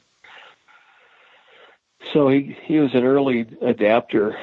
so 2.13 2.29
he 2.29 2.57
he 2.63 2.79
was 2.79 2.95
an 2.95 3.05
early 3.05 3.47
adapter 3.61 4.37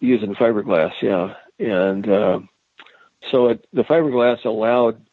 using 0.00 0.34
fiberglass 0.34 0.92
yeah 1.00 1.34
and 1.58 2.08
uh, 2.08 2.40
so 3.30 3.48
it, 3.48 3.66
the 3.72 3.84
fiberglass 3.84 4.44
allowed 4.44 5.04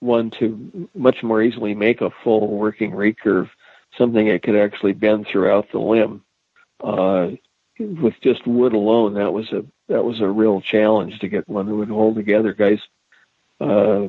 one 0.00 0.30
to 0.30 0.88
much 0.94 1.22
more 1.22 1.42
easily 1.42 1.74
make 1.74 2.00
a 2.00 2.10
full 2.24 2.48
working 2.48 2.90
recurve 2.90 3.48
something 3.96 4.26
that 4.26 4.42
could 4.42 4.56
actually 4.56 4.92
bend 4.92 5.26
throughout 5.26 5.70
the 5.70 5.78
limb 5.78 6.24
uh, 6.82 7.28
with 7.84 8.14
just 8.22 8.46
wood 8.46 8.72
alone 8.72 9.14
that 9.14 9.32
was 9.32 9.50
a 9.52 9.64
that 9.88 10.04
was 10.04 10.20
a 10.20 10.28
real 10.28 10.60
challenge 10.60 11.18
to 11.18 11.28
get 11.28 11.48
one 11.48 11.66
that 11.66 11.74
would 11.74 11.88
hold 11.88 12.16
together, 12.16 12.52
guys. 12.52 12.80
Uh, 13.60 14.08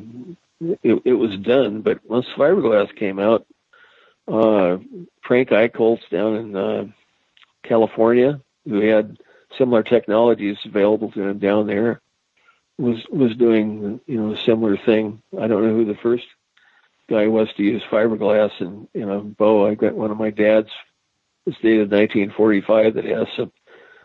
it, 0.82 1.02
it 1.04 1.14
was 1.14 1.38
done, 1.38 1.82
but 1.82 2.00
once 2.08 2.26
fiberglass 2.38 2.96
came 2.96 3.20
out, 3.20 3.46
uh, 4.28 4.78
Frank 5.22 5.50
Eichholz 5.50 6.00
down 6.10 6.36
in 6.36 6.56
uh, 6.56 6.86
California, 7.64 8.40
who 8.66 8.82
had 8.82 9.18
similar 9.58 9.84
technologies 9.84 10.58
available 10.64 11.12
to 11.12 11.22
him 11.22 11.40
down 11.40 11.68
there, 11.68 12.02
was 12.78 13.04
was 13.10 13.36
doing 13.36 14.00
you 14.06 14.22
know 14.22 14.34
a 14.34 14.44
similar 14.44 14.78
thing. 14.78 15.22
I 15.40 15.48
don't 15.48 15.64
know 15.64 15.76
who 15.76 15.86
the 15.86 16.00
first 16.02 16.26
guy 17.10 17.28
was 17.28 17.50
to 17.54 17.64
use 17.64 17.84
fiberglass 17.92 18.52
in 18.62 18.88
in 18.94 19.10
a 19.10 19.20
bow. 19.20 19.68
I 19.68 19.76
got 19.76 19.96
one 19.96 20.12
of 20.12 20.18
my 20.18 20.30
dad's. 20.30 20.70
It's 21.46 21.58
dated 21.58 21.92
1945 21.92 22.94
that 22.94 23.04
has 23.04 23.28
some 23.36 23.52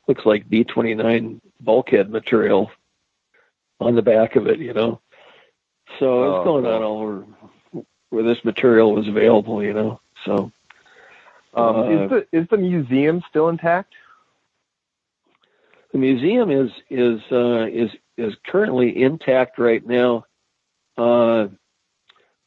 looks 0.08 0.24
like 0.26 0.48
B29 0.48 1.40
bulkhead 1.60 2.10
material 2.10 2.70
on 3.80 3.94
the 3.94 4.02
back 4.02 4.34
of 4.36 4.46
it, 4.48 4.58
you 4.58 4.72
know. 4.72 5.00
So 5.98 6.22
Oh, 6.24 6.36
it's 6.36 6.44
going 6.44 6.66
on 6.66 6.82
all 6.82 7.00
over 7.02 7.24
where 8.10 8.24
this 8.24 8.44
material 8.44 8.92
was 8.94 9.06
available, 9.06 9.62
you 9.62 9.74
know. 9.74 10.00
So 10.24 10.50
Um, 11.54 11.76
Uh, 11.76 11.82
is 11.90 12.10
the 12.10 12.26
is 12.32 12.48
the 12.48 12.58
museum 12.58 13.22
still 13.28 13.48
intact? 13.48 13.94
the 15.92 15.98
museum 15.98 16.50
is 16.50 16.70
is 16.90 17.20
uh, 17.32 17.66
is 17.66 17.90
is 18.18 18.34
currently 18.46 19.02
intact 19.02 19.58
right 19.58 19.84
now 19.86 20.24
uh, 20.98 21.48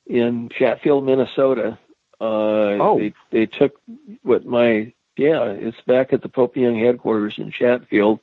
in 0.05 0.49
Chatfield, 0.49 1.03
Minnesota. 1.05 1.77
Uh, 2.19 2.77
Oh. 2.79 2.99
they 2.99 3.13
they 3.31 3.45
took 3.47 3.73
what 4.21 4.45
my 4.45 4.93
yeah, 5.17 5.45
it's 5.45 5.79
back 5.81 6.13
at 6.13 6.21
the 6.21 6.29
Pope 6.29 6.55
Young 6.55 6.79
headquarters 6.79 7.35
in 7.37 7.51
Chatfield. 7.51 8.19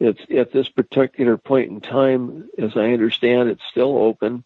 It's 0.00 0.20
at 0.30 0.52
this 0.52 0.68
particular 0.68 1.36
point 1.36 1.70
in 1.70 1.80
time, 1.80 2.48
as 2.58 2.76
I 2.76 2.92
understand, 2.92 3.48
it's 3.48 3.62
still 3.70 3.96
open. 3.96 4.44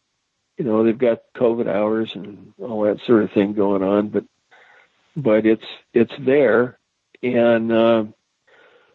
You 0.57 0.65
know, 0.65 0.85
they've 0.85 0.97
got 0.97 1.23
COVID 1.37 1.69
hours 1.69 2.15
and 2.15 2.53
all 2.59 2.83
that 2.83 3.01
sort 3.07 3.23
of 3.23 3.33
thing 3.33 3.55
going 3.55 3.83
on, 3.83 4.09
but 4.09 4.25
but 5.17 5.47
it's 5.47 5.65
it's 5.93 6.13
there, 6.21 6.79
and 7.23 7.73
uh, 7.73 8.05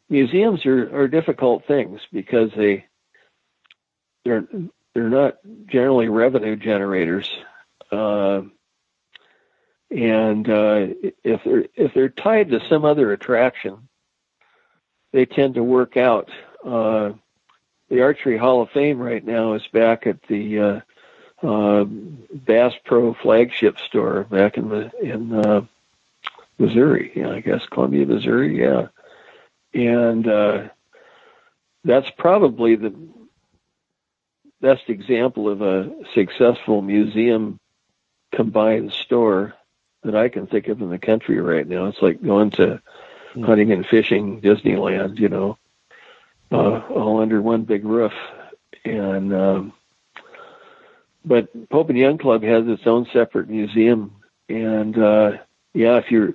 museums 0.10 0.65
are, 0.65 0.95
are 0.95 1.07
difficult 1.07 1.65
things 1.65 2.02
because 2.11 2.52
they 2.56 2.85
they're 4.23 4.48
they're 4.94 5.10
not 5.10 5.38
generally 5.68 6.07
revenue 6.07 6.56
generators. 6.56 7.30
Uh, 7.91 8.41
and 9.94 10.49
uh, 10.49 10.88
if 11.24 11.44
they're 11.44 11.65
if 11.76 11.94
they're 11.94 12.10
tied 12.10 12.49
to 12.49 12.60
some 12.68 12.84
other 12.84 13.14
attraction, 13.14 13.88
they 15.11 15.26
tend 15.26 15.56
to 15.56 15.64
work 15.64 15.98
out. 15.98 16.30
Uh, 16.65 17.11
the 17.90 18.02
Archery 18.02 18.38
Hall 18.38 18.64
of 18.64 18.72
Fame 18.72 18.98
right 18.98 19.24
now 19.24 19.53
is 19.53 19.61
back 19.72 20.07
at 20.07 20.18
the 20.28 20.60
uh, 21.41 21.48
uh, 21.48 21.84
Bass 21.84 22.74
Pro 22.86 23.14
flagship 23.14 23.78
store 23.78 24.24
back 24.24 24.57
in 24.57 24.70
the 24.70 24.91
in 24.99 25.34
uh, 25.34 25.61
Missouri. 26.57 27.11
Yeah, 27.15 27.30
I 27.30 27.41
guess 27.41 27.61
Columbia, 27.70 28.07
Missouri. 28.07 28.60
Yeah, 28.60 28.88
and 29.76 30.28
uh, 30.28 30.70
that's 31.84 32.10
probably 32.18 32.78
the 32.78 32.95
best 34.60 34.84
example 34.88 35.49
of 35.49 35.61
a 35.61 35.91
successful 36.15 36.82
museum 36.82 37.60
combined 38.34 38.91
store 38.91 39.53
that 40.04 40.16
I 40.16 40.30
can 40.30 40.48
think 40.48 40.68
of 40.68 40.82
in 40.82 40.90
the 40.90 41.00
country 41.00 41.40
right 41.40 41.68
now. 41.68 41.86
It's 41.88 42.02
like 42.02 42.22
going 42.22 42.52
to 42.52 42.82
hunting 43.36 43.72
and 43.72 43.86
fishing 43.86 44.42
Disneyland, 44.42 45.20
you 45.20 45.30
know, 45.30 45.58
uh, 46.52 46.80
all 46.90 47.22
under 47.22 47.42
one 47.42 47.64
big 47.64 47.86
roof. 47.86 48.14
And 48.86 49.34
um, 49.34 49.74
but 51.26 51.70
Pope 51.70 51.90
and 51.90 51.98
Young 51.98 52.18
Club 52.18 52.44
has 52.44 52.68
its 52.68 52.86
own 52.86 53.08
separate 53.14 53.50
museum, 53.50 54.16
and 54.50 54.98
uh, 54.98 55.32
yeah, 55.74 55.98
if 55.98 56.12
you're 56.12 56.34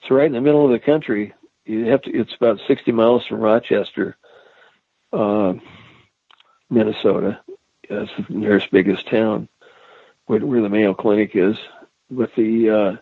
it's 0.00 0.10
right 0.10 0.26
in 0.26 0.32
the 0.32 0.40
middle 0.40 0.64
of 0.64 0.70
the 0.70 0.78
country. 0.78 1.34
You 1.64 1.86
have 1.86 2.02
to. 2.02 2.10
It's 2.10 2.34
about 2.34 2.60
60 2.66 2.92
miles 2.92 3.26
from 3.26 3.40
Rochester, 3.40 4.16
uh, 5.12 5.54
Minnesota. 6.70 7.40
That's 7.88 8.10
the 8.16 8.34
nearest 8.34 8.70
biggest 8.70 9.08
town 9.08 9.48
where, 10.26 10.40
where 10.40 10.62
the 10.62 10.68
Mayo 10.68 10.94
Clinic 10.94 11.32
is. 11.34 11.56
With 12.10 12.34
the 12.36 12.70
uh, 12.70 12.96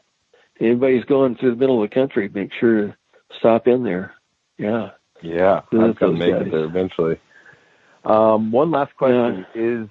anybody's 0.60 1.04
going 1.04 1.36
through 1.36 1.50
the 1.50 1.56
middle 1.56 1.82
of 1.82 1.88
the 1.88 1.94
country, 1.94 2.30
make 2.32 2.52
sure 2.52 2.88
to 2.88 2.96
stop 3.38 3.66
in 3.66 3.82
there. 3.82 4.14
Yeah. 4.58 4.90
Yeah, 5.22 5.62
I'm 5.72 5.92
gonna 5.94 6.12
make 6.12 6.32
guys. 6.32 6.46
it 6.46 6.50
there 6.50 6.64
eventually. 6.64 7.18
Um, 8.04 8.52
one 8.52 8.70
last 8.70 8.94
question 8.96 9.46
is 9.54 9.88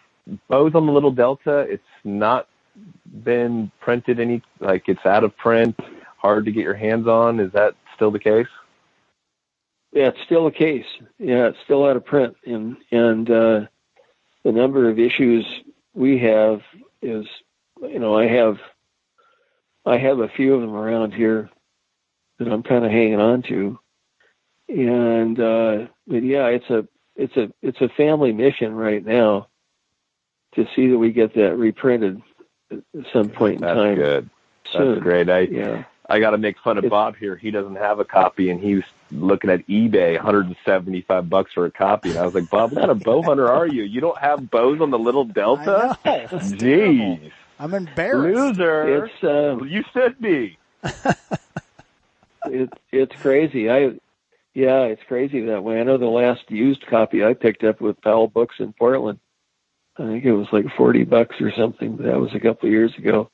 Bows 0.48 0.76
on 0.76 0.86
the 0.86 0.92
Little 0.92 1.12
Delta. 1.12 1.60
It's 1.62 1.84
not 2.04 2.48
been 3.24 3.72
printed 3.80 4.20
any 4.20 4.42
like 4.60 4.88
it's 4.88 5.06
out 5.06 5.24
of 5.24 5.36
print, 5.36 5.80
hard 6.18 6.46
to 6.46 6.52
get 6.52 6.64
your 6.64 6.76
hands 6.76 7.08
on. 7.08 7.40
Is 7.40 7.52
that 7.54 7.74
still 7.96 8.12
the 8.12 8.20
case? 8.20 8.48
Yeah, 9.92 10.10
it's 10.10 10.22
still 10.26 10.46
the 10.46 10.52
case. 10.52 10.86
Yeah, 11.18 11.48
it's 11.48 11.58
still 11.64 11.86
out 11.86 11.96
of 11.96 12.06
print, 12.06 12.36
and 12.46 12.78
and 12.92 13.30
uh, 13.30 13.62
the 14.44 14.52
number 14.52 14.90
of 14.90 15.00
issues 15.00 15.46
we 15.94 16.20
have 16.20 16.62
is, 17.02 17.26
you 17.82 18.00
know, 18.00 18.18
I 18.18 18.28
have, 18.28 18.60
I 19.86 19.98
have 19.98 20.20
a 20.20 20.28
few 20.30 20.54
of 20.56 20.62
them 20.62 20.74
around 20.74 21.14
here 21.14 21.50
that 22.40 22.48
I'm 22.48 22.64
kind 22.64 22.84
of 22.86 22.92
hanging 22.92 23.20
on 23.20 23.44
to, 23.44 23.80
and 24.68 25.40
uh, 25.40 25.88
but 26.08 26.24
yeah, 26.24 26.48
it's 26.48 26.70
a 26.70 26.88
it's 27.16 27.36
a 27.38 27.52
it's 27.62 27.80
a 27.82 27.90
family 27.90 28.32
mission 28.34 28.74
right 28.74 29.06
now 29.06 29.48
to 30.56 30.66
see 30.76 30.88
that 30.90 30.98
we 30.98 31.12
get 31.12 31.34
that 31.36 31.56
reprinted 31.58 32.22
at 32.72 32.80
some 33.14 33.30
point 33.30 33.56
in 33.56 33.62
time. 33.62 33.76
That's 33.78 33.78
time 33.78 33.96
good. 33.96 34.30
soon. 34.72 34.92
That's 34.94 35.04
great. 35.04 35.30
I 35.30 35.40
Yeah. 35.42 35.84
I 36.08 36.20
got 36.20 36.32
to 36.32 36.38
make 36.38 36.60
fun 36.64 36.78
of 36.78 36.84
It's- 36.84 36.92
Bob 36.92 37.16
here. 37.16 37.36
He 37.36 37.50
doesn't 37.50 37.78
have 37.78 38.00
a 38.00 38.06
copy, 38.06 38.52
and 38.52 38.60
he 38.62 38.76
was 38.76 38.84
looking 39.12 39.50
at 39.50 39.66
eBay, 39.68 40.14
175 40.16 41.30
bucks 41.32 41.52
for 41.54 41.66
a 41.66 41.72
copy. 41.72 42.12
And 42.12 42.20
I 42.20 42.26
was 42.26 42.36
like, 42.36 42.48
Bob, 42.52 42.72
what 42.74 42.80
kind 42.82 42.92
of 42.92 43.00
bow 43.02 43.24
hunter 43.24 43.52
are 43.52 43.66
you? 43.66 43.82
You 43.84 44.02
don't 44.02 44.18
have 44.20 44.52
Bows 44.52 44.82
on 44.82 44.92
the 44.92 45.00
Little 45.00 45.26
Delta? 45.26 45.98
I 46.06 46.18
terrible. 46.28 46.40
Jeez, 46.42 47.32
I'm 47.60 47.74
embarrassed. 47.74 48.38
loser! 48.38 49.06
It's 49.06 49.24
um, 49.24 49.68
you 49.68 49.84
should 49.94 50.20
be. 50.20 50.58
it, 52.46 52.70
it's 52.92 53.16
crazy. 53.22 53.70
I, 53.70 53.92
yeah, 54.54 54.84
it's 54.84 55.04
crazy 55.08 55.46
that 55.46 55.64
way. 55.64 55.80
I 55.80 55.84
know 55.84 55.98
the 55.98 56.06
last 56.06 56.50
used 56.50 56.86
copy 56.88 57.24
I 57.24 57.34
picked 57.34 57.64
up 57.64 57.82
with 57.82 58.02
Powell 58.02 58.28
Books 58.28 58.56
in 58.60 58.74
Portland. 58.74 59.20
I 59.98 60.04
think 60.04 60.26
it 60.26 60.34
was 60.34 60.48
like 60.52 60.66
forty 60.76 61.04
bucks 61.04 61.36
or 61.40 61.52
something. 61.58 61.96
But 61.96 62.06
that 62.08 62.20
was 62.20 62.34
a 62.34 62.40
couple 62.40 62.68
of 62.68 62.74
years 62.74 62.94
ago. 62.98 63.30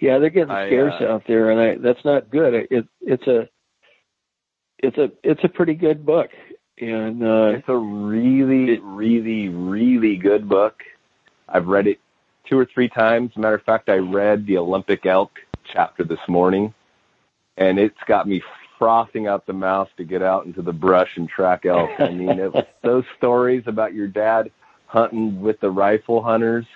Yeah, 0.00 0.18
they're 0.18 0.30
getting 0.30 0.50
I, 0.50 0.66
scarce 0.66 0.94
uh, 1.00 1.06
out 1.06 1.22
there, 1.28 1.50
and 1.50 1.60
I 1.60 1.76
that's 1.76 2.04
not 2.04 2.30
good. 2.30 2.66
It, 2.70 2.86
it's 3.00 3.26
a 3.26 3.48
it's 4.78 4.98
a 4.98 5.12
it's 5.22 5.44
a 5.44 5.48
pretty 5.48 5.74
good 5.74 6.04
book, 6.04 6.30
and 6.80 7.22
uh, 7.22 7.52
It's 7.56 7.68
a 7.68 7.76
really, 7.76 8.78
really, 8.80 9.48
really 9.48 10.16
good 10.16 10.48
book. 10.48 10.82
I've 11.48 11.66
read 11.66 11.86
it 11.86 12.00
two 12.48 12.58
or 12.58 12.66
three 12.66 12.88
times. 12.88 13.36
Matter 13.36 13.56
of 13.56 13.62
fact, 13.62 13.88
I 13.88 13.96
read 13.96 14.46
the 14.46 14.58
Olympic 14.58 15.06
Elk 15.06 15.30
chapter 15.72 16.04
this 16.04 16.20
morning, 16.28 16.74
and 17.56 17.78
it's 17.78 17.96
got 18.06 18.28
me 18.28 18.42
frothing 18.78 19.28
out 19.28 19.46
the 19.46 19.52
mouth 19.52 19.88
to 19.96 20.04
get 20.04 20.22
out 20.22 20.44
into 20.44 20.60
the 20.60 20.72
brush 20.72 21.16
and 21.16 21.28
track 21.28 21.64
elk. 21.66 21.90
I 22.00 22.10
mean, 22.10 22.30
it 22.30 22.52
was 22.52 22.64
those 22.82 23.04
stories 23.16 23.62
about 23.66 23.94
your 23.94 24.08
dad 24.08 24.50
hunting 24.86 25.40
with 25.40 25.60
the 25.60 25.70
rifle 25.70 26.20
hunters 26.20 26.66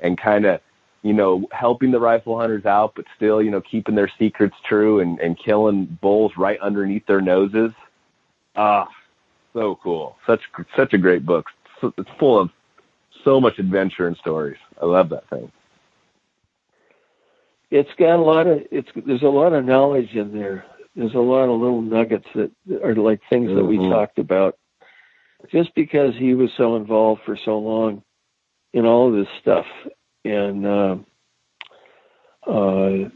and 0.00 0.18
kind 0.18 0.44
of, 0.44 0.60
you 1.02 1.12
know, 1.12 1.46
helping 1.52 1.92
the 1.92 2.00
rifle 2.00 2.36
hunters 2.36 2.66
out, 2.66 2.94
but 2.96 3.04
still, 3.16 3.40
you 3.40 3.50
know, 3.50 3.60
keeping 3.60 3.94
their 3.94 4.10
secrets 4.18 4.56
true 4.68 5.00
and, 5.00 5.20
and 5.20 5.38
killing 5.38 5.96
bulls 6.00 6.32
right 6.36 6.58
underneath 6.60 7.06
their 7.06 7.20
noses. 7.20 7.70
Ah, 8.56 8.88
so 9.52 9.78
cool. 9.82 10.16
Such 10.26 10.40
such 10.76 10.92
a 10.94 10.98
great 10.98 11.24
book. 11.24 11.46
It's 11.96 12.10
full 12.18 12.40
of 12.40 12.50
so 13.24 13.40
much 13.40 13.58
adventure 13.58 14.06
and 14.08 14.16
stories. 14.16 14.58
I 14.80 14.86
love 14.86 15.08
that 15.10 15.28
thing. 15.28 15.50
it's 17.70 17.94
got 17.98 18.16
a 18.16 18.22
lot 18.22 18.46
of 18.46 18.66
it's 18.70 18.90
there's 19.06 19.22
a 19.22 19.28
lot 19.28 19.54
of 19.54 19.64
knowledge 19.64 20.14
in 20.14 20.32
there. 20.38 20.64
There's 20.94 21.14
a 21.14 21.18
lot 21.18 21.44
of 21.48 21.58
little 21.58 21.80
nuggets 21.80 22.26
that 22.34 22.50
are 22.84 22.94
like 22.94 23.20
things 23.30 23.48
that 23.54 23.64
we 23.64 23.78
Mhm. 23.78 23.90
talked 23.90 24.18
about. 24.18 24.58
Just 25.50 25.74
because 25.74 26.14
he 26.14 26.34
was 26.34 26.52
so 26.52 26.76
involved 26.76 27.22
for 27.22 27.34
so 27.34 27.58
long 27.58 28.02
in 28.74 28.84
all 28.84 29.08
of 29.08 29.14
this 29.14 29.28
stuff, 29.40 29.66
and 30.24 30.66
uh, 30.66 30.96
uh, 32.46 33.08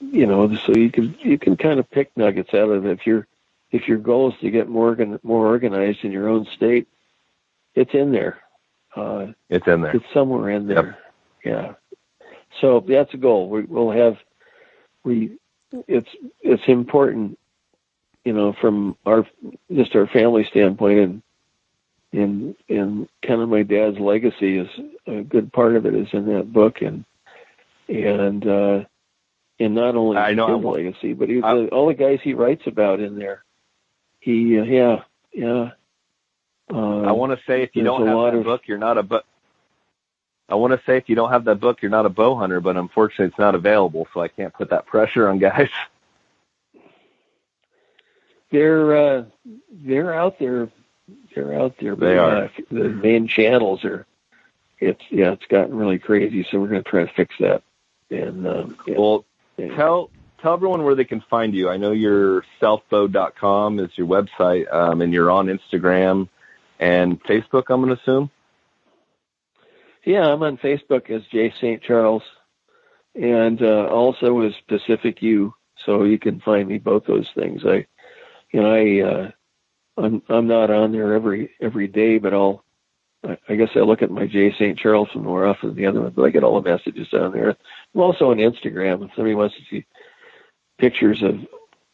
you 0.00 0.26
know, 0.26 0.52
so 0.56 0.74
you 0.74 0.90
can 0.90 1.16
you 1.20 1.38
can 1.38 1.56
kind 1.56 1.78
of 1.78 1.88
pick 1.90 2.10
nuggets 2.16 2.52
out 2.52 2.70
of 2.70 2.84
it. 2.84 2.90
If 2.90 3.06
your 3.06 3.28
if 3.70 3.86
your 3.88 3.98
goal 3.98 4.32
is 4.32 4.38
to 4.40 4.50
get 4.50 4.68
more 4.68 4.88
organ, 4.88 5.20
more 5.22 5.46
organized 5.46 6.04
in 6.04 6.12
your 6.12 6.28
own 6.28 6.46
state, 6.46 6.88
it's 7.74 7.94
in 7.94 8.10
there. 8.12 8.38
Uh, 8.96 9.32
It's 9.48 9.66
in 9.66 9.82
there. 9.82 9.96
it's 9.96 10.04
somewhere 10.14 10.50
in 10.50 10.66
there. 10.66 10.98
Yeah. 11.44 11.74
So 12.60 12.80
that's 12.86 13.12
a 13.14 13.16
goal. 13.18 13.48
We, 13.48 13.62
we'll 13.62 13.90
have 13.90 14.16
we. 15.02 15.38
It's 15.88 16.08
it's 16.40 16.62
important, 16.68 17.36
you 18.24 18.32
know, 18.32 18.52
from 18.60 18.96
our 19.04 19.26
just 19.72 19.94
our 19.96 20.06
family 20.06 20.44
standpoint, 20.44 20.98
and 21.00 21.22
and 22.12 22.56
and 22.68 23.08
kind 23.26 23.42
of 23.42 23.48
my 23.48 23.64
dad's 23.64 23.98
legacy 23.98 24.58
is 24.58 24.68
a 25.06 25.22
good 25.22 25.52
part 25.52 25.74
of 25.74 25.84
it 25.86 25.94
is 25.94 26.08
in 26.12 26.26
that 26.32 26.52
book, 26.52 26.80
and 26.80 27.04
and 27.88 28.46
uh, 28.46 28.84
and 29.58 29.74
not 29.74 29.96
only 29.96 30.16
I 30.16 30.32
know, 30.34 30.56
his 30.56 30.64
legacy, 30.64 31.12
but 31.12 31.28
he, 31.28 31.42
I- 31.42 31.66
all 31.66 31.88
the 31.88 31.94
guys 31.94 32.20
he 32.22 32.34
writes 32.34 32.62
about 32.66 33.00
in 33.00 33.18
there. 33.18 33.42
He, 34.20 34.58
uh, 34.58 34.62
yeah, 34.62 35.02
yeah. 35.32 35.70
Um, 36.70 37.04
I 37.06 37.12
want 37.12 37.38
to 37.38 37.44
say 37.46 37.62
if 37.62 37.76
you 37.76 37.84
don't 37.84 38.06
have 38.06 38.16
that 38.32 38.38
of- 38.38 38.44
book, 38.44 38.62
you're 38.66 38.78
not 38.78 38.98
a 38.98 39.02
bo- 39.02 39.22
I 40.48 40.56
want 40.56 40.72
to 40.72 40.80
say 40.84 40.98
if 40.98 41.08
you 41.08 41.14
don't 41.14 41.30
have 41.30 41.44
that 41.44 41.56
book, 41.60 41.80
you're 41.80 41.90
not 41.90 42.04
a 42.04 42.10
bow 42.10 42.36
hunter, 42.36 42.60
but 42.60 42.76
unfortunately 42.76 43.26
it's 43.26 43.38
not 43.38 43.54
available, 43.54 44.06
so 44.12 44.20
I 44.20 44.28
can't 44.28 44.52
put 44.52 44.70
that 44.70 44.84
pressure 44.86 45.28
on 45.28 45.38
guys. 45.38 45.70
they're 48.50 48.96
uh, 48.96 49.24
they're 49.72 50.14
out 50.14 50.38
there. 50.38 50.68
They're 51.34 51.54
out 51.54 51.74
there. 51.80 51.96
They 51.96 52.16
are. 52.18 52.44
Uh, 52.44 52.48
the 52.70 52.88
main 52.88 53.26
channels 53.26 53.84
are. 53.84 54.06
It's 54.80 55.02
yeah, 55.10 55.32
it's 55.32 55.46
gotten 55.46 55.74
really 55.74 55.98
crazy. 55.98 56.46
So 56.50 56.60
we're 56.60 56.68
going 56.68 56.84
to 56.84 56.90
try 56.90 57.04
to 57.04 57.12
fix 57.14 57.34
that. 57.40 57.62
And 58.10 58.46
um, 58.46 58.76
yeah, 58.86 58.98
Well, 58.98 59.24
yeah. 59.56 59.74
tell 59.76 60.10
tell 60.42 60.52
everyone 60.54 60.84
where 60.84 60.94
they 60.94 61.04
can 61.04 61.22
find 61.30 61.54
you. 61.54 61.70
I 61.70 61.76
know 61.78 61.92
your 61.92 62.44
selfbow.com 62.60 63.80
is 63.80 63.90
your 63.96 64.06
website, 64.06 64.72
um, 64.72 65.00
and 65.00 65.12
you're 65.12 65.30
on 65.30 65.46
Instagram 65.46 66.28
and 66.78 67.22
Facebook. 67.24 67.64
I'm 67.70 67.82
going 67.82 67.94
to 67.94 68.00
assume. 68.00 68.30
Yeah, 70.04 70.26
I'm 70.26 70.42
on 70.42 70.58
Facebook 70.58 71.10
as 71.10 71.22
Jay 71.32 71.52
St. 71.56 71.82
Charles, 71.82 72.22
and 73.14 73.62
uh, 73.62 73.86
also 73.86 74.40
as 74.40 74.52
Pacific 74.68 75.22
Yew. 75.22 75.54
So 75.86 76.04
you 76.04 76.18
can 76.18 76.40
find 76.40 76.68
me 76.68 76.78
both 76.78 77.04
those 77.06 77.28
things. 77.34 77.62
I, 77.64 77.86
you 78.52 78.62
know, 78.62 78.70
I, 78.70 79.00
uh, 79.00 79.30
I'm 79.96 80.22
I'm 80.28 80.46
not 80.46 80.70
on 80.70 80.92
there 80.92 81.14
every 81.14 81.50
every 81.60 81.88
day, 81.88 82.18
but 82.18 82.34
I'll. 82.34 82.64
I, 83.26 83.38
I 83.48 83.54
guess 83.54 83.70
I 83.74 83.80
look 83.80 84.02
at 84.02 84.10
my 84.10 84.26
Jay 84.26 84.52
St. 84.52 84.78
Charles 84.78 85.08
one 85.14 85.24
more 85.24 85.46
often 85.46 85.70
than 85.70 85.76
the 85.76 85.86
other 85.86 86.02
one, 86.02 86.12
but 86.14 86.24
I 86.24 86.30
get 86.30 86.44
all 86.44 86.60
the 86.60 86.68
messages 86.70 87.08
on 87.14 87.32
there. 87.32 87.56
I'm 87.94 88.00
also 88.00 88.30
on 88.30 88.36
Instagram. 88.36 89.04
If 89.04 89.14
somebody 89.14 89.34
wants 89.34 89.56
to 89.56 89.62
see 89.70 89.86
pictures 90.78 91.22
of 91.22 91.40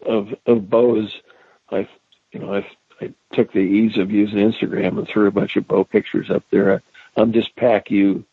of 0.04 0.34
of 0.46 0.68
bows, 0.68 1.14
I've 1.70 1.88
you 2.32 2.40
know, 2.40 2.54
I 2.54 2.66
I 3.00 3.12
took 3.32 3.52
the 3.52 3.60
ease 3.60 3.96
of 3.96 4.10
using 4.10 4.38
Instagram 4.38 4.98
and 4.98 5.08
threw 5.08 5.26
a 5.26 5.32
bunch 5.32 5.56
of 5.56 5.66
bow 5.66 5.84
pictures 5.84 6.30
up 6.30 6.44
there. 6.50 6.82
I'm 7.16 7.32
just 7.32 7.54
PacYew, 7.56 8.24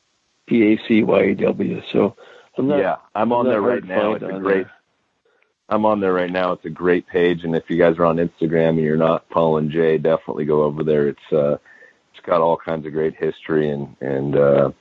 P 0.46 0.74
A 0.74 0.80
C 0.88 1.04
Y 1.04 1.22
A 1.22 1.36
W. 1.36 1.82
So 1.92 2.16
I'm 2.58 2.68
not. 2.68 2.80
yeah, 2.80 2.96
I'm 3.16 3.32
on 3.32 3.46
not 3.46 3.52
there 3.52 3.62
right 3.62 3.84
now. 3.84 4.14
It's 4.14 4.24
a 4.24 4.40
great. 4.40 4.66
there. 4.66 4.72
I'm 5.70 5.86
on 5.86 6.00
there 6.00 6.14
right 6.14 6.32
now. 6.32 6.54
It's 6.54 6.66
a 6.66 6.70
great 6.70 7.08
page, 7.08 7.44
and 7.44 7.56
if 7.56 7.70
you 7.70 7.78
guys 7.78 7.98
are 7.98 8.06
on 8.06 8.18
Instagram 8.18 8.70
and 8.70 8.80
you're 8.80 8.96
not 8.96 9.26
following 9.32 9.70
Jay, 9.70 9.98
definitely 9.98 10.46
go 10.46 10.64
over 10.64 10.84
there. 10.84 11.10
It's 11.10 11.34
uh, 11.34 11.58
it's 12.14 12.26
got 12.26 12.42
all 12.42 12.58
kinds 12.58 12.86
of 12.86 12.94
great 12.94 13.16
history, 13.16 13.70
and 13.70 13.96
and 14.02 14.36
uh, 14.36 14.72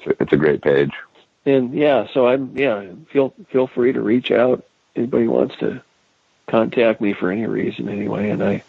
it's, 0.00 0.06
a, 0.06 0.22
it's 0.22 0.32
a 0.32 0.36
great 0.36 0.62
page. 0.62 0.90
And 1.46 1.74
yeah, 1.74 2.06
so 2.12 2.26
I'm 2.26 2.56
yeah. 2.56 2.84
Feel 3.12 3.34
feel 3.50 3.66
free 3.66 3.92
to 3.92 4.00
reach 4.00 4.30
out. 4.30 4.64
Anybody 4.96 5.26
wants 5.26 5.56
to 5.60 5.82
contact 6.48 7.00
me 7.00 7.12
for 7.14 7.30
any 7.30 7.46
reason 7.46 7.88
anyway, 7.88 8.30
and 8.30 8.42
I. 8.42 8.62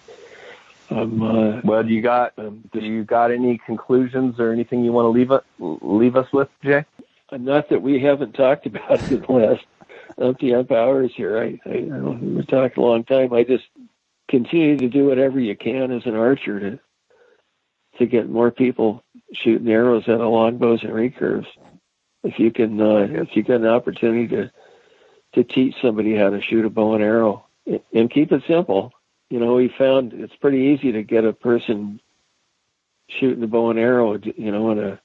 I'm 0.89 1.21
uh, 1.21 1.61
Well, 1.63 1.83
do 1.83 1.89
you 1.89 2.01
got 2.01 2.33
um, 2.37 2.63
do 2.71 2.79
you 2.79 3.03
got 3.03 3.31
any 3.31 3.57
conclusions 3.65 4.39
or 4.39 4.51
anything 4.51 4.83
you 4.83 4.91
want 4.91 5.05
to 5.05 5.09
leave 5.09 5.31
us 5.31 5.43
leave 5.59 6.15
us 6.15 6.31
with, 6.33 6.49
Jay? 6.63 6.85
not 7.31 7.69
that 7.69 7.81
we 7.81 7.99
haven't 7.99 8.33
talked 8.33 8.65
about 8.65 8.91
it 8.91 9.11
in 9.11 9.21
the 9.21 9.31
last 9.31 9.65
umpty 10.19 10.53
ump 10.53 10.71
hours 10.71 11.11
here. 11.15 11.37
I, 11.37 11.59
I, 11.67 11.89
I 11.91 11.99
we've 11.99 12.47
talked 12.47 12.77
a 12.77 12.81
long 12.81 13.03
time. 13.03 13.33
I 13.33 13.43
just 13.43 13.65
continue 14.29 14.77
to 14.77 14.89
do 14.89 15.07
whatever 15.07 15.39
you 15.39 15.55
can 15.55 15.91
as 15.91 16.05
an 16.05 16.15
archer 16.15 16.59
to 16.59 16.79
to 17.97 18.05
get 18.05 18.29
more 18.29 18.51
people 18.51 19.03
shooting 19.33 19.69
arrows 19.69 20.07
out 20.07 20.21
of 20.21 20.31
longbows 20.31 20.83
and 20.83 20.93
recurves. 20.93 21.47
If 22.23 22.39
you 22.39 22.51
can, 22.51 22.79
uh, 22.79 23.07
if 23.09 23.35
you 23.35 23.43
get 23.43 23.61
an 23.61 23.67
opportunity 23.67 24.27
to 24.29 24.51
to 25.33 25.43
teach 25.43 25.75
somebody 25.81 26.15
how 26.15 26.29
to 26.29 26.41
shoot 26.41 26.65
a 26.65 26.69
bow 26.69 26.93
and 26.93 27.03
arrow 27.03 27.45
and 27.93 28.11
keep 28.11 28.31
it 28.31 28.43
simple. 28.47 28.91
You 29.33 29.39
know, 29.39 29.55
we 29.55 29.67
found 29.79 30.13
it's 30.13 30.35
pretty 30.35 30.59
easy 30.59 30.91
to 30.91 31.01
get 31.01 31.25
a 31.25 31.33
person 31.33 31.99
shooting 33.09 33.41
the 33.41 33.47
bow 33.47 33.71
and 33.71 33.79
arrow, 33.79 34.13
you 34.37 34.51
know, 34.51 34.69
in 34.69 34.77
a 34.77 34.99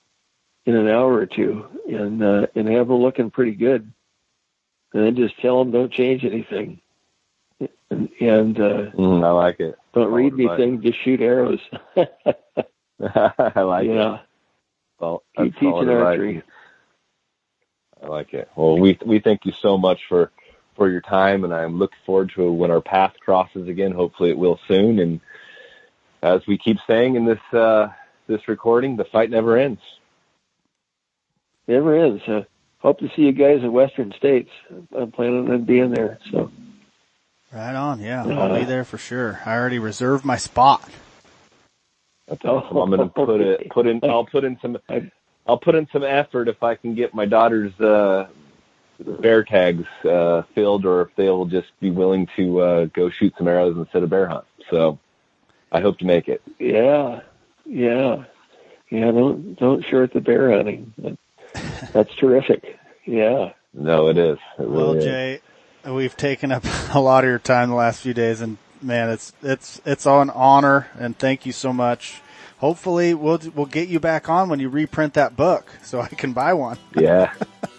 in 0.67 0.77
an 0.77 0.87
hour 0.87 1.15
or 1.15 1.25
two, 1.25 1.65
and 1.89 2.23
uh, 2.23 2.47
and 2.55 2.69
have 2.69 2.89
them 2.89 2.99
looking 2.99 3.31
pretty 3.31 3.53
good. 3.53 3.91
And 4.93 5.03
then 5.07 5.17
just 5.17 5.41
tell 5.41 5.59
them 5.65 5.71
don't 5.73 5.91
change 5.91 6.27
anything, 6.27 6.83
and, 7.89 8.11
and 8.21 8.61
uh, 8.61 8.91
Mm, 8.91 9.25
I 9.25 9.31
like 9.31 9.61
it. 9.61 9.77
don't 9.95 10.13
read 10.13 10.35
anything. 10.35 10.83
Just 10.83 11.03
shoot 11.03 11.23
arrows. 11.23 11.61
I 11.97 13.63
like 13.63 13.87
it. 13.87 13.95
yeah, 13.95 14.19
Well, 15.01 15.23
keep 15.39 15.55
teaching 15.55 15.89
archery. 15.89 16.43
I 18.03 18.07
like 18.09 18.35
it. 18.35 18.51
Well, 18.55 18.77
we 18.79 18.99
we 19.07 19.21
thank 19.21 19.47
you 19.47 19.53
so 19.53 19.79
much 19.79 20.01
for 20.07 20.33
for 20.79 20.89
your 20.89 21.01
time, 21.03 21.45
and 21.45 21.53
I'm 21.53 21.79
looking 21.79 21.99
forward 22.07 22.33
to 22.37 22.51
when 22.51 22.71
our 22.71 22.81
path 22.81 23.13
crosses 23.21 23.69
again. 23.69 23.93
Hopefully, 23.93 24.31
it 24.31 24.39
will 24.39 24.59
soon. 24.69 25.01
And 25.01 25.21
as 26.23 26.41
we 26.47 26.57
keep 26.57 26.79
saying 26.87 27.17
in 27.17 27.27
this 27.27 27.41
uh, 27.53 27.89
this 28.29 28.49
recording, 28.49 28.97
the 28.97 29.05
fight 29.05 29.29
never 29.31 29.59
ends. 29.59 29.81
Never 31.67 31.95
ends. 31.99 32.23
Uh, 32.27 32.45
hope 32.79 33.01
to 33.01 33.09
see 33.15 33.23
you 33.23 33.33
guys 33.33 33.63
in 33.63 33.73
Western 33.73 34.13
States. 34.17 34.49
I'm 34.97 35.11
planning 35.13 35.51
on 35.51 35.65
being 35.65 35.91
there. 35.91 36.19
So 36.31 36.51
Right 37.53 37.75
on. 37.75 38.01
Yeah, 38.01 38.25
Uh, 38.25 38.31
I'll 38.31 38.59
be 38.59 38.65
there 38.65 38.85
for 38.85 38.99
sure. 38.99 39.41
I 39.45 39.55
already 39.57 39.79
reserved 39.79 40.25
my 40.25 40.37
spot. 40.37 40.89
That's 42.29 42.45
awesome. 42.45 42.77
I'm 42.77 42.91
going 42.91 43.01
to 43.01 43.07
put 43.09 43.41
it 43.41 43.71
put 43.71 43.87
in. 43.87 44.01
I'll 44.05 44.25
put 44.27 44.45
in 44.45 44.59
some. 44.63 44.79
I- 44.89 45.11
I'll 45.47 45.57
put 45.59 45.75
in 45.75 45.89
some 45.95 46.05
effort 46.05 46.47
if 46.49 46.63
I 46.63 46.75
can 46.75 46.95
get 46.95 47.15
my 47.15 47.25
daughter's 47.25 47.73
uh, 47.81 48.27
bear 48.99 49.45
tags 49.45 49.87
uh, 50.05 50.43
filled, 50.55 50.85
or 50.85 51.03
if 51.03 51.09
they'll 51.17 51.47
just 51.47 51.69
be 51.81 51.91
willing 51.91 52.29
to 52.37 52.61
uh, 52.61 52.85
go 52.87 53.11
shoot 53.11 53.35
some 53.39 53.49
arrows 53.49 53.77
instead 53.77 54.03
of 54.03 54.11
bear 54.11 54.29
hunt. 54.29 54.45
So 54.71 54.99
I 55.73 55.81
hope 55.81 55.99
to 55.99 56.05
make 56.05 56.29
it. 56.29 56.43
yeah, 56.59 57.21
yeah, 57.65 58.25
yeah. 58.91 59.11
Don't 59.11 59.55
don't 59.59 59.85
short 59.85 60.13
the 60.13 60.21
bear 60.21 60.53
hunting. 60.57 60.93
That's 61.93 62.15
terrific. 62.17 62.79
Yeah. 63.05 63.53
No, 63.75 64.09
it 64.09 64.19
is. 64.19 64.39
It 64.59 64.69
Well, 64.69 64.95
really 64.95 64.99
is. 64.99 65.05
Jay, 65.05 65.41
we've 65.91 66.17
taken 66.17 66.53
up 66.53 66.65
a 66.95 67.01
lot 67.01 67.25
of 67.25 67.31
your 67.31 67.39
time 67.39 67.69
the 67.71 67.75
last 67.77 68.01
few 68.03 68.15
days, 68.15 68.41
and 68.41 68.57
man, 68.83 69.11
it's 69.11 69.33
it's 69.43 69.81
it's 69.85 70.07
all 70.07 70.21
an 70.23 70.31
honor, 70.31 70.89
and 70.99 71.19
thank 71.19 71.47
you 71.47 71.53
so 71.53 71.73
much. 71.73 72.21
Hopefully, 72.59 73.15
we'll 73.15 73.41
we'll 73.55 73.67
get 73.67 73.89
you 73.89 74.01
back 74.01 74.29
on 74.29 74.49
when 74.49 74.59
you 74.59 74.69
reprint 74.69 75.15
that 75.15 75.37
book, 75.37 75.71
so 75.83 76.01
I 76.01 76.09
can 76.09 76.33
buy 76.33 76.55
one. 76.55 76.79
Yeah. 76.97 77.33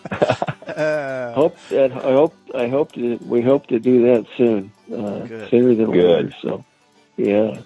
Uh, 0.79 1.33
Hope 1.35 1.57
that 1.69 1.91
I 1.91 2.11
hope 2.13 2.33
I 2.55 2.67
hope 2.67 2.91
to 2.93 3.17
we 3.25 3.41
hope 3.41 3.67
to 3.67 3.79
do 3.79 4.01
that 4.03 4.25
soon. 4.37 4.71
Uh, 4.91 5.19
Good. 5.25 5.49
sooner 5.49 5.75
than 5.75 5.91
Good. 5.91 6.25
later. 6.27 6.35
So, 6.41 6.65
yeah. 7.17 7.59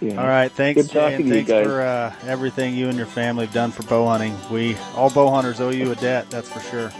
Yeah. 0.00 0.16
all 0.20 0.26
right, 0.26 0.50
thanks, 0.50 0.80
Good 0.80 0.90
Jay, 0.92 0.98
talking 1.00 1.16
and 1.16 1.24
to 1.30 1.38
you 1.40 1.44
thanks 1.44 1.50
guys. 1.50 1.66
for 1.66 1.82
uh, 1.82 2.14
everything 2.26 2.74
you 2.74 2.88
and 2.88 2.96
your 2.96 3.06
family 3.06 3.44
have 3.44 3.54
done 3.54 3.70
for 3.70 3.82
bow 3.82 4.06
hunting. 4.06 4.34
We 4.50 4.74
all 4.96 5.10
bow 5.10 5.28
hunters 5.30 5.60
owe 5.60 5.68
you 5.68 5.92
a 5.92 5.94
debt, 5.94 6.30
that's 6.30 6.48
for 6.48 6.60
sure. 6.60 6.90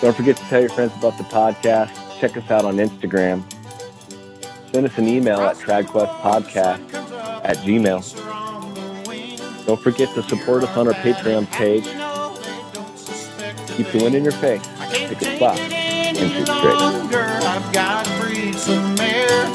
Don't 0.00 0.16
forget 0.16 0.36
to 0.38 0.42
tell 0.44 0.60
your 0.60 0.70
friends 0.70 0.92
about 0.96 1.16
the 1.18 1.22
podcast. 1.24 1.92
Check 2.18 2.36
us 2.36 2.50
out 2.50 2.64
on 2.64 2.78
Instagram. 2.78 3.44
Send 4.72 4.86
us 4.86 4.98
an 4.98 5.06
email 5.06 5.38
at 5.40 5.56
tradquestpodcast 5.58 7.44
at 7.44 7.56
gmail. 7.58 8.02
Don't 9.66 9.80
forget 9.80 10.12
to 10.16 10.22
support 10.24 10.64
us 10.64 10.76
on 10.76 10.88
our 10.88 10.94
Patreon 10.94 11.48
page. 11.52 11.86
Keep 13.76 13.88
the 13.92 14.02
wind 14.02 14.14
in 14.14 14.22
your 14.22 14.32
face. 14.32 14.62
Pick 14.90 15.22
a 15.22 15.36
spot 15.36 15.58
and 15.58 16.16
shoot 16.16 16.46
straight. 16.46 16.76
I've 16.76 17.72
got 17.72 18.04
to 18.04 18.20
breathe 18.20 18.54
some 18.56 19.00
air. 19.00 19.48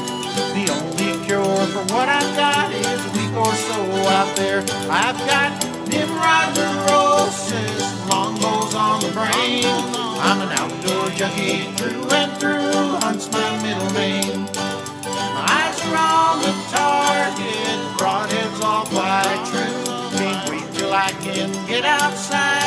The 0.58 0.66
only 0.74 1.24
cure 1.24 1.66
for 1.70 1.84
what 1.94 2.08
I've 2.08 2.36
got 2.36 2.72
is 2.72 3.06
a 3.06 3.10
week 3.14 3.36
or 3.36 3.54
so 3.54 3.78
out 4.10 4.34
there. 4.36 4.60
I've 4.90 5.18
got 5.30 5.54
Nimrod 5.88 6.56
neurosis, 6.56 8.08
longbows 8.10 8.74
on 8.74 9.00
the 9.02 9.12
brain. 9.12 9.64
I'm 10.18 10.42
an 10.42 10.50
outdoor 10.50 11.10
junkie 11.10 11.70
through 11.76 12.10
and 12.10 12.32
through. 12.40 12.98
Hunts 12.98 13.30
my 13.30 13.62
middle 13.62 13.90
name. 13.92 14.46
My 15.06 15.46
eyes 15.46 15.78
are 15.86 15.96
on 15.96 16.42
the 16.42 16.54
target, 16.74 17.78
broadheads 17.98 18.62
all 18.64 18.84
fly 18.86 19.22
true. 19.46 20.18
Can't 20.18 20.50
wait 20.50 20.74
till 20.74 20.92
I 20.92 21.12
can 21.22 21.52
get 21.68 21.84
outside 21.84 22.58